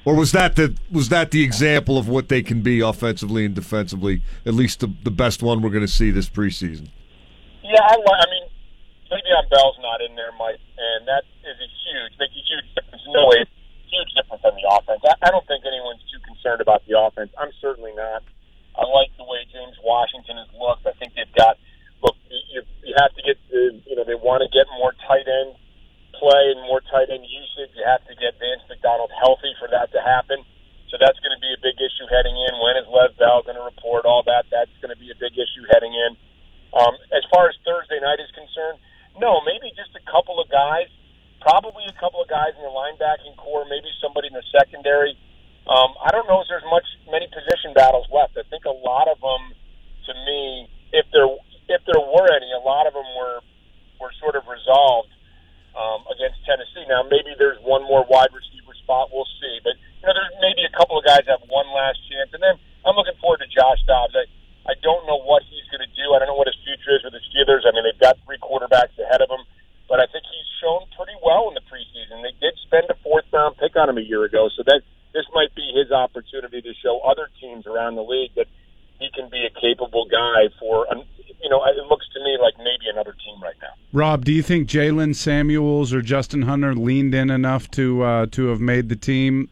Or 0.05 0.15
was 0.15 0.33
that 0.33 0.57
the 0.57 0.77
was 0.93 1.09
that 1.09 1.31
the 1.31 1.43
example 1.43 1.97
of 1.97 2.09
what 2.09 2.29
they 2.29 2.43
can 2.43 2.61
be 2.61 2.81
offensively 2.81 3.47
and 3.47 3.55
defensively? 3.55 4.21
At 4.45 4.53
least 4.53 4.81
the, 4.81 4.93
the 5.03 5.11
best 5.11 5.43
one 5.43 5.63
we're 5.63 5.73
going 5.73 5.87
to 5.87 5.89
see 5.89 6.11
this 6.11 6.29
preseason. 6.29 6.91
Yeah, 7.65 7.81
I, 7.81 7.97
I 7.97 8.27
mean, 8.29 8.45
Le'Veon 9.09 9.49
Bell's 9.49 9.81
not 9.81 10.05
in 10.05 10.15
there, 10.15 10.33
Mike, 10.39 10.61
and 10.77 11.09
that 11.09 11.25
is 11.41 11.57
a 11.57 11.69
huge, 11.89 12.13
makes 12.21 12.37
a 12.37 12.45
huge 12.45 12.69
difference. 12.77 13.03
No 13.09 13.25
way, 13.33 13.49
huge 13.89 14.13
difference 14.13 14.45
on 14.45 14.53
the 14.53 14.69
offense. 14.69 15.01
I, 15.09 15.17
I 15.25 15.31
don't 15.33 15.47
think 15.49 15.65
anyone's 15.65 16.05
too 16.13 16.21
concerned 16.29 16.61
about 16.61 16.85
the 16.85 17.01
offense. 17.01 17.33
I'm 17.41 17.51
certainly 17.65 17.97
not. 17.97 18.21
I 18.77 18.85
like 18.85 19.09
the 19.17 19.25
way 19.25 19.47
James 19.49 19.79
Washington 19.81 20.37
has 20.37 20.53
looked. 20.53 20.85
I 20.85 20.93
think 21.01 21.15
they've 21.17 21.33
got. 21.33 21.57
Have 22.95 23.15
to 23.19 23.23
get 23.27 23.39
the. 23.51 23.83
You 23.87 23.97
know, 23.99 24.07
they 24.07 24.15
want 24.15 24.47
to 24.47 24.51
get 24.55 24.71
more 24.79 24.95
tight 25.07 25.27
end 25.27 25.59
play 26.15 26.55
and 26.55 26.63
more 26.71 26.81
tight 26.89 27.11
end 27.11 27.27
usage. 27.27 27.75
You 27.75 27.85
have 27.85 28.03
to 28.07 28.15
get 28.15 28.39
Vance 28.39 28.63
McDonald 28.71 29.11
healthy 29.13 29.53
for 29.59 29.67
that 29.71 29.91
to 29.93 30.01
happen. 30.01 30.41
So 30.95 30.99
that's 31.03 31.19
going 31.27 31.35
to 31.35 31.43
be 31.43 31.51
a 31.51 31.59
big 31.59 31.75
issue 31.83 32.07
heading 32.07 32.39
in. 32.39 32.55
When 32.63 32.79
is 32.79 32.87
Lev 32.87 33.19
Bell 33.19 33.43
going 33.43 33.59
to 33.59 33.67
report 33.67 34.07
all 34.07 34.23
that? 34.31 34.47
That's 34.55 34.71
going 34.79 34.95
to 34.95 35.01
be 35.01 35.11
a 35.11 35.19
big 35.19 35.35
issue 35.35 35.67
heading 35.75 35.91
in. 35.91 36.15
Um, 36.71 36.95
as 37.11 37.27
far 37.35 37.51
as 37.51 37.59
Thursday 37.67 37.99
night 37.99 38.23
is 38.23 38.31
concerned, 38.31 38.79
no, 39.19 39.43
maybe 39.43 39.75
just 39.75 39.95
a 39.99 40.03
couple 40.07 40.39
of 40.39 40.47
guys, 40.51 40.91
probably 41.43 41.87
a 41.87 41.97
couple 41.99 42.23
of 42.23 42.31
guys 42.31 42.55
in 42.55 42.63
the 42.63 42.71
linebacking 42.71 43.35
core, 43.39 43.67
maybe 43.67 43.91
somebody 43.99 44.31
in 44.31 44.39
the 44.39 44.47
secondary. 44.55 45.19
Um, 45.67 45.99
I 45.99 46.11
don't 46.15 46.27
know 46.31 46.43
if 46.43 46.51
there's 46.51 46.67
much 46.71 46.87
many 47.11 47.27
position 47.31 47.75
battles 47.75 48.07
left. 48.11 48.39
I 48.39 48.47
think 48.47 48.67
a 48.67 48.75
lot 48.75 49.11
of 49.11 49.19
them, 49.19 49.55
to 50.07 50.13
me, 50.27 50.71
if 50.95 51.07
there 51.11 51.27
if 51.69 51.81
there 51.87 52.01
were 52.01 52.29
any, 52.33 52.51
a 52.53 52.63
lot 52.63 52.87
of 52.87 52.95
them 52.95 53.09
were 53.17 53.41
were 54.01 54.13
sort 54.21 54.37
of 54.37 54.45
resolved. 54.47 55.11
Um, 55.75 56.07
against 56.07 56.39
Tennessee. 56.47 56.87
Now 56.87 57.03
maybe 57.03 57.35
there's 57.35 57.59
one 57.67 57.83
more 57.83 58.07
wide 58.07 58.31
receiver 58.31 58.79
spot. 58.79 59.11
We'll 59.11 59.27
see, 59.43 59.59
but 59.67 59.75
you 59.75 60.07
know, 60.07 60.15
there's 60.15 60.39
maybe 60.39 60.63
a 60.63 60.71
couple 60.71 60.95
of 60.95 61.03
guys 61.03 61.27
have 61.27 61.43
one 61.51 61.67
last 61.75 61.99
chance, 62.07 62.31
and 62.31 62.39
then 62.39 62.63
I'm 62.87 62.95
looking 62.95 63.19
forward 63.19 63.43
to 63.43 63.51
Josh 63.51 63.83
Dobbs. 63.83 64.15
I 64.15 64.23
I 64.71 64.79
don't 64.81 65.05
know 65.05 65.21
what 65.21 65.43
he's 65.51 65.67
going 65.69 65.85
to 65.85 65.93
do. 65.93 66.15
I 66.15 66.23
don't 66.23 66.31
know 66.31 66.39
what 66.39 66.49
his 66.49 66.57
future 66.65 66.97
is 66.97 67.05
with 67.05 67.13
the 67.13 67.25
Steelers. 67.29 67.69
I 67.69 67.75
mean, 67.75 67.85
they've 67.85 68.01
got 68.01 68.17
three 68.25 68.41
quarterbacks 68.41 68.97
ahead 68.97 69.21
of 69.21 69.29
him, 69.29 69.45
but 69.89 70.01
I 70.01 70.07
think 70.09 70.25
he's 70.25 70.49
shown 70.57 70.89
pretty 70.97 71.17
well 71.21 71.53
in 71.53 71.59
the 71.59 71.65
preseason. 71.69 72.25
They 72.25 72.33
did 72.41 72.57
spend 72.65 72.89
a 72.89 72.97
fourth 73.05 73.29
round 73.29 73.61
pick 73.61 73.77
on 73.77 73.91
him 73.91 73.99
a 73.99 74.05
year 74.05 74.25
ago, 74.25 74.49
so 74.57 74.65
that 74.65 74.81
this 75.13 75.29
might 75.37 75.53
be 75.55 75.69
his 75.77 75.93
opportunity 75.93 76.63
to 76.65 76.73
show 76.81 77.01
other 77.05 77.29
teams 77.41 77.67
around 77.67 77.95
the 77.95 78.07
league 78.07 78.33
that 78.39 78.49
he 79.05 79.21
can 79.21 79.31
be 79.31 79.47
a 79.47 79.61
capable 79.61 80.07
guy 80.11 80.49
for. 80.59 80.87
You 81.43 81.51
know, 81.51 81.63
it 81.65 81.87
looks 81.91 82.07
to 82.15 82.21
me 82.21 82.39
like 82.41 82.55
maybe 82.57 82.89
another 82.91 83.13
team 83.13 83.43
right 83.43 83.57
now. 83.61 83.75
Rob, 83.93 84.25
do 84.25 84.33
you 84.33 84.43
think 84.43 84.67
Jaylen 84.67 85.15
Samuels 85.15 85.93
or 85.93 86.01
Justin 86.01 86.43
Hunter 86.43 86.75
leaned 86.75 87.15
in 87.15 87.31
enough 87.31 87.71
to 87.73 88.03
uh, 88.03 88.27
to 88.33 88.47
have 88.47 88.61
made 88.61 88.89
the 88.89 88.97
team 88.97 89.51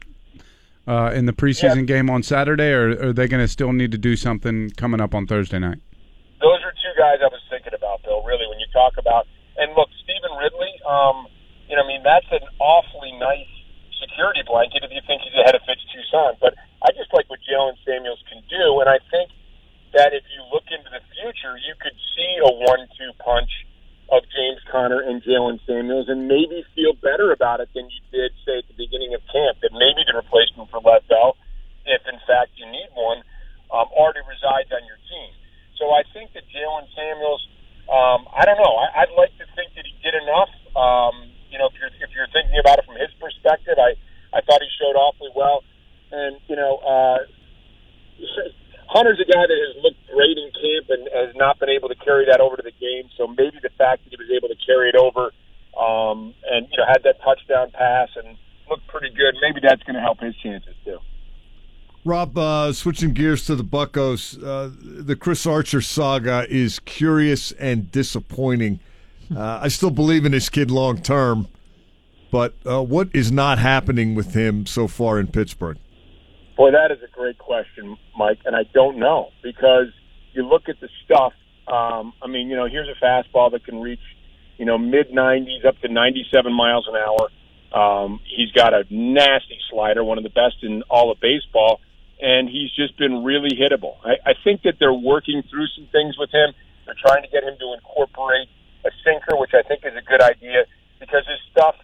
uh, 0.87 1.11
in 1.13 1.27
the 1.27 1.33
preseason 1.33 1.85
game 1.85 2.09
on 2.09 2.23
Saturday, 2.23 2.71
or 2.71 3.09
are 3.09 3.13
they 3.13 3.27
going 3.27 3.43
to 3.43 3.47
still 3.47 3.73
need 3.73 3.91
to 3.91 3.97
do 3.97 4.15
something 4.15 4.71
coming 4.71 4.99
up 4.99 5.13
on 5.13 5.27
Thursday 5.27 5.59
night? 5.59 5.79
those 6.43 6.59
are 6.67 6.75
two 6.75 6.91
guys 6.99 7.23
I 7.23 7.31
was 7.31 7.39
thinking 7.47 7.71
about, 7.71 8.03
Bill. 8.03 8.19
Really, 8.27 8.43
when 8.51 8.59
you 8.59 8.67
talk 8.75 8.99
about 8.99 9.25
and 9.55 9.71
look, 9.79 9.87
Stevan 10.03 10.35
Ridley. 10.35 10.75
Um, 10.83 11.31
you 11.71 11.79
know, 11.79 11.83
I 11.83 11.87
mean, 11.87 12.03
that's 12.03 12.27
an 12.29 12.43
awfully 12.59 13.15
nice 13.15 13.49
security 13.95 14.43
blanket 14.45 14.83
if 14.83 14.91
you 14.91 14.99
think 15.07 15.23
he's 15.23 15.33
ahead 15.39 15.55
of 15.55 15.63
Fitz 15.63 15.81
Toussaint. 15.89 16.37
But 16.43 16.59
I 16.83 16.91
just 16.91 17.09
like 17.15 17.31
what 17.31 17.39
Jaylen 17.47 17.79
Samuels 17.87 18.21
can 18.27 18.43
do, 18.51 18.83
and 18.83 18.91
I 18.91 18.99
think 19.07 19.31
that 19.93 20.13
if 20.13 20.25
you 20.33 20.41
look 20.49 20.65
into 20.73 20.89
the 20.89 21.01
future, 21.13 21.57
you 21.61 21.77
could 21.77 21.95
see 22.17 22.31
a 22.41 22.49
one-two 22.49 23.13
punch 23.21 23.49
of 24.11 24.21
James 24.29 24.61
Conner 24.69 25.01
and 25.01 25.23
Jaylen 25.23 25.57
Samuels, 25.65 26.09
and 26.09 26.27
maybe 26.27 26.65
feel 26.75 26.93
better 26.99 27.31
about 27.31 27.61
it 27.61 27.69
than 27.73 27.89
you 27.89 28.01
did, 28.11 28.33
say, 28.45 28.61
at 28.61 28.67
the 28.67 28.77
beginning 28.77 29.13
of 29.13 29.21
camp. 29.31 29.61
That 29.61 29.73
maybe 29.73 30.05
the 30.05 30.13
replacement 30.17 30.69
for 30.69 30.81
Lev 30.81 31.05
Bell, 31.07 31.37
if 31.85 32.01
in 32.05 32.19
fact 32.27 32.53
you 32.57 32.65
need 32.69 32.89
one, 32.93 33.25
um, 33.73 33.89
already 33.93 34.21
resides 34.29 34.69
on 34.69 34.85
your 34.85 34.99
team. 35.09 35.31
So 35.81 35.89
I 35.89 36.05
think 36.13 36.33
that 36.37 36.45
Jaylen 36.49 36.85
Samuels, 36.93 37.41
um, 37.89 38.29
I 38.29 38.45
don't 38.45 38.59
know. 38.61 38.75
I, 38.77 39.05
I'd 39.05 39.13
like 39.17 39.33
to 39.41 39.45
think 39.57 39.73
that 39.73 39.85
he 39.85 39.93
did 40.05 40.13
enough. 40.13 40.51
Um, 40.77 41.33
you 41.49 41.57
know, 41.57 41.69
if 41.69 41.75
you're 41.77 41.93
if 42.01 42.09
you're 42.13 42.29
thinking 42.33 42.57
about 42.57 42.81
it 42.81 42.85
from 42.85 42.97
his 42.97 43.13
perspective, 43.17 43.77
I 43.77 43.97
I 44.33 44.41
thought 44.41 44.61
he 44.61 44.69
showed 44.77 44.97
awfully 44.97 45.29
well, 45.33 45.63
and 46.11 46.37
you 46.49 46.55
know, 46.55 46.77
uh, 46.81 47.17
Hunter's 48.93 49.19
a 49.19 49.25
guy 49.25 49.41
that 49.41 49.57
has 49.57 49.83
looked 49.83 49.97
great 50.13 50.37
in 50.37 50.51
camp 50.53 50.85
and 50.89 51.09
has 51.11 51.35
not 51.35 51.59
been 51.59 51.69
able 51.69 51.89
to 51.89 51.95
carry 51.95 52.25
that 52.29 52.39
over 52.39 52.55
to 52.55 52.61
the 52.61 52.77
game. 52.79 53.09
So 53.17 53.25
maybe 53.25 53.57
the 53.61 53.73
fact 53.75 54.03
that 54.03 54.11
he 54.11 54.17
was 54.17 54.29
able 54.29 54.49
to 54.49 54.59
carry 54.65 54.89
it 54.89 54.95
over, 54.95 55.33
um, 55.73 56.35
and 56.45 56.67
you 56.69 56.77
know, 56.77 56.85
had 56.85 57.01
that 57.03 57.17
touchdown 57.25 57.71
pass 57.71 58.09
and 58.15 58.37
looked 58.69 58.85
pretty 58.87 59.09
good, 59.09 59.33
maybe 59.41 59.59
that's 59.61 59.81
going 59.81 59.95
to 59.95 60.01
help 60.01 60.19
his 60.19 60.35
chances 60.37 60.75
too. 60.85 60.99
Rob, 62.05 62.37
uh, 62.37 62.71
switching 62.71 63.13
gears 63.13 63.45
to 63.45 63.55
the 63.55 63.63
Buckos, 63.63 64.37
uh, 64.37 64.69
the 64.79 65.15
Chris 65.15 65.47
Archer 65.47 65.81
saga 65.81 66.45
is 66.49 66.79
curious 66.79 67.51
and 67.53 67.91
disappointing. 67.91 68.79
Uh, 69.35 69.61
I 69.63 69.69
still 69.69 69.89
believe 69.89 70.25
in 70.25 70.33
this 70.33 70.49
kid 70.49 70.69
long 70.69 71.01
term, 71.01 71.47
but 72.29 72.53
uh, 72.69 72.83
what 72.83 73.07
is 73.13 73.31
not 73.31 73.57
happening 73.57 74.13
with 74.13 74.35
him 74.35 74.67
so 74.67 74.87
far 74.87 75.17
in 75.17 75.27
Pittsburgh? 75.27 75.79
Boy, 76.55 76.71
that 76.71 76.91
is 76.91 76.99
a 77.03 77.11
great 77.11 77.37
question, 77.37 77.97
Mike, 78.15 78.39
and 78.45 78.55
I 78.55 78.63
don't 78.73 78.97
know 78.97 79.31
because 79.41 79.87
you 80.33 80.47
look 80.47 80.69
at 80.69 80.79
the 80.79 80.89
stuff. 81.05 81.33
Um, 81.67 82.13
I 82.21 82.27
mean, 82.27 82.49
you 82.49 82.55
know, 82.55 82.67
here's 82.67 82.89
a 82.89 83.03
fastball 83.03 83.51
that 83.51 83.65
can 83.65 83.81
reach, 83.81 84.03
you 84.57 84.65
know, 84.65 84.77
mid 84.77 85.09
90s 85.09 85.65
up 85.65 85.79
to 85.81 85.87
97 85.87 86.53
miles 86.53 86.87
an 86.87 86.95
hour. 86.95 87.29
Um, 87.73 88.19
he's 88.35 88.51
got 88.51 88.73
a 88.73 88.83
nasty 88.91 89.57
slider, 89.71 90.03
one 90.03 90.19
of 90.19 90.23
the 90.23 90.29
best 90.29 90.57
in 90.61 90.83
all 90.89 91.11
of 91.11 91.19
baseball, 91.19 91.79
and 92.21 92.47
he's 92.47 92.71
just 92.71 92.97
been 92.97 93.23
really 93.23 93.57
hittable. 93.57 93.95
I, 94.03 94.31
I 94.31 94.33
think 94.43 94.61
that 94.63 94.75
they're 94.79 94.93
working 94.93 95.41
through 95.49 95.67
some 95.75 95.87
things 95.91 96.17
with 96.19 96.29
him. 96.31 96.53
They're 96.85 96.95
trying 97.01 97.23
to 97.23 97.29
get 97.29 97.43
him 97.43 97.57
to 97.57 97.73
incorporate 97.73 98.47
a 98.85 98.91
sinker, 99.03 99.37
which 99.37 99.53
I 99.53 99.63
think 99.63 99.81
is 99.85 99.93
a 99.97 100.05
good 100.05 100.21
idea 100.21 100.65
because 100.99 101.25
his 101.25 101.39
stuff, 101.51 101.75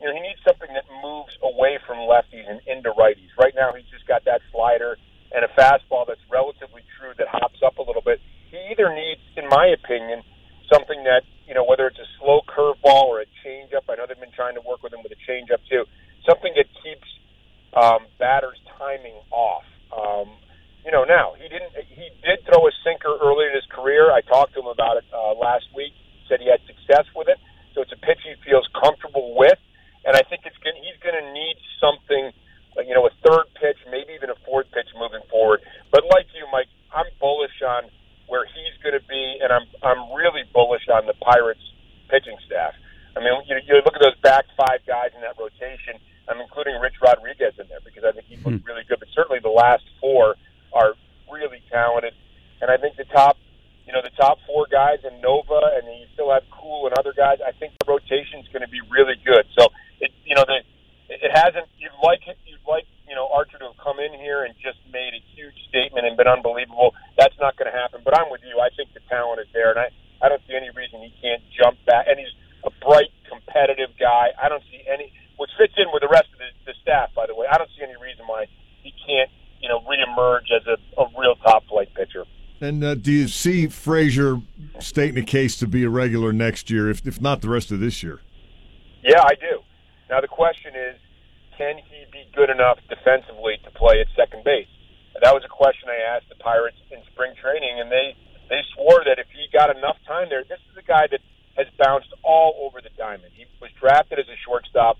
you 0.00 0.06
know, 0.06 0.14
he 0.14 0.22
needs 0.22 0.38
something 0.46 0.70
that 0.74 0.86
moves 1.02 1.34
away 1.42 1.78
from 1.86 1.98
lefties 2.06 2.46
and 2.46 2.62
into 2.66 2.94
righties. 2.94 3.30
Right 3.38 3.54
now, 3.54 3.74
he's 3.74 3.88
just 3.90 4.06
got 4.06 4.24
that 4.24 4.40
slider 4.52 4.96
and 5.34 5.44
a 5.44 5.50
fastball 5.58 6.06
that's 6.06 6.22
relatively 6.30 6.82
true 6.98 7.12
that 7.18 7.28
hops 7.28 7.60
up 7.66 7.78
a 7.78 7.84
little 7.84 8.02
bit. 8.02 8.20
He 8.50 8.56
either 8.72 8.88
needs, 8.94 9.20
in 9.36 9.48
my 9.50 9.74
opinion, 9.74 10.22
something 10.70 11.04
that 11.04 11.22
you 11.48 11.56
know, 11.56 11.64
whether 11.64 11.88
it's 11.88 11.98
a 11.98 12.08
slow 12.20 12.44
curveball 12.44 13.08
or 13.08 13.24
a 13.24 13.28
changeup. 13.40 13.88
I 13.88 13.96
know 13.96 14.04
they've 14.04 14.20
been 14.20 14.36
trying 14.36 14.54
to 14.60 14.60
work 14.60 14.84
with 14.84 14.92
him 14.92 15.00
with 15.02 15.16
a 15.16 15.20
changeup 15.24 15.64
too. 15.64 15.88
Something 16.28 16.52
that 16.60 16.68
keeps 16.84 17.08
um, 17.72 18.04
batters' 18.20 18.60
timing 18.76 19.16
off. 19.32 19.64
Um, 19.88 20.28
you 20.84 20.92
know, 20.92 21.08
now 21.08 21.32
he 21.40 21.48
didn't. 21.48 21.72
He 21.88 22.12
did 22.20 22.44
throw 22.44 22.68
a 22.68 22.72
sinker 22.84 23.16
early 23.16 23.48
in 23.48 23.56
his 23.56 23.64
career. 23.72 24.12
I 24.12 24.20
talked 24.20 24.52
to 24.54 24.60
him 24.60 24.68
about 24.68 25.00
it 25.00 25.08
uh, 25.08 25.32
last 25.40 25.64
week. 25.72 25.96
Said 26.28 26.44
he 26.44 26.52
had 26.52 26.60
success 26.68 27.08
with 27.16 27.32
it, 27.32 27.40
so 27.72 27.80
it's 27.80 27.92
a 27.96 28.00
pitch 28.04 28.20
he 28.20 28.36
feels 28.44 28.68
comfortable 28.76 29.32
with. 29.32 29.56
And 30.08 30.16
I 30.16 30.24
think 30.24 30.48
it's 30.48 30.56
gonna, 30.64 30.80
he's 30.80 30.96
going 31.04 31.20
to 31.20 31.26
need 31.36 31.60
something, 31.76 32.32
you 32.80 32.96
know, 32.96 33.04
a 33.04 33.12
third 33.20 33.52
pitch, 33.60 33.76
maybe 33.92 34.16
even 34.16 34.32
a 34.32 34.38
fourth 34.48 34.64
pitch 34.72 34.88
moving 34.96 35.20
forward. 35.28 35.60
But 35.92 36.08
like 36.08 36.32
you, 36.32 36.48
Mike, 36.48 36.72
I'm 36.88 37.12
bullish 37.20 37.60
on 37.60 37.92
where 38.24 38.48
he's 38.48 38.72
going 38.80 38.96
to 38.96 39.04
be, 39.04 39.36
and 39.44 39.52
I'm 39.52 39.68
I'm 39.84 40.08
really 40.16 40.48
bullish 40.56 40.88
on 40.88 41.04
the 41.04 41.12
Pirates 41.20 41.60
pitching 42.08 42.40
staff. 42.48 42.72
I 43.16 43.20
mean, 43.20 43.36
you, 43.52 43.60
you 43.68 43.84
look 43.84 43.96
at 43.96 44.00
those 44.00 44.16
back 44.24 44.48
five 44.56 44.80
guys 44.88 45.12
in 45.12 45.20
that 45.20 45.36
rotation. 45.36 46.00
I'm 46.28 46.40
including 46.40 46.80
Rich 46.80 47.00
Rodriguez 47.04 47.56
in 47.60 47.68
there 47.68 47.84
because 47.84 48.04
I 48.04 48.12
think 48.12 48.32
he 48.32 48.36
looked 48.36 48.64
hmm. 48.64 48.68
really 48.68 48.84
good. 48.88 49.00
But 49.00 49.12
certainly 49.12 49.40
the 49.44 49.52
last 49.52 49.84
four 50.00 50.36
are 50.72 50.96
really 51.28 51.60
talented, 51.68 52.16
and 52.60 52.70
I 52.70 52.76
think 52.76 52.96
the 52.96 53.08
top, 53.12 53.36
you 53.88 53.96
know, 53.96 54.04
the 54.04 54.12
top 54.20 54.36
four 54.44 54.68
guys 54.68 55.00
in 55.00 55.16
Nova, 55.24 55.80
and 55.80 55.88
then 55.88 55.96
you 55.96 56.06
still 56.12 56.28
have 56.28 56.44
Kuhl 56.52 56.84
and 56.84 56.94
other 57.00 57.16
guys. 57.16 57.40
I 57.40 57.56
think 57.56 57.72
the 57.80 57.88
rotation 57.88 58.44
is 58.44 58.48
going 58.52 58.60
to 58.60 58.68
be 58.68 58.84
really 58.92 59.16
good. 59.24 59.48
So 59.56 59.72
it, 60.04 60.12
you 60.28 60.36
know, 60.36 60.44
the 60.44 60.60
it 61.08 61.32
hasn't. 61.32 61.72
You'd 61.80 61.96
like 62.04 62.28
it. 62.28 62.36
You'd 62.44 62.60
like 62.68 62.84
you 63.08 63.16
know 63.16 63.32
Archer 63.32 63.56
to 63.64 63.72
have 63.72 63.80
come 63.80 63.96
in 63.96 64.12
here 64.12 64.44
and 64.44 64.52
just 64.60 64.76
made 64.92 65.16
a 65.16 65.22
huge 65.32 65.56
statement 65.72 66.04
and 66.04 66.20
been 66.20 66.28
unbelievable. 66.28 66.92
That's 67.16 67.34
not 67.40 67.56
going 67.56 67.72
to 67.72 67.76
happen. 67.76 68.04
But 68.04 68.12
I'm 68.12 68.28
with 68.28 68.44
you. 68.44 68.60
I 68.60 68.68
think 68.76 68.92
the 68.92 69.00
talent 69.08 69.40
is 69.40 69.48
there, 69.56 69.72
and 69.72 69.80
I 69.80 69.88
I 70.20 70.28
don't 70.28 70.42
see 70.44 70.54
any 70.54 70.68
reason 70.76 71.00
he 71.00 71.14
can't 71.24 71.42
jump 71.56 71.80
back. 71.88 72.06
And 72.12 72.20
he's 72.20 72.34
a 72.64 72.70
bright, 72.84 73.08
competitive 73.24 73.96
guy. 73.98 74.36
I 74.36 74.48
don't 74.48 74.62
see 74.70 74.82
any, 74.84 75.12
which 75.38 75.50
fits 75.56 75.74
in 75.78 75.88
with 75.92 76.02
the 76.02 76.10
rest 76.10 76.28
of 76.32 76.38
the, 76.38 76.50
the 76.66 76.74
staff, 76.82 77.14
by 77.14 77.26
the 77.26 77.34
way. 77.34 77.46
I 77.46 77.56
don't 77.56 77.70
see 77.72 77.84
any 77.84 77.96
reason 77.96 78.26
why 78.26 78.46
he 78.82 78.92
can't, 79.06 79.30
you 79.62 79.68
know, 79.68 79.80
reemerge 79.86 80.50
as 80.50 80.66
a, 80.66 80.76
a 81.00 81.06
real 81.16 81.36
top 81.40 81.64
flight 81.70 81.94
pitcher. 81.94 82.24
And 82.60 82.82
uh, 82.82 82.94
do 82.96 83.12
you 83.12 83.28
see 83.28 83.68
Frazier 83.68 84.40
stating 84.80 85.22
a 85.22 85.26
case 85.26 85.56
to 85.58 85.66
be 85.66 85.84
a 85.84 85.90
regular 85.90 86.32
next 86.32 86.70
year, 86.70 86.90
if, 86.90 87.06
if 87.06 87.20
not 87.20 87.40
the 87.40 87.48
rest 87.48 87.70
of 87.70 87.78
this 87.78 88.02
year? 88.02 88.20
Yeah, 89.02 89.22
I 89.22 89.34
do. 89.38 89.62
Now 90.10 90.20
the 90.20 90.28
question 90.28 90.74
is, 90.74 90.98
can 91.56 91.76
he 91.78 92.06
be 92.10 92.26
good 92.34 92.50
enough 92.50 92.78
defensively 92.88 93.58
to 93.64 93.70
play 93.70 94.00
at 94.00 94.08
second 94.16 94.44
base? 94.44 94.66
That 95.22 95.34
was 95.34 95.42
a 95.44 95.50
question 95.50 95.90
I 95.90 96.16
asked 96.16 96.28
the 96.28 96.38
Pirates 96.38 96.78
in 96.90 97.02
spring 97.10 97.34
training, 97.40 97.80
and 97.80 97.90
they 97.90 98.14
they 98.48 98.62
swore 98.74 99.02
that 99.04 99.18
if 99.18 99.26
he 99.34 99.46
got 99.52 99.74
enough 99.74 99.98
time 100.06 100.30
there, 100.30 100.42
this 100.46 100.62
is 100.70 100.76
a 100.78 100.86
guy 100.86 101.06
that 101.10 101.20
has 101.58 101.66
bounced 101.76 102.08
all 102.22 102.54
over 102.62 102.80
the 102.80 102.94
diamond. 102.96 103.34
He 103.34 103.44
was 103.60 103.70
drafted 103.78 104.18
as 104.18 104.26
a 104.30 104.38
shortstop. 104.46 104.96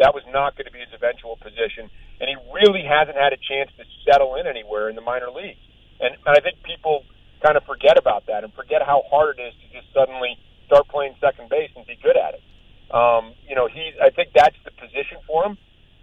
That 0.00 0.14
was 0.14 0.24
not 0.32 0.56
going 0.56 0.66
to 0.66 0.72
be 0.72 0.80
his 0.80 0.92
eventual 0.96 1.36
position, 1.36 1.92
and 2.20 2.26
he 2.26 2.36
really 2.52 2.82
hasn't 2.82 3.16
had 3.16 3.32
a 3.32 3.40
chance 3.40 3.70
to 3.76 3.84
settle 4.08 4.36
in 4.36 4.46
anywhere 4.46 4.88
in 4.88 4.96
the 4.96 5.04
minor 5.04 5.30
leagues. 5.30 5.60
And, 6.00 6.14
and 6.14 6.32
I 6.36 6.40
think 6.40 6.62
people 6.62 7.04
kind 7.42 7.56
of 7.56 7.64
forget 7.64 7.98
about 7.98 8.26
that 8.26 8.44
and 8.44 8.52
forget 8.54 8.82
how 8.82 9.02
hard 9.10 9.38
it 9.38 9.42
is 9.42 9.54
to 9.62 9.66
just 9.74 9.92
suddenly 9.94 10.38
start 10.66 10.88
playing 10.88 11.14
second 11.20 11.48
base 11.48 11.70
and 11.76 11.86
be 11.86 11.98
good 12.02 12.16
at 12.16 12.34
it. 12.34 12.42
Um, 12.90 13.34
you 13.48 13.54
know, 13.54 13.68
he's. 13.68 13.92
I 14.00 14.10
think 14.10 14.32
that's 14.34 14.56
the 14.64 14.72
position 14.72 15.18
for 15.26 15.44
him. 15.44 15.58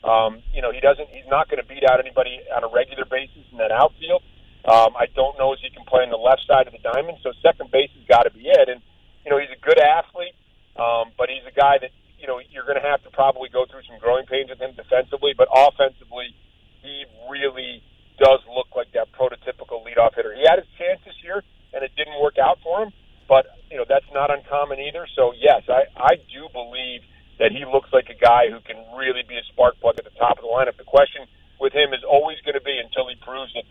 Um, 0.06 0.44
you 0.54 0.62
know, 0.62 0.72
he 0.72 0.80
doesn't. 0.80 1.10
He's 1.10 1.26
not 1.28 1.50
going 1.50 1.58
to 1.62 1.68
beat 1.68 1.84
out 1.84 2.00
anybody 2.00 2.40
on 2.54 2.64
a 2.64 2.70
regular 2.70 3.06
basis 3.10 3.42
in 3.52 3.58
that 3.58 3.72
outfield. 3.72 4.22
Um, 4.66 4.94
I 4.98 5.06
don't 5.14 5.38
know 5.38 5.54
if 5.54 5.60
he 5.62 5.70
can 5.70 5.86
play 5.86 6.06
on 6.06 6.10
the 6.10 6.22
left 6.22 6.46
side 6.46 6.68
of 6.68 6.74
the 6.74 6.82
diamond. 6.82 7.18
So 7.22 7.34
second 7.42 7.72
base 7.72 7.90
has 7.98 8.06
got 8.06 8.30
to 8.30 8.34
be 8.34 8.46
it. 8.46 8.70
And 8.70 8.82
you 9.26 9.32
know, 9.34 9.42
he's 9.42 9.50
a 9.50 9.62
good 9.62 9.82
athlete, 9.82 10.38
um, 10.78 11.10
but 11.18 11.30
he's 11.30 11.46
a 11.50 11.54
guy 11.54 11.82
that 11.82 11.90
you 12.22 12.28
know 12.30 12.38
you're 12.54 12.66
going 12.70 12.78
to 12.78 12.86
have 12.86 13.02
to 13.04 13.10
probably 13.10 13.50
go 13.50 13.66
through 13.66 13.82
some 13.90 13.98
growing 13.98 14.30
pains 14.30 14.50
with 14.50 14.62
him 14.62 14.78
defensively, 14.78 15.34
but 15.34 15.50
offensively, 15.50 16.38
he 16.86 17.06
really 17.30 17.82
does 18.18 18.40
look 18.50 18.68
like 18.76 18.92
that 18.94 19.12
prototypical 19.14 19.84
leadoff 19.84 20.16
hitter. 20.16 20.34
He 20.36 20.44
had 20.48 20.60
his 20.60 20.68
chance 20.78 21.00
this 21.06 21.16
year, 21.24 21.44
and 21.74 21.84
it 21.84 21.92
didn't 21.98 22.20
work 22.22 22.38
out 22.38 22.60
for 22.64 22.84
him. 22.84 22.92
But 23.28 23.48
you 23.72 23.78
know 23.78 23.86
that's 23.88 24.06
not 24.14 24.30
uncommon 24.30 24.80
either. 24.80 25.08
So 25.16 25.34
yes, 25.34 25.64
I 25.68 25.90
I 25.98 26.16
do 26.30 26.48
believe 26.54 27.02
that 27.40 27.52
he 27.52 27.66
looks 27.66 27.90
like 27.92 28.08
a 28.10 28.18
guy 28.18 28.48
who 28.50 28.60
can 28.62 28.78
really 28.96 29.24
be 29.28 29.36
a 29.36 29.44
spark 29.52 29.80
plug 29.82 29.96
at 29.98 30.06
the 30.06 30.16
top 30.18 30.38
of 30.38 30.44
the 30.44 30.52
lineup. 30.52 30.78
The 30.78 30.86
question 30.86 31.26
with 31.60 31.74
him 31.74 31.94
is 31.94 32.04
always 32.08 32.38
going 32.46 32.56
to 32.56 32.64
be 32.64 32.80
until 32.80 33.10
he 33.10 33.16
proves 33.20 33.52
it. 33.56 33.66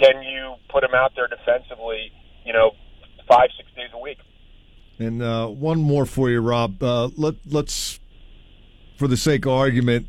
Can 0.00 0.22
you 0.22 0.56
put 0.70 0.82
him 0.82 0.94
out 0.94 1.12
there 1.14 1.28
defensively? 1.28 2.10
You 2.44 2.52
know, 2.52 2.72
five 3.28 3.50
six 3.56 3.68
days 3.76 3.90
a 3.92 3.98
week. 3.98 4.18
And 4.98 5.22
uh, 5.22 5.48
one 5.48 5.80
more 5.82 6.06
for 6.06 6.30
you, 6.30 6.40
Rob. 6.40 6.82
Uh, 6.82 7.10
let 7.16 7.34
let's 7.46 8.00
for 8.96 9.08
the 9.08 9.16
sake 9.16 9.44
of 9.46 9.52
argument, 9.52 10.08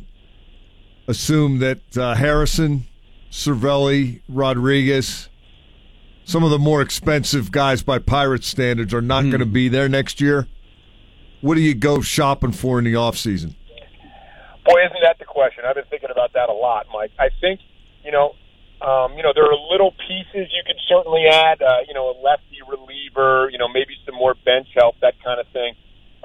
assume 1.07 1.59
that 1.59 1.97
uh, 1.97 2.15
Harrison, 2.15 2.85
Cervelli, 3.35 4.21
Rodriguez, 4.29 5.27
some 6.23 6.45
of 6.45 6.51
the 6.51 6.57
more 6.57 6.81
expensive 6.81 7.51
guys 7.51 7.83
by 7.83 7.99
Pirate 7.99 8.45
standards 8.45 8.93
are 8.93 9.01
not 9.01 9.23
going 9.23 9.39
to 9.39 9.45
be 9.45 9.67
there 9.67 9.89
next 9.89 10.21
year, 10.21 10.47
what 11.41 11.55
do 11.55 11.61
you 11.61 11.75
go 11.75 11.99
shopping 11.99 12.53
for 12.53 12.79
in 12.79 12.85
the 12.85 12.93
offseason? 12.93 13.53
Boy, 14.63 14.85
isn't 14.85 15.01
that 15.01 15.19
the 15.19 15.25
question? 15.25 15.65
I've 15.67 15.75
been 15.75 15.83
thinking 15.89 16.11
about 16.11 16.31
that 16.31 16.47
a 16.47 16.53
lot, 16.53 16.87
Mike. 16.93 17.11
I 17.19 17.27
think, 17.41 17.59
you 18.05 18.11
know, 18.13 18.35
um, 18.81 19.17
you 19.17 19.21
know, 19.21 19.33
there 19.35 19.43
are 19.43 19.57
little 19.69 19.91
pieces 20.07 20.47
you 20.55 20.63
could 20.65 20.79
certainly 20.87 21.25
add. 21.29 21.61
Uh, 21.61 21.79
you 21.87 21.93
know, 21.93 22.07
a 22.11 22.15
lefty 22.23 22.59
reliever. 22.65 23.49
You 23.51 23.57
know, 23.57 23.67
maybe 23.67 23.95
some 24.05 24.15
more 24.15 24.33
bench 24.45 24.67
help, 24.73 24.95
that 25.01 25.21
kind 25.21 25.41
of 25.41 25.47
thing. 25.51 25.73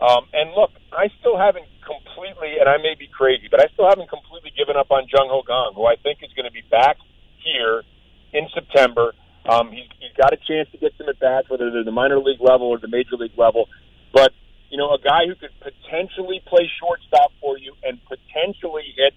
Um, 0.00 0.24
and 0.32 0.56
look, 0.56 0.72
I 0.92 1.12
still 1.20 1.36
haven't 1.36 1.68
completely, 1.84 2.56
and 2.56 2.68
I 2.68 2.80
may 2.80 2.96
be 2.96 3.06
crazy, 3.06 3.48
but 3.50 3.60
I 3.60 3.68
still 3.76 3.88
haven't 3.88 4.08
completely 4.08 4.52
given 4.56 4.76
up 4.76 4.90
on 4.90 5.04
Jung 5.12 5.28
Ho 5.28 5.44
Kang, 5.44 5.76
who 5.76 5.84
I 5.84 5.96
think 6.00 6.24
is 6.24 6.32
going 6.32 6.48
to 6.48 6.54
be 6.54 6.64
back 6.72 6.96
here 7.44 7.84
in 8.32 8.48
September. 8.54 9.12
Um, 9.44 9.68
he's, 9.72 9.88
he's 10.00 10.16
got 10.16 10.32
a 10.32 10.40
chance 10.40 10.72
to 10.72 10.78
get 10.80 10.96
some 10.96 11.08
at 11.08 11.20
bats, 11.20 11.48
whether 11.52 11.70
they're 11.70 11.84
the 11.84 11.92
minor 11.92 12.18
league 12.18 12.40
level 12.40 12.68
or 12.68 12.78
the 12.78 12.88
major 12.88 13.16
league 13.20 13.36
level. 13.36 13.68
But 14.12 14.32
you 14.70 14.78
know, 14.78 14.94
a 14.94 15.02
guy 15.02 15.26
who 15.26 15.34
could 15.34 15.52
potentially 15.58 16.40
play 16.46 16.70
shortstop 16.78 17.34
for 17.42 17.58
you 17.58 17.74
and 17.82 17.98
potentially 18.06 18.86
hit, 18.94 19.12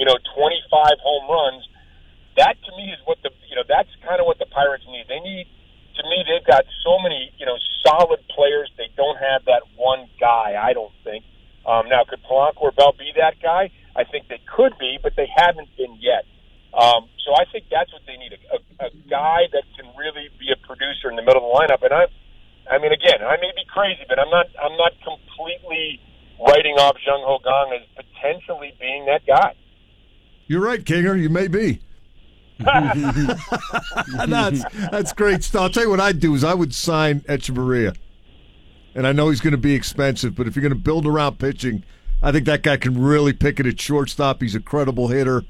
you 0.00 0.04
know, 0.08 0.16
25 0.16 0.98
home 1.04 1.24
runs. 1.28 1.62
That 2.40 2.56
to 2.56 2.70
me 2.74 2.90
is 2.90 2.98
what 3.04 3.18
the 3.22 3.30
you 3.46 3.54
know 3.54 3.62
that's 3.68 3.90
kind 4.02 4.18
of 4.18 4.26
what 4.26 4.42
the 4.42 4.50
Pirates 4.50 4.82
need. 4.90 5.06
They 5.06 5.22
need 5.22 5.46
to 5.96 6.02
me 6.04 6.24
they've 6.26 6.46
got 6.46 6.64
so 6.84 6.98
many 7.02 7.32
you 7.38 7.46
know 7.46 7.58
solid 7.84 8.20
players. 8.34 8.70
They 8.76 8.88
don't 8.96 9.18
have 9.18 9.44
that 9.46 9.62
one 9.76 10.08
guy. 10.20 10.56
I 10.60 10.72
don't 10.72 10.92
think. 11.04 11.24
Um, 11.66 11.88
now 11.88 12.04
could 12.08 12.22
Polanco 12.22 12.60
or 12.68 12.72
Bell 12.72 12.92
be 12.98 13.12
that 13.16 13.40
guy? 13.42 13.70
I 13.96 14.04
think 14.04 14.28
they 14.28 14.40
could 14.44 14.72
be, 14.78 14.98
but 15.02 15.14
they 15.16 15.28
haven't 15.34 15.68
been 15.76 15.96
yet. 16.00 16.24
Um, 16.74 17.06
so 17.24 17.32
I 17.32 17.44
think 17.50 17.66
that's 17.70 17.92
what 17.92 18.02
they 18.06 18.16
need 18.18 18.34
a, 18.34 18.40
a, 18.58 18.88
a 18.88 18.90
guy 19.08 19.46
that 19.52 19.62
can 19.78 19.86
really 19.96 20.28
be 20.38 20.50
a 20.50 20.58
producer 20.66 21.08
in 21.08 21.16
the 21.16 21.22
middle 21.22 21.46
of 21.46 21.46
the 21.46 21.54
lineup. 21.54 21.80
And 21.86 21.94
I, 21.94 22.04
I 22.68 22.78
mean, 22.78 22.92
again, 22.92 23.22
I 23.22 23.36
may 23.38 23.52
be 23.54 23.64
crazy, 23.70 24.02
but 24.08 24.18
I'm 24.18 24.30
not. 24.30 24.46
I'm 24.60 24.76
not 24.76 24.92
completely 25.04 26.00
writing 26.40 26.74
off 26.76 26.96
Jung 27.06 27.22
Ho 27.24 27.38
Kang 27.38 27.78
as 27.78 27.86
potentially 27.94 28.74
being 28.80 29.06
that 29.06 29.22
guy. 29.26 29.54
You're 30.46 30.60
right, 30.60 30.82
Kinger. 30.82 31.20
You 31.20 31.30
may 31.30 31.48
be. 31.48 31.80
that's 34.26 34.64
that's 34.90 35.12
great 35.12 35.42
stuff. 35.42 35.62
I'll 35.62 35.70
tell 35.70 35.82
you 35.84 35.90
what 35.90 36.00
I'd 36.00 36.20
do 36.20 36.34
is 36.34 36.44
I 36.44 36.54
would 36.54 36.72
sign 36.72 37.20
Hechavarria, 37.22 37.96
and 38.94 39.06
I 39.06 39.12
know 39.12 39.30
he's 39.30 39.40
going 39.40 39.52
to 39.52 39.58
be 39.58 39.74
expensive, 39.74 40.36
but 40.36 40.46
if 40.46 40.54
you're 40.54 40.62
going 40.62 40.72
to 40.72 40.78
build 40.78 41.04
around 41.04 41.40
pitching, 41.40 41.82
I 42.22 42.30
think 42.30 42.46
that 42.46 42.62
guy 42.62 42.76
can 42.76 43.02
really 43.02 43.32
pick 43.32 43.58
it 43.58 43.66
at 43.66 43.80
shortstop. 43.80 44.40
He's 44.40 44.54
a 44.54 44.60
credible 44.60 45.08
hitter, 45.08 45.42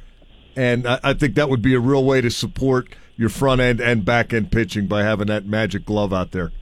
and 0.57 0.87
I, 0.87 1.01
I 1.03 1.15
think 1.15 1.35
that 1.35 1.51
would 1.51 1.61
be 1.61 1.75
a 1.75 1.81
real 1.81 2.05
way 2.05 2.23
to 2.23 2.31
support 2.31 2.89
your 3.17 3.29
front 3.29 3.61
end 3.61 3.81
and 3.81 4.05
back 4.05 4.33
end 4.33 4.51
pitching 4.51 4.87
by 4.87 5.03
having 5.03 5.27
that 5.27 5.45
magic 5.45 5.85
glove 5.85 6.13
out 6.13 6.33
there. 6.33 6.53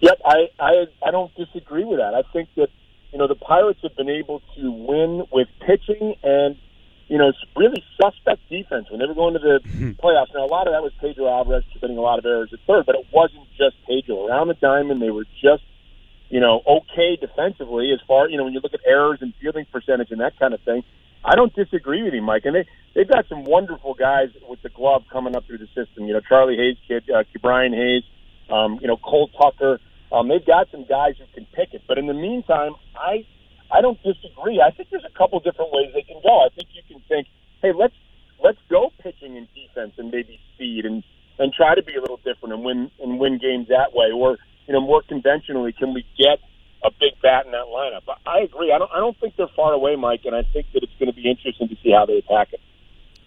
Yep, 0.00 0.20
I, 0.24 0.48
I 0.58 0.86
I 1.06 1.10
don't 1.10 1.32
disagree 1.36 1.84
with 1.84 1.98
that. 2.00 2.14
I 2.14 2.22
think 2.32 2.48
that 2.56 2.68
you 3.12 3.18
know 3.18 3.28
the 3.28 3.36
Pirates 3.36 3.80
have 3.82 3.94
been 3.96 4.10
able 4.10 4.42
to 4.56 4.72
win 4.72 5.26
with 5.30 5.46
pitching 5.60 6.14
and 6.22 6.56
you 7.10 7.18
know 7.18 7.28
it's 7.28 7.44
really 7.56 7.84
suspect 8.00 8.48
defense 8.48 8.88
when 8.88 9.00
they 9.00 9.06
were 9.06 9.14
going 9.14 9.34
to 9.34 9.40
the 9.40 9.60
playoffs. 10.02 10.32
Now 10.32 10.46
a 10.46 10.46
lot 10.46 10.68
of 10.68 10.72
that 10.72 10.82
was 10.82 10.92
Pedro 11.00 11.28
Alvarez 11.28 11.64
committing 11.72 11.98
a 11.98 12.00
lot 12.00 12.20
of 12.20 12.24
errors 12.24 12.50
at 12.52 12.60
third, 12.66 12.86
but 12.86 12.94
it 12.94 13.06
wasn't 13.12 13.48
just 13.58 13.74
Pedro. 13.84 14.28
Around 14.28 14.48
the 14.48 14.54
diamond, 14.54 15.02
they 15.02 15.10
were 15.10 15.26
just 15.42 15.64
you 16.30 16.38
know 16.38 16.62
okay 16.64 17.16
defensively 17.20 17.90
as 17.92 17.98
far 18.06 18.28
you 18.30 18.38
know 18.38 18.44
when 18.44 18.52
you 18.52 18.60
look 18.60 18.74
at 18.74 18.80
errors 18.86 19.18
and 19.20 19.34
fielding 19.40 19.66
percentage 19.66 20.12
and 20.12 20.20
that 20.20 20.38
kind 20.38 20.54
of 20.54 20.60
thing. 20.62 20.84
I 21.22 21.34
don't 21.34 21.54
disagree 21.54 22.02
with 22.02 22.14
you, 22.14 22.22
Mike. 22.22 22.44
And 22.44 22.54
they 22.54 22.66
they've 22.94 23.08
got 23.08 23.28
some 23.28 23.44
wonderful 23.44 23.94
guys 23.94 24.28
with 24.48 24.62
the 24.62 24.70
glove 24.70 25.02
coming 25.12 25.34
up 25.34 25.44
through 25.46 25.58
the 25.58 25.68
system. 25.74 26.06
You 26.06 26.14
know 26.14 26.20
Charlie 26.20 26.56
Hayes, 26.56 26.76
kid, 26.86 27.10
uh, 27.10 27.24
Brian 27.42 27.72
Hayes, 27.72 28.04
um, 28.48 28.78
you 28.80 28.86
know 28.86 28.96
Cole 28.96 29.28
Tucker. 29.36 29.80
Um, 30.12 30.28
they've 30.28 30.46
got 30.46 30.70
some 30.70 30.84
guys 30.84 31.14
who 31.18 31.24
can 31.34 31.46
pick 31.52 31.74
it, 31.74 31.82
but 31.86 31.98
in 31.98 32.06
the 32.06 32.14
meantime, 32.14 32.74
I 32.96 33.26
I 33.72 33.80
don't 33.80 34.00
disagree. 34.02 34.60
I 34.60 34.70
think 34.70 34.90
there's 34.90 35.04
a 35.04 35.16
couple 35.18 35.38
different 35.40 35.72
ways 35.72 35.90
they 35.94 36.02
can 36.02 36.20
go. 36.22 36.44
I 36.44 36.48
think 36.54 36.68
you 36.72 36.82
can 36.88 37.02
think, 37.08 37.26
hey, 37.62 37.72
let's 37.72 37.94
let's 38.42 38.58
go 38.68 38.90
pitching 39.00 39.36
and 39.36 39.46
defense 39.54 39.94
and 39.98 40.10
maybe 40.10 40.40
speed 40.54 40.84
and 40.84 41.04
and 41.38 41.52
try 41.52 41.74
to 41.74 41.82
be 41.82 41.94
a 41.94 42.00
little 42.00 42.18
different 42.18 42.54
and 42.54 42.64
win 42.64 42.90
and 43.00 43.18
win 43.18 43.38
games 43.38 43.68
that 43.68 43.92
way. 43.94 44.10
Or 44.12 44.38
you 44.66 44.72
know, 44.72 44.80
more 44.80 45.02
conventionally, 45.02 45.72
can 45.72 45.94
we 45.94 46.04
get 46.18 46.38
a 46.84 46.90
big 46.90 47.20
bat 47.22 47.46
in 47.46 47.52
that 47.52 47.66
lineup? 47.66 48.02
I 48.26 48.40
agree. 48.40 48.72
I 48.72 48.78
don't 48.78 48.90
I 48.92 48.98
don't 48.98 49.18
think 49.18 49.36
they're 49.36 49.54
far 49.56 49.72
away, 49.72 49.96
Mike, 49.96 50.22
and 50.24 50.34
I 50.34 50.42
think 50.52 50.66
that 50.74 50.82
it's 50.82 50.92
going 50.98 51.10
to 51.10 51.16
be 51.16 51.30
interesting 51.30 51.68
to 51.68 51.76
see 51.82 51.92
how 51.92 52.06
they 52.06 52.18
attack 52.18 52.52
it. 52.52 52.60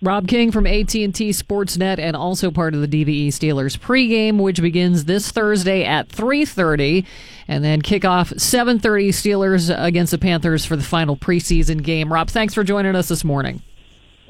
Rob 0.03 0.27
King 0.27 0.51
from 0.51 0.67
AT&T 0.67 1.07
Sportsnet 1.07 1.97
and 1.97 2.13
also 2.13 2.51
part 2.51 2.73
of 2.75 2.81
the 2.81 2.87
DVE 2.87 3.29
Steelers 3.29 3.77
pregame, 3.79 4.37
which 4.37 4.61
begins 4.61 5.05
this 5.05 5.31
Thursday 5.31 5.85
at 5.85 6.09
3.30 6.09 7.05
and 7.47 7.63
then 7.63 7.81
kickoff 7.81 8.33
7.30 8.33 9.07
Steelers 9.09 9.73
against 9.73 10.11
the 10.11 10.17
Panthers 10.17 10.65
for 10.65 10.75
the 10.75 10.83
final 10.83 11.15
preseason 11.15 11.81
game. 11.81 12.11
Rob, 12.11 12.29
thanks 12.29 12.53
for 12.53 12.65
joining 12.65 12.95
us 12.97 13.07
this 13.07 13.23
morning. 13.23 13.61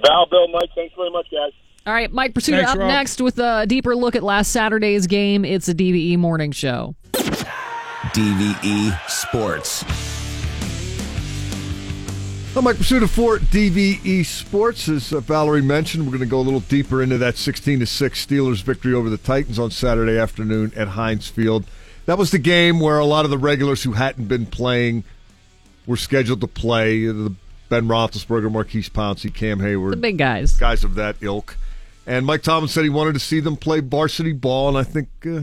Val, 0.06 0.28
Bill, 0.30 0.48
Mike, 0.50 0.70
thanks 0.76 0.94
very 0.96 1.10
much, 1.10 1.26
guys. 1.32 1.52
All 1.88 1.94
right, 1.94 2.12
Mike 2.12 2.34
Prisuta 2.34 2.58
Thanks, 2.58 2.72
up 2.72 2.78
Rob. 2.78 2.88
next 2.88 3.20
with 3.20 3.40
a 3.40 3.66
deeper 3.66 3.96
look 3.96 4.16
at 4.16 4.22
last 4.22 4.52
Saturday's 4.52 5.08
game. 5.08 5.44
It's 5.44 5.68
a 5.68 5.74
DVE 5.74 6.18
morning 6.18 6.52
show. 6.52 6.96
DVE 8.14 9.10
Sports. 9.10 9.84
I'm 12.56 12.66
Mike 12.66 12.76
Prisuta 12.76 13.10
Fort 13.10 13.42
DVE 13.42 14.24
Sports. 14.26 14.88
As 14.88 15.12
uh, 15.12 15.20
Valerie 15.22 15.64
mentioned, 15.64 16.04
we're 16.04 16.12
going 16.12 16.20
to 16.20 16.26
go 16.28 16.40
a 16.40 16.42
little 16.42 16.60
deeper 16.60 17.02
into 17.02 17.18
that 17.18 17.36
16 17.36 17.80
to 17.80 17.86
6 17.88 18.26
Steelers 18.26 18.62
victory 18.62 18.94
over 18.94 19.10
the 19.10 19.18
Titans 19.18 19.58
on 19.58 19.72
Saturday 19.72 20.20
afternoon 20.20 20.72
at 20.76 20.90
Heinz 20.90 21.28
Field. 21.28 21.66
That 22.06 22.20
was 22.20 22.30
the 22.30 22.38
game 22.38 22.80
where 22.80 23.00
a 23.00 23.06
lot 23.06 23.26
of 23.26 23.32
the 23.32 23.40
regulars 23.40 23.82
who 23.84 23.94
hadn't 23.94 24.26
been 24.28 24.46
playing 24.46 25.04
were 25.88 25.98
scheduled 25.98 26.42
to 26.42 26.48
play. 26.48 27.08
The 27.08 27.34
Ben 27.70 27.88
Roethlisberger, 27.88 28.52
Maurkice 28.52 28.90
Pouncey, 28.90 29.34
Cam 29.34 29.58
Heyward, 29.60 29.92
The 29.92 29.98
big 29.98 30.20
guys. 30.20 30.56
guys 30.56 30.84
of 30.84 30.94
that 30.96 31.16
ilk. 31.22 31.58
And 32.06 32.24
Mike 32.24 32.44
Tomlin 32.44 32.68
said 32.70 32.84
he 32.84 32.90
wanted 32.90 33.14
to 33.14 33.20
see 33.20 33.40
them 33.40 33.56
play 33.56 33.80
varsity 33.80 34.32
ball, 34.34 34.70
and 34.70 34.78
I 34.78 34.84
think 34.84 35.08
uh, 35.26 35.42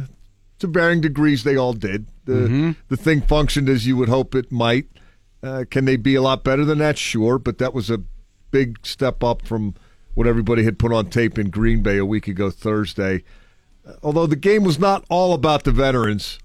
to 0.61 0.67
varying 0.69 1.01
degrees 1.01 1.43
they 1.43 1.57
all 1.57 1.73
did. 1.73 2.07
The 2.27 2.33
Mhm. 2.49 2.77
the 2.89 2.97
thing 2.97 3.21
functioned 3.23 3.69
as 3.69 3.85
you 3.87 3.97
would 3.97 4.09
hope 4.11 4.37
it 4.37 4.53
might. 4.53 4.87
Uh, 5.43 5.65
can 5.71 5.85
they 5.85 5.97
be 5.97 6.15
a 6.15 6.23
lot 6.23 6.45
better 6.45 6.65
than 6.65 6.79
that? 6.79 6.99
Sure, 6.99 7.39
but 7.39 7.59
that 7.59 7.73
was 7.73 7.91
a 7.91 8.03
big 8.51 8.85
step 8.85 9.23
up 9.25 9.47
from 9.47 9.75
what 10.15 10.27
everybody 10.27 10.65
had 10.65 10.79
put 10.79 10.93
on 10.93 11.09
tape 11.09 11.39
in 11.39 11.51
Green 11.51 11.83
Bay 11.83 11.97
a 11.97 12.05
week 12.05 12.29
ago 12.29 12.51
Thursday. 12.51 13.23
Uh, 13.87 13.93
Although 14.03 14.27
the 14.27 14.37
game 14.37 14.65
was 14.65 14.79
not 14.79 15.05
all 15.09 15.33
about 15.33 15.65
the 15.65 15.73
veterans, 15.73 16.39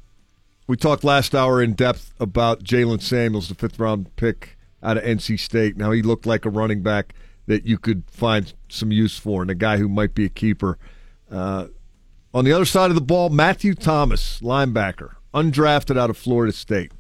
we 0.68 0.78
talked 0.78 1.04
last 1.04 1.36
hour 1.36 1.62
in 1.62 1.74
depth 1.74 2.14
about 2.20 2.64
Jaylen 2.64 3.02
Samuels, 3.02 3.50
the 3.50 3.56
fifth 3.56 3.80
round 3.80 4.16
pick 4.16 4.58
out 4.82 4.98
of 4.98 5.04
NC 5.04 5.40
State. 5.40 5.78
Now 5.78 5.92
he 5.92 6.02
looked 6.02 6.26
like 6.26 6.46
a 6.46 6.50
running 6.50 6.82
back 6.82 7.14
that 7.48 7.66
you 7.66 7.78
could 7.78 8.04
find 8.10 8.54
some 8.70 8.92
use 8.92 9.18
for, 9.18 9.42
and 9.42 9.52
a 9.52 9.56
guy 9.56 9.78
who 9.78 9.90
might 9.90 10.16
be 10.16 10.26
a 10.26 10.30
keeper. 10.30 10.78
Uh, 11.30 11.68
on 12.34 12.46
the 12.46 12.52
other 12.52 12.66
side 12.66 12.92
of 12.92 12.96
the 12.96 13.02
ball, 13.02 13.30
Matthew 13.30 13.74
Thomas, 13.74 14.40
linebacker, 14.42 15.16
undrafted 15.34 15.98
out 15.98 16.10
of 16.10 16.18
Florida 16.18 16.52
State. 16.54 16.92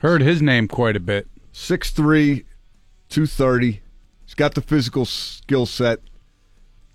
Heard 0.00 0.22
his 0.22 0.40
name 0.40 0.66
quite 0.66 0.96
a 0.96 1.00
bit. 1.00 1.28
6'3", 1.52 2.44
230. 3.08 3.80
He's 4.24 4.34
got 4.34 4.54
the 4.54 4.62
physical 4.62 5.04
skill 5.04 5.66
set. 5.66 6.00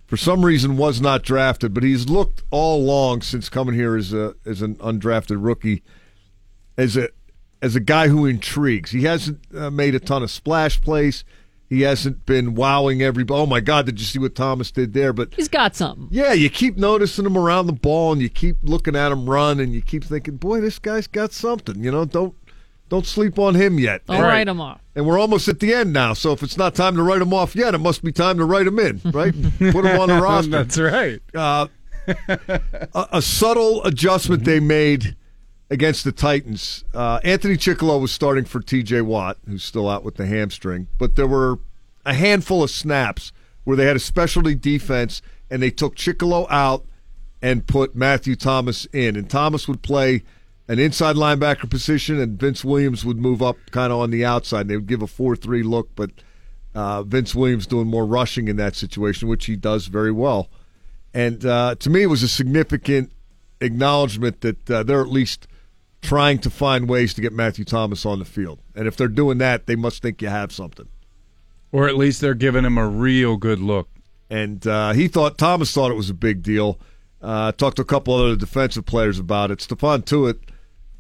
For 0.08 0.18
some 0.18 0.46
reason, 0.46 0.78
was 0.78 1.02
not 1.02 1.24
drafted, 1.24 1.74
but 1.74 1.84
he's 1.84 2.10
looked 2.10 2.44
all 2.52 2.78
along 2.78 3.22
since 3.22 3.50
coming 3.50 3.76
here 3.76 3.96
as 3.96 4.14
a 4.14 4.36
as 4.46 4.62
an 4.62 4.76
undrafted 4.76 5.38
rookie 5.44 5.82
as 6.78 6.96
a 6.96 7.10
as 7.62 7.76
a 7.76 7.80
guy 7.80 8.08
who 8.08 8.26
intrigues. 8.26 8.92
He 8.92 9.04
hasn't 9.04 9.40
uh, 9.56 9.72
made 9.72 9.96
a 9.96 10.00
ton 10.00 10.24
of 10.24 10.32
splash 10.32 10.80
plays. 10.82 11.24
He 11.68 11.82
hasn't 11.82 12.28
been 12.28 12.54
wowing 12.54 13.02
everybody. 13.02 13.42
Oh 13.42 13.48
my 13.48 13.60
God! 13.60 13.88
Did 13.88 14.00
you 14.00 14.06
see 14.06 14.20
what 14.20 14.36
Thomas 14.36 14.72
did 14.72 14.94
there? 14.94 15.14
But 15.14 15.34
he's 15.34 15.48
got 15.48 15.76
something. 15.76 16.08
Yeah, 16.12 16.34
you 16.34 16.50
keep 16.50 16.78
noticing 16.78 17.26
him 17.26 17.38
around 17.38 17.66
the 17.66 17.74
ball, 17.74 18.14
and 18.14 18.22
you 18.22 18.30
keep 18.30 18.58
looking 18.62 18.96
at 18.96 19.12
him 19.12 19.28
run, 19.28 19.60
and 19.60 19.74
you 19.74 19.82
keep 19.82 20.04
thinking, 20.04 20.38
"Boy, 20.38 20.62
this 20.62 20.78
guy's 20.78 21.08
got 21.08 21.34
something." 21.34 21.84
You 21.84 21.92
know, 21.92 22.06
don't 22.06 22.36
don't 22.90 23.06
sleep 23.06 23.40
on 23.40 23.56
him 23.56 23.80
yet. 23.80 24.06
Don't 24.06 24.22
write 24.22 24.48
him 24.48 24.62
off. 24.62 24.82
And 24.96 25.06
we're 25.06 25.20
almost 25.20 25.48
at 25.48 25.60
the 25.60 25.74
end 25.74 25.92
now, 25.92 26.14
so 26.14 26.32
if 26.32 26.44
it's 26.44 26.58
not 26.58 26.76
time 26.76 26.96
to 26.96 27.04
write 27.04 27.22
him 27.22 27.34
off 27.34 27.56
yet, 27.56 27.74
it 27.74 27.80
must 27.80 28.04
be 28.04 28.12
time 28.12 28.38
to 28.38 28.46
write 28.46 28.68
him 28.68 28.80
in, 28.80 29.02
right? 29.06 29.34
Put 29.60 29.86
him 29.86 30.00
on 30.00 30.10
the 30.10 30.20
roster. 30.22 30.52
That's 30.52 30.78
right. 30.78 31.22
Uh, 31.34 31.68
a, 32.94 33.08
a 33.14 33.22
subtle 33.22 33.84
adjustment 33.84 34.46
they 34.46 34.60
made 34.60 35.16
against 35.70 36.04
the 36.04 36.12
Titans. 36.12 36.84
Uh, 36.94 37.20
Anthony 37.24 37.56
Chickillo 37.58 38.00
was 38.00 38.12
starting 38.12 38.46
for 38.46 38.62
T.J. 38.62 39.02
Watt, 39.02 39.38
who's 39.48 39.64
still 39.64 39.90
out 39.90 40.04
with 40.04 40.16
the 40.16 40.28
hamstring, 40.28 40.88
but 40.98 41.16
there 41.16 41.28
were 41.28 41.60
a 42.06 42.14
handful 42.14 42.64
of 42.64 42.70
snaps 42.70 43.32
where 43.64 43.76
they 43.76 43.86
had 43.86 43.96
a 43.96 44.00
specialty 44.00 44.54
defense 44.54 45.22
and 45.50 45.62
they 45.62 45.72
took 45.72 45.96
Chickillo 45.96 46.46
out 46.50 46.86
and 47.42 47.68
put 47.68 47.96
Matthew 47.96 48.36
Thomas 48.36 48.86
in, 48.94 49.16
and 49.16 49.30
Thomas 49.30 49.68
would 49.68 49.82
play 49.82 50.24
an 50.68 50.80
inside 50.80 51.16
linebacker 51.16 51.70
position, 51.70 52.20
and 52.20 52.40
Vince 52.40 52.66
Williams 52.66 53.06
would 53.06 53.18
move 53.18 53.42
up 53.42 53.58
kind 53.72 53.94
of 53.94 54.00
on 54.00 54.12
the 54.12 54.26
outside. 54.26 54.62
And 54.62 54.70
they 54.70 54.76
would 54.78 54.88
give 54.88 55.02
a 55.02 55.08
four-three 55.08 55.64
look, 55.64 55.96
but 55.96 56.12
uh, 56.74 57.04
Vince 57.04 57.36
Williams 57.36 57.68
doing 57.68 57.88
more 57.88 58.06
rushing 58.06 58.48
in 58.48 58.56
that 58.58 58.76
situation, 58.76 59.28
which 59.28 59.46
he 59.46 59.56
does 59.56 59.88
very 59.88 60.12
well. 60.12 60.50
And 61.14 61.46
uh, 61.46 61.76
to 61.76 61.90
me, 61.90 62.04
it 62.04 62.08
was 62.08 62.24
a 62.24 62.28
significant 62.28 63.12
acknowledgement 63.62 64.42
that 64.42 64.70
uh, 64.70 64.84
they're 64.84 65.02
at 65.02 65.10
least 65.10 65.48
trying 66.02 66.40
to 66.40 66.50
find 66.50 66.90
ways 66.90 67.14
to 67.14 67.22
get 67.22 67.32
Matthew 67.34 67.66
Thomas 67.66 68.06
on 68.06 68.20
the 68.20 68.26
field. 68.26 68.60
And 68.76 68.88
if 68.88 68.98
they're 68.98 69.08
doing 69.08 69.38
that, 69.40 69.66
they 69.66 69.76
must 69.76 70.02
think 70.02 70.22
you 70.22 70.28
have 70.28 70.52
something. 70.52 70.88
Or 71.72 71.88
at 71.88 71.96
least 71.96 72.22
they're 72.22 72.34
giving 72.34 72.66
him 72.66 72.78
a 72.78 72.88
real 72.88 73.38
good 73.38 73.60
look. 73.60 73.90
And 74.30 74.66
uh, 74.68 74.94
he 74.94 75.08
thought 75.08 75.38
Thomas 75.38 75.74
thought 75.74 75.92
it 75.92 75.96
was 75.96 76.10
a 76.10 76.16
big 76.16 76.44
deal. 76.44 76.80
Uh, 77.22 77.52
talked 77.54 77.78
to 77.78 77.82
a 77.82 77.86
couple 77.86 78.14
other 78.14 78.36
defensive 78.36 78.86
players 78.86 79.18
about 79.18 79.52
it. 79.52 79.60
Stephon 79.60 80.04
Tuitt 80.04 80.40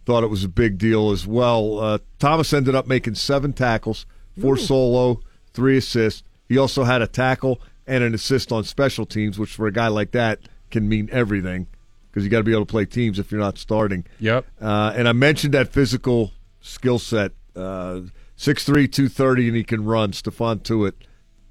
thought 0.06 0.23
it 0.23 0.30
was 0.30 0.44
a 0.44 0.49
big 0.49 0.77
deal 0.77 1.11
as 1.11 1.26
well. 1.26 1.80
Uh, 1.80 1.98
Thomas 2.19 2.53
ended 2.53 2.76
up 2.76 2.88
making 2.88 3.15
seven 3.15 3.53
tackles, 3.53 4.06
four 4.40 4.57
solo, 4.57 5.22
three 5.53 5.77
assists. 5.77 6.23
He 6.48 6.57
also 6.57 6.84
had 6.84 7.02
a 7.02 7.07
tackle 7.07 7.60
and 7.88 8.03
an 8.03 8.14
assist 8.14 8.52
on 8.52 8.64
special 8.64 9.06
teams, 9.06 9.40
which 9.40 9.53
for 9.53 9.68
a 9.68 9.72
guy 9.72 9.88
like 9.88 10.11
that 10.11 10.40
can 10.72 10.88
mean 10.88 11.10
everything 11.11 11.68
because 12.10 12.23
you 12.23 12.30
got 12.30 12.38
to 12.38 12.44
be 12.44 12.52
able 12.52 12.65
to 12.65 12.72
play 12.72 12.86
teams 12.86 13.19
if 13.19 13.32
you're 13.32 13.41
not 13.41 13.57
starting. 13.57 14.06
Yep. 14.19 14.45
Uh, 14.61 14.94
and 14.95 15.07
I 15.07 15.11
mentioned 15.11 15.53
that 15.53 15.73
physical 15.73 16.32
skill 16.61 16.99
set, 16.99 17.34
uh, 17.56 18.02
6'3", 18.38 18.91
230, 18.91 19.48
and 19.48 19.57
he 19.57 19.64
can 19.64 19.84
run. 19.84 20.11
Stephon 20.11 20.61
Tuitt 20.61 20.94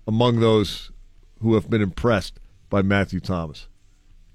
among 0.06 0.40
those 0.40 0.90
who 1.40 1.54
have 1.54 1.68
been 1.68 1.82
impressed 1.82 2.40
by 2.70 2.82
Matthew 2.82 3.20
Thomas. 3.20 3.68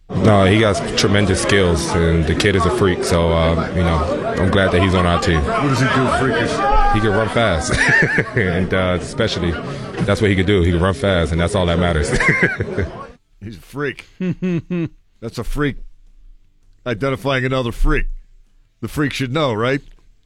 No, 0.10 0.46
he 0.46 0.60
got 0.60 0.98
tremendous 0.98 1.42
skills, 1.42 1.86
and 1.92 2.26
the 2.26 2.36
kid 2.36 2.56
is 2.56 2.66
a 2.66 2.72
freak. 2.72 3.04
So, 3.04 3.32
uh, 3.32 3.72
you 3.76 3.82
know, 3.82 4.34
I'm 4.40 4.50
glad 4.50 4.72
that 4.72 4.82
he's 4.82 4.96
on 4.96 5.06
our 5.06 5.22
team. 5.22 5.42
What 5.44 5.62
does 5.62 5.80
he 5.80 5.86
do, 5.86 6.08
freakish? 6.20 6.52
He 6.94 7.00
can 7.00 7.12
run 7.12 7.30
fast, 7.30 7.74
and 8.36 8.74
uh, 8.74 8.98
especially 9.00 9.52
that's 10.04 10.22
what 10.22 10.30
he 10.30 10.36
can 10.36 10.46
do. 10.46 10.62
He 10.62 10.72
can 10.72 10.82
run 10.82 10.94
fast, 10.96 11.32
and 11.32 11.40
that's 11.40 11.56
all 11.56 11.66
that 11.68 11.78
matters. 11.80 12.10
He's 13.40 13.58
a 13.58 13.62
freak. 13.62 14.06
That's 15.22 15.38
a 15.38 15.44
freak 15.44 15.78
identifying 16.86 17.46
another 17.46 17.72
freak. 17.74 18.08
The 18.82 18.88
freak 18.88 19.12
should 19.14 19.34
know, 19.34 19.54
right? 19.54 19.82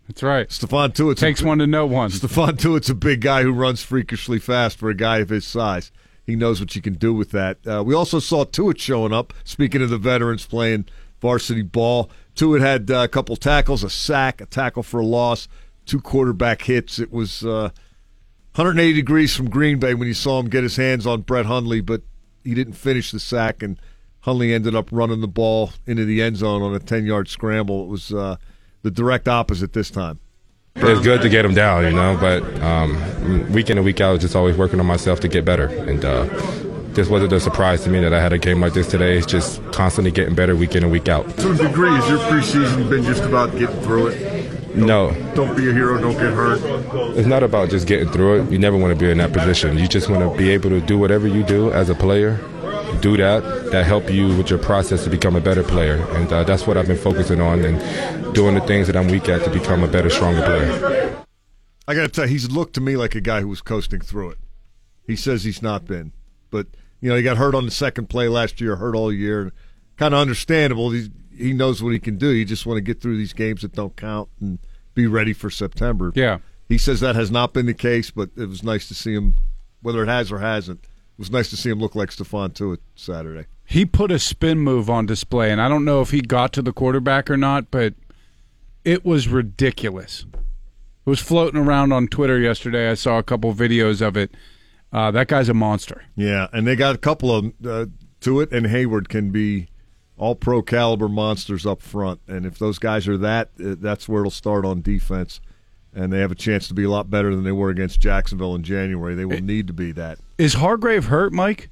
That's 0.08 0.22
right. 0.22 0.50
Stephon 0.50 0.94
Tuitt 0.94 1.18
Takes 1.18 1.42
one 1.42 1.60
to 1.60 1.68
know 1.68 1.86
one. 1.86 2.12
Stephon 2.12 2.58
Tuitt's 2.58 2.90
a 2.90 2.96
big 2.96 3.22
guy 3.22 3.42
who 3.44 3.52
runs 3.52 3.82
freakishly 3.82 4.38
fast 4.40 4.78
for 4.78 4.90
a 4.90 4.96
guy 4.96 5.20
of 5.20 5.30
his 5.30 5.46
size. 5.48 5.92
He 6.26 6.36
knows 6.36 6.60
what 6.60 6.76
you 6.76 6.82
can 6.82 6.94
do 6.94 7.14
with 7.14 7.32
that. 7.32 7.58
Uh, 7.68 7.84
we 7.86 7.94
also 7.94 8.20
saw 8.20 8.46
Tuitt 8.46 8.80
showing 8.80 9.12
up. 9.14 9.34
Speaking 9.44 9.82
of 9.82 9.90
the 9.90 9.98
veterans 9.98 10.46
playing 10.46 10.86
varsity 11.20 11.62
ball, 11.62 12.10
Tuitt 12.36 12.62
had 12.62 12.90
uh, 12.90 13.04
a 13.04 13.08
couple 13.08 13.36
tackles, 13.36 13.84
a 13.84 13.90
sack, 13.90 14.40
a 14.40 14.46
tackle 14.46 14.84
for 14.84 15.02
a 15.02 15.06
loss, 15.06 15.48
two 15.86 16.00
quarterback 16.00 16.62
hits. 16.64 16.98
It 16.98 17.12
was 17.12 17.44
uh, 17.44 17.70
180 18.56 18.94
degrees 18.94 19.36
from 19.36 19.50
Green 19.50 19.80
Bay 19.80 19.94
when 19.94 20.08
you 20.08 20.14
saw 20.14 20.40
him 20.40 20.50
get 20.50 20.64
his 20.64 20.78
hands 20.78 21.06
on 21.06 21.22
Brett 21.22 21.46
Hundley, 21.46 21.82
but 21.82 22.04
he 22.44 22.54
didn't 22.54 22.74
finish 22.74 23.12
the 23.12 23.20
sack, 23.20 23.62
and 23.62 23.80
Hundley 24.22 24.54
ended 24.54 24.76
up 24.76 24.90
running 24.92 25.22
the 25.22 25.28
ball 25.28 25.72
into 25.86 26.06
the 26.06 26.22
end 26.22 26.38
zone 26.38 26.62
on 26.62 26.74
a 26.74 26.80
10 26.80 27.06
yard 27.06 27.28
scramble. 27.28 27.84
It 27.84 27.90
was 27.90 28.14
uh, 28.14 28.38
the 28.82 28.92
direct 28.92 29.28
opposite 29.28 29.74
this 29.74 29.92
time. 29.92 30.20
It's 30.76 31.02
good 31.02 31.22
to 31.22 31.30
get 31.30 31.46
him 31.46 31.54
down, 31.54 31.84
you 31.84 31.92
know, 31.92 32.18
but 32.20 32.44
um, 32.62 33.52
week 33.52 33.70
in 33.70 33.78
and 33.78 33.86
week 33.86 34.02
out, 34.02 34.20
just 34.20 34.36
always 34.36 34.58
working 34.58 34.80
on 34.80 34.86
myself 34.86 35.20
to 35.22 35.28
get 35.28 35.46
better. 35.46 35.68
And 35.68 36.04
uh, 36.04 36.24
this 36.94 37.10
wasn't 37.10 37.34
a 37.34 37.40
surprise 37.40 37.84
to 37.84 37.90
me 37.90 38.00
that 38.02 38.14
I 38.14 38.22
had 38.22 38.34
a 38.34 38.38
game 38.38 38.60
like 38.62 38.74
this 38.74 38.88
today. 38.88 39.18
It's 39.18 39.26
just 39.28 39.62
constantly 39.72 40.12
getting 40.12 40.36
better 40.36 40.56
week 40.56 40.76
in 40.76 40.84
and 40.84 40.92
week 40.92 41.08
out. 41.10 41.30
To 41.38 41.52
a 41.52 41.56
degree, 41.56 41.90
has 41.90 42.10
your 42.10 42.20
preseason 42.20 42.90
been 42.90 43.04
just 43.04 43.24
about 43.24 43.52
getting 43.58 43.80
through 43.82 44.08
it? 44.08 44.76
No, 44.76 45.12
Don't 45.36 45.56
be 45.56 45.70
a 45.70 45.74
hero, 45.74 46.02
don't 46.02 46.14
get 46.14 46.34
hurt. 46.34 46.60
it's 47.16 47.28
not 47.28 47.44
about 47.44 47.70
just 47.70 47.86
getting 47.86 48.10
through 48.10 48.42
it. 48.42 48.52
You 48.52 48.58
never 48.58 48.76
want 48.76 48.92
to 48.92 49.00
be 49.00 49.12
in 49.12 49.20
that 49.20 49.32
position. 49.32 49.78
You 49.78 49.88
just 49.88 50.10
want 50.10 50.24
to 50.32 50.36
be 50.36 50.50
able 50.50 50.72
to 50.72 50.82
do 50.82 50.98
whatever 50.98 51.28
you 51.28 51.44
do 51.44 51.72
as 51.72 51.92
a 51.92 51.96
player. 51.96 52.40
Do 53.02 53.18
that. 53.18 53.72
That 53.72 53.86
help 53.86 54.10
you 54.10 54.36
with 54.38 54.50
your 54.50 54.60
process 54.60 55.04
to 55.04 55.10
become 55.10 55.36
a 55.36 55.42
better 55.42 55.64
player, 55.64 56.06
and 56.12 56.32
uh, 56.32 56.44
that's 56.44 56.66
what 56.66 56.78
I've 56.78 56.88
been 56.88 56.98
focusing 56.98 57.42
on 57.42 57.66
and 57.66 58.34
doing 58.34 58.56
the 58.56 58.62
things 58.62 58.88
that 58.88 58.96
I'm 58.96 59.08
weak 59.08 59.28
at 59.28 59.44
to 59.44 59.50
become 59.50 59.84
a 59.84 59.88
better, 59.88 60.10
stronger 60.10 60.42
player. 60.42 61.24
I 61.88 61.96
got 61.96 62.04
to 62.04 62.08
tell 62.08 62.26
you, 62.26 62.32
he's 62.32 62.50
looked 62.50 62.76
to 62.76 62.82
me 62.82 62.96
like 62.96 63.14
a 63.14 63.22
guy 63.22 63.42
who 63.42 63.50
was 63.50 63.62
coasting 63.62 64.00
through 64.00 64.32
it. 64.32 64.38
He 65.06 65.18
says 65.18 65.44
he's 65.44 65.62
not 65.62 65.86
been. 65.86 66.14
But, 66.50 66.68
you 67.02 67.10
know, 67.10 67.18
he 67.18 67.24
got 67.24 67.38
hurt 67.38 67.56
on 67.56 67.66
the 67.66 67.72
second 67.72 68.08
play 68.08 68.30
last 68.30 68.62
year, 68.62 68.78
hurt 68.78 68.96
all 68.96 69.12
year. 69.12 69.52
Kind 69.98 70.14
of 70.14 70.22
understandable. 70.22 70.92
He's, 70.92 71.10
he 71.36 71.52
knows 71.52 71.84
what 71.84 71.92
he 71.92 72.00
can 72.00 72.18
do. 72.18 72.30
You 72.30 72.46
just 72.46 72.66
want 72.66 72.78
to 72.78 72.82
get 72.82 73.02
through 73.02 73.18
these 73.18 73.34
games 73.34 73.64
that 73.64 73.74
don't 73.74 73.98
count 73.98 74.30
and 74.40 74.60
be 74.94 75.08
ready 75.08 75.34
for 75.34 75.50
September. 75.50 76.14
Yeah. 76.16 76.38
He 76.70 76.78
says 76.78 77.02
that 77.02 77.16
has 77.16 77.30
not 77.30 77.54
been 77.54 77.66
the 77.66 77.74
case, 77.74 78.12
but 78.12 78.30
it 78.38 78.48
was 78.48 78.64
nice 78.64 78.88
to 78.88 78.94
see 78.94 79.14
him, 79.14 79.36
whether 79.82 80.02
it 80.02 80.08
has 80.08 80.32
or 80.32 80.40
hasn't, 80.40 80.80
it 80.80 80.88
was 81.18 81.32
nice 81.32 81.50
to 81.50 81.58
see 81.58 81.70
him 81.70 81.80
look 81.80 81.96
like 81.96 82.10
Stephon 82.10 82.54
Tuitt 82.54 82.80
Saturday. 82.96 83.48
He 83.66 83.86
put 83.86 84.12
a 84.12 84.20
spin 84.20 84.60
move 84.60 84.90
on 84.90 85.06
display, 85.06 85.52
and 85.52 85.62
I 85.62 85.68
don't 85.70 85.86
know 85.86 86.02
if 86.02 86.12
he 86.12 86.22
got 86.22 86.54
to 86.54 86.62
the 86.62 86.74
quarterback 86.74 87.30
or 87.30 87.38
not, 87.38 87.72
but 87.72 87.94
it 88.84 89.06
was 89.06 89.28
ridiculous. 89.28 90.26
It 90.34 91.10
was 91.10 91.20
floating 91.20 91.60
around 91.60 91.92
on 91.92 92.08
Twitter 92.08 92.40
yesterday. 92.40 92.90
I 92.90 92.94
saw 92.94 93.18
a 93.18 93.24
couple 93.24 93.54
videos 93.54 94.02
of 94.02 94.18
it. 94.18 94.32
Uh, 94.92 95.12
that 95.12 95.28
guy's 95.28 95.50
a 95.50 95.54
monster. 95.54 96.04
Yeah, 96.16 96.48
and 96.54 96.68
they 96.68 96.76
got 96.76 96.96
a 96.96 97.00
couple 97.00 97.36
of 97.36 97.46
uh, 97.66 97.86
Tuitt, 98.22 98.52
and 98.52 98.68
Heyward 98.68 99.08
can 99.08 99.32
be 99.32 99.68
all 100.18 100.36
pro 100.36 100.62
caliber 100.62 101.10
monsters 101.10 101.66
up 101.66 101.82
front. 101.82 102.22
And 102.28 102.46
if 102.46 102.60
those 102.60 102.80
guys 102.80 103.08
are 103.08 103.18
that, 103.18 103.50
uh, 103.60 103.76
that's 103.80 104.08
where 104.08 104.22
it'll 104.22 104.32
start 104.32 104.66
on 104.66 104.82
defense. 104.82 105.42
And 105.96 106.12
they 106.12 106.20
have 106.20 106.32
a 106.32 106.36
chance 106.36 106.68
to 106.70 106.74
be 106.74 106.84
a 106.84 106.90
lot 106.90 107.10
better 107.10 107.36
than 107.36 107.44
they 107.44 107.52
were 107.52 107.70
against 107.70 108.00
Jacksonville 108.00 108.56
in 108.56 108.64
January. 108.64 109.14
They 109.14 109.26
will 109.26 109.42
need 109.42 109.68
to 109.68 109.74
be 109.74 109.92
that. 109.92 110.18
Is 110.40 110.56
Hargrave 110.56 111.06
hurt, 111.06 111.32
Mike? 111.32 111.70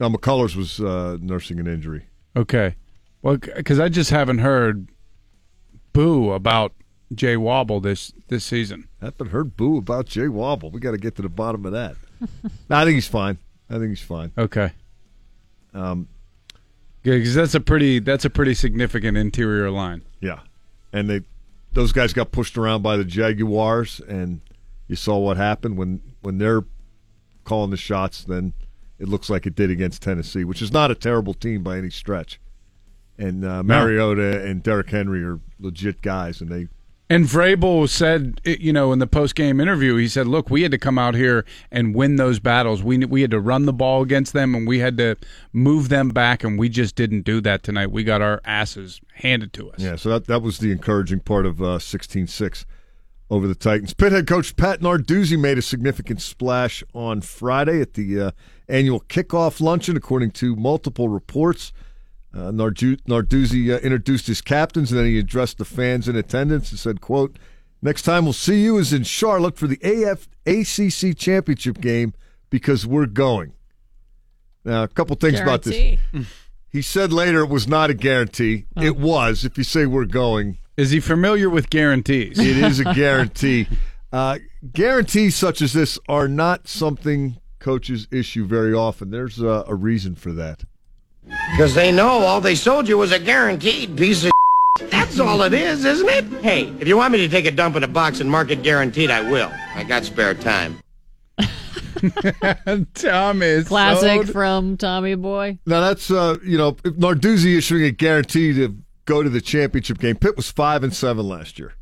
Now, 0.00 0.08
McCullers 0.08 0.56
was 0.56 0.80
uh, 0.80 1.18
nursing 1.20 1.60
an 1.60 1.66
injury. 1.66 2.06
Okay. 2.34 2.76
Well, 3.20 3.36
because 3.36 3.78
I 3.78 3.88
just 3.88 4.10
haven't 4.10 4.38
heard 4.38 4.88
boo 5.92 6.32
about 6.32 6.72
Jay 7.14 7.36
Wobble 7.36 7.80
this 7.80 8.12
this 8.28 8.44
season. 8.44 8.88
I 9.00 9.06
haven't 9.06 9.28
heard 9.28 9.56
boo 9.56 9.76
about 9.76 10.06
Jay 10.06 10.28
Wobble. 10.28 10.70
We 10.70 10.80
got 10.80 10.92
to 10.92 10.98
get 10.98 11.16
to 11.16 11.22
the 11.22 11.28
bottom 11.28 11.64
of 11.66 11.72
that. 11.72 11.96
no, 12.68 12.76
I 12.76 12.84
think 12.84 12.94
he's 12.94 13.08
fine. 13.08 13.38
I 13.70 13.74
think 13.74 13.90
he's 13.90 14.00
fine. 14.00 14.32
Okay. 14.36 14.72
Um, 15.72 16.08
because 17.02 17.34
that's 17.34 17.54
a 17.54 17.60
pretty 17.60 17.98
that's 17.98 18.24
a 18.24 18.30
pretty 18.30 18.54
significant 18.54 19.16
interior 19.16 19.70
line. 19.70 20.02
Yeah, 20.20 20.40
and 20.92 21.08
they 21.08 21.22
those 21.74 21.92
guys 21.92 22.12
got 22.12 22.32
pushed 22.32 22.56
around 22.56 22.82
by 22.82 22.96
the 22.96 23.04
Jaguars, 23.04 24.00
and 24.08 24.40
you 24.88 24.96
saw 24.96 25.18
what 25.18 25.36
happened 25.36 25.76
when 25.76 26.00
when 26.22 26.38
they're 26.38 26.64
calling 27.44 27.70
the 27.70 27.76
shots. 27.76 28.24
Then 28.24 28.54
it 28.98 29.08
looks 29.08 29.28
like 29.28 29.46
it 29.46 29.54
did 29.54 29.70
against 29.70 30.02
Tennessee, 30.02 30.44
which 30.44 30.62
is 30.62 30.72
not 30.72 30.90
a 30.90 30.94
terrible 30.94 31.34
team 31.34 31.62
by 31.62 31.76
any 31.76 31.90
stretch. 31.90 32.40
And 33.18 33.44
uh, 33.44 33.62
Mariota 33.62 34.44
and 34.44 34.62
Derrick 34.62 34.90
Henry 34.90 35.22
are 35.22 35.40
legit 35.60 36.02
guys, 36.02 36.40
and 36.40 36.50
they 36.50 36.68
And 37.14 37.26
Vrabel 37.26 37.88
said, 37.88 38.40
you 38.44 38.72
know, 38.72 38.92
in 38.92 38.98
the 38.98 39.06
post 39.06 39.36
game 39.36 39.60
interview, 39.60 39.94
he 39.94 40.08
said, 40.08 40.26
"Look, 40.26 40.50
we 40.50 40.62
had 40.62 40.72
to 40.72 40.78
come 40.78 40.98
out 40.98 41.14
here 41.14 41.44
and 41.70 41.94
win 41.94 42.16
those 42.16 42.40
battles. 42.40 42.82
We 42.82 42.98
we 43.04 43.20
had 43.20 43.30
to 43.30 43.38
run 43.38 43.66
the 43.66 43.72
ball 43.72 44.02
against 44.02 44.32
them, 44.32 44.52
and 44.52 44.66
we 44.66 44.80
had 44.80 44.98
to 44.98 45.14
move 45.52 45.90
them 45.90 46.08
back, 46.08 46.42
and 46.42 46.58
we 46.58 46.68
just 46.68 46.96
didn't 46.96 47.20
do 47.22 47.40
that 47.42 47.62
tonight. 47.62 47.92
We 47.92 48.02
got 48.02 48.20
our 48.20 48.40
asses 48.44 49.00
handed 49.14 49.52
to 49.52 49.70
us." 49.70 49.78
Yeah, 49.78 49.94
so 49.94 50.08
that 50.08 50.26
that 50.26 50.42
was 50.42 50.58
the 50.58 50.72
encouraging 50.72 51.20
part 51.20 51.46
of 51.46 51.62
uh, 51.62 51.78
16-6 51.78 52.64
over 53.30 53.46
the 53.46 53.54
Titans. 53.54 53.94
Pitt 53.94 54.10
head 54.10 54.26
coach 54.26 54.56
Pat 54.56 54.80
Narduzzi 54.80 55.38
made 55.38 55.56
a 55.56 55.62
significant 55.62 56.20
splash 56.20 56.82
on 56.94 57.20
Friday 57.20 57.80
at 57.80 57.94
the 57.94 58.20
uh, 58.20 58.30
annual 58.68 58.98
kickoff 59.02 59.60
luncheon, 59.60 59.96
according 59.96 60.32
to 60.32 60.56
multiple 60.56 61.08
reports. 61.08 61.72
Uh, 62.34 62.50
Nardu- 62.50 63.00
Narduzzi 63.08 63.70
uh, 63.72 63.78
introduced 63.78 64.26
his 64.26 64.40
captains, 64.40 64.90
and 64.90 64.98
then 64.98 65.06
he 65.06 65.18
addressed 65.18 65.58
the 65.58 65.64
fans 65.64 66.08
in 66.08 66.16
attendance 66.16 66.70
and 66.70 66.78
said, 66.80 67.00
"quote 67.00 67.38
Next 67.80 68.02
time 68.02 68.24
we'll 68.24 68.32
see 68.32 68.62
you 68.62 68.76
is 68.78 68.92
in 68.92 69.04
Charlotte 69.04 69.56
for 69.56 69.66
the 69.68 69.78
AF 69.82 70.28
ACC 70.46 71.16
championship 71.16 71.80
game 71.80 72.12
because 72.50 72.86
we're 72.86 73.06
going." 73.06 73.52
Now, 74.64 74.82
a 74.82 74.88
couple 74.88 75.14
things 75.16 75.38
about 75.40 75.62
this. 75.62 75.98
He 76.74 76.82
said 76.82 77.12
later 77.12 77.42
it 77.42 77.50
was 77.50 77.68
not 77.68 77.90
a 77.90 77.94
guarantee. 77.94 78.64
It 78.76 78.96
was. 78.96 79.44
If 79.44 79.56
you 79.56 79.62
say 79.62 79.86
we're 79.86 80.06
going, 80.06 80.58
Is 80.76 80.90
he 80.90 80.98
familiar 80.98 81.48
with 81.48 81.70
guarantees? 81.70 82.36
it 82.36 82.56
is 82.56 82.80
a 82.80 82.84
guarantee. 82.94 83.68
Uh, 84.12 84.38
guarantees 84.72 85.36
such 85.36 85.62
as 85.62 85.72
this 85.72 86.00
are 86.08 86.26
not 86.26 86.66
something 86.66 87.36
coaches 87.60 88.08
issue 88.10 88.44
very 88.44 88.74
often. 88.74 89.10
There's 89.10 89.38
a, 89.40 89.64
a 89.68 89.74
reason 89.76 90.16
for 90.16 90.32
that. 90.32 90.64
Because 91.26 91.74
they 91.74 91.90
know 91.92 92.08
all 92.08 92.40
they 92.40 92.54
sold 92.54 92.88
you 92.88 92.98
was 92.98 93.12
a 93.12 93.18
guaranteed 93.18 93.96
piece 93.96 94.24
of 94.24 94.32
That's 94.90 95.18
all 95.20 95.42
it 95.42 95.54
is, 95.54 95.84
isn't 95.84 96.08
it? 96.08 96.24
Hey, 96.42 96.64
if 96.80 96.88
you 96.88 96.96
want 96.96 97.12
me 97.12 97.18
to 97.18 97.28
take 97.28 97.46
a 97.46 97.50
dump 97.50 97.76
in 97.76 97.84
a 97.84 97.88
box 97.88 98.20
and 98.20 98.30
mark 98.30 98.50
it 98.50 98.62
guaranteed, 98.62 99.10
I 99.10 99.20
will. 99.30 99.50
I 99.74 99.84
got 99.84 100.04
spare 100.04 100.34
time. 100.34 100.78
Tom 102.94 103.42
is 103.42 103.68
Classic 103.68 104.26
so- 104.26 104.32
from 104.32 104.76
Tommy 104.76 105.14
Boy. 105.14 105.58
Now 105.66 105.80
that's 105.80 106.10
uh, 106.10 106.36
you 106.44 106.58
know 106.58 106.76
if 106.84 106.94
Narduzzi 106.94 107.56
issuing 107.56 107.84
a 107.84 107.90
guarantee 107.90 108.52
to 108.54 108.76
go 109.06 109.22
to 109.22 109.30
the 109.30 109.40
championship 109.40 109.98
game. 109.98 110.16
Pitt 110.16 110.36
was 110.36 110.50
five 110.50 110.82
and 110.82 110.94
seven 110.94 111.28
last 111.28 111.58
year. 111.58 111.74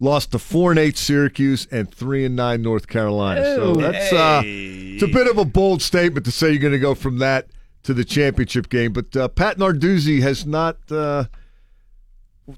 Lost 0.00 0.32
to 0.32 0.38
four 0.38 0.70
and 0.70 0.78
eight 0.78 0.98
Syracuse 0.98 1.68
and 1.70 1.92
three 1.92 2.24
and 2.24 2.34
nine 2.34 2.62
North 2.62 2.88
Carolina. 2.88 3.44
so 3.44 3.74
Ew. 3.74 3.80
that's 3.80 4.12
uh, 4.12 4.42
it's 4.44 5.02
a 5.02 5.06
bit 5.08 5.28
of 5.28 5.38
a 5.38 5.44
bold 5.44 5.82
statement 5.82 6.24
to 6.26 6.32
say 6.32 6.50
you're 6.50 6.58
going 6.60 6.72
to 6.72 6.78
go 6.78 6.94
from 6.94 7.18
that 7.18 7.46
to 7.84 7.94
the 7.94 8.04
championship 8.04 8.68
game. 8.68 8.92
But 8.92 9.16
uh, 9.16 9.28
Pat 9.28 9.58
Narduzzi 9.58 10.20
has 10.22 10.44
not, 10.44 10.78
uh, 10.90 11.24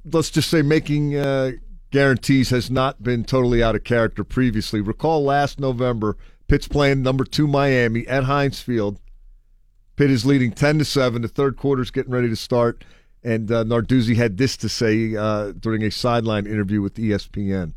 let's 0.04 0.30
just 0.30 0.48
say, 0.48 0.62
making 0.62 1.16
uh, 1.16 1.52
guarantees 1.90 2.50
has 2.50 2.70
not 2.70 3.02
been 3.02 3.24
totally 3.24 3.62
out 3.62 3.74
of 3.74 3.84
character 3.84 4.24
previously. 4.24 4.80
Recall 4.80 5.24
last 5.24 5.60
November, 5.60 6.16
Pitt's 6.48 6.68
playing 6.68 7.02
number 7.02 7.24
two 7.24 7.46
Miami 7.46 8.06
at 8.06 8.24
Heinz 8.24 8.60
Field. 8.60 8.98
Pitt 9.96 10.10
is 10.10 10.24
leading 10.26 10.52
ten 10.52 10.78
to 10.78 10.84
seven. 10.84 11.22
The 11.22 11.28
third 11.28 11.56
quarter's 11.56 11.90
getting 11.90 12.12
ready 12.12 12.28
to 12.28 12.36
start, 12.36 12.84
and 13.24 13.50
uh, 13.50 13.64
Narduzzi 13.64 14.16
had 14.16 14.36
this 14.36 14.56
to 14.58 14.68
say 14.68 15.16
uh, 15.16 15.52
during 15.52 15.82
a 15.82 15.90
sideline 15.90 16.46
interview 16.46 16.82
with 16.82 16.94
ESPN. 16.94 17.72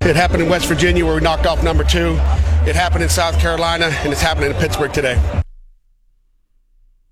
It 0.00 0.16
happened 0.16 0.42
in 0.42 0.48
West 0.48 0.66
Virginia 0.66 1.06
where 1.06 1.14
we 1.14 1.20
knocked 1.20 1.46
off 1.46 1.62
number 1.62 1.84
two. 1.84 2.12
It 2.68 2.74
happened 2.74 3.02
in 3.02 3.08
South 3.08 3.38
Carolina, 3.38 3.86
and 3.86 4.12
it's 4.12 4.20
happening 4.20 4.50
in 4.50 4.56
Pittsburgh 4.56 4.92
today. 4.92 5.42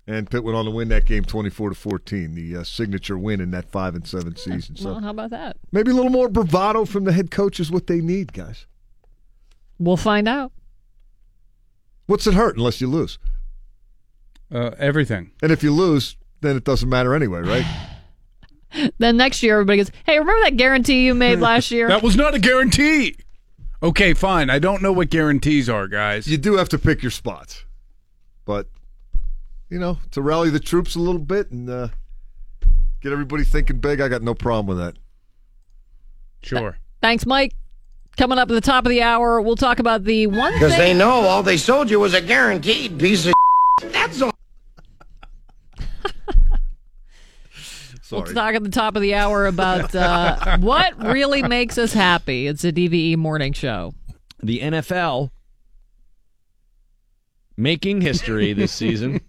And 0.07 0.29
Pitt 0.29 0.43
went 0.43 0.55
on 0.55 0.65
to 0.65 0.71
win 0.71 0.89
that 0.89 1.05
game, 1.05 1.23
twenty-four 1.25 1.69
to 1.69 1.75
fourteen, 1.75 2.35
the 2.35 2.57
uh, 2.57 2.63
signature 2.63 3.17
win 3.17 3.41
in 3.41 3.49
that 3.51 3.71
five 3.71 3.95
and 3.95 4.07
seven 4.07 4.35
season. 4.35 4.75
So 4.75 4.91
Well, 4.91 5.01
how 5.01 5.09
about 5.09 5.31
that? 5.31 5.57
maybe 5.71 5.89
a 5.91 5.95
little 5.95 6.11
more 6.11 6.29
bravado 6.29 6.85
from 6.85 7.05
the 7.05 7.11
head 7.11 7.31
coach 7.31 7.59
is 7.59 7.71
what 7.71 7.87
they 7.87 8.01
need, 8.01 8.31
guys. 8.33 8.67
We'll 9.79 9.97
find 9.97 10.27
out. 10.27 10.51
What's 12.05 12.27
it 12.27 12.35
hurt 12.35 12.55
unless 12.55 12.79
you 12.81 12.87
lose? 12.87 13.17
Uh, 14.53 14.71
everything. 14.77 15.31
And 15.41 15.51
if 15.51 15.63
you 15.63 15.71
lose, 15.73 16.17
then 16.41 16.55
it 16.55 16.63
doesn't 16.63 16.87
matter 16.87 17.15
anyway, 17.15 17.41
right? 17.41 17.65
Then 18.97 19.15
next 19.15 19.41
year, 19.41 19.53
everybody 19.55 19.77
goes, 19.77 19.91
"Hey, 20.05 20.19
remember 20.19 20.41
that 20.43 20.57
guarantee 20.57 21.05
you 21.05 21.15
made 21.15 21.39
last 21.49 21.71
year?" 21.71 21.87
That 21.87 22.03
was 22.03 22.17
not 22.17 22.35
a 22.35 22.39
guarantee. 22.39 23.15
Okay, 23.81 24.13
fine. 24.13 24.49
I 24.49 24.59
don't 24.59 24.81
know 24.81 24.91
what 24.91 25.09
guarantees 25.09 25.69
are, 25.69 25.87
guys. 25.87 26.27
You 26.27 26.37
do 26.37 26.55
have 26.57 26.67
to 26.69 26.77
pick 26.77 27.01
your 27.01 27.11
spots, 27.11 27.63
but 28.43 28.67
you 29.75 29.81
know 29.81 29.97
to 30.11 30.21
rally 30.21 30.49
the 30.49 30.59
troops 30.59 30.95
a 30.95 30.99
little 30.99 31.19
bit 31.19 31.51
and 31.51 31.69
uh, 31.69 31.89
get 33.01 33.11
everybody 33.11 33.43
thinking 33.43 33.79
big. 33.79 33.99
I 33.99 34.07
got 34.07 34.21
no 34.21 34.33
problem 34.33 34.67
with 34.67 34.77
that. 34.77 34.95
Sure. 36.43 36.77
Thanks, 37.01 37.25
Mike. 37.25 37.53
Coming 38.15 38.37
up 38.37 38.49
at 38.49 38.53
the 38.53 38.61
top 38.61 38.85
of 38.85 38.89
the 38.89 39.01
hour, 39.01 39.41
we'll 39.41 39.57
talk 39.57 39.79
about 39.79 40.05
the 40.05 40.27
one 40.27 40.53
Because 40.53 40.71
thing. 40.71 40.79
they 40.79 40.93
know 40.93 41.09
all 41.09 41.43
they 41.43 41.57
sold 41.57 41.89
you 41.89 41.99
was 41.99 42.13
a 42.13 42.21
guaranteed 42.21 42.97
piece 42.97 43.25
of 43.25 43.33
That's 43.91 44.21
all. 44.21 44.31
Sorry. 48.01 48.21
We'll 48.23 48.33
talk 48.33 48.55
at 48.55 48.63
the 48.63 48.69
top 48.69 48.95
of 48.95 49.01
the 49.01 49.13
hour 49.15 49.45
about 49.45 49.93
uh, 49.93 50.57
what 50.59 50.97
really 51.03 51.43
makes 51.43 51.77
us 51.77 51.91
happy. 51.91 52.47
It's 52.47 52.63
a 52.63 52.71
DVE 52.71 53.17
morning 53.17 53.51
show. 53.51 53.93
The 54.41 54.61
NFL 54.61 55.31
making 57.57 58.01
history 58.01 58.53
this 58.53 58.71
season. 58.71 59.21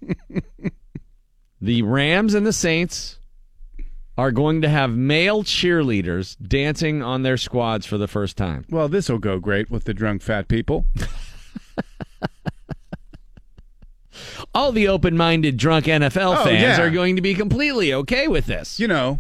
the 1.60 1.82
Rams 1.82 2.34
and 2.34 2.46
the 2.46 2.52
Saints 2.52 3.18
are 4.18 4.32
going 4.32 4.62
to 4.62 4.68
have 4.68 4.90
male 4.90 5.42
cheerleaders 5.44 6.36
dancing 6.46 7.02
on 7.02 7.22
their 7.22 7.36
squads 7.36 7.84
for 7.84 7.98
the 7.98 8.08
first 8.08 8.36
time. 8.36 8.64
Well, 8.70 8.88
this 8.88 9.08
will 9.08 9.18
go 9.18 9.38
great 9.38 9.70
with 9.70 9.84
the 9.84 9.92
drunk 9.94 10.22
fat 10.22 10.48
people. 10.48 10.86
All 14.54 14.72
the 14.72 14.88
open-minded 14.88 15.58
drunk 15.58 15.84
NFL 15.84 16.38
Oh, 16.38 16.44
fans 16.44 16.62
yeah. 16.62 16.80
are 16.80 16.90
going 16.90 17.16
to 17.16 17.22
be 17.22 17.34
completely 17.34 17.92
okay 17.92 18.26
with 18.28 18.46
this. 18.46 18.80
You 18.80 18.88
know, 18.88 19.18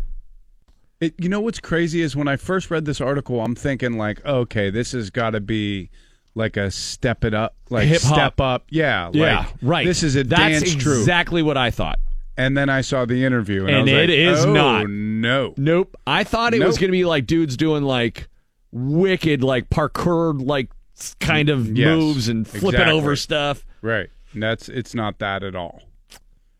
it, 1.00 1.14
you 1.18 1.28
know 1.28 1.40
what's 1.42 1.60
crazy 1.60 2.00
is 2.00 2.16
when 2.16 2.26
I 2.28 2.36
first 2.36 2.70
read 2.70 2.86
this 2.86 3.02
article, 3.02 3.42
I'm 3.42 3.54
thinking 3.54 3.98
like, 3.98 4.24
okay, 4.24 4.70
this 4.70 4.92
has 4.92 5.10
got 5.10 5.30
to 5.30 5.40
be 5.40 5.90
like 6.36 6.56
a 6.56 6.70
step 6.70 7.24
it 7.24 7.34
up, 7.34 7.56
like 7.70 7.88
Hip-hop. 7.88 8.12
step 8.14 8.40
up, 8.40 8.66
yeah, 8.70 9.10
Yeah, 9.12 9.38
like, 9.38 9.48
right. 9.62 9.86
This 9.86 10.02
is 10.04 10.14
a 10.14 10.22
That's 10.22 10.40
dance 10.60 10.74
troupe. 10.76 10.98
exactly 10.98 11.42
what 11.42 11.56
I 11.56 11.70
thought. 11.72 11.98
And 12.36 12.56
then 12.56 12.68
I 12.68 12.82
saw 12.82 13.06
the 13.06 13.24
interview, 13.24 13.64
and, 13.66 13.74
I 13.74 13.78
And 13.78 13.84
was 13.86 13.92
it 13.94 13.96
like, 14.10 14.10
is 14.10 14.44
oh, 14.44 14.52
not. 14.52 14.88
No, 14.90 15.54
Nope. 15.56 15.96
I 16.06 16.22
thought 16.22 16.52
it 16.54 16.62
was 16.62 16.76
going 16.78 16.88
to 16.88 16.92
be 16.92 17.04
like 17.06 17.26
dudes 17.26 17.56
doing 17.56 17.82
like 17.82 18.28
wicked, 18.70 19.42
like 19.42 19.70
parkour, 19.70 20.38
like 20.46 20.70
kind 21.18 21.48
of 21.48 21.76
Yes, 21.76 21.86
moves 21.86 22.28
and 22.28 22.46
flipping 22.46 22.68
exactly. 22.68 22.92
over 22.94 23.16
stuff. 23.16 23.64
right? 23.82 24.10
And 24.34 24.42
that's 24.42 24.68
it's 24.68 24.94
not 24.94 25.18
that 25.20 25.42
at 25.42 25.56
all. 25.56 25.82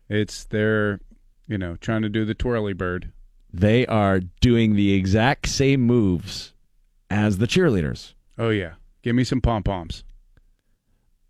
It's 0.09 0.43
they're 0.45 0.99
you 1.47 1.57
know 1.59 1.75
trying 1.75 2.01
to 2.01 2.09
do 2.09 2.25
the 2.25 2.33
twirly 2.33 2.73
bird. 2.73 3.11
They 3.53 3.85
are 3.85 4.21
doing 4.41 4.75
the 4.75 4.93
exact 4.93 5.47
same 5.47 5.81
moves 5.81 6.53
as 7.11 7.37
the 7.37 7.45
cheerleaders. 7.45 8.13
Oh 8.39 8.49
yeah, 8.49 8.73
give 9.07 9.15
me 9.15 9.23
some 9.23 9.39
pom 9.39 9.63
poms. 9.63 10.03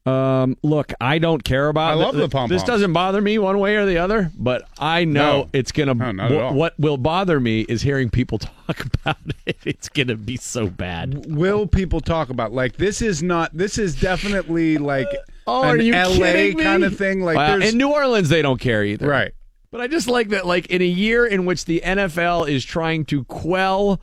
Um, 0.05 0.57
look, 0.63 0.93
I 1.01 1.19
don't 1.19 1.43
care 1.43 1.67
about. 1.67 1.91
I 1.91 1.93
love 1.95 2.13
th- 2.15 2.21
the 2.23 2.29
pom-poms. 2.29 2.49
This 2.49 2.63
doesn't 2.63 2.93
bother 2.93 3.19
me 3.21 3.37
one 3.39 3.59
way 3.59 3.75
or 3.75 3.85
the 3.85 3.97
other, 3.97 4.31
but 4.37 4.65
I 4.79 5.03
know 5.03 5.41
No. 5.43 5.49
it's 5.51 5.73
gonna. 5.73 5.93
No, 5.93 6.11
not 6.13 6.31
at 6.31 6.41
all. 6.41 6.53
What 6.53 6.79
will 6.79 6.95
bother 6.95 7.41
me 7.41 7.61
is 7.67 7.81
hearing 7.81 8.09
people 8.09 8.37
talk 8.67 8.85
about 8.85 9.17
it. 9.45 9.57
It's 9.65 9.89
gonna 9.89 10.15
be 10.15 10.37
so 10.37 10.67
bad. 10.67 11.25
Will 11.35 11.67
people 11.67 11.99
talk 11.99 12.29
about 12.29 12.53
like 12.53 12.77
this? 12.77 13.01
Is 13.01 13.21
not 13.21 13.51
this 13.55 13.77
is 13.77 13.99
definitely 13.99 14.77
like 14.77 15.07
Oh, 15.45 15.63
an 15.63 15.69
are 15.71 15.77
you 15.81 15.91
LA 15.93 16.53
kind 16.61 16.85
of 16.85 16.97
thing. 16.97 17.21
Like 17.21 17.35
Well, 17.35 17.61
in 17.61 17.77
New 17.77 17.91
Orleans, 17.91 18.29
they 18.29 18.41
don't 18.41 18.59
care 18.61 18.85
either. 18.85 19.07
right. 19.07 19.33
But 19.71 19.81
I 19.81 19.87
just 19.87 20.07
like 20.07 20.29
that, 20.29 20.45
like 20.45 20.67
in 20.67 20.81
a 20.81 20.85
year 20.85 21.25
in 21.25 21.45
which 21.45 21.65
the 21.65 21.81
NFL 21.83 22.47
is 22.49 22.63
trying 22.63 23.03
to 23.05 23.25
quell 23.25 23.99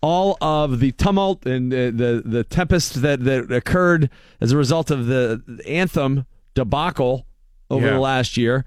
all 0.00 0.36
of 0.40 0.80
the 0.80 0.92
tumult 0.92 1.44
and 1.46 1.72
the 1.72 1.90
the, 1.94 2.22
the 2.24 2.44
tempest 2.44 3.02
that, 3.02 3.24
that 3.24 3.50
occurred 3.52 4.10
as 4.40 4.52
a 4.52 4.56
result 4.56 4.90
of 4.90 5.06
the 5.06 5.42
anthem 5.66 6.26
debacle 6.54 7.26
over 7.70 7.86
Yeah. 7.86 7.92
the 7.94 8.00
last 8.00 8.36
year. 8.36 8.64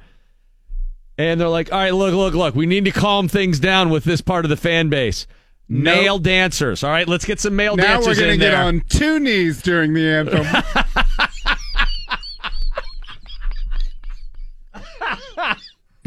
And 1.17 1.39
they're 1.39 1.47
like, 1.49 1.71
all 1.71 1.77
right, 1.79 1.93
look, 1.93 2.13
look, 2.15 2.33
look, 2.33 2.55
we 2.55 2.65
need 2.65 2.85
to 2.85 2.91
calm 2.91 3.27
things 3.27 3.59
down 3.59 3.89
with 3.89 4.03
this 4.05 4.21
part 4.21 4.43
of 4.45 4.49
the 4.49 4.57
fan 4.57 4.89
base. 4.89 5.27
Nope. 5.69 5.83
Male 5.95 6.19
dancers. 6.19 6.83
All 6.83 6.89
right, 6.89 7.07
let's 7.07 7.25
get 7.25 7.39
some 7.39 7.55
male 7.55 7.75
dancers. 7.75 8.05
Now 8.05 8.11
we're 8.11 8.15
gonna 8.19 8.33
in 8.33 8.39
get 8.39 8.51
there. 8.51 8.63
on 8.63 8.81
two 8.89 9.19
knees 9.19 9.61
during 9.61 9.93
the 9.93 10.07
anthem. 10.09 10.45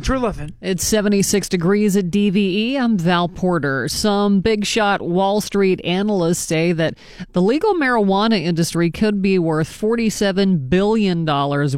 True 0.05 0.19
loving. 0.19 0.55
It's 0.61 0.85
76 0.85 1.49
degrees 1.49 1.97
at 1.97 2.11
DVE. 2.11 2.77
I'm 2.77 2.99
Val 2.99 3.27
Porter. 3.27 3.89
Some 3.89 4.41
big 4.41 4.67
shot 4.67 5.01
Wall 5.01 5.41
Street 5.41 5.81
analysts 5.83 6.41
say 6.41 6.73
that 6.73 6.99
the 7.33 7.41
legal 7.41 7.73
marijuana 7.73 8.39
industry 8.39 8.91
could 8.91 9.23
be 9.23 9.39
worth 9.39 9.67
$47 9.67 10.69
billion 10.69 11.25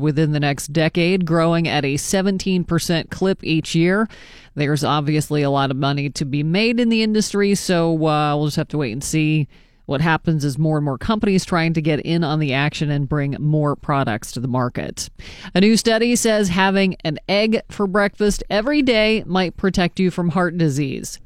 within 0.00 0.32
the 0.32 0.40
next 0.40 0.72
decade, 0.72 1.24
growing 1.24 1.68
at 1.68 1.84
a 1.84 1.94
17% 1.94 3.10
clip 3.10 3.44
each 3.44 3.76
year. 3.76 4.08
There's 4.56 4.82
obviously 4.82 5.42
a 5.42 5.50
lot 5.50 5.70
of 5.70 5.76
money 5.76 6.10
to 6.10 6.24
be 6.24 6.42
made 6.42 6.80
in 6.80 6.88
the 6.88 7.04
industry, 7.04 7.54
so 7.54 7.92
uh, 8.08 8.36
we'll 8.36 8.46
just 8.46 8.56
have 8.56 8.66
to 8.68 8.78
wait 8.78 8.90
and 8.90 9.04
see 9.04 9.46
what 9.86 10.00
happens 10.00 10.44
is 10.44 10.58
more 10.58 10.76
and 10.76 10.84
more 10.84 10.98
companies 10.98 11.44
trying 11.44 11.72
to 11.72 11.80
get 11.80 12.00
in 12.00 12.22
on 12.22 12.40
the 12.40 12.52
action 12.52 12.90
and 12.90 13.08
bring 13.08 13.36
more 13.38 13.74
products 13.76 14.32
to 14.32 14.40
the 14.40 14.48
market. 14.48 15.08
A 15.54 15.60
new 15.60 15.76
study 15.76 16.16
says 16.16 16.48
having 16.48 16.96
an 17.04 17.18
egg 17.28 17.62
for 17.70 17.86
breakfast 17.86 18.42
every 18.50 18.82
day 18.82 19.22
might 19.26 19.56
protect 19.56 19.98
you 20.00 20.10
from 20.10 20.30
heart 20.30 20.58
disease, 20.58 21.20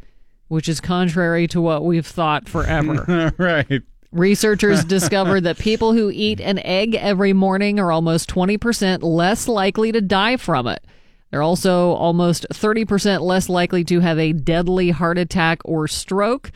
which 0.48 0.68
is 0.68 0.80
contrary 0.80 1.48
to 1.48 1.60
what 1.60 1.84
we've 1.84 2.06
thought 2.06 2.48
forever. 2.48 3.32
right. 3.38 3.82
Researchers 4.12 4.84
discovered 4.86 5.44
that 5.44 5.58
people 5.58 5.92
who 5.92 6.10
eat 6.12 6.40
an 6.40 6.58
egg 6.58 6.94
every 6.94 7.32
morning 7.32 7.80
are 7.80 7.92
almost 7.92 8.28
20% 8.28 9.02
less 9.02 9.48
likely 9.48 9.92
to 9.92 10.00
die 10.00 10.36
from 10.36 10.66
it. 10.66 10.84
They're 11.30 11.42
also 11.42 11.92
almost 11.92 12.46
30% 12.52 13.20
less 13.20 13.48
likely 13.48 13.84
to 13.84 14.00
have 14.00 14.18
a 14.18 14.32
deadly 14.32 14.90
heart 14.90 15.16
attack 15.16 15.60
or 15.64 15.86
stroke. 15.86 16.50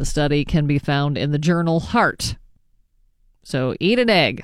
The 0.00 0.06
study 0.06 0.46
can 0.46 0.66
be 0.66 0.78
found 0.78 1.18
in 1.18 1.30
the 1.30 1.38
journal 1.38 1.78
Heart. 1.78 2.36
So 3.42 3.74
eat 3.80 3.98
an 3.98 4.08
egg 4.08 4.42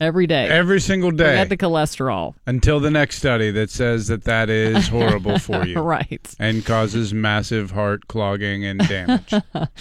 every 0.00 0.26
day. 0.26 0.48
Every 0.48 0.80
single 0.80 1.10
day. 1.10 1.32
Forget 1.32 1.50
the 1.50 1.58
cholesterol. 1.58 2.32
Until 2.46 2.80
the 2.80 2.90
next 2.90 3.18
study 3.18 3.50
that 3.50 3.68
says 3.68 4.06
that 4.06 4.24
that 4.24 4.48
is 4.48 4.88
horrible 4.88 5.38
for 5.38 5.66
you. 5.66 5.80
Right. 5.82 6.26
And 6.38 6.64
causes 6.64 7.12
massive 7.12 7.72
heart 7.72 8.08
clogging 8.08 8.64
and 8.64 8.80
damage. 8.88 9.34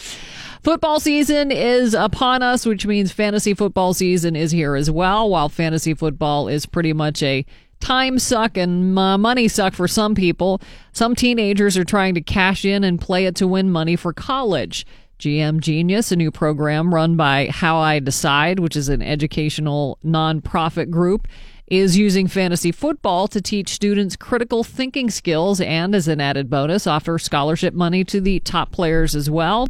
Football 0.63 0.99
season 0.99 1.49
is 1.49 1.93
upon 1.93 2.43
us, 2.43 2.65
which 2.65 2.85
means 2.85 3.13
fantasy 3.13 3.53
football 3.53 3.93
season 3.93 4.35
is 4.35 4.51
here 4.51 4.75
as 4.75 4.91
well. 4.91 5.29
While 5.29 5.47
fantasy 5.47 5.93
football 5.93 6.49
is 6.49 6.65
pretty 6.65 6.91
much 6.91 7.23
a 7.23 7.45
time 7.79 8.19
suck 8.19 8.57
and 8.57 8.97
uh, 8.97 9.17
money 9.17 9.47
suck 9.47 9.73
for 9.73 9.87
some 9.87 10.15
people, 10.15 10.59
some 10.91 11.15
teenagers 11.15 11.77
are 11.77 11.85
trying 11.85 12.15
to 12.15 12.21
cash 12.21 12.65
in 12.65 12.83
and 12.83 12.99
play 12.99 13.25
it 13.25 13.35
to 13.35 13.47
win 13.47 13.69
money 13.69 13.95
for 13.95 14.11
college. 14.11 14.85
GM 15.25 15.59
Genius, 15.59 16.11
a 16.11 16.15
new 16.15 16.29
program 16.29 16.93
run 16.93 17.15
by 17.15 17.47
How 17.47 17.77
I 17.77 17.97
Decide, 17.97 18.59
which 18.59 18.75
is 18.75 18.89
an 18.89 19.01
educational 19.01 19.97
nonprofit 20.05 20.91
group, 20.91 21.27
is 21.65 21.97
using 21.97 22.27
fantasy 22.27 22.71
football 22.71 23.27
to 23.29 23.41
teach 23.41 23.69
students 23.69 24.15
critical 24.15 24.63
thinking 24.63 25.09
skills 25.09 25.59
and, 25.59 25.95
as 25.95 26.07
an 26.07 26.21
added 26.21 26.47
bonus, 26.47 26.85
offer 26.85 27.17
scholarship 27.17 27.73
money 27.73 28.03
to 28.03 28.21
the 28.21 28.39
top 28.41 28.71
players 28.71 29.15
as 29.15 29.27
well. 29.27 29.67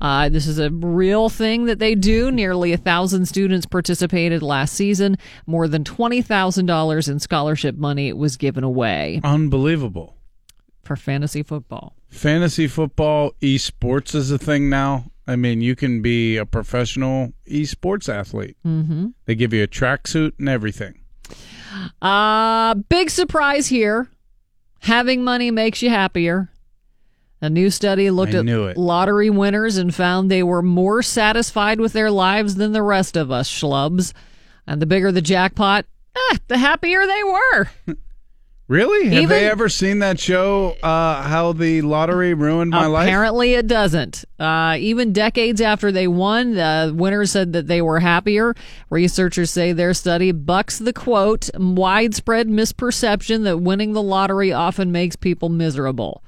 Uh, 0.00 0.30
this 0.30 0.46
is 0.46 0.58
a 0.58 0.70
real 0.70 1.28
thing 1.28 1.66
that 1.66 1.80
they 1.80 1.94
do. 1.94 2.30
Nearly 2.30 2.72
a 2.72 2.78
thousand 2.78 3.26
students 3.26 3.66
participated 3.66 4.42
last 4.42 4.72
season. 4.72 5.18
More 5.46 5.68
than 5.68 5.84
twenty 5.84 6.22
thousand 6.22 6.64
dollars 6.64 7.08
in 7.10 7.20
scholarship 7.20 7.76
money 7.76 8.10
was 8.14 8.38
given 8.38 8.64
away 8.64 9.20
Unbelievable. 9.22 10.16
For 10.84 10.96
fantasy 10.96 11.42
football. 11.42 11.96
Fantasy 12.08 12.66
football, 12.66 13.32
esports 13.40 14.14
is 14.14 14.30
a 14.30 14.38
thing 14.38 14.68
now. 14.68 15.06
I 15.26 15.36
mean, 15.36 15.60
you 15.60 15.74
can 15.74 16.02
be 16.02 16.36
a 16.36 16.44
professional 16.44 17.32
esports 17.48 18.12
athlete. 18.12 18.56
Mm-hmm. 18.66 19.08
They 19.24 19.34
give 19.34 19.52
you 19.52 19.62
a 19.62 19.66
tracksuit 19.66 20.32
and 20.38 20.48
everything. 20.48 21.00
Uh, 22.02 22.74
big 22.74 23.10
surprise 23.10 23.68
here. 23.68 24.08
Having 24.80 25.24
money 25.24 25.50
makes 25.50 25.82
you 25.82 25.88
happier. 25.88 26.50
A 27.40 27.50
new 27.50 27.70
study 27.70 28.10
looked 28.10 28.34
at 28.34 28.46
it. 28.46 28.76
lottery 28.76 29.28
winners 29.28 29.76
and 29.76 29.94
found 29.94 30.30
they 30.30 30.42
were 30.42 30.62
more 30.62 31.02
satisfied 31.02 31.80
with 31.80 31.92
their 31.92 32.10
lives 32.10 32.54
than 32.54 32.72
the 32.72 32.82
rest 32.82 33.16
of 33.16 33.30
us 33.30 33.50
schlubs. 33.50 34.12
And 34.66 34.80
the 34.80 34.86
bigger 34.86 35.12
the 35.12 35.20
jackpot, 35.20 35.84
eh, 36.16 36.38
the 36.48 36.58
happier 36.58 37.06
they 37.06 37.22
were. 37.22 37.70
Really? 38.66 39.10
Have 39.10 39.24
Even- 39.24 39.28
they 39.28 39.50
ever 39.50 39.68
seen 39.68 39.98
that 39.98 40.18
show, 40.18 40.74
uh, 40.82 41.22
How 41.22 41.52
the 41.52 41.82
Lottery 41.82 42.32
Ruined 42.32 42.70
My 42.70 42.86
Life? 42.86 43.06
Apparently, 43.06 43.52
it 43.54 43.66
doesn't. 43.66 44.24
Uh, 44.38 44.76
even 44.80 45.12
decades 45.12 45.60
after 45.60 45.92
they 45.92 46.08
won, 46.08 46.54
the 46.54 46.90
winners 46.96 47.32
said 47.32 47.52
that 47.52 47.66
they 47.66 47.82
were 47.82 48.00
happier. 48.00 48.54
Researchers 48.88 49.50
say 49.50 49.72
their 49.72 49.92
study 49.92 50.32
bucks 50.32 50.78
the 50.78 50.94
quote 50.94 51.50
widespread 51.58 52.48
misperception 52.48 53.44
that 53.44 53.58
winning 53.58 53.92
the 53.92 54.02
lottery 54.02 54.50
often 54.50 54.90
makes 54.90 55.14
people 55.14 55.50
miserable. 55.50 56.24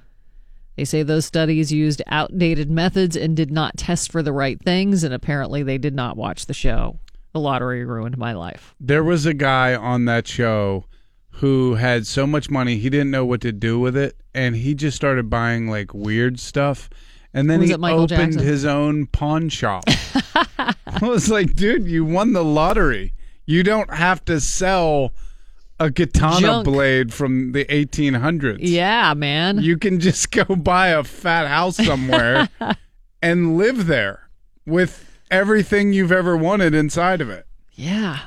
They 0.77 0.85
say 0.85 1.03
those 1.03 1.25
studies 1.25 1.73
used 1.73 2.03
outdated 2.07 2.71
methods 2.71 3.17
and 3.17 3.35
did 3.35 3.51
not 3.51 3.79
test 3.79 4.13
for 4.13 4.23
the 4.23 4.33
right 4.35 4.61
things, 4.61 5.05
and 5.05 5.15
apparently, 5.15 5.63
they 5.63 5.79
did 5.79 5.95
not 5.95 6.19
watch 6.19 6.45
the 6.45 6.53
show. 6.53 6.99
The 7.33 7.41
lottery 7.41 7.83
ruined 7.83 8.19
my 8.19 8.35
life. 8.35 8.75
There 8.79 9.05
was 9.05 9.25
a 9.25 9.33
guy 9.33 9.75
on 9.75 10.05
that 10.05 10.29
show 10.29 10.85
who 11.37 11.75
had 11.75 12.07
so 12.07 12.27
much 12.27 12.49
money 12.49 12.79
he 12.79 12.89
didn't 12.89 13.11
know 13.11 13.25
what 13.25 13.41
to 13.43 13.53
do 13.53 13.79
with 13.79 13.97
it, 13.97 14.17
and 14.35 14.57
he 14.57 14.75
just 14.75 14.97
started 14.97 15.29
buying 15.29 15.69
like 15.69 15.93
weird 15.93 16.41
stuff. 16.41 16.89
And 17.35 17.51
then 17.51 17.61
he 17.61 17.73
it 17.73 17.81
opened 17.83 18.09
Jackson? 18.09 18.43
his 18.43 18.65
own 18.65 19.07
pawn 19.07 19.51
shop. 19.51 19.85
I 20.59 20.75
was 21.03 21.29
like, 21.29 21.55
dude, 21.55 21.87
you 21.87 22.05
won 22.05 22.33
the 22.33 22.43
lottery. 22.45 23.13
You 23.45 23.63
don't 23.63 23.93
have 23.93 24.25
to 24.25 24.41
sell 24.41 25.13
a 25.79 25.91
katana 25.91 26.41
Junk. 26.41 26.65
blade 26.65 27.13
from 27.13 27.53
the 27.53 27.67
1800s. 27.67 28.59
Yeah, 28.61 29.13
man. 29.13 29.61
You 29.61 29.77
can 29.77 30.01
just 30.01 30.31
go 30.31 30.45
buy 30.57 30.89
a 30.89 31.05
fat 31.05 31.47
house 31.47 31.77
somewhere 31.77 32.49
and 33.23 33.59
live 33.59 33.87
there 33.87 34.31
with 34.65 35.19
everything 35.31 35.93
you've 35.93 36.13
ever 36.13 36.35
wanted 36.35 36.75
inside 36.75 37.21
of 37.21 37.29
it. 37.29 37.47
Yeah. 37.75 38.21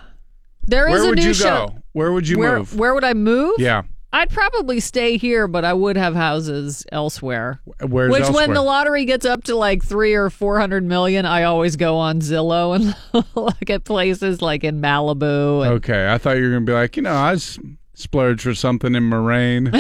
There 0.70 0.88
is 0.88 0.94
Where 0.94 1.04
a 1.04 1.08
would 1.10 1.18
new 1.20 1.26
you 1.28 1.34
show. 1.34 1.68
go? 1.68 1.76
Where 1.94 2.12
would 2.12 2.28
you 2.28 2.38
where, 2.40 2.60
move? 2.60 2.78
Where 2.78 2.94
would 2.94 3.04
I 3.04 3.14
move? 3.14 3.56
Yeah. 3.58 3.84
I'd 4.12 4.30
probably 4.32 4.80
stay 4.80 5.18
here, 5.18 5.48
but 5.48 5.64
I 5.66 5.74
would 5.74 5.96
have 5.96 6.16
houses 6.16 6.84
elsewhere. 6.92 7.60
Where's 7.82 8.12
Which, 8.12 8.30
when 8.30 8.54
the 8.54 8.62
lottery 8.64 9.06
gets 9.06 9.24
up 9.26 9.44
to 9.46 9.56
like 9.56 9.84
three 9.84 10.16
or 10.16 10.30
four 10.32 10.60
hundred 10.60 10.84
million, 10.84 11.26
I 11.28 11.44
always 11.44 11.76
go 11.76 11.98
on 11.98 12.20
Zillow 12.20 12.76
and 12.76 12.96
look 13.36 13.70
at 13.70 13.84
places 13.84 14.42
like 14.42 14.64
in 14.64 14.82
Malibu. 14.82 15.64
And, 15.66 15.74
Okay, 15.76 16.12
I 16.12 16.18
thought 16.18 16.38
you 16.38 16.44
were 16.46 16.50
gonna 16.50 16.62
be 16.66 16.74
like, 16.74 16.98
you 16.98 17.04
know, 17.04 17.14
I 17.14 17.34
s- 17.34 17.60
splurged 17.94 18.42
for 18.42 18.56
something 18.56 18.96
in 18.96 19.04
Moraine. 19.04 19.72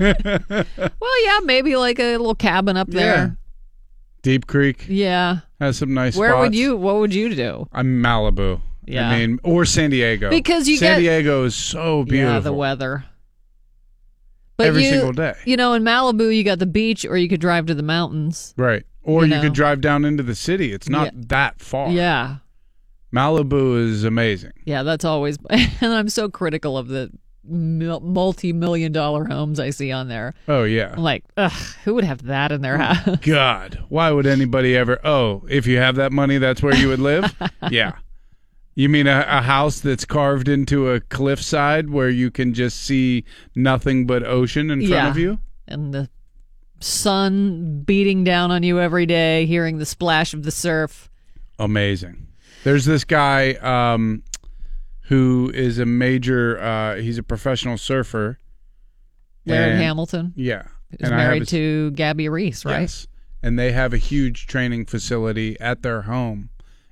Well, 0.00 1.24
yeah, 1.24 1.38
maybe 1.44 1.76
like 1.76 1.98
a 1.98 2.16
little 2.16 2.34
cabin 2.34 2.76
up 2.76 2.88
there. 2.88 3.36
Deep 4.22 4.46
Creek 4.46 4.84
Yeah. 4.88 5.38
has 5.60 5.78
some 5.78 5.94
nice. 5.94 6.16
Where 6.16 6.36
would 6.36 6.54
you? 6.54 6.76
What 6.76 6.96
would 6.96 7.14
you 7.14 7.34
do? 7.34 7.68
I'm 7.72 8.02
Malibu. 8.02 8.60
Yeah. 8.90 9.08
I 9.08 9.18
mean, 9.26 9.40
or 9.42 9.64
San 9.64 9.90
Diego. 9.90 10.30
Because 10.30 10.68
you 10.68 10.76
San 10.76 10.96
get- 10.96 11.00
Diego 11.00 11.44
is 11.44 11.54
so 11.54 12.04
beautiful. 12.04 12.34
Yeah, 12.34 12.40
the 12.40 12.52
weather. 12.52 13.04
But 14.56 14.66
Every 14.68 14.84
you, 14.84 14.90
single 14.90 15.12
day. 15.12 15.34
You 15.46 15.56
know, 15.56 15.72
in 15.72 15.82
Malibu, 15.82 16.36
you 16.36 16.44
got 16.44 16.58
the 16.58 16.66
beach, 16.66 17.06
or 17.06 17.16
you 17.16 17.28
could 17.28 17.40
drive 17.40 17.66
to 17.66 17.74
the 17.74 17.82
mountains. 17.82 18.52
Right. 18.58 18.84
Or 19.02 19.24
You 19.24 19.30
you, 19.30 19.36
know. 19.36 19.42
could 19.42 19.54
drive 19.54 19.80
down 19.80 20.04
into 20.04 20.22
the 20.22 20.34
city. 20.34 20.72
It's 20.72 20.88
not 20.88 21.06
Yeah. 21.14 21.20
that 21.28 21.60
far. 21.62 21.90
Yeah. 21.90 22.36
Malibu 23.14 23.82
is 23.82 24.04
amazing. 24.04 24.52
Yeah, 24.64 24.82
that's 24.82 25.04
always. 25.04 25.38
And 25.50 25.94
I'm 25.94 26.08
so 26.10 26.28
critical 26.28 26.76
of 26.76 26.88
the 26.88 27.10
multi-million 27.48 28.92
dollar 28.92 29.24
homes 29.24 29.58
I 29.58 29.70
see 29.70 29.90
on 29.90 30.08
there. 30.08 30.34
Oh 30.46 30.64
yeah. 30.64 30.92
I'm 30.92 31.02
like, 31.02 31.24
ugh, 31.36 31.50
who 31.84 31.94
would 31.94 32.04
have 32.04 32.24
that 32.26 32.52
in 32.52 32.60
their 32.60 32.74
oh, 32.74 32.84
house? 32.84 33.18
God, 33.22 33.82
why 33.88 34.10
would 34.10 34.26
anybody 34.26 34.76
ever? 34.76 35.00
Oh, 35.04 35.44
if 35.48 35.66
you 35.66 35.78
have 35.78 35.96
that 35.96 36.12
money, 36.12 36.38
that's 36.38 36.62
where 36.62 36.74
you 36.74 36.88
would 36.88 37.00
live. 37.00 37.34
yeah. 37.70 37.92
You 38.74 38.88
mean 38.88 39.06
a, 39.06 39.26
a 39.28 39.42
house 39.42 39.80
that's 39.80 40.04
carved 40.04 40.48
into 40.48 40.90
a 40.90 41.00
cliffside 41.00 41.90
where 41.90 42.08
you 42.08 42.30
can 42.30 42.54
just 42.54 42.80
see 42.82 43.24
nothing 43.54 44.06
but 44.06 44.22
ocean 44.22 44.70
in 44.70 44.80
front 44.80 44.90
yeah. 44.90 45.08
of 45.08 45.18
you? 45.18 45.38
and 45.68 45.94
the 45.94 46.08
sun 46.80 47.82
beating 47.84 48.24
down 48.24 48.50
on 48.50 48.62
you 48.62 48.80
every 48.80 49.06
day, 49.06 49.46
hearing 49.46 49.78
the 49.78 49.86
splash 49.86 50.34
of 50.34 50.42
the 50.42 50.50
surf. 50.50 51.08
Amazing. 51.58 52.26
There's 52.64 52.84
this 52.84 53.04
guy 53.04 53.52
um, 53.54 54.22
who 55.02 55.50
is 55.54 55.78
a 55.78 55.86
major. 55.86 56.60
Uh, 56.60 56.96
he's 56.96 57.18
a 57.18 57.22
professional 57.22 57.78
surfer. 57.78 58.38
And- 59.46 59.80
Hamilton. 59.80 60.32
Yeah, 60.36 60.62
Is 60.92 61.08
And 61.08 61.14
I 61.14 61.18
have 61.20 61.28
married 61.28 61.40
his- 61.42 61.50
to 61.50 61.90
Gabby 61.92 62.28
Reece, 62.28 62.64
right? 62.64 62.82
Yes. 62.82 63.06
And 63.42 63.58
they 63.58 63.72
have 63.72 63.92
a 63.92 63.96
huge 63.98 64.46
training 64.46 64.86
facility 64.86 65.58
at 65.60 65.82
their 65.82 66.02
home 66.02 66.50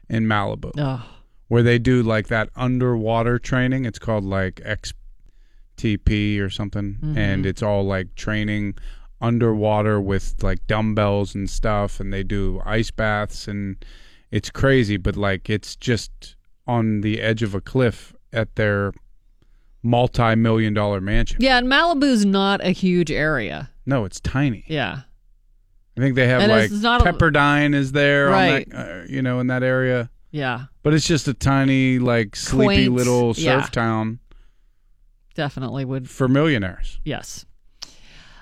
in 0.09 0.25
Malibu 0.25 0.73
Oh. 0.79 1.05
Where 1.49 1.63
they 1.63 1.79
do 1.79 2.03
like 2.03 2.29
that 2.29 2.49
underwater 2.57 3.39
training. 3.39 3.85
It's 3.85 3.99
called 3.99 4.25
like 4.25 4.61
XTP 5.77 6.41
or 6.41 6.51
something. 6.51 6.99
Mhm. 7.03 7.17
And 7.17 7.47
it's 7.47 7.63
all 7.63 7.85
like 7.85 8.15
training 8.15 8.75
underwater 9.21 10.01
with 10.01 10.35
like 10.43 10.67
dumbbells 10.67 11.35
and 11.35 11.49
stuff. 11.51 12.01
And 12.01 12.13
they 12.13 12.23
do 12.23 12.61
ice 12.65 12.91
baths 12.91 13.49
and 13.49 13.77
it's 14.31 14.51
crazy, 14.51 14.97
but 14.97 15.17
like 15.17 15.49
it's 15.51 15.75
just 15.77 16.37
on 16.67 17.01
the 17.01 17.21
edge 17.21 17.43
of 17.43 17.55
a 17.55 17.61
cliff 17.61 18.15
at 18.33 18.55
their 18.57 18.93
multi 19.83 20.35
million 20.35 20.75
dollar 20.75 21.01
mansion. 21.01 21.39
Yeah, 21.41 21.57
and 21.59 21.67
Malibu's 21.67 22.27
not 22.27 22.63
a 22.65 22.71
huge 22.71 23.11
area. 23.11 23.71
No, 23.87 24.05
it's 24.05 24.21
tiny. 24.21 24.65
Yeah. 24.69 25.01
I 25.97 26.01
think 26.01 26.15
they 26.15 26.29
have 26.29 26.43
And 26.43 26.53
like 26.53 26.71
not 26.71 27.01
a- 27.07 27.13
Pepperdine 27.13 27.75
is 27.75 27.93
there, 27.93 28.29
Right. 28.29 28.67
on 28.73 28.79
that, 28.79 29.01
uh, 29.01 29.05
you 29.09 29.23
know, 29.23 29.41
in 29.41 29.47
that 29.49 29.63
area. 29.63 30.11
Yeah, 30.31 30.65
But 30.83 30.93
it's 30.95 31.07
just 31.07 31.27
a 31.27 31.35
tiny, 31.35 31.99
like 31.99 32.37
sleepy 32.37 32.87
Quaint, 32.87 32.93
little 32.93 33.33
surf 33.35 33.45
yeah. 33.45 33.67
town 33.73 34.19
definitely 35.35 35.85
would. 35.85 36.11
for 36.11 36.29
millionaires. 36.29 37.01
Yes. 37.05 37.47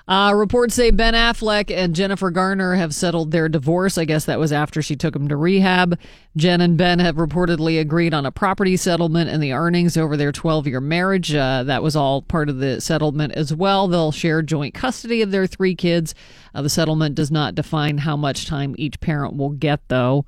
Uh, 0.07 0.31
reports 0.33 0.73
say 0.73 0.89
Ben 0.89 1.13
Affleck 1.13 1.69
and 1.69 1.93
Jennifer 1.93 2.31
Garner 2.31 2.75
have 2.75 2.95
settled 2.95 3.31
their 3.31 3.49
divorce. 3.49 3.97
I 3.97 4.05
guess 4.05 4.23
that 4.25 4.39
was 4.39 4.53
after 4.53 4.81
she 4.81 4.95
took 4.95 5.13
him 5.13 5.27
to 5.27 5.35
rehab. 5.35 5.99
Jen 6.37 6.61
and 6.61 6.77
Ben 6.77 6.99
have 6.99 7.17
reportedly 7.17 7.79
agreed 7.79 8.13
on 8.13 8.25
a 8.25 8.31
property 8.31 8.77
settlement 8.77 9.29
and 9.29 9.43
the 9.43 9.51
earnings 9.51 9.97
over 9.97 10.15
their 10.15 10.31
12 10.31 10.65
year 10.65 10.79
marriage. 10.79 11.35
Uh, 11.35 11.63
that 11.63 11.83
was 11.83 11.97
all 11.97 12.21
part 12.21 12.47
of 12.47 12.59
the 12.59 12.79
settlement 12.79 13.33
as 13.33 13.53
well. 13.53 13.89
They'll 13.89 14.13
share 14.13 14.41
joint 14.41 14.73
custody 14.73 15.21
of 15.21 15.31
their 15.31 15.45
three 15.45 15.75
kids. 15.75 16.15
Uh, 16.55 16.61
the 16.61 16.69
settlement 16.69 17.15
does 17.15 17.29
not 17.29 17.53
define 17.53 17.97
how 17.97 18.15
much 18.15 18.47
time 18.47 18.75
each 18.77 19.01
parent 19.01 19.35
will 19.35 19.49
get, 19.51 19.81
though. 19.89 20.25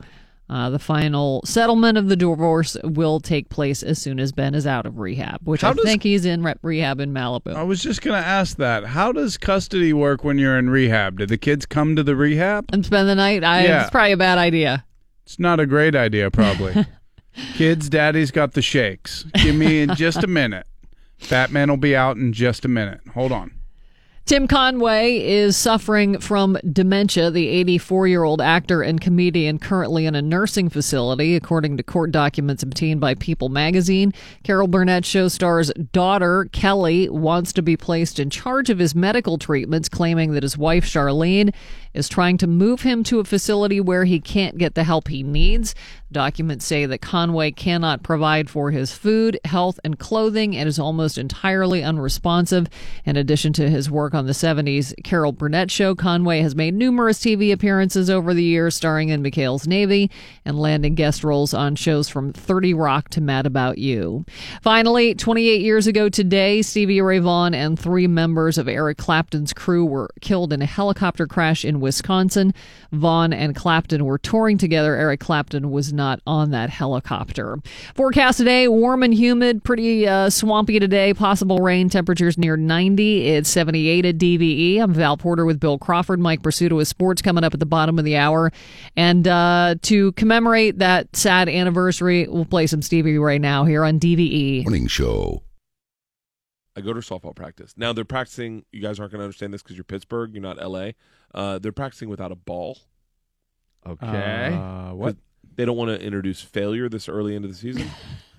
Uh, 0.49 0.69
the 0.71 0.79
final 0.79 1.41
settlement 1.45 1.95
of 1.95 2.09
the 2.09 2.15
divorce 2.15 2.75
will 2.83 3.19
take 3.19 3.49
place 3.49 3.83
as 3.83 4.01
soon 4.01 4.19
as 4.19 4.31
Ben 4.31 4.55
is 4.55 4.65
out 4.65 4.87
of 4.87 4.97
rehab, 4.97 5.39
which 5.43 5.61
How 5.61 5.69
I 5.69 5.73
does- 5.73 5.85
think 5.85 6.01
he's 6.01 6.25
in 6.25 6.41
re- 6.43 6.55
rehab 6.63 6.99
in 6.99 7.13
Malibu. 7.13 7.53
I 7.55 7.61
was 7.61 7.83
just 7.83 8.01
going 8.01 8.19
to 8.19 8.27
ask 8.27 8.57
that. 8.57 8.83
How 8.85 9.11
does 9.11 9.37
custody 9.37 9.93
work 9.93 10.23
when 10.23 10.39
you're 10.39 10.57
in 10.57 10.69
rehab? 10.71 11.19
Do 11.19 11.27
the 11.27 11.37
kids 11.37 11.67
come 11.67 11.95
to 11.95 12.01
the 12.03 12.15
rehab? 12.15 12.65
and 12.73 12.83
spend 12.83 13.07
the 13.07 13.13
night. 13.15 13.43
I, 13.43 13.63
Yeah. 13.65 13.81
It's 13.81 13.91
probably 13.91 14.13
a 14.13 14.17
bad 14.17 14.39
idea. 14.39 14.85
It's 15.23 15.37
not 15.37 15.59
a 15.59 15.67
great 15.67 15.95
idea, 15.95 16.31
probably. 16.31 16.87
kids, 17.53 17.87
daddy's 17.87 18.31
got 18.31 18.53
the 18.53 18.63
shakes. 18.63 19.25
Give 19.43 19.53
me 19.55 19.81
in 19.81 19.93
just 19.95 20.23
a 20.23 20.27
minute. 20.27 20.65
Batman 21.29 21.69
will 21.69 21.77
be 21.77 21.95
out 21.95 22.17
in 22.17 22.33
just 22.33 22.65
a 22.65 22.67
minute. 22.67 23.01
Hold 23.13 23.31
on. 23.31 23.51
Tim 24.29 24.47
Conway 24.47 25.25
is 25.25 25.57
suffering 25.57 26.19
from 26.19 26.55
dementia. 26.71 27.31
The 27.31 27.47
84 27.47 28.07
year 28.07 28.23
old 28.23 28.41
actor 28.41 28.83
and 28.83 29.01
comedian 29.01 29.57
currently 29.57 30.05
in 30.05 30.13
a 30.13 30.21
nursing 30.21 30.69
facility, 30.69 31.35
according 31.35 31.77
to 31.77 31.81
court 31.81 32.11
documents 32.11 32.61
obtained 32.61 33.01
by 33.01 33.15
People 33.15 33.49
magazine. 33.49 34.13
Carol 34.43 34.67
Burnett 34.67 35.03
show 35.03 35.29
star's 35.29 35.71
daughter, 35.91 36.47
Kelly, 36.51 37.09
wants 37.09 37.51
to 37.53 37.63
be 37.63 37.75
placed 37.75 38.19
in 38.19 38.29
charge 38.29 38.69
of 38.69 38.77
his 38.77 38.93
medical 38.93 39.39
treatments, 39.39 39.89
claiming 39.89 40.33
that 40.33 40.43
his 40.43 40.55
wife, 40.55 40.85
Charlene, 40.85 41.51
is 41.93 42.09
trying 42.09 42.37
to 42.37 42.47
move 42.47 42.81
him 42.81 43.03
to 43.03 43.19
a 43.19 43.23
facility 43.23 43.79
where 43.79 44.05
he 44.05 44.19
can't 44.19 44.57
get 44.57 44.75
the 44.75 44.83
help 44.83 45.07
he 45.07 45.23
needs. 45.23 45.73
Documents 46.11 46.65
say 46.65 46.85
that 46.87 47.01
Conway 47.01 47.51
cannot 47.51 48.01
provide 48.01 48.49
for 48.49 48.71
his 48.71 48.91
food, 48.91 49.39
health, 49.45 49.79
and 49.83 49.99
clothing 49.99 50.55
and 50.55 50.67
is 50.67 50.79
almost 50.79 51.17
entirely 51.17 51.83
unresponsive. 51.83 52.67
In 53.05 53.15
addition 53.15 53.53
to 53.53 53.69
his 53.69 53.91
work 53.91 54.15
on 54.15 54.25
the 54.25 54.33
70s 54.33 54.93
Carol 55.03 55.31
Burnett 55.31 55.69
show, 55.69 55.93
Conway 55.93 56.41
has 56.41 56.55
made 56.55 56.73
numerous 56.73 57.19
TV 57.19 57.51
appearances 57.51 58.09
over 58.09 58.33
the 58.33 58.43
years, 58.43 58.75
starring 58.75 59.09
in 59.09 59.21
McHale's 59.21 59.67
Navy 59.67 60.09
and 60.45 60.59
landing 60.59 60.95
guest 60.95 61.23
roles 61.23 61.53
on 61.53 61.75
shows 61.75 62.09
from 62.09 62.33
30 62.33 62.73
Rock 62.73 63.09
to 63.09 63.21
Mad 63.21 63.45
About 63.45 63.77
You. 63.77 64.25
Finally, 64.63 65.13
28 65.15 65.61
years 65.61 65.85
ago 65.85 66.09
today, 66.09 66.61
Stevie 66.63 67.01
Ray 67.01 67.19
Vaughan 67.19 67.53
and 67.53 67.79
three 67.79 68.07
members 68.07 68.57
of 68.57 68.67
Eric 68.67 68.97
Clapton's 68.97 69.53
crew 69.53 69.85
were 69.85 70.09
killed 70.21 70.53
in 70.53 70.61
a 70.61 70.65
helicopter 70.65 71.27
crash 71.27 71.63
in 71.63 71.78
Wisconsin. 71.79 72.53
Vaughan 72.91 73.33
and 73.33 73.55
Clapton 73.55 74.05
were 74.05 74.17
touring 74.17 74.57
together. 74.57 74.95
Eric 74.95 75.19
Clapton 75.19 75.71
was 75.71 75.93
not 75.93 76.21
on 76.25 76.51
that 76.51 76.69
helicopter. 76.69 77.57
Forecast 77.95 78.37
today 78.37 78.67
warm 78.67 79.03
and 79.03 79.13
humid, 79.13 79.63
pretty 79.63 80.07
uh, 80.07 80.29
swampy 80.29 80.79
today. 80.79 81.13
Possible 81.13 81.59
rain, 81.59 81.89
temperatures 81.89 82.37
near 82.37 82.57
90. 82.57 83.27
It's 83.27 83.49
78 83.49 84.05
at 84.05 84.17
DVE. 84.17 84.79
I'm 84.79 84.93
Val 84.93 85.17
Porter 85.17 85.45
with 85.45 85.59
Bill 85.59 85.77
Crawford. 85.77 86.19
Mike 86.19 86.41
Prisuta 86.41 86.73
with 86.73 86.87
sports 86.87 87.21
coming 87.21 87.43
up 87.43 87.53
at 87.53 87.59
the 87.59 87.65
bottom 87.65 87.99
of 87.99 88.05
the 88.05 88.17
hour. 88.17 88.51
And 88.95 89.27
uh, 89.27 89.75
to 89.83 90.11
commemorate 90.13 90.79
that 90.79 91.15
sad 91.15 91.49
anniversary, 91.49 92.27
we'll 92.27 92.45
play 92.45 92.67
some 92.67 92.81
Stevie 92.81 93.17
right 93.17 93.41
now 93.41 93.65
here 93.65 93.83
on 93.83 93.99
DVE. 93.99 94.63
Morning 94.63 94.87
show. 94.87 95.43
I 96.75 96.81
go 96.81 96.93
to 96.93 97.01
softball 97.01 97.35
practice. 97.35 97.73
Now 97.75 97.93
they're 97.93 98.05
practicing. 98.05 98.63
You 98.71 98.81
guys 98.81 98.99
aren't 98.99 99.11
going 99.11 99.19
to 99.19 99.25
understand 99.25 99.53
this 99.53 99.61
because 99.61 99.75
you're 99.75 99.83
Pittsburgh. 99.83 100.33
You're 100.33 100.41
not 100.41 100.57
LA. 100.57 100.91
Uh, 101.33 101.59
they're 101.59 101.71
practicing 101.71 102.09
without 102.09 102.31
a 102.31 102.35
ball. 102.35 102.77
Okay. 103.85 104.53
Uh, 104.53 104.93
what? 104.93 105.17
They 105.55 105.65
don't 105.65 105.77
want 105.77 105.89
to 105.89 106.05
introduce 106.05 106.41
failure 106.41 106.89
this 106.89 107.09
early 107.09 107.35
into 107.35 107.47
the 107.47 107.53
season. 107.53 107.89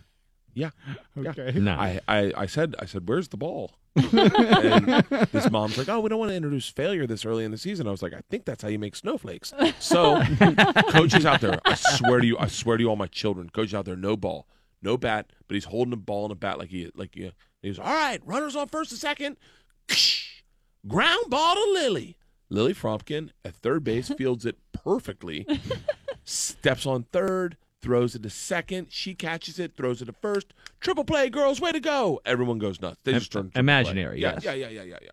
yeah. 0.54 0.70
Okay. 1.16 1.52
Yeah. 1.54 1.78
I, 1.78 2.00
I, 2.08 2.32
I 2.36 2.46
said 2.46 2.74
I 2.78 2.86
said 2.86 3.08
where's 3.08 3.28
the 3.28 3.36
ball? 3.36 3.72
and 3.96 5.04
this 5.32 5.50
mom's 5.50 5.76
like, 5.76 5.88
oh, 5.88 5.98
we 6.00 6.08
don't 6.08 6.20
want 6.20 6.30
to 6.30 6.36
introduce 6.36 6.68
failure 6.68 7.06
this 7.06 7.24
early 7.24 7.44
in 7.44 7.50
the 7.50 7.58
season. 7.58 7.88
I 7.88 7.90
was 7.90 8.02
like, 8.02 8.14
I 8.14 8.20
think 8.30 8.44
that's 8.44 8.62
how 8.62 8.68
you 8.68 8.78
make 8.78 8.94
snowflakes. 8.94 9.52
So, 9.80 10.22
coach 10.90 11.12
is 11.14 11.26
out 11.26 11.40
there. 11.40 11.58
I 11.64 11.74
swear 11.74 12.20
to 12.20 12.26
you, 12.26 12.38
I 12.38 12.46
swear 12.46 12.76
to 12.76 12.82
you, 12.84 12.88
all 12.88 12.94
my 12.94 13.08
children. 13.08 13.50
Coach 13.50 13.68
is 13.68 13.74
out 13.74 13.86
there, 13.86 13.96
no 13.96 14.16
ball, 14.16 14.46
no 14.80 14.96
bat, 14.96 15.32
but 15.48 15.54
he's 15.54 15.64
holding 15.64 15.92
a 15.92 15.96
ball 15.96 16.24
and 16.24 16.32
a 16.32 16.36
bat 16.36 16.58
like 16.58 16.70
he 16.70 16.88
like 16.94 17.16
yeah. 17.16 17.30
He's 17.62 17.78
all 17.78 17.86
right. 17.86 18.20
Runners 18.24 18.56
on 18.56 18.68
first 18.68 18.92
and 18.92 19.00
second. 19.00 19.36
Ground 20.86 21.24
ball 21.28 21.54
to 21.54 21.70
Lily. 21.72 22.16
Lily 22.50 22.74
Fromkin 22.74 23.30
at 23.44 23.54
third 23.54 23.84
base 23.84 24.08
fields 24.18 24.44
it 24.44 24.58
perfectly. 24.72 25.46
steps 26.24 26.84
on 26.84 27.04
third, 27.12 27.56
throws 27.80 28.14
it 28.14 28.22
to 28.24 28.30
second. 28.30 28.88
She 28.90 29.14
catches 29.14 29.58
it, 29.58 29.76
throws 29.76 30.02
it 30.02 30.06
to 30.06 30.12
first. 30.12 30.52
Triple 30.80 31.04
play, 31.04 31.30
girls, 31.30 31.60
way 31.60 31.72
to 31.72 31.80
go! 31.80 32.20
Everyone 32.24 32.58
goes 32.58 32.80
nuts. 32.80 32.98
They 33.04 33.12
just 33.12 33.32
turn 33.32 33.42
triple 33.44 33.52
play. 33.52 33.60
Imaginary, 33.60 34.20
Yeah, 34.20 34.32
yes. 34.34 34.44
yeah, 34.44 34.52
yeah, 34.54 34.68
yeah, 34.68 34.82
yeah, 34.82 34.98
yeah. 35.02 35.08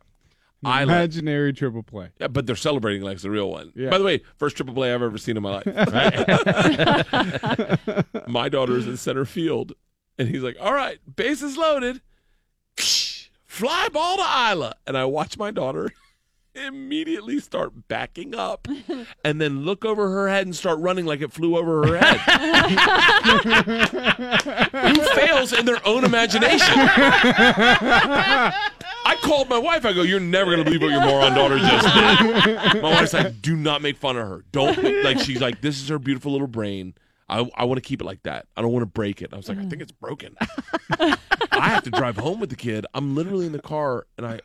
I 0.66 0.84
like- 0.84 0.96
Imaginary 0.96 1.54
triple 1.54 1.84
play. 1.84 2.10
yeah, 2.20 2.28
but 2.28 2.48
they're 2.48 2.56
celebrating 2.56 3.04
like 3.04 3.14
it's 3.14 3.24
the 3.24 3.30
real 3.30 3.52
one. 3.52 3.72
Yeah. 3.76 3.92
By 3.92 4.00
the 4.00 4.04
way, 4.04 4.22
first 4.38 4.56
triple 4.58 4.74
play 4.74 4.92
I've 4.92 5.04
ever 5.04 5.18
seen 5.20 5.38
in 5.38 5.44
my 5.44 5.62
life. 5.62 5.66
my 8.28 8.50
daughter's 8.50 8.88
in 8.88 8.98
center 8.98 9.26
field, 9.26 9.74
and 10.18 10.28
he's 10.28 10.42
like, 10.42 10.58
"All 10.60 10.74
right, 10.74 10.98
bases 11.16 11.58
loaded, 11.58 12.02
fly 12.76 13.88
ball 13.94 14.18
to 14.18 14.24
Isla," 14.52 14.74
and 14.88 14.98
I 14.98 15.06
watch 15.06 15.38
my 15.38 15.52
daughter 15.52 15.92
immediately 16.58 17.40
start 17.40 17.88
backing 17.88 18.36
up, 18.36 18.68
and 19.24 19.40
then 19.40 19.64
look 19.64 19.86
over 19.86 20.10
her 20.10 20.28
head 20.28 20.46
and 20.46 20.56
start 20.56 20.80
running 20.80 21.06
like 21.06 21.22
it 21.22 21.32
flew 21.32 21.58
over 21.58 21.88
her 21.88 21.98
head. 21.98 22.20
Who 24.72 25.02
fails 25.16 25.54
in 25.54 25.66
their 25.66 25.86
own 25.88 26.04
imagination? 26.04 26.76
I 29.06 29.16
called 29.22 29.48
my 29.50 29.58
wife. 29.58 29.86
I 29.86 29.94
go, 29.94 30.02
"You're 30.02 30.20
never 30.20 30.52
gonna 30.52 30.66
believe 30.66 30.82
what 30.82 30.92
your 30.92 31.02
moron 31.02 31.34
daughter 31.34 31.58
just 31.60 31.86
did." 31.94 32.82
My 32.82 32.92
wife's 32.92 33.14
like, 33.14 33.42
"Do 33.42 33.56
not 33.56 33.82
make 33.82 33.98
fun 33.98 34.18
of 34.18 34.28
her. 34.28 34.44
Don't 34.52 35.04
like." 35.04 35.20
She's 35.20 35.40
like, 35.40 35.62
"This 35.62 35.82
is 35.82 35.88
her 35.90 36.00
beautiful 36.00 36.32
little 36.32 36.48
brain. 36.48 36.94
I 37.30 37.50
I 37.56 37.66
want 37.66 37.78
to 37.78 37.82
keep 37.88 38.02
it 38.02 38.06
like 38.06 38.24
that. 38.24 38.48
I 38.56 38.62
don't 38.62 38.72
want 38.72 38.84
to 38.84 38.88
break 38.88 39.22
it." 39.22 39.34
I 39.34 39.38
was 39.38 39.50
like, 39.50 39.58
"I 39.58 39.66
think 39.66 39.82
it's 39.82 39.92
broken." 39.92 40.36
I 41.52 41.70
have 41.70 41.84
to 41.84 41.90
drive 41.90 42.18
home 42.18 42.40
with 42.40 42.50
the 42.50 42.56
kid. 42.56 42.86
I'm 42.94 43.16
literally 43.16 43.46
in 43.46 43.52
the 43.52 43.62
car, 43.62 44.08
and 44.18 44.26
I. 44.26 44.40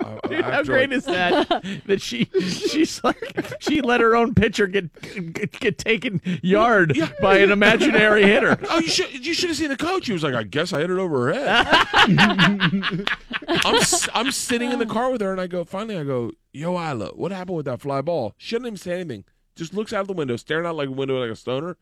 I, 0.00 0.18
I, 0.24 0.28
Dude, 0.28 0.44
how 0.44 0.62
great 0.62 0.90
like- 0.90 0.96
is 0.98 1.04
that? 1.06 1.48
that 1.86 2.00
she 2.00 2.26
she's 2.40 3.02
like 3.02 3.56
she 3.60 3.80
let 3.80 4.00
her 4.00 4.14
own 4.14 4.34
pitcher 4.34 4.66
get 4.66 4.92
get, 5.32 5.52
get 5.58 5.78
taken 5.78 6.20
yard 6.42 6.96
by 7.20 7.38
an 7.38 7.50
imaginary 7.50 8.22
hitter. 8.22 8.56
Oh, 8.70 8.78
you 8.80 8.88
should 8.88 9.26
you 9.26 9.34
should 9.34 9.48
have 9.48 9.58
seen 9.58 9.70
the 9.70 9.76
coach. 9.76 10.06
He 10.06 10.12
was 10.12 10.22
like, 10.22 10.34
"I 10.34 10.42
guess 10.44 10.72
I 10.72 10.80
hit 10.80 10.90
it 10.90 10.98
over 10.98 11.32
her 11.32 11.34
head." 11.34 13.08
I'm 13.48 13.80
I'm 14.14 14.30
sitting 14.32 14.72
in 14.72 14.78
the 14.78 14.86
car 14.86 15.10
with 15.10 15.20
her, 15.20 15.32
and 15.32 15.40
I 15.40 15.46
go. 15.46 15.64
Finally, 15.64 15.98
I 15.98 16.04
go, 16.04 16.32
"Yo, 16.52 16.72
Isla, 16.78 17.08
what 17.14 17.32
happened 17.32 17.56
with 17.56 17.66
that 17.66 17.80
fly 17.80 18.00
ball?" 18.02 18.34
She 18.36 18.54
doesn't 18.56 18.66
even 18.66 18.76
say 18.76 18.92
anything. 19.00 19.24
Just 19.56 19.74
looks 19.74 19.92
out 19.92 20.06
the 20.06 20.12
window, 20.12 20.36
staring 20.36 20.66
out 20.66 20.76
like 20.76 20.88
a 20.88 20.92
window 20.92 21.20
like 21.20 21.30
a 21.30 21.36
stoner. 21.36 21.76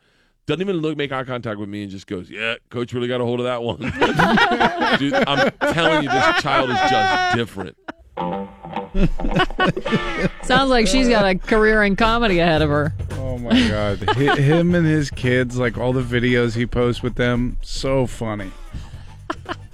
Doesn't 0.46 0.60
even 0.60 0.76
look, 0.76 0.96
make 0.96 1.10
eye 1.10 1.24
contact 1.24 1.58
with 1.58 1.68
me, 1.68 1.82
and 1.82 1.90
just 1.90 2.06
goes, 2.06 2.30
"Yeah, 2.30 2.54
coach 2.70 2.92
really 2.92 3.08
got 3.08 3.20
a 3.20 3.24
hold 3.24 3.40
of 3.40 3.46
that 3.46 3.62
one." 3.64 3.78
Dude, 4.98 5.12
I'm 5.14 5.50
telling 5.72 6.04
you, 6.04 6.08
this 6.08 6.40
child 6.42 6.70
is 6.70 6.78
just 6.88 7.36
different. 7.36 7.76
Sounds 10.44 10.70
like 10.70 10.86
she's 10.86 11.08
got 11.08 11.26
a 11.26 11.34
career 11.36 11.82
in 11.82 11.96
comedy 11.96 12.38
ahead 12.38 12.62
of 12.62 12.70
her. 12.70 12.94
Oh 13.14 13.36
my 13.38 13.50
god, 13.68 14.04
Hi- 14.08 14.36
him 14.36 14.74
and 14.76 14.86
his 14.86 15.10
kids, 15.10 15.58
like 15.58 15.76
all 15.76 15.92
the 15.92 16.02
videos 16.02 16.54
he 16.54 16.64
posts 16.64 17.02
with 17.02 17.16
them, 17.16 17.56
so 17.62 18.06
funny. 18.06 18.52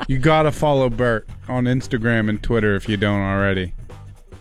You 0.09 0.19
gotta 0.19 0.51
follow 0.51 0.89
Bert 0.89 1.28
on 1.49 1.65
Instagram 1.65 2.31
and 2.31 2.43
Twitter 2.43 2.74
if 2.77 2.89
you 2.89 2.97
don't 2.97 3.20
already. 3.20 3.74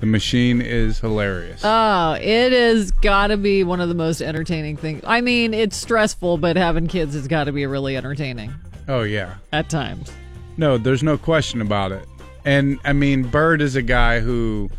The 0.02 0.08
machine 0.08 0.62
is 0.62 1.00
hilarious. 1.00 1.62
Oh, 1.64 2.14
it 2.20 2.52
has 2.52 2.90
got 2.92 3.28
to 3.28 3.38
be 3.38 3.64
one 3.64 3.80
of 3.80 3.88
the 3.88 3.96
most 3.96 4.22
entertaining 4.22 4.76
things. 4.76 5.04
I 5.06 5.22
mean, 5.22 5.54
it's 5.54 5.78
stressful, 5.78 6.38
but 6.40 6.58
having 6.58 6.88
kids 6.88 7.14
has 7.14 7.28
got 7.28 7.44
to 7.46 7.52
be 7.52 7.66
really 7.68 7.96
entertaining 7.96 8.52
Oh 8.88 9.04
yeah, 9.04 9.36
at 9.54 9.70
times. 9.70 10.12
no, 10.58 10.78
there's 10.80 11.04
no 11.04 11.18
question 11.20 11.62
about 11.62 11.92
it. 11.92 12.06
And 12.46 12.80
I 12.84 12.94
mean, 12.94 13.22
Bert 13.24 13.62
is 13.62 13.76
a 13.76 13.84
guy 13.84 14.20
who 14.22 14.70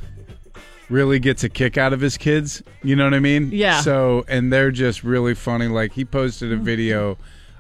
really 0.91 1.21
gets 1.21 1.45
a 1.45 1.49
kick 1.49 1.79
out 1.79 1.93
of 1.93 2.01
his 2.01 2.17
kids. 2.19 2.61
You 2.83 2.97
know 2.97 3.05
what 3.05 3.15
I 3.15 3.21
mean? 3.21 3.51
Yeah. 3.53 3.81
So, 3.81 4.25
and 4.29 4.53
they're 4.53 4.73
just 4.73 5.05
really 5.05 5.35
funny. 5.35 5.69
Like 5.69 5.93
he 5.93 6.05
posted 6.05 6.53
a 6.53 6.57
video 6.57 7.17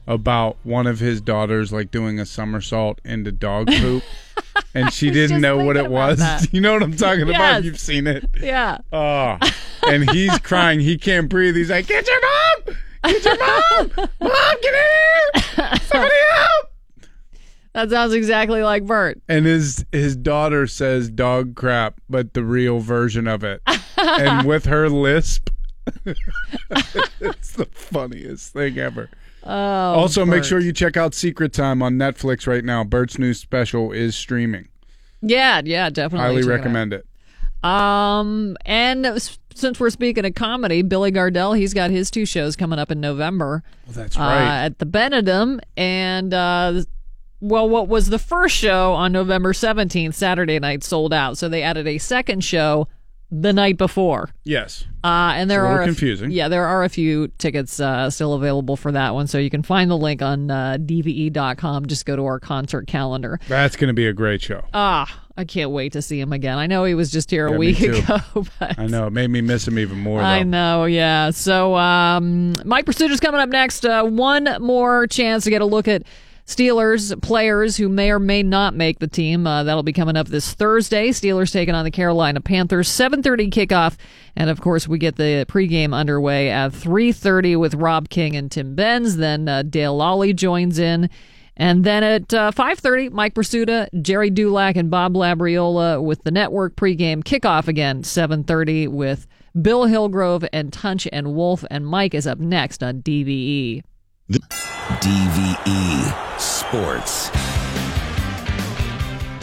about 0.06 0.56
one 0.64 0.86
of 0.86 0.98
his 0.98 1.20
daughters 1.20 1.72
like 1.72 1.90
doing 1.90 2.18
a 2.18 2.26
somersault 2.26 3.00
into 3.04 3.30
dog 3.32 3.68
poop, 3.68 4.02
and 4.74 4.92
she 4.92 5.10
didn't 5.10 5.40
know 5.40 5.64
what 5.64 5.76
it 5.76 5.90
was. 5.90 6.18
that. 6.18 6.46
you 6.52 6.60
know 6.60 6.72
what 6.72 6.82
I'm 6.82 6.96
talking 6.96 7.26
Yes. 7.28 7.36
about? 7.36 7.64
You've 7.64 7.78
seen 7.78 8.06
it. 8.06 8.24
Yeah. 8.40 8.78
Oh, 8.92 9.38
and 9.86 10.10
he's 10.10 10.36
crying. 10.40 10.80
He 10.80 10.98
can't 10.98 11.28
breathe. 11.28 11.54
He's 11.56 11.70
like, 11.70 11.86
"Get 11.86 12.06
your 12.08 12.20
mom! 12.20 12.76
Get 13.04 13.24
your 13.24 13.38
mom! 13.38 13.90
Mom, 14.20 14.56
get 14.62 14.74
in 14.74 15.40
here! 15.40 15.76
Somebody 15.82 16.14
help!" 16.34 16.68
That 17.74 17.88
sounds 17.90 18.12
exactly 18.12 18.62
like 18.62 18.84
Bert. 18.84 19.20
And 19.28 19.46
his 19.46 19.84
his 19.92 20.14
daughter 20.16 20.66
says 20.66 21.08
dog 21.08 21.54
crap, 21.54 22.00
but 22.10 22.34
the 22.34 22.44
real 22.44 22.80
version 22.80 23.26
of 23.26 23.44
it. 23.44 23.62
and 23.96 24.46
with 24.46 24.66
her 24.66 24.88
lisp. 24.90 25.48
it's 27.20 27.52
the 27.52 27.66
funniest 27.72 28.52
thing 28.52 28.78
ever. 28.78 29.08
Oh, 29.44 29.50
also, 29.50 30.24
make 30.24 30.44
sure 30.44 30.60
you 30.60 30.72
check 30.72 30.96
out 30.96 31.14
Secret 31.14 31.52
Time 31.52 31.82
on 31.82 31.94
Netflix 31.94 32.46
right 32.46 32.64
now. 32.64 32.84
Bert's 32.84 33.18
new 33.18 33.34
special 33.34 33.90
is 33.90 34.14
streaming. 34.14 34.68
Yeah, 35.20 35.62
yeah, 35.64 35.90
definitely. 35.90 36.26
Highly 36.26 36.42
check 36.42 36.48
it 36.48 36.52
recommend 36.52 36.92
it. 36.92 37.06
Um, 37.64 38.56
and 38.64 39.20
since 39.54 39.78
we're 39.78 39.90
speaking 39.90 40.24
of 40.24 40.34
comedy, 40.34 40.82
Billy 40.82 41.12
Gardell, 41.12 41.56
he's 41.56 41.74
got 41.74 41.90
his 41.90 42.10
two 42.10 42.26
shows 42.26 42.56
coming 42.56 42.78
up 42.78 42.90
in 42.90 43.00
November. 43.00 43.62
Well, 43.86 43.94
that's 43.94 44.16
uh, 44.16 44.20
right. 44.20 44.64
at 44.64 44.78
the 44.78 44.86
Benedum, 44.86 45.60
and 45.76 46.34
uh, 46.34 46.82
well, 47.40 47.68
what 47.68 47.88
was 47.88 48.10
the 48.10 48.18
first 48.18 48.56
show 48.56 48.92
on 48.94 49.12
November 49.12 49.52
seventeenth, 49.52 50.14
Saturday 50.14 50.58
night, 50.58 50.82
sold 50.82 51.12
out. 51.12 51.38
So 51.38 51.48
they 51.48 51.62
added 51.62 51.86
a 51.86 51.98
second 51.98 52.44
show 52.44 52.88
the 53.34 53.52
night 53.52 53.78
before. 53.78 54.28
Yes. 54.44 54.84
Uh, 55.02 55.32
and 55.34 55.50
there 55.50 55.64
It's 55.64 55.70
a 55.70 55.72
are 55.80 55.84
confusing. 55.84 56.30
yeah, 56.30 56.48
there 56.48 56.66
are 56.66 56.84
a 56.84 56.88
few 56.90 57.28
tickets 57.38 57.80
uh, 57.80 58.10
still 58.10 58.34
available 58.34 58.76
for 58.76 58.92
that 58.92 59.14
one, 59.14 59.26
so 59.26 59.38
you 59.38 59.48
can 59.50 59.62
find 59.62 59.90
the 59.90 59.96
link 59.96 60.20
on 60.22 60.50
uh, 60.50 60.76
dve.com. 60.78 61.86
Just 61.86 62.04
go 62.06 62.14
to 62.14 62.24
our 62.24 62.38
concert 62.38 62.86
calendar. 62.86 63.40
That's 63.48 63.74
going 63.76 63.88
to 63.88 63.94
be 63.94 64.06
a 64.06 64.12
great 64.12 64.42
show. 64.42 64.62
Ah, 64.74 65.22
I 65.36 65.44
can't 65.44 65.70
wait 65.70 65.92
to 65.94 66.02
see 66.02 66.20
him 66.20 66.32
again. 66.32 66.58
I 66.58 66.66
know 66.66 66.84
he 66.84 66.94
was 66.94 67.10
just 67.10 67.30
here 67.30 67.46
a 67.46 67.52
Yeah, 67.52 67.56
me 67.58 67.66
week 67.68 67.80
ago, 67.80 68.18
but 68.60 68.78
I 68.78 68.86
know. 68.86 69.06
It 69.06 69.12
made 69.12 69.30
me 69.30 69.40
miss 69.40 69.66
him 69.66 69.78
even 69.78 69.98
more, 69.98 70.20
though. 70.20 70.26
I 70.26 70.42
know, 70.42 70.84
yeah. 70.84 71.30
So, 71.30 71.74
um, 71.76 72.54
Mike 72.64 72.84
Prisuta 72.84 73.10
is 73.10 73.20
coming 73.20 73.40
up 73.40 73.48
next. 73.48 73.84
Uh, 73.86 74.04
one 74.04 74.46
more 74.60 75.06
chance 75.06 75.44
to 75.44 75.50
get 75.50 75.62
a 75.62 75.66
look 75.66 75.88
at 75.88 76.02
Steelers 76.46 77.20
players 77.22 77.76
who 77.76 77.88
may 77.88 78.10
or 78.10 78.18
may 78.18 78.42
not 78.42 78.74
make 78.74 78.98
the 78.98 79.06
team. 79.06 79.46
Uh, 79.46 79.62
that'll 79.62 79.82
be 79.82 79.92
coming 79.92 80.16
up 80.16 80.28
this 80.28 80.52
Thursday. 80.52 81.10
Steelers 81.10 81.52
taking 81.52 81.74
on 81.74 81.84
the 81.84 81.90
Carolina 81.90 82.40
Panthers. 82.40 82.88
7:30 82.88 83.50
kickoff, 83.50 83.96
and 84.34 84.50
of 84.50 84.60
course 84.60 84.88
we 84.88 84.98
get 84.98 85.16
the 85.16 85.46
pregame 85.48 85.94
underway 85.94 86.50
at 86.50 86.72
3:30 86.72 87.56
with 87.56 87.74
Rob 87.74 88.08
King 88.08 88.34
and 88.34 88.50
Tim 88.50 88.74
Benz. 88.74 89.16
Then 89.16 89.48
uh, 89.48 89.62
Dale 89.62 89.96
Lawley 89.96 90.32
joins 90.32 90.78
in. 90.78 91.08
And 91.54 91.84
then 91.84 92.02
at 92.02 92.32
uh, 92.32 92.50
5.30, 92.50 93.12
Mike 93.12 93.34
Prisuta, 93.34 93.86
Jerry 94.00 94.30
Dulac, 94.30 94.74
and 94.74 94.90
Bob 94.90 95.12
Labriola 95.12 96.02
with 96.02 96.24
the 96.24 96.30
network 96.30 96.76
pregame 96.76 97.22
kickoff 97.22 97.68
again, 97.68 98.02
7.30 98.02 98.88
with 98.88 99.26
Bill 99.60 99.84
Hillgrove 99.84 100.46
and 100.50 100.72
Tunch 100.72 101.06
and 101.12 101.34
Wolf. 101.34 101.62
And 101.70 101.86
Mike 101.86 102.14
is 102.14 102.26
up 102.26 102.38
next 102.38 102.82
on 102.82 103.02
DVE. 103.02 103.82
DVE 104.30 106.40
Sports. 106.40 107.30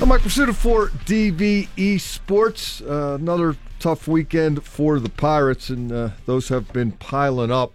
I'm 0.02 0.08
Mike 0.08 0.22
Prisuta 0.22 0.56
for 0.56 0.88
DVE 1.06 2.00
Sports. 2.00 2.82
Uh, 2.82 3.18
another 3.20 3.58
tough 3.80 4.08
weekend 4.08 4.64
for 4.64 5.00
the 5.00 5.10
Pirates, 5.10 5.70
and 5.70 5.92
uh, 5.92 6.10
those 6.26 6.50
have 6.50 6.72
been 6.72 6.94
piling 6.94 7.52
up. 7.52 7.74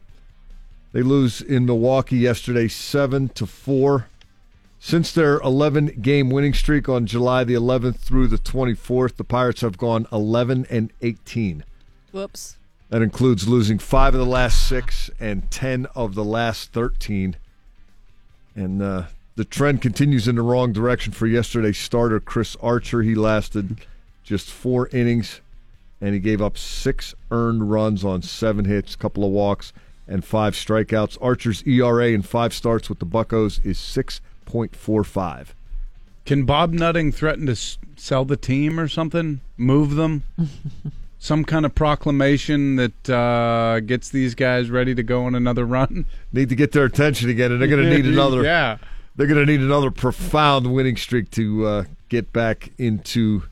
They 0.93 1.02
lose 1.02 1.40
in 1.40 1.66
Milwaukee 1.66 2.18
yesterday, 2.18 2.68
seven 2.68 3.28
to 3.31 3.47
four. 3.47 4.09
Since 4.78 5.12
their 5.12 5.39
11 5.40 5.98
game 6.02 6.31
winning 6.31 6.55
streak 6.55 6.89
on 6.89 7.06
July 7.06 7.43
the 7.44 7.55
11th 7.55 7.97
through 7.97 8.28
the 8.28 8.36
24th, 8.36 9.16
the 9.16 9.24
Pirates 9.24 9.62
have 9.62 9.78
gone 9.78 10.06
11 10.12 10.66
and 10.70 10.93
18. 11.02 11.64
Whoops. 12.12 12.59
That 12.94 13.02
includes 13.02 13.48
losing 13.48 13.80
five 13.80 14.14
of 14.14 14.20
the 14.20 14.24
last 14.24 14.68
six 14.68 15.10
and 15.18 15.50
10 15.50 15.86
of 15.96 16.14
the 16.14 16.22
last 16.22 16.72
13. 16.72 17.34
And 18.54 18.80
uh, 18.80 19.06
the 19.34 19.44
trend 19.44 19.82
continues 19.82 20.28
in 20.28 20.36
the 20.36 20.42
wrong 20.42 20.72
direction 20.72 21.12
for 21.12 21.26
yesterday's 21.26 21.76
starter, 21.76 22.20
Chris 22.20 22.56
Archer. 22.62 23.02
He 23.02 23.16
lasted 23.16 23.78
just 24.22 24.48
four 24.48 24.86
innings, 24.92 25.40
and 26.00 26.14
he 26.14 26.20
gave 26.20 26.40
up 26.40 26.56
six 26.56 27.16
earned 27.32 27.68
runs 27.68 28.04
on 28.04 28.22
seven 28.22 28.64
hits, 28.64 28.94
a 28.94 28.98
couple 28.98 29.24
of 29.24 29.32
walks, 29.32 29.72
and 30.06 30.24
five 30.24 30.54
strikeouts. 30.54 31.18
Archer's 31.20 31.64
ERA 31.66 32.10
in 32.10 32.22
five 32.22 32.54
starts 32.54 32.88
with 32.88 33.00
the 33.00 33.06
Buckos 33.06 33.58
is 33.64 33.76
6.45. 33.76 35.46
Can 36.24 36.44
Bob 36.44 36.72
Nutting 36.72 37.10
threaten 37.10 37.46
to 37.46 37.56
sell 37.96 38.24
the 38.24 38.36
team 38.36 38.78
or 38.78 38.86
something? 38.86 39.40
Move 39.56 39.96
them? 39.96 40.22
Some 41.24 41.46
kind 41.46 41.64
of 41.64 41.74
proclamation 41.74 42.76
that 42.76 43.09
uh, 43.09 43.80
gets 43.80 44.10
these 44.10 44.34
guys 44.34 44.68
ready 44.68 44.94
to 44.94 45.02
go 45.02 45.24
on 45.24 45.34
another 45.34 45.64
run? 45.64 46.05
Need 46.34 46.51
to 46.51 46.55
get 46.55 46.72
their 46.72 46.84
attention 46.84 47.30
again, 47.30 47.51
and 47.51 47.62
they're 47.62 47.68
going 47.68 47.82
to 47.88 47.88
need 47.88 48.05
another. 48.05 48.42
yeah. 48.44 48.76
They're 49.16 49.26
going 49.26 49.40
to 49.40 49.51
need 49.51 49.60
another 49.62 49.90
profound 49.90 50.74
winning 50.74 50.98
streak 50.98 51.30
to 51.30 51.66
uh, 51.66 51.84
get 52.10 52.30
back 52.34 52.72
into 52.76 53.44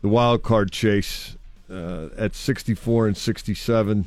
the 0.00 0.08
wild 0.08 0.42
card 0.42 0.72
chase. 0.72 1.36
Uh, 1.70 2.08
at 2.16 2.34
64 2.34 3.08
and 3.08 3.18
67, 3.18 4.06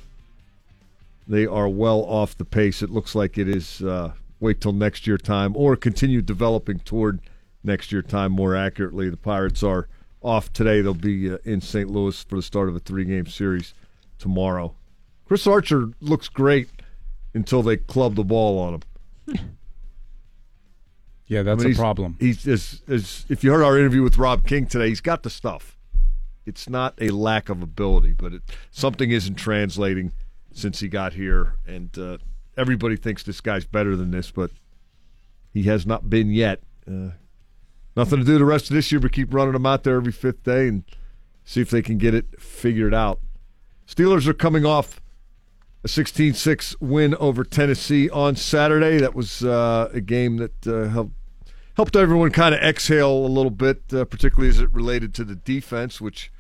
they 1.28 1.46
are 1.46 1.70
well 1.70 2.00
off 2.00 2.36
the 2.36 2.46
pace. 2.46 2.82
It 2.82 2.90
looks 2.90 3.14
like 3.14 3.38
it 3.38 3.48
is 3.48 3.84
uh, 3.84 4.14
wait 4.40 4.60
till 4.60 4.74
next 4.74 5.06
year 5.06 5.20
time 5.20 5.56
or 5.56 5.76
continue 5.76 6.24
developing 6.24 6.80
toward 6.80 7.20
next 7.64 7.92
year 7.92 8.02
time 8.02 8.32
more 8.32 8.56
accurately. 8.56 9.08
The 9.08 9.18
Pirates 9.18 9.62
are 9.62 9.88
off 10.22 10.52
today. 10.54 10.82
They'll 10.82 10.94
be 10.94 11.32
uh, 11.32 11.38
in 11.44 11.62
St. 11.62 11.90
Louis 11.90 12.24
for 12.24 12.36
the 12.36 12.42
start 12.42 12.70
of 12.70 12.76
a 12.76 12.80
three 12.80 13.06
game 13.06 13.28
series 13.28 13.74
tomorrow. 14.18 14.76
Chris 15.26 15.48
Archer 15.48 15.90
looks 16.00 16.28
great 16.28 16.70
until 17.34 17.62
they 17.64 17.78
club 17.78 18.16
the 18.16 18.24
ball 18.24 18.60
on 18.60 18.74
him. 18.76 19.50
Yeah, 21.28 21.44
that's 21.44 21.64
I 21.64 21.68
mean, 21.68 21.76
a 21.76 21.78
problem. 21.78 22.18
He's 22.20 22.46
as, 22.46 22.82
as 22.90 23.26
if 23.30 23.42
you 23.42 23.54
heard 23.54 23.64
our 23.64 23.80
interview 23.80 24.04
with 24.04 24.18
Rob 24.18 24.46
King 24.46 24.66
today, 24.66 24.90
he's 24.90 25.00
got 25.00 25.24
the 25.24 25.30
stuff. 25.30 25.78
It's 26.46 26.68
not 26.68 26.94
a 27.00 27.10
lack 27.12 27.48
of 27.48 27.62
ability, 27.62 28.12
but 28.12 28.34
it, 28.34 28.42
something 28.70 29.10
isn't 29.12 29.36
translating 29.36 30.12
since 30.52 30.82
he 30.82 30.90
got 30.90 31.14
here, 31.14 31.54
and 31.66 31.98
uh, 31.98 32.18
everybody 32.58 32.98
thinks 32.98 33.24
this 33.24 33.40
guy's 33.40 33.64
better 33.64 33.96
than 33.96 34.12
this, 34.12 34.30
but 34.30 34.52
he 35.54 35.64
has 35.64 35.86
not 35.86 36.10
been 36.10 36.32
yet. 36.32 36.64
Uh, 36.86 37.12
nothing 37.96 38.20
to 38.20 38.26
do 38.26 38.38
the 38.38 38.46
rest 38.46 38.70
of 38.70 38.76
this 38.76 38.92
year 38.92 39.00
but 39.00 39.12
keep 39.12 39.34
running 39.34 39.54
them 39.54 39.66
out 39.66 39.84
there 39.84 39.96
every 39.96 40.12
fifth 40.12 40.44
day 40.44 40.68
and 40.68 40.84
see 41.44 41.62
if 41.62 41.70
they 41.70 41.82
can 41.82 41.98
get 41.98 42.14
it 42.14 42.40
figured 42.40 42.94
out. 42.94 43.20
Steelers 43.88 44.28
are 44.28 44.34
coming 44.34 44.66
off 44.66 45.02
a 45.84 45.88
16-6 45.88 46.76
win 46.80 47.16
over 47.16 47.44
Tennessee 47.44 48.10
on 48.10 48.36
Saturday. 48.36 48.98
That 49.00 49.16
was 49.16 49.44
uh, 49.44 49.90
a 49.94 50.02
game 50.02 50.38
that 50.38 50.68
uh, 50.68 50.88
helped 50.90 51.14
helped 51.76 51.96
everyone 51.96 52.32
kind 52.32 52.54
of 52.54 52.62
exhale 52.62 53.12
a 53.12 53.28
little 53.28 53.52
bit, 53.52 53.82
uh, 53.94 54.06
particularly 54.06 54.50
as 54.50 54.60
it 54.60 54.72
related 54.72 55.14
to 55.16 55.24
the 55.24 55.36
defense, 55.36 56.00
which 56.00 56.32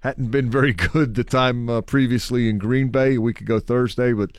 hadn't 0.00 0.30
been 0.30 0.50
very 0.50 0.72
good 0.92 1.14
the 1.14 1.24
time 1.24 1.68
uh, 1.68 1.80
previously 1.80 2.48
in 2.48 2.58
Green 2.58 2.88
Bay 2.88 3.16
a 3.16 3.20
week 3.20 3.40
ago 3.40 3.60
Thursday, 3.60 4.12
but 4.12 4.38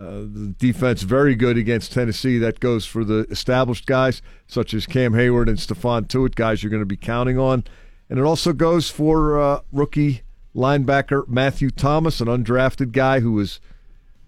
uh, 0.00 0.20
the 0.20 0.54
defense 0.58 1.02
very 1.02 1.34
good 1.34 1.56
against 1.56 1.92
Tennessee. 1.92 2.38
That 2.38 2.60
goes 2.60 2.86
for 2.86 3.04
the 3.04 3.26
established 3.30 3.86
guys 3.86 4.22
such 4.46 4.72
as 4.72 4.86
Cam 4.86 5.12
Heyward 5.12 5.48
and 5.48 5.58
Stephon 5.58 6.06
Tuitt, 6.06 6.36
guys 6.36 6.62
you're 6.62 6.70
going 6.70 6.82
to 6.82 6.86
be 6.86 6.96
counting 6.96 7.38
on, 7.38 7.64
and 8.08 8.18
it 8.18 8.22
also 8.22 8.52
goes 8.52 8.90
for 8.90 9.40
uh, 9.40 9.60
rookie 9.72 10.22
linebacker 10.54 11.26
Matthew 11.28 11.70
Thomas, 11.70 12.20
an 12.20 12.28
undrafted 12.28 12.92
guy 12.92 13.20
who 13.20 13.38
has 13.38 13.60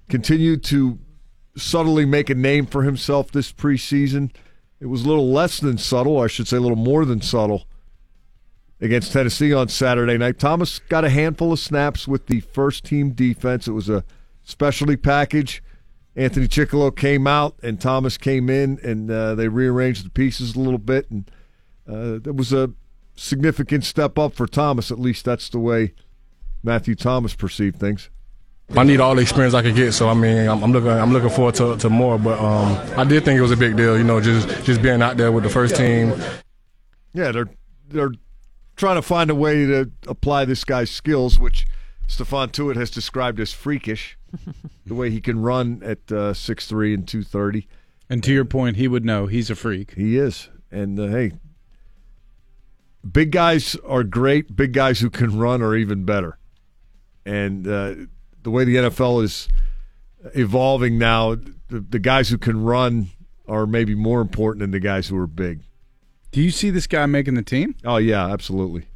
continued 0.08 0.62
to 0.64 0.98
subtly 1.56 2.04
make 2.04 2.30
a 2.30 2.34
name 2.34 2.66
for 2.66 2.82
himself 2.82 3.30
this 3.30 3.52
preseason. 3.52 4.30
It 4.80 4.86
was 4.86 5.04
a 5.04 5.08
little 5.08 5.30
less 5.30 5.60
than 5.60 5.78
subtle, 5.78 6.20
I 6.20 6.26
should 6.26 6.48
say 6.48 6.56
a 6.56 6.60
little 6.60 6.76
more 6.76 7.04
than 7.04 7.20
subtle, 7.20 7.66
against 8.80 9.12
Tennessee 9.12 9.52
on 9.52 9.68
Saturday 9.68 10.16
night. 10.16 10.38
Thomas 10.38 10.78
got 10.78 11.04
a 11.04 11.10
handful 11.10 11.52
of 11.52 11.58
snaps 11.58 12.08
with 12.08 12.26
the 12.26 12.40
first 12.40 12.84
team 12.84 13.10
defense. 13.10 13.68
It 13.68 13.72
was 13.72 13.88
a 13.88 14.04
specialty 14.50 14.96
package. 14.96 15.62
Anthony 16.16 16.48
Chickillo 16.48 16.94
came 16.94 17.26
out, 17.26 17.56
and 17.62 17.80
Thomas 17.80 18.18
came 18.18 18.50
in, 18.50 18.78
and 18.82 19.10
uh, 19.10 19.34
they 19.34 19.48
rearranged 19.48 20.04
the 20.04 20.10
pieces 20.10 20.56
a 20.56 20.60
little 20.60 20.78
bit, 20.78 21.10
and 21.10 21.30
uh, 21.88 22.18
that 22.22 22.34
was 22.34 22.52
a 22.52 22.72
significant 23.16 23.84
step 23.84 24.18
up 24.18 24.34
for 24.34 24.46
Thomas. 24.46 24.90
At 24.90 24.98
least 24.98 25.24
that's 25.24 25.48
the 25.48 25.58
way 25.58 25.94
Matthew 26.62 26.94
Thomas 26.94 27.34
perceived 27.34 27.78
things. 27.78 28.10
I 28.76 28.84
need 28.84 29.00
all 29.00 29.16
the 29.16 29.22
experience 29.22 29.54
I 29.54 29.62
could 29.62 29.74
get, 29.74 29.92
so 29.92 30.08
I 30.08 30.14
mean, 30.14 30.48
I'm, 30.48 30.62
I'm 30.62 30.72
looking, 30.72 30.90
I'm 30.90 31.12
looking 31.12 31.30
forward 31.30 31.56
to, 31.56 31.76
to 31.76 31.90
more. 31.90 32.18
But 32.18 32.38
um, 32.38 32.78
I 32.96 33.04
did 33.04 33.24
think 33.24 33.38
it 33.38 33.42
was 33.42 33.50
a 33.50 33.56
big 33.56 33.76
deal, 33.76 33.98
you 33.98 34.04
know, 34.04 34.20
just 34.20 34.48
just 34.64 34.80
being 34.80 35.02
out 35.02 35.16
there 35.16 35.32
with 35.32 35.42
the 35.42 35.50
first 35.50 35.74
team. 35.74 36.14
Yeah, 37.12 37.32
they're 37.32 37.50
they're 37.88 38.12
trying 38.76 38.96
to 38.96 39.02
find 39.02 39.28
a 39.28 39.34
way 39.34 39.66
to 39.66 39.90
apply 40.06 40.44
this 40.44 40.64
guy's 40.64 40.90
skills, 40.90 41.38
which 41.38 41.66
Stephon 42.06 42.52
Tuitt 42.52 42.76
has 42.76 42.90
described 42.90 43.40
as 43.40 43.52
freakish. 43.52 44.16
The 44.86 44.94
way 44.94 45.10
he 45.10 45.20
can 45.20 45.40
run 45.40 45.80
at 45.84 45.98
uh, 46.10 46.32
6'3 46.32 46.94
and 46.94 47.08
230. 47.08 47.66
And 48.08 48.22
to 48.24 48.32
your 48.32 48.44
point, 48.44 48.76
he 48.76 48.88
would 48.88 49.04
know 49.04 49.26
he's 49.26 49.50
a 49.50 49.54
freak. 49.54 49.94
He 49.94 50.16
is. 50.16 50.48
And 50.70 50.98
uh, 50.98 51.06
hey, 51.06 51.32
big 53.08 53.30
guys 53.30 53.76
are 53.86 54.04
great. 54.04 54.56
Big 54.56 54.72
guys 54.72 55.00
who 55.00 55.10
can 55.10 55.38
run 55.38 55.62
are 55.62 55.76
even 55.76 56.04
better. 56.04 56.38
And 57.24 57.66
uh, 57.66 57.94
the 58.42 58.50
way 58.50 58.64
the 58.64 58.76
NFL 58.76 59.22
is 59.22 59.48
evolving 60.34 60.98
now, 60.98 61.34
the, 61.68 61.80
the 61.80 61.98
guys 61.98 62.28
who 62.28 62.38
can 62.38 62.62
run 62.62 63.08
are 63.48 63.66
maybe 63.66 63.94
more 63.94 64.20
important 64.20 64.60
than 64.60 64.70
the 64.70 64.80
guys 64.80 65.08
who 65.08 65.16
are 65.16 65.26
big. 65.26 65.62
Do 66.32 66.40
you 66.40 66.50
see 66.50 66.70
this 66.70 66.86
guy 66.86 67.06
making 67.06 67.34
the 67.34 67.42
team? 67.42 67.74
Oh 67.84 67.96
yeah, 67.96 68.26
absolutely, 68.26 68.86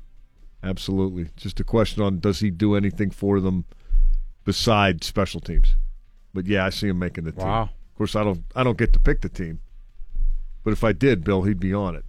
absolutely. 0.62 1.31
Just 1.36 1.59
a 1.59 1.65
question 1.65 2.02
on 2.02 2.20
does 2.20 2.39
he 2.40 2.51
do 2.51 2.77
anything 2.77 3.11
for 3.11 3.40
them 3.40 3.65
besides 4.45 5.07
special 5.07 5.41
teams? 5.41 5.77
But 6.33 6.47
yeah, 6.47 6.66
I 6.66 6.71
see 6.71 6.89
him 6.89 6.99
making 6.99 7.25
the 7.25 7.33
team. 7.33 7.47
Wow. 7.47 7.62
Of 7.62 7.99
course, 7.99 8.16
I 8.16 8.25
don't. 8.25 8.45
I 8.57 8.65
don't 8.65 8.79
get 8.79 8.93
to 8.95 8.99
pick 8.99 9.21
the 9.21 9.29
team, 9.29 9.61
but 10.65 10.73
if 10.73 10.83
I 10.83 10.93
did, 10.93 11.23
Bill, 11.23 11.43
he'd 11.43 11.61
be 11.61 11.73
on 11.73 11.95
it. 11.95 12.05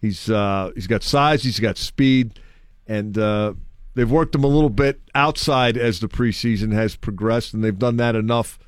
He's 0.00 0.30
uh, 0.30 0.70
he's 0.74 0.86
got 0.86 1.02
size, 1.02 1.42
he's 1.42 1.60
got 1.60 1.76
speed, 1.76 2.40
and 2.86 3.18
uh, 3.18 3.54
they've 3.94 4.10
worked 4.10 4.34
him 4.34 4.44
a 4.44 4.48
little 4.48 4.70
bit 4.70 5.00
outside 5.14 5.76
as 5.76 6.00
the 6.00 6.08
preseason 6.08 6.72
has 6.72 6.96
progressed, 6.96 7.52
and 7.52 7.62
they've 7.62 7.78
done 7.78 7.98
that 7.98 8.16
enough 8.16 8.58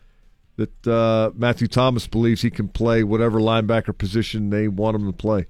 that 0.57 0.87
uh, 0.87 1.31
Matthew 1.35 1.69
Thomas 1.69 2.07
believes 2.07 2.43
he 2.43 2.51
can 2.51 2.69
play 2.69 3.05
whatever 3.05 3.39
linebacker 3.39 3.97
position 3.97 4.51
they 4.51 4.69
want 4.69 4.97
him 4.97 5.07
to 5.07 5.13
play. 5.13 5.47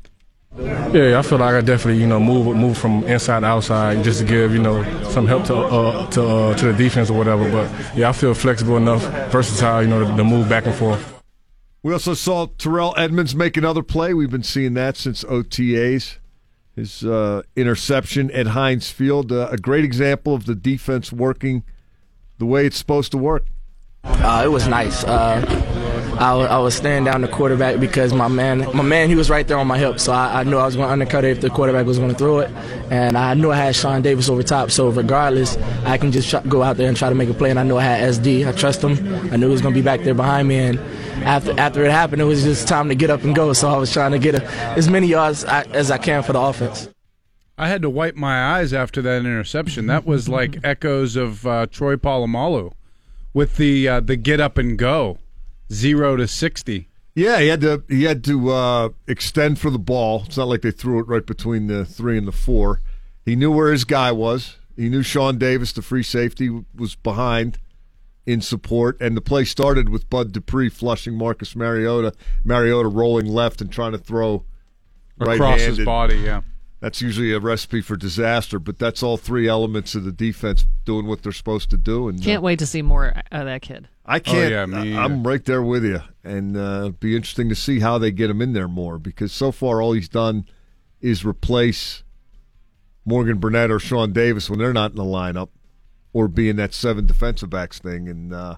Yeah, 0.57 1.19
I 1.19 1.23
feel 1.23 1.39
like 1.39 1.55
I 1.55 1.61
definitely, 1.61 2.01
you 2.01 2.07
know, 2.07 2.19
move 2.19 2.57
move 2.57 2.79
from 2.79 3.05
inside 3.05 3.41
to 3.41 3.47
outside 3.47 4.03
just 4.03 4.21
to 4.21 4.25
give, 4.25 4.53
you 4.53 4.63
know, 4.63 4.83
some 5.05 5.27
help 5.27 5.45
to 5.45 5.57
uh, 5.57 6.11
to 6.11 6.27
uh, 6.27 6.57
to 6.57 6.73
the 6.73 6.73
defense 6.73 7.11
or 7.11 7.19
whatever. 7.19 7.51
But 7.51 7.71
yeah, 7.97 8.09
I 8.09 8.13
feel 8.13 8.35
flexible 8.35 8.77
enough, 8.77 9.03
versatile, 9.31 9.83
you 9.83 9.89
know, 9.89 10.09
to, 10.09 10.17
to 10.17 10.25
move 10.25 10.49
back 10.49 10.67
and 10.67 10.75
forth. 10.75 11.15
We 11.83 11.93
also 11.93 12.15
saw 12.15 12.47
Terrell 12.59 12.95
Edmunds 12.97 13.35
make 13.35 13.57
another 13.57 13.83
play. 13.83 14.15
We've 14.15 14.31
been 14.31 14.43
seeing 14.43 14.75
that 14.75 14.97
since 14.97 15.23
OTAs. 15.25 16.19
His 16.75 17.05
uh, 17.05 17.43
interception 17.57 18.31
at 18.31 18.49
Heinz 18.49 18.89
Field, 18.91 19.33
uh, 19.33 19.49
a 19.51 19.59
great 19.59 19.85
example 19.85 20.35
of 20.35 20.47
the 20.47 20.55
defense 20.55 21.13
working 21.13 21.65
the 22.39 22.47
way 22.47 22.67
it's 22.67 22.79
supposed 22.79 23.11
to 23.13 23.19
work. 23.19 23.47
Uh, 24.05 24.43
it 24.45 24.49
was 24.49 24.69
nice. 24.69 25.05
I, 26.19 26.33
I 26.33 26.59
was 26.59 26.75
staring 26.75 27.05
down 27.05 27.21
the 27.21 27.29
quarterback 27.29 27.79
because 27.79 28.13
my 28.13 28.27
man, 28.27 28.59
my 28.77 28.83
man, 28.83 29.09
he 29.09 29.15
was 29.15 29.31
right 29.31 29.47
there 29.47 29.57
on 29.57 29.67
my 29.67 29.79
hip, 29.79 30.01
so 30.01 30.13
I, 30.13 30.41
I 30.41 30.43
knew 30.43 30.57
I 30.57 30.67
was 30.67 30.75
going 30.75 30.89
to 30.89 30.93
undercut 30.93 31.25
it 31.25 31.31
if 31.31 31.41
the 31.41 31.49
quarterback 31.49 31.87
was 31.87 31.99
going 31.99 32.11
to 32.11 32.17
throw 32.17 32.41
it, 32.41 32.51
and 32.91 33.17
I 33.17 33.35
knew 33.35 33.53
I 33.53 33.57
had 33.57 33.77
Sean 33.77 34.03
Davis 34.03 34.29
over 34.29 34.43
top. 34.43 34.71
So 34.73 34.89
regardless, 34.89 35.57
I 35.85 35.97
can 35.97 36.11
just 36.11 36.29
try, 36.29 36.43
go 36.43 36.63
out 36.63 36.77
there 36.77 36.89
and 36.89 36.97
try 36.97 37.09
to 37.09 37.15
make 37.15 37.29
a 37.29 37.35
play, 37.35 37.51
and 37.51 37.59
I 37.59 37.63
knew 37.63 37.77
I 37.77 37.85
had 37.85 38.15
SD. 38.15 38.47
I 38.49 38.53
trust 38.53 38.83
him. 38.83 38.93
I 39.33 39.37
knew 39.37 39.47
he 39.47 39.53
was 39.53 39.63
going 39.63 39.75
to 39.75 39.81
be 39.81 39.85
back 39.85 40.01
there 40.01 40.15
behind 40.15 40.49
me, 40.49 40.59
and 40.59 40.79
after 41.25 41.59
after 41.59 41.85
it 41.85 41.93
happened, 41.93 42.21
it 42.21 42.25
was 42.25 42.43
just 42.43 42.67
time 42.67 42.89
to 42.89 42.97
get 42.97 43.11
up 43.11 43.23
and 43.23 43.35
go. 43.35 43.53
So 43.53 43.69
I 43.69 43.77
was 43.77 43.93
trying 43.93 44.13
to 44.13 44.19
get 44.19 44.35
a, 44.35 44.45
as 44.77 44.89
many 44.89 45.07
yards 45.07 45.45
I, 45.45 45.63
as 45.65 45.91
I 45.91 45.99
can 45.99 46.23
for 46.23 46.33
the 46.33 46.41
offense. 46.41 46.89
I 47.57 47.69
had 47.69 47.83
to 47.83 47.91
wipe 47.91 48.15
my 48.15 48.57
eyes 48.57 48.73
after 48.73 49.03
that 49.03 49.19
interception. 49.19 49.87
That 49.87 50.07
was 50.07 50.29
like 50.29 50.59
echoes 50.65 51.17
of 51.17 51.47
uh, 51.47 51.67
Troy 51.67 51.97
Polamalu 51.97 52.73
with 53.35 53.57
the 53.57 53.89
uh, 53.89 54.01
the 54.01 54.17
get 54.17 54.41
up 54.41 54.59
and 54.59 54.79
go, 54.79 55.19
zero 55.73 56.17
to 56.17 56.27
sixty. 56.29 56.89
Yeah, 57.15 57.41
he 57.41 57.49
had 57.49 57.61
to 57.63 57.83
he 57.89 58.05
had 58.05 58.23
to 58.25 58.51
uh, 58.51 58.89
extend 59.07 59.59
for 59.59 59.71
the 59.71 59.79
ball. 59.79 60.23
It's 60.27 60.37
not 60.37 60.49
like 60.49 60.63
they 60.63 60.71
threw 60.71 61.01
it 61.01 61.09
right 61.09 61.27
between 61.27 61.67
the 61.67 61.85
three 61.85 62.17
and 62.17 62.27
the 62.29 62.33
four. 62.33 62.81
He 63.25 63.35
knew 63.37 63.51
where 63.51 63.73
his 63.73 63.85
guy 63.85 64.13
was. 64.13 64.57
He 64.77 64.89
knew 64.89 65.03
Sean 65.03 65.39
Davis, 65.39 65.73
the 65.73 65.83
free 65.83 66.05
safety, 66.05 66.49
was 66.75 66.95
behind 66.95 67.59
in 68.25 68.41
support, 68.41 68.97
and 69.01 69.17
the 69.17 69.21
play 69.21 69.45
started 69.45 69.89
with 69.89 70.09
Bud 70.09 70.33
Dupree 70.33 70.69
flushing 70.69 71.15
Marcus 71.15 71.57
Mariota. 71.57 72.13
Mariota 72.45 72.89
rolling 72.89 73.27
left 73.27 73.61
and 73.61 73.73
trying 73.73 73.93
to 73.93 73.99
throw 73.99 74.45
Across 75.19 75.39
right-handed. 75.41 75.79
his 75.79 75.85
body, 75.85 76.17
yeah. 76.19 76.43
That's 76.81 77.03
usually 77.03 77.33
a 77.33 77.41
recipe 77.41 77.81
for 77.81 77.97
disaster, 77.97 78.61
but 78.61 78.79
that's 78.79 79.03
all 79.03 79.17
three 79.17 79.49
elements 79.49 79.97
of 79.97 80.05
the 80.05 80.13
defense 80.13 80.65
doing 80.85 81.07
what 81.07 81.23
they're 81.23 81.33
supposed 81.33 81.71
to 81.71 81.77
do. 81.77 82.09
And 82.09 82.21
uh, 82.21 82.25
Can't 82.25 82.43
wait 82.43 82.61
to 82.61 82.67
see 82.67 82.83
more 82.83 83.15
of 83.33 83.47
that 83.47 83.63
kid. 83.63 83.89
I 84.11 84.19
can't. 84.21 84.51
yeah, 84.73 84.79
I- 84.99 85.05
I'm 85.05 85.23
right 85.27 85.45
there 85.45 85.63
with 85.63 85.85
you, 85.85 86.01
and 86.25 86.57
uh, 86.57 86.91
be 86.99 87.15
interesting 87.15 87.49
to 87.51 87.55
see 87.55 87.81
how 87.81 87.99
they 87.99 88.11
get 88.11 88.31
him 88.31 88.41
in 88.41 88.55
there 88.55 88.67
more 88.69 88.99
because 88.99 89.33
so 89.33 89.53
far 89.53 89.83
all 89.83 89.93
he's 89.93 90.09
done 90.09 90.47
is 91.01 91.25
replace 91.25 92.03
Morgan 93.05 93.39
Burnett 93.39 93.71
or 93.71 93.79
Sean 93.79 94.13
Davis 94.13 94.49
when 94.51 94.59
they're 94.59 94.73
not 94.73 94.91
in 94.93 94.97
the 94.97 95.05
lineup, 95.05 95.51
or 96.13 96.27
be 96.27 96.49
in 96.49 96.57
that 96.57 96.73
seven 96.75 97.07
defensive 97.07 97.51
backs 97.51 97.79
thing. 97.79 98.09
And 98.09 98.33
uh, 98.33 98.57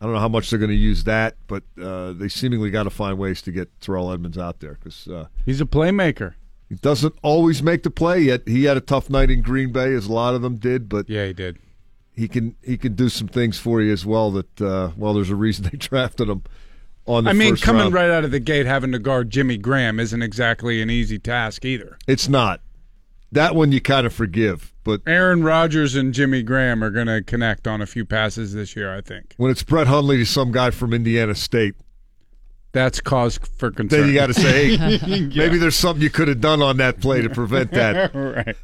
I 0.00 0.04
don't 0.04 0.12
know 0.14 0.20
how 0.20 0.28
much 0.28 0.50
they're 0.50 0.58
going 0.58 0.70
to 0.70 0.76
use 0.76 1.04
that, 1.04 1.36
but 1.46 1.62
uh, 1.80 2.12
they 2.12 2.28
seemingly 2.28 2.70
got 2.70 2.84
to 2.84 2.90
find 2.90 3.16
ways 3.18 3.40
to 3.42 3.52
get 3.52 3.68
Terrell 3.80 4.10
Edmunds 4.12 4.38
out 4.38 4.60
there 4.60 4.74
because 4.74 5.06
uh, 5.08 5.26
He's 5.46 5.60
a 5.60 5.66
playmaker. 5.66 6.34
he 6.68 6.74
doesn't 6.74 7.14
always 7.22 7.62
make 7.62 7.82
the 7.84 7.90
play. 7.90 8.20
Yet 8.22 8.48
he 8.48 8.64
had 8.64 8.76
a 8.76 8.80
tough 8.80 9.08
night 9.10 9.30
in 9.30 9.42
Green 9.42 9.72
Bay, 9.72 9.94
as 9.94 10.06
a 10.06 10.12
lot 10.12 10.34
of 10.34 10.42
them 10.42 10.56
did. 10.56 10.88
But 10.88 11.08
yeah, 11.08 11.26
he 11.26 11.32
did. 11.32 11.58
He 12.14 12.28
can 12.28 12.56
he 12.62 12.76
can 12.76 12.94
do 12.94 13.08
some 13.08 13.28
things 13.28 13.58
for 13.58 13.80
you 13.80 13.92
as 13.92 14.04
well. 14.04 14.30
That 14.30 14.60
uh, 14.60 14.90
well, 14.96 15.14
there's 15.14 15.30
a 15.30 15.36
reason 15.36 15.64
they 15.70 15.76
drafted 15.78 16.28
him 16.28 16.42
on 17.06 17.24
the 17.24 17.30
I 17.30 17.32
mean, 17.32 17.56
coming 17.56 17.82
round. 17.82 17.94
right 17.94 18.10
out 18.10 18.24
of 18.24 18.30
the 18.30 18.40
gate, 18.40 18.66
having 18.66 18.92
to 18.92 18.98
guard 18.98 19.30
Jimmy 19.30 19.56
Graham 19.56 19.98
isn't 19.98 20.22
exactly 20.22 20.82
an 20.82 20.90
easy 20.90 21.18
task 21.18 21.64
either. 21.64 21.96
It's 22.06 22.28
not 22.28 22.60
that 23.32 23.54
one 23.54 23.72
you 23.72 23.80
kind 23.80 24.06
of 24.06 24.12
forgive, 24.12 24.72
but 24.84 25.00
Aaron 25.06 25.42
Rodgers 25.42 25.94
and 25.94 26.12
Jimmy 26.12 26.42
Graham 26.42 26.82
are 26.84 26.90
going 26.90 27.06
to 27.06 27.22
connect 27.22 27.66
on 27.66 27.80
a 27.80 27.86
few 27.86 28.04
passes 28.04 28.52
this 28.52 28.74
year, 28.76 28.94
I 28.94 29.00
think. 29.00 29.34
when 29.36 29.50
it's 29.50 29.62
Brett 29.62 29.86
Hundley 29.86 30.16
to 30.18 30.26
some 30.26 30.50
guy 30.52 30.70
from 30.70 30.92
Indiana 30.92 31.34
State, 31.36 31.74
That's 32.72 33.00
cause 33.00 33.38
for 33.56 33.70
concern. 33.70 34.00
then 34.00 34.08
you 34.08 34.14
got 34.14 34.26
to 34.26 34.34
say, 34.34 34.76
hey, 34.76 34.98
maybe 35.34 35.58
there's 35.58 35.76
something 35.76 36.02
you 36.02 36.10
could 36.10 36.28
have 36.28 36.40
done 36.40 36.60
on 36.60 36.76
that 36.78 37.00
play 37.00 37.22
to 37.22 37.30
prevent 37.30 37.70
that. 37.72 38.14
right. 38.14 38.56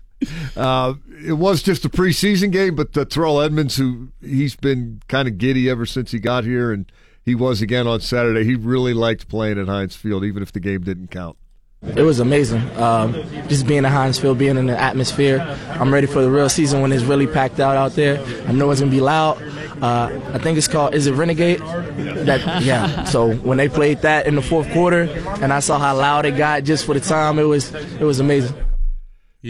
Uh, 0.56 0.94
it 1.26 1.34
was 1.34 1.62
just 1.62 1.84
a 1.84 1.88
preseason 1.88 2.51
game, 2.51 2.74
but 2.74 2.97
uh, 2.97 3.05
Terrell 3.05 3.40
Edmunds, 3.40 3.76
who 3.76 4.09
he's 4.22 4.56
been 4.56 5.02
kind 5.09 5.28
of 5.28 5.38
giddy 5.38 5.68
ever 5.68 5.84
since 5.84 6.10
he 6.10 6.18
got 6.18 6.44
here, 6.44 6.72
and 6.72 6.90
he 7.22 7.34
was 7.34 7.60
again 7.60 7.86
on 7.86 8.01
Saturday. 8.01 8.44
He 8.44 8.55
really 8.55 8.94
liked 8.94 9.28
playing 9.28 9.59
at 9.59 9.68
Heinz 9.68 9.97
Field, 9.97 10.24
even 10.24 10.43
if 10.43 10.52
the 10.52 10.60
game 10.60 10.82
didn't 10.82 11.09
count. 11.10 11.36
It 11.82 12.02
was 12.02 12.20
amazing. 12.20 12.62
Um, 12.78 13.12
just 13.48 13.66
being 13.66 13.84
at 13.84 13.93
Heinz 13.93 14.18
Field, 14.18 14.38
being 14.38 14.56
in 14.56 14.66
the 14.66 14.78
atmosphere. 14.78 15.40
I'm 15.70 15.93
ready 15.93 16.06
for 16.06 16.22
the 16.22 16.30
real 16.30 16.48
season 16.48 16.80
when 16.80 16.90
it's 16.90 17.05
really 17.05 17.26
packed 17.26 17.60
out 17.60 17.76
out 17.76 17.93
there. 17.93 18.18
I 18.48 18.52
know 18.52 18.70
it's 18.70 18.80
gonna 18.80 18.90
be 18.90 19.01
loud. 19.01 19.40
Uh, 19.82 20.10
I 20.32 20.38
think 20.38 20.56
it's 20.56 20.68
called. 20.68 20.94
Is 20.94 21.06
it 21.06 21.12
Renegade? 21.12 21.60
That 21.60 22.62
yeah. 22.62 23.05
So 23.05 23.34
when 23.34 23.59
they 23.59 23.68
played 23.68 23.98
that 24.02 24.26
in 24.26 24.34
the 24.34 24.43
fourth 24.43 24.70
quarter, 24.72 25.02
and 25.43 25.52
I 25.52 25.60
saw 25.60 25.78
how 25.78 25.94
loud 25.94 26.24
it 26.24 26.36
got 26.36 26.64
just 26.64 26.86
for 26.86 26.94
the 26.94 27.01
time, 27.01 27.38
it 27.38 27.44
was 27.44 27.72
it 27.74 28.01
was 28.05 28.20
amazing. 28.20 28.56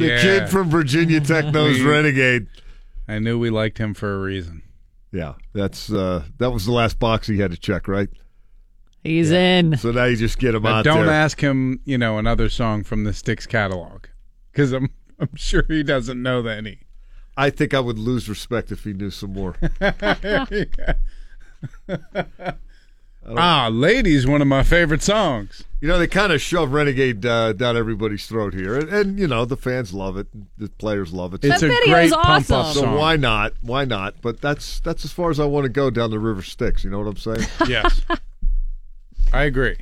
The 0.01 0.20
kid 0.20 0.48
from 0.48 0.70
Virginia 0.70 1.20
Tech 1.20 1.47
knows 1.52 1.81
Renegade. 1.81 2.47
I 3.09 3.18
knew 3.18 3.39
we 3.39 3.51
liked 3.51 3.78
him 3.78 3.94
for 3.94 4.14
a 4.14 4.18
reason. 4.18 4.62
Yeah, 5.12 5.35
that's 5.52 5.90
uh, 5.93 6.24
that 6.39 6.51
was 6.51 6.66
the 6.66 6.73
last 6.73 6.98
box 6.98 7.27
he 7.27 7.39
had 7.39 7.51
to 7.52 7.56
check, 7.56 7.89
right? 7.89 8.09
He's 9.05 9.31
in. 9.31 9.77
So 9.77 9.93
now 9.93 10.05
you 10.05 10.16
just 10.16 10.39
get 10.39 10.55
him 10.55 10.64
Now, 10.64 10.77
out 10.78 10.85
don't 10.85 11.06
there. 11.06 11.14
ask 11.14 11.40
him, 11.40 11.81
you 11.85 11.97
know, 11.97 12.18
another 12.18 12.48
song 12.48 12.82
from 12.82 13.05
the 13.05 13.12
Styx 13.12 13.47
catalog, 13.47 14.06
because 14.52 14.73
I'm 14.73 14.90
I'm 15.20 15.35
sure 15.36 15.64
he 15.68 15.82
doesn't 15.82 16.20
know 16.20 16.43
that 16.43 16.59
any. 16.59 16.81
I 17.36 17.51
think 17.51 17.73
I 17.73 17.81
would 17.81 17.98
lose 17.98 18.28
respect 18.28 18.73
if 18.73 18.85
he 18.85 18.93
knew 18.93 19.10
some 19.10 19.32
more. 19.32 19.56
ah, 23.36 23.68
"Ladies," 23.72 24.26
one 24.26 24.40
of 24.42 24.48
my 24.48 24.62
favorite 24.62 25.02
songs. 25.02 25.64
You 25.80 25.88
know, 25.88 25.98
they 25.98 26.06
kind 26.06 26.32
of 26.32 26.40
shove 26.40 26.72
Renegade 26.72 27.24
uh, 27.26 27.52
down 27.52 27.76
everybody's 27.76 28.26
throat 28.26 28.54
here, 28.54 28.78
and, 28.78 28.88
and 28.88 29.18
you 29.18 29.26
know 29.26 29.44
the 29.44 29.56
fans 29.56 29.92
love 29.92 30.16
it, 30.16 30.26
the 30.58 30.68
players 30.68 31.12
love 31.12 31.34
it. 31.34 31.44
It's 31.44 31.60
That 31.60 31.66
a 31.66 31.68
video's 31.68 32.10
great 32.10 32.12
pump-up 32.12 32.66
awesome. 32.66 32.82
So 32.84 32.96
why 32.96 33.16
not? 33.16 33.52
Why 33.60 33.84
not? 33.84 34.14
But 34.22 34.40
that's 34.40 34.80
that's 34.80 35.04
as 35.04 35.12
far 35.12 35.30
as 35.30 35.38
I 35.38 35.44
want 35.44 35.64
to 35.64 35.68
go 35.68 35.90
down 35.90 36.10
the 36.10 36.18
River 36.18 36.42
Styx. 36.42 36.84
You 36.84 36.90
know 36.90 36.98
what 36.98 37.08
I'm 37.08 37.16
saying? 37.16 37.48
Yes, 37.68 38.00
I 39.32 39.44
agree. 39.44 39.76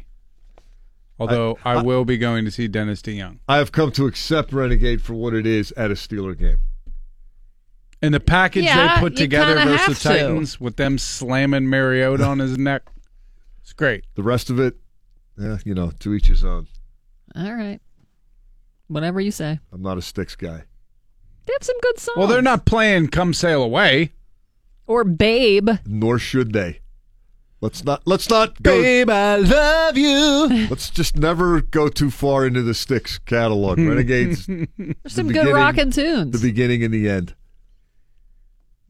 Although 1.19 1.59
I, 1.65 1.81
will 1.83 2.05
be 2.05 2.19
going 2.19 2.45
to 2.45 2.51
see 2.51 2.67
Dennis 2.67 3.01
DeYoung. 3.01 3.39
I 3.49 3.59
have 3.59 3.71
come 3.71 3.93
to 3.93 4.07
accept 4.07 4.53
Renegade 4.53 5.01
for 5.01 5.15
what 5.15 5.33
it 5.33 5.47
is 5.47 5.71
at 5.73 5.91
a 5.91 5.95
Steeler 5.95 6.37
game. 6.37 6.59
And 8.03 8.13
the 8.13 8.21
package 8.21 8.65
Yeah, 8.65 8.97
they 8.97 9.01
put 9.01 9.17
together 9.17 9.55
versus 9.55 9.69
the 9.69 9.77
have 9.77 9.99
to. 9.99 10.09
Titans 10.09 10.61
with 10.61 10.77
them 10.77 10.99
slamming 10.99 11.69
Mariota 11.69 12.25
on 12.25 12.41
his 12.41 12.59
neck, 12.59 12.83
it's 13.65 13.73
great. 13.73 14.05
The 14.15 14.23
rest 14.23 14.51
of 14.51 14.61
it, 14.61 14.77
yeah, 15.39 15.57
you 15.65 15.75
know, 15.75 15.91
to 16.01 16.15
each 16.15 16.27
his 16.27 16.45
own. 16.45 16.67
All 17.35 17.53
right. 17.55 17.81
Whatever 18.89 19.21
you 19.21 19.31
say. 19.31 19.59
I'm 19.73 19.81
not 19.83 19.97
a 19.99 20.03
Styx 20.03 20.37
guy. 20.37 20.65
They 21.47 21.53
have 21.55 21.63
some 21.63 21.77
good 21.83 21.99
songs. 21.99 22.17
Well, 22.19 22.27
they're 22.27 22.43
not 22.43 22.67
playing 22.67 23.09
"Come 23.09 23.33
Sail 23.35 23.63
Away." 23.63 24.13
Or 24.87 25.03
Babe. 25.03 25.71
Nor 25.87 26.19
should 26.19 26.53
they. 26.53 26.81
Let's 27.63 27.83
not. 27.83 28.03
Let's 28.07 28.29
not 28.29 28.63
go. 28.63 28.81
Babe, 28.83 29.09
I 29.09 29.37
love 29.37 29.97
you. 29.97 30.67
Let's 30.69 30.91
just 30.91 31.17
never 31.17 31.63
go 31.63 31.89
too 31.89 32.11
far 32.11 32.47
into 32.47 32.61
the 32.63 32.75
Styx 32.75 33.17
catalog. 33.19 33.79
Renegades. 33.81 34.47
There's 34.47 34.69
the 34.77 35.11
some 35.11 35.27
good 35.29 35.33
beginning- 35.33 35.55
rockin' 35.55 35.91
tunes. 35.91 36.39
The 36.39 36.47
beginning 36.47 36.85
and 36.85 36.93
the 36.93 37.09
end. 37.09 37.35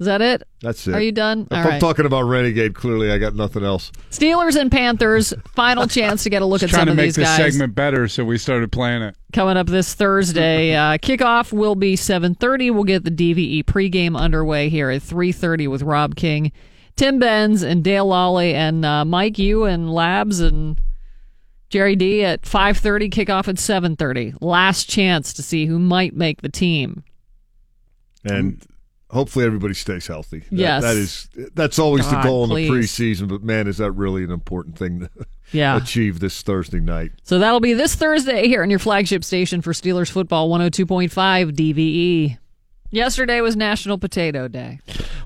Is 0.00 0.06
that 0.06 0.20
it? 0.20 0.42
That's 0.60 0.88
it. 0.88 0.94
Are 0.94 1.00
you 1.00 1.12
done? 1.12 1.42
If 1.42 1.52
All 1.52 1.58
I'm 1.58 1.66
right. 1.68 1.80
talking 1.80 2.04
about 2.04 2.22
Renegade, 2.22 2.74
clearly 2.74 3.12
I 3.12 3.18
got 3.18 3.36
nothing 3.36 3.62
else. 3.64 3.92
Steelers 4.10 4.56
and 4.60 4.70
Panthers. 4.70 5.32
Final 5.54 5.86
chance 5.86 6.24
to 6.24 6.30
get 6.30 6.42
a 6.42 6.44
look 6.46 6.64
at 6.64 6.70
some 6.70 6.70
of 6.70 6.76
these 6.76 6.76
guys. 6.76 6.76
Trying 6.76 6.76
some 6.76 6.86
to 6.86 6.90
of 6.92 6.96
make 6.96 7.06
these 7.06 7.14
this 7.16 7.28
guys. 7.28 7.52
segment 7.52 7.74
better, 7.76 8.08
so 8.08 8.24
we 8.24 8.36
started 8.36 8.72
playing 8.72 9.02
it. 9.02 9.16
coming 9.32 9.56
up 9.56 9.68
this 9.68 9.94
Thursday. 9.94 10.74
Uh, 10.84 10.98
kickoff 10.98 11.52
will 11.52 11.76
be 11.76 11.94
7:30. 11.94 12.72
We'll 12.74 12.82
get 12.84 13.04
the 13.04 13.10
DVE 13.12 13.62
pregame 13.64 14.16
underway 14.18 14.68
here 14.68 14.90
at 14.90 15.02
3:30 15.02 15.68
with 15.68 15.82
Rob 15.82 16.16
King, 16.16 16.50
Tim 16.96 17.20
Benz, 17.20 17.62
and 17.62 17.84
Dale 17.84 18.06
Lawley, 18.06 18.52
and 18.54 18.84
uh, 18.84 19.04
Mike 19.04 19.38
you 19.38 19.64
and 19.64 19.92
Labs 19.94 20.40
and 20.40 20.80
Jerry 21.70 21.94
D 21.94 22.24
at 22.24 22.42
5:30. 22.42 23.10
Kickoff 23.10 23.46
at 23.46 23.56
7:30. 23.56 24.34
Last 24.40 24.88
chance 24.90 25.32
to 25.34 25.42
see 25.42 25.66
who 25.66 25.78
might 25.78 26.14
make 26.16 26.42
the 26.42 26.48
team. 26.48 27.04
And 28.24 28.60
hopefully 29.14 29.46
everybody 29.46 29.72
stays 29.74 30.06
healthy. 30.06 30.40
That- 30.40 30.52
Yes. 30.52 30.82
that 30.82 30.96
is 30.96 31.28
that's 31.54 31.78
always 31.78 32.04
God, 32.04 32.22
the 32.22 32.28
goal 32.28 32.44
in 32.44 32.50
please. 32.50 32.68
the 32.96 33.14
preseason. 33.14 33.28
But 33.28 33.42
man, 33.42 33.66
is 33.66 33.78
that 33.78 33.92
really 33.92 34.24
an 34.24 34.30
important 34.30 34.76
thing 34.76 35.00
to 35.00 35.10
Yeah. 35.52 35.76
achieve 35.76 36.20
this 36.20 36.42
Thursday 36.42 36.80
night? 36.80 37.12
So 37.22 37.38
that'll 37.38 37.60
be 37.60 37.72
this 37.72 37.94
Thursday 37.94 38.46
here 38.48 38.62
on 38.62 38.68
your 38.70 38.78
flagship 38.78 39.24
station 39.24 39.62
for 39.62 39.72
Steelers 39.72 40.10
football 40.10 40.50
102.5 40.50 41.52
DVE. 41.52 42.38
Yesterday 42.90 43.40
was 43.40 43.56
National 43.56 43.98
Potato 43.98 44.46
Day. 44.48 44.78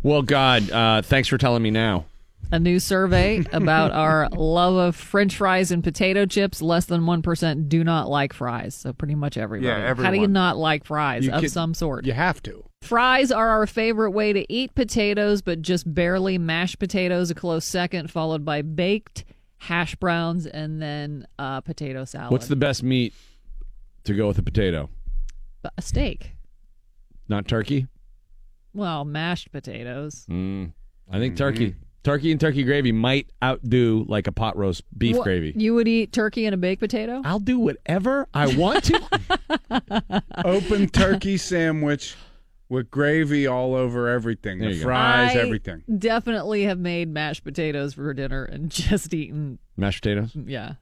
Well, 0.02 0.22
God, 0.22 0.70
uh, 0.70 1.02
thanks 1.02 1.28
for 1.28 1.36
telling 1.36 1.62
me 1.62 1.70
now. 1.70 2.04
A 2.50 2.58
new 2.58 2.78
survey 2.80 3.44
about 3.52 3.92
our 3.92 4.28
love 4.32 4.74
of 4.76 4.96
French 4.96 5.36
fries 5.36 5.70
and 5.70 5.84
potato 5.84 6.24
chips. 6.24 6.62
Less 6.62 6.86
than 6.86 7.02
1% 7.02 7.68
do 7.68 7.84
not 7.84 8.08
like 8.08 8.32
fries. 8.32 8.74
So, 8.74 8.92
pretty 8.94 9.14
much 9.14 9.36
everybody. 9.36 9.68
Yeah, 9.68 9.86
everyone. 9.86 10.04
How 10.06 10.10
do 10.12 10.20
you 10.20 10.28
not 10.28 10.56
like 10.56 10.84
fries 10.86 11.26
You 11.26 11.32
of 11.32 11.40
can- 11.40 11.50
some 11.50 11.74
sort? 11.74 12.06
You 12.06 12.14
have 12.14 12.42
to. 12.44 12.64
Fries 12.80 13.30
are 13.32 13.48
our 13.48 13.66
favorite 13.66 14.12
way 14.12 14.32
to 14.32 14.50
eat 14.52 14.74
potatoes, 14.74 15.42
but 15.42 15.60
just 15.60 15.92
barely. 15.92 16.38
Mashed 16.38 16.78
potatoes, 16.78 17.30
a 17.30 17.34
close 17.34 17.64
second, 17.64 18.10
followed 18.10 18.44
by 18.44 18.62
baked, 18.62 19.24
hash 19.58 19.94
browns, 19.96 20.46
and 20.46 20.80
then 20.80 21.26
uh, 21.38 21.60
potato 21.60 22.04
salad. 22.04 22.30
What's 22.30 22.46
the 22.46 22.56
best 22.56 22.82
meat 22.82 23.12
to 24.04 24.14
go 24.14 24.26
with 24.28 24.38
a 24.38 24.42
potato? 24.42 24.88
a 25.76 25.82
steak? 25.82 26.36
Not 27.28 27.46
turkey? 27.46 27.88
Well, 28.72 29.04
mashed 29.04 29.50
potatoes. 29.52 30.24
Mm, 30.30 30.72
I 31.10 31.18
think 31.18 31.36
turkey. 31.36 31.74
Turkey 32.04 32.30
and 32.30 32.40
turkey 32.40 32.62
gravy 32.62 32.92
might 32.92 33.28
outdo 33.42 34.04
like 34.08 34.26
a 34.26 34.32
pot 34.32 34.56
roast 34.56 34.82
beef 34.96 35.16
What, 35.16 35.24
gravy. 35.24 35.52
You 35.56 35.74
would 35.74 35.88
eat 35.88 36.12
turkey 36.12 36.46
and 36.46 36.54
a 36.54 36.56
baked 36.56 36.80
potato? 36.80 37.20
I'll 37.24 37.40
do 37.40 37.58
whatever 37.58 38.28
I 38.32 38.54
want 38.56 38.84
to. 38.84 40.22
Open 40.44 40.88
turkey 40.88 41.36
sandwich 41.36 42.14
with 42.68 42.90
gravy 42.90 43.46
all 43.46 43.74
over 43.74 44.08
everything. 44.08 44.58
There 44.58 44.68
The 44.68 44.74
you 44.76 44.80
go. 44.82 44.86
fries, 44.88 45.36
I 45.36 45.40
everything. 45.40 45.82
Definitely 45.98 46.64
have 46.64 46.78
made 46.78 47.08
mashed 47.08 47.42
potatoes 47.44 47.94
for 47.94 48.12
dinner 48.14 48.44
and 48.44 48.70
just 48.70 49.12
eaten. 49.12 49.58
Mashed 49.76 50.02
potatoes. 50.02 50.32
Yeah. 50.34 50.74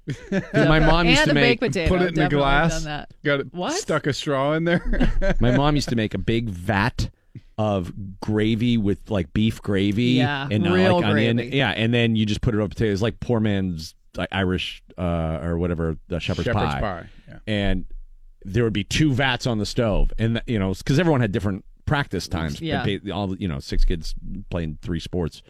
My 0.52 0.80
mom 0.80 1.06
used 1.08 1.20
and 1.22 1.26
to 1.26 1.30
a 1.30 1.34
make 1.34 1.60
baked 1.60 1.72
potato. 1.74 1.88
Put 1.88 2.02
it 2.02 2.08
in 2.08 2.14
the 2.14 2.20
Definitely 2.22 2.38
glass. 2.38 2.72
Done 2.72 2.84
that. 2.84 3.14
Got 3.24 3.40
it 3.40 3.54
What? 3.54 3.72
stuck 3.74 4.06
a 4.06 4.12
straw 4.12 4.52
in 4.52 4.64
there. 4.64 5.36
My 5.40 5.56
mom 5.56 5.74
used 5.76 5.88
to 5.90 5.96
make 5.96 6.14
a 6.14 6.18
big 6.18 6.48
vat 6.50 7.08
of 7.58 7.92
gravy 8.20 8.76
with 8.76 9.10
like 9.10 9.32
beef 9.32 9.62
gravy 9.62 10.02
Yeah, 10.18 10.46
and 10.50 10.66
uh, 10.66 10.72
real 10.72 10.96
like 10.96 11.04
onion. 11.06 11.36
gravy. 11.36 11.56
Yeah, 11.56 11.70
and 11.70 11.92
then 11.94 12.14
you 12.16 12.26
just 12.26 12.40
put 12.42 12.54
it 12.54 12.58
over 12.58 12.68
potatoes 12.68 13.00
like 13.02 13.18
poor 13.20 13.40
man's 13.40 13.94
like 14.16 14.28
Irish 14.32 14.82
uh, 14.98 15.38
or 15.42 15.58
whatever 15.58 15.96
the 16.08 16.20
shepherd's, 16.20 16.44
Shepherd's 16.46 16.74
pie. 16.74 16.80
pie, 16.80 17.06
yeah. 17.28 17.38
And 17.46 17.84
there 18.44 18.62
would 18.64 18.72
be 18.72 18.84
two 18.84 19.12
vats 19.12 19.46
on 19.46 19.58
the 19.58 19.66
stove, 19.66 20.12
and 20.18 20.40
you 20.46 20.58
know 20.58 20.72
because 20.74 20.98
everyone 20.98 21.20
had 21.20 21.32
different 21.32 21.64
practice 21.86 22.28
times. 22.28 22.60
Yeah. 22.60 22.84
All 23.12 23.36
you 23.36 23.48
know 23.48 23.58
six 23.58 23.84
kids 23.84 24.14
playing 24.50 24.78
three 24.82 25.00
sports. 25.00 25.42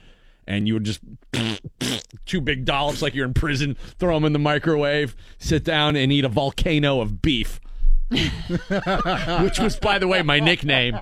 And 0.49 0.69
you 0.69 0.75
would 0.75 0.85
just 0.85 1.01
two 2.27 2.41
big 2.41 2.65
dollops 2.65 3.03
like 3.03 3.15
you're 3.17 3.27
in 3.27 3.35
prison, 3.35 3.77
throw 3.99 4.15
them 4.15 4.25
in 4.25 4.33
the 4.33 4.39
microwave, 4.39 5.17
sit 5.39 5.65
down 5.65 5.97
and 5.97 6.13
eat 6.13 6.25
a 6.25 6.29
volcano 6.29 7.01
of 7.01 7.21
beef. 7.21 7.61
Which 9.43 9.59
was, 9.59 9.77
by 9.81 9.99
the 9.99 10.07
way, 10.07 10.23
my 10.23 10.39
nickname 10.39 10.99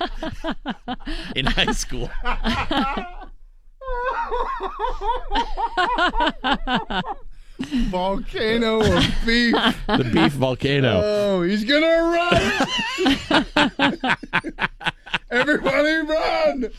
in 1.36 1.46
high 1.46 1.72
school. 1.72 2.10
Volcano 7.90 8.80
of 8.80 9.04
beef. 9.26 9.54
The 9.86 10.10
beef 10.12 10.32
volcano. 10.32 11.02
Oh, 11.04 11.42
he's 11.42 11.64
gonna 11.64 12.02
run! 13.60 14.94
Everybody 15.30 15.96
run! 16.06 16.70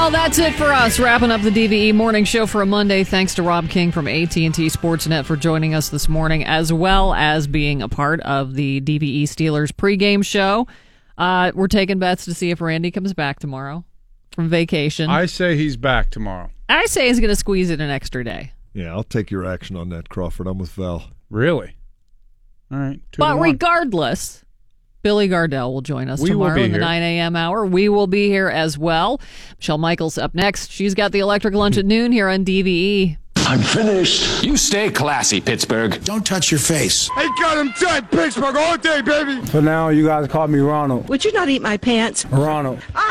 Oh, 0.00 0.10
that's 0.12 0.38
it 0.38 0.54
for 0.54 0.64
us. 0.72 0.98
Wrapping 0.98 1.30
up 1.30 1.42
the 1.42 1.50
DVE 1.50 1.94
morning 1.94 2.24
show 2.24 2.46
for 2.46 2.62
a 2.62 2.66
Monday. 2.66 3.04
Thanks 3.04 3.34
to 3.34 3.42
Rob 3.42 3.68
King 3.68 3.90
from 3.92 4.06
AT&T 4.08 4.48
Sportsnet 4.50 5.24
for 5.24 5.36
joining 5.36 5.74
us 5.74 5.88
this 5.88 6.08
morning, 6.08 6.44
as 6.44 6.72
well 6.72 7.12
as 7.14 7.46
being 7.46 7.82
a 7.82 7.88
part 7.88 8.20
of 8.20 8.54
the 8.54 8.80
DVE 8.80 9.24
Steelers 9.24 9.70
pregame 9.72 10.24
show. 10.24 10.66
Uh, 11.18 11.50
we're 11.54 11.66
taking 11.68 11.98
bets 11.98 12.24
to 12.26 12.34
see 12.34 12.50
if 12.50 12.60
Randy 12.60 12.90
comes 12.90 13.12
back 13.12 13.40
tomorrow 13.40 13.84
from 14.32 14.48
vacation. 14.48 15.10
I 15.10 15.26
say 15.26 15.56
he's 15.56 15.76
back 15.76 16.10
tomorrow. 16.10 16.50
I 16.68 16.86
say 16.86 17.08
he's 17.08 17.18
going 17.20 17.30
to 17.30 17.36
squeeze 17.36 17.70
it 17.70 17.80
an 17.80 17.90
extra 17.90 18.22
day. 18.24 18.52
Yeah, 18.74 18.92
I'll 18.92 19.02
take 19.02 19.30
your 19.30 19.44
action 19.44 19.74
on 19.76 19.88
that, 19.88 20.08
Crawford. 20.08 20.46
I'm 20.46 20.58
with 20.58 20.70
Val. 20.72 21.10
Really? 21.30 21.74
All 22.70 22.78
right. 22.78 23.00
two 23.12 23.16
to 23.16 23.18
But 23.18 23.38
one. 23.38 23.50
regardless, 23.50 24.44
Billy 25.02 25.28
Gardell 25.28 25.72
will 25.72 25.80
join 25.80 26.08
us 26.08 26.20
We 26.20 26.30
tomorrow 26.30 26.56
in 26.56 26.72
the 26.72 26.78
here. 26.78 26.80
9 26.80 27.02
a.m. 27.02 27.36
hour. 27.36 27.64
We 27.64 27.88
will 27.88 28.06
be 28.06 28.28
here 28.28 28.48
as 28.48 28.76
well. 28.76 29.20
Michelle 29.58 29.78
Michaels 29.78 30.18
up 30.18 30.34
next. 30.34 30.70
She's 30.70 30.94
got 30.94 31.12
the 31.12 31.20
electric 31.20 31.54
lunch 31.54 31.76
at 31.78 31.86
noon 31.86 32.12
here 32.12 32.28
on 32.28 32.44
DVE. 32.44 33.16
I'm 33.36 33.60
finished. 33.60 34.44
You 34.44 34.58
stay 34.58 34.90
classy, 34.90 35.40
Pittsburgh. 35.40 36.04
Don't 36.04 36.26
touch 36.26 36.50
your 36.50 36.60
face. 36.60 37.08
I 37.16 37.34
got 37.40 37.56
him 37.56 37.72
tight, 37.72 38.10
Pittsburgh 38.10 38.56
all 38.56 38.76
day, 38.76 39.00
baby. 39.00 39.40
For 39.46 39.62
now, 39.62 39.88
you 39.88 40.04
guys 40.04 40.28
call 40.28 40.48
me 40.48 40.58
Ronald. 40.58 41.08
Would 41.08 41.24
you 41.24 41.32
not 41.32 41.48
eat 41.48 41.62
my 41.62 41.78
pants? 41.78 42.26
Ronald. 42.26 42.80
Ah! 42.94 43.04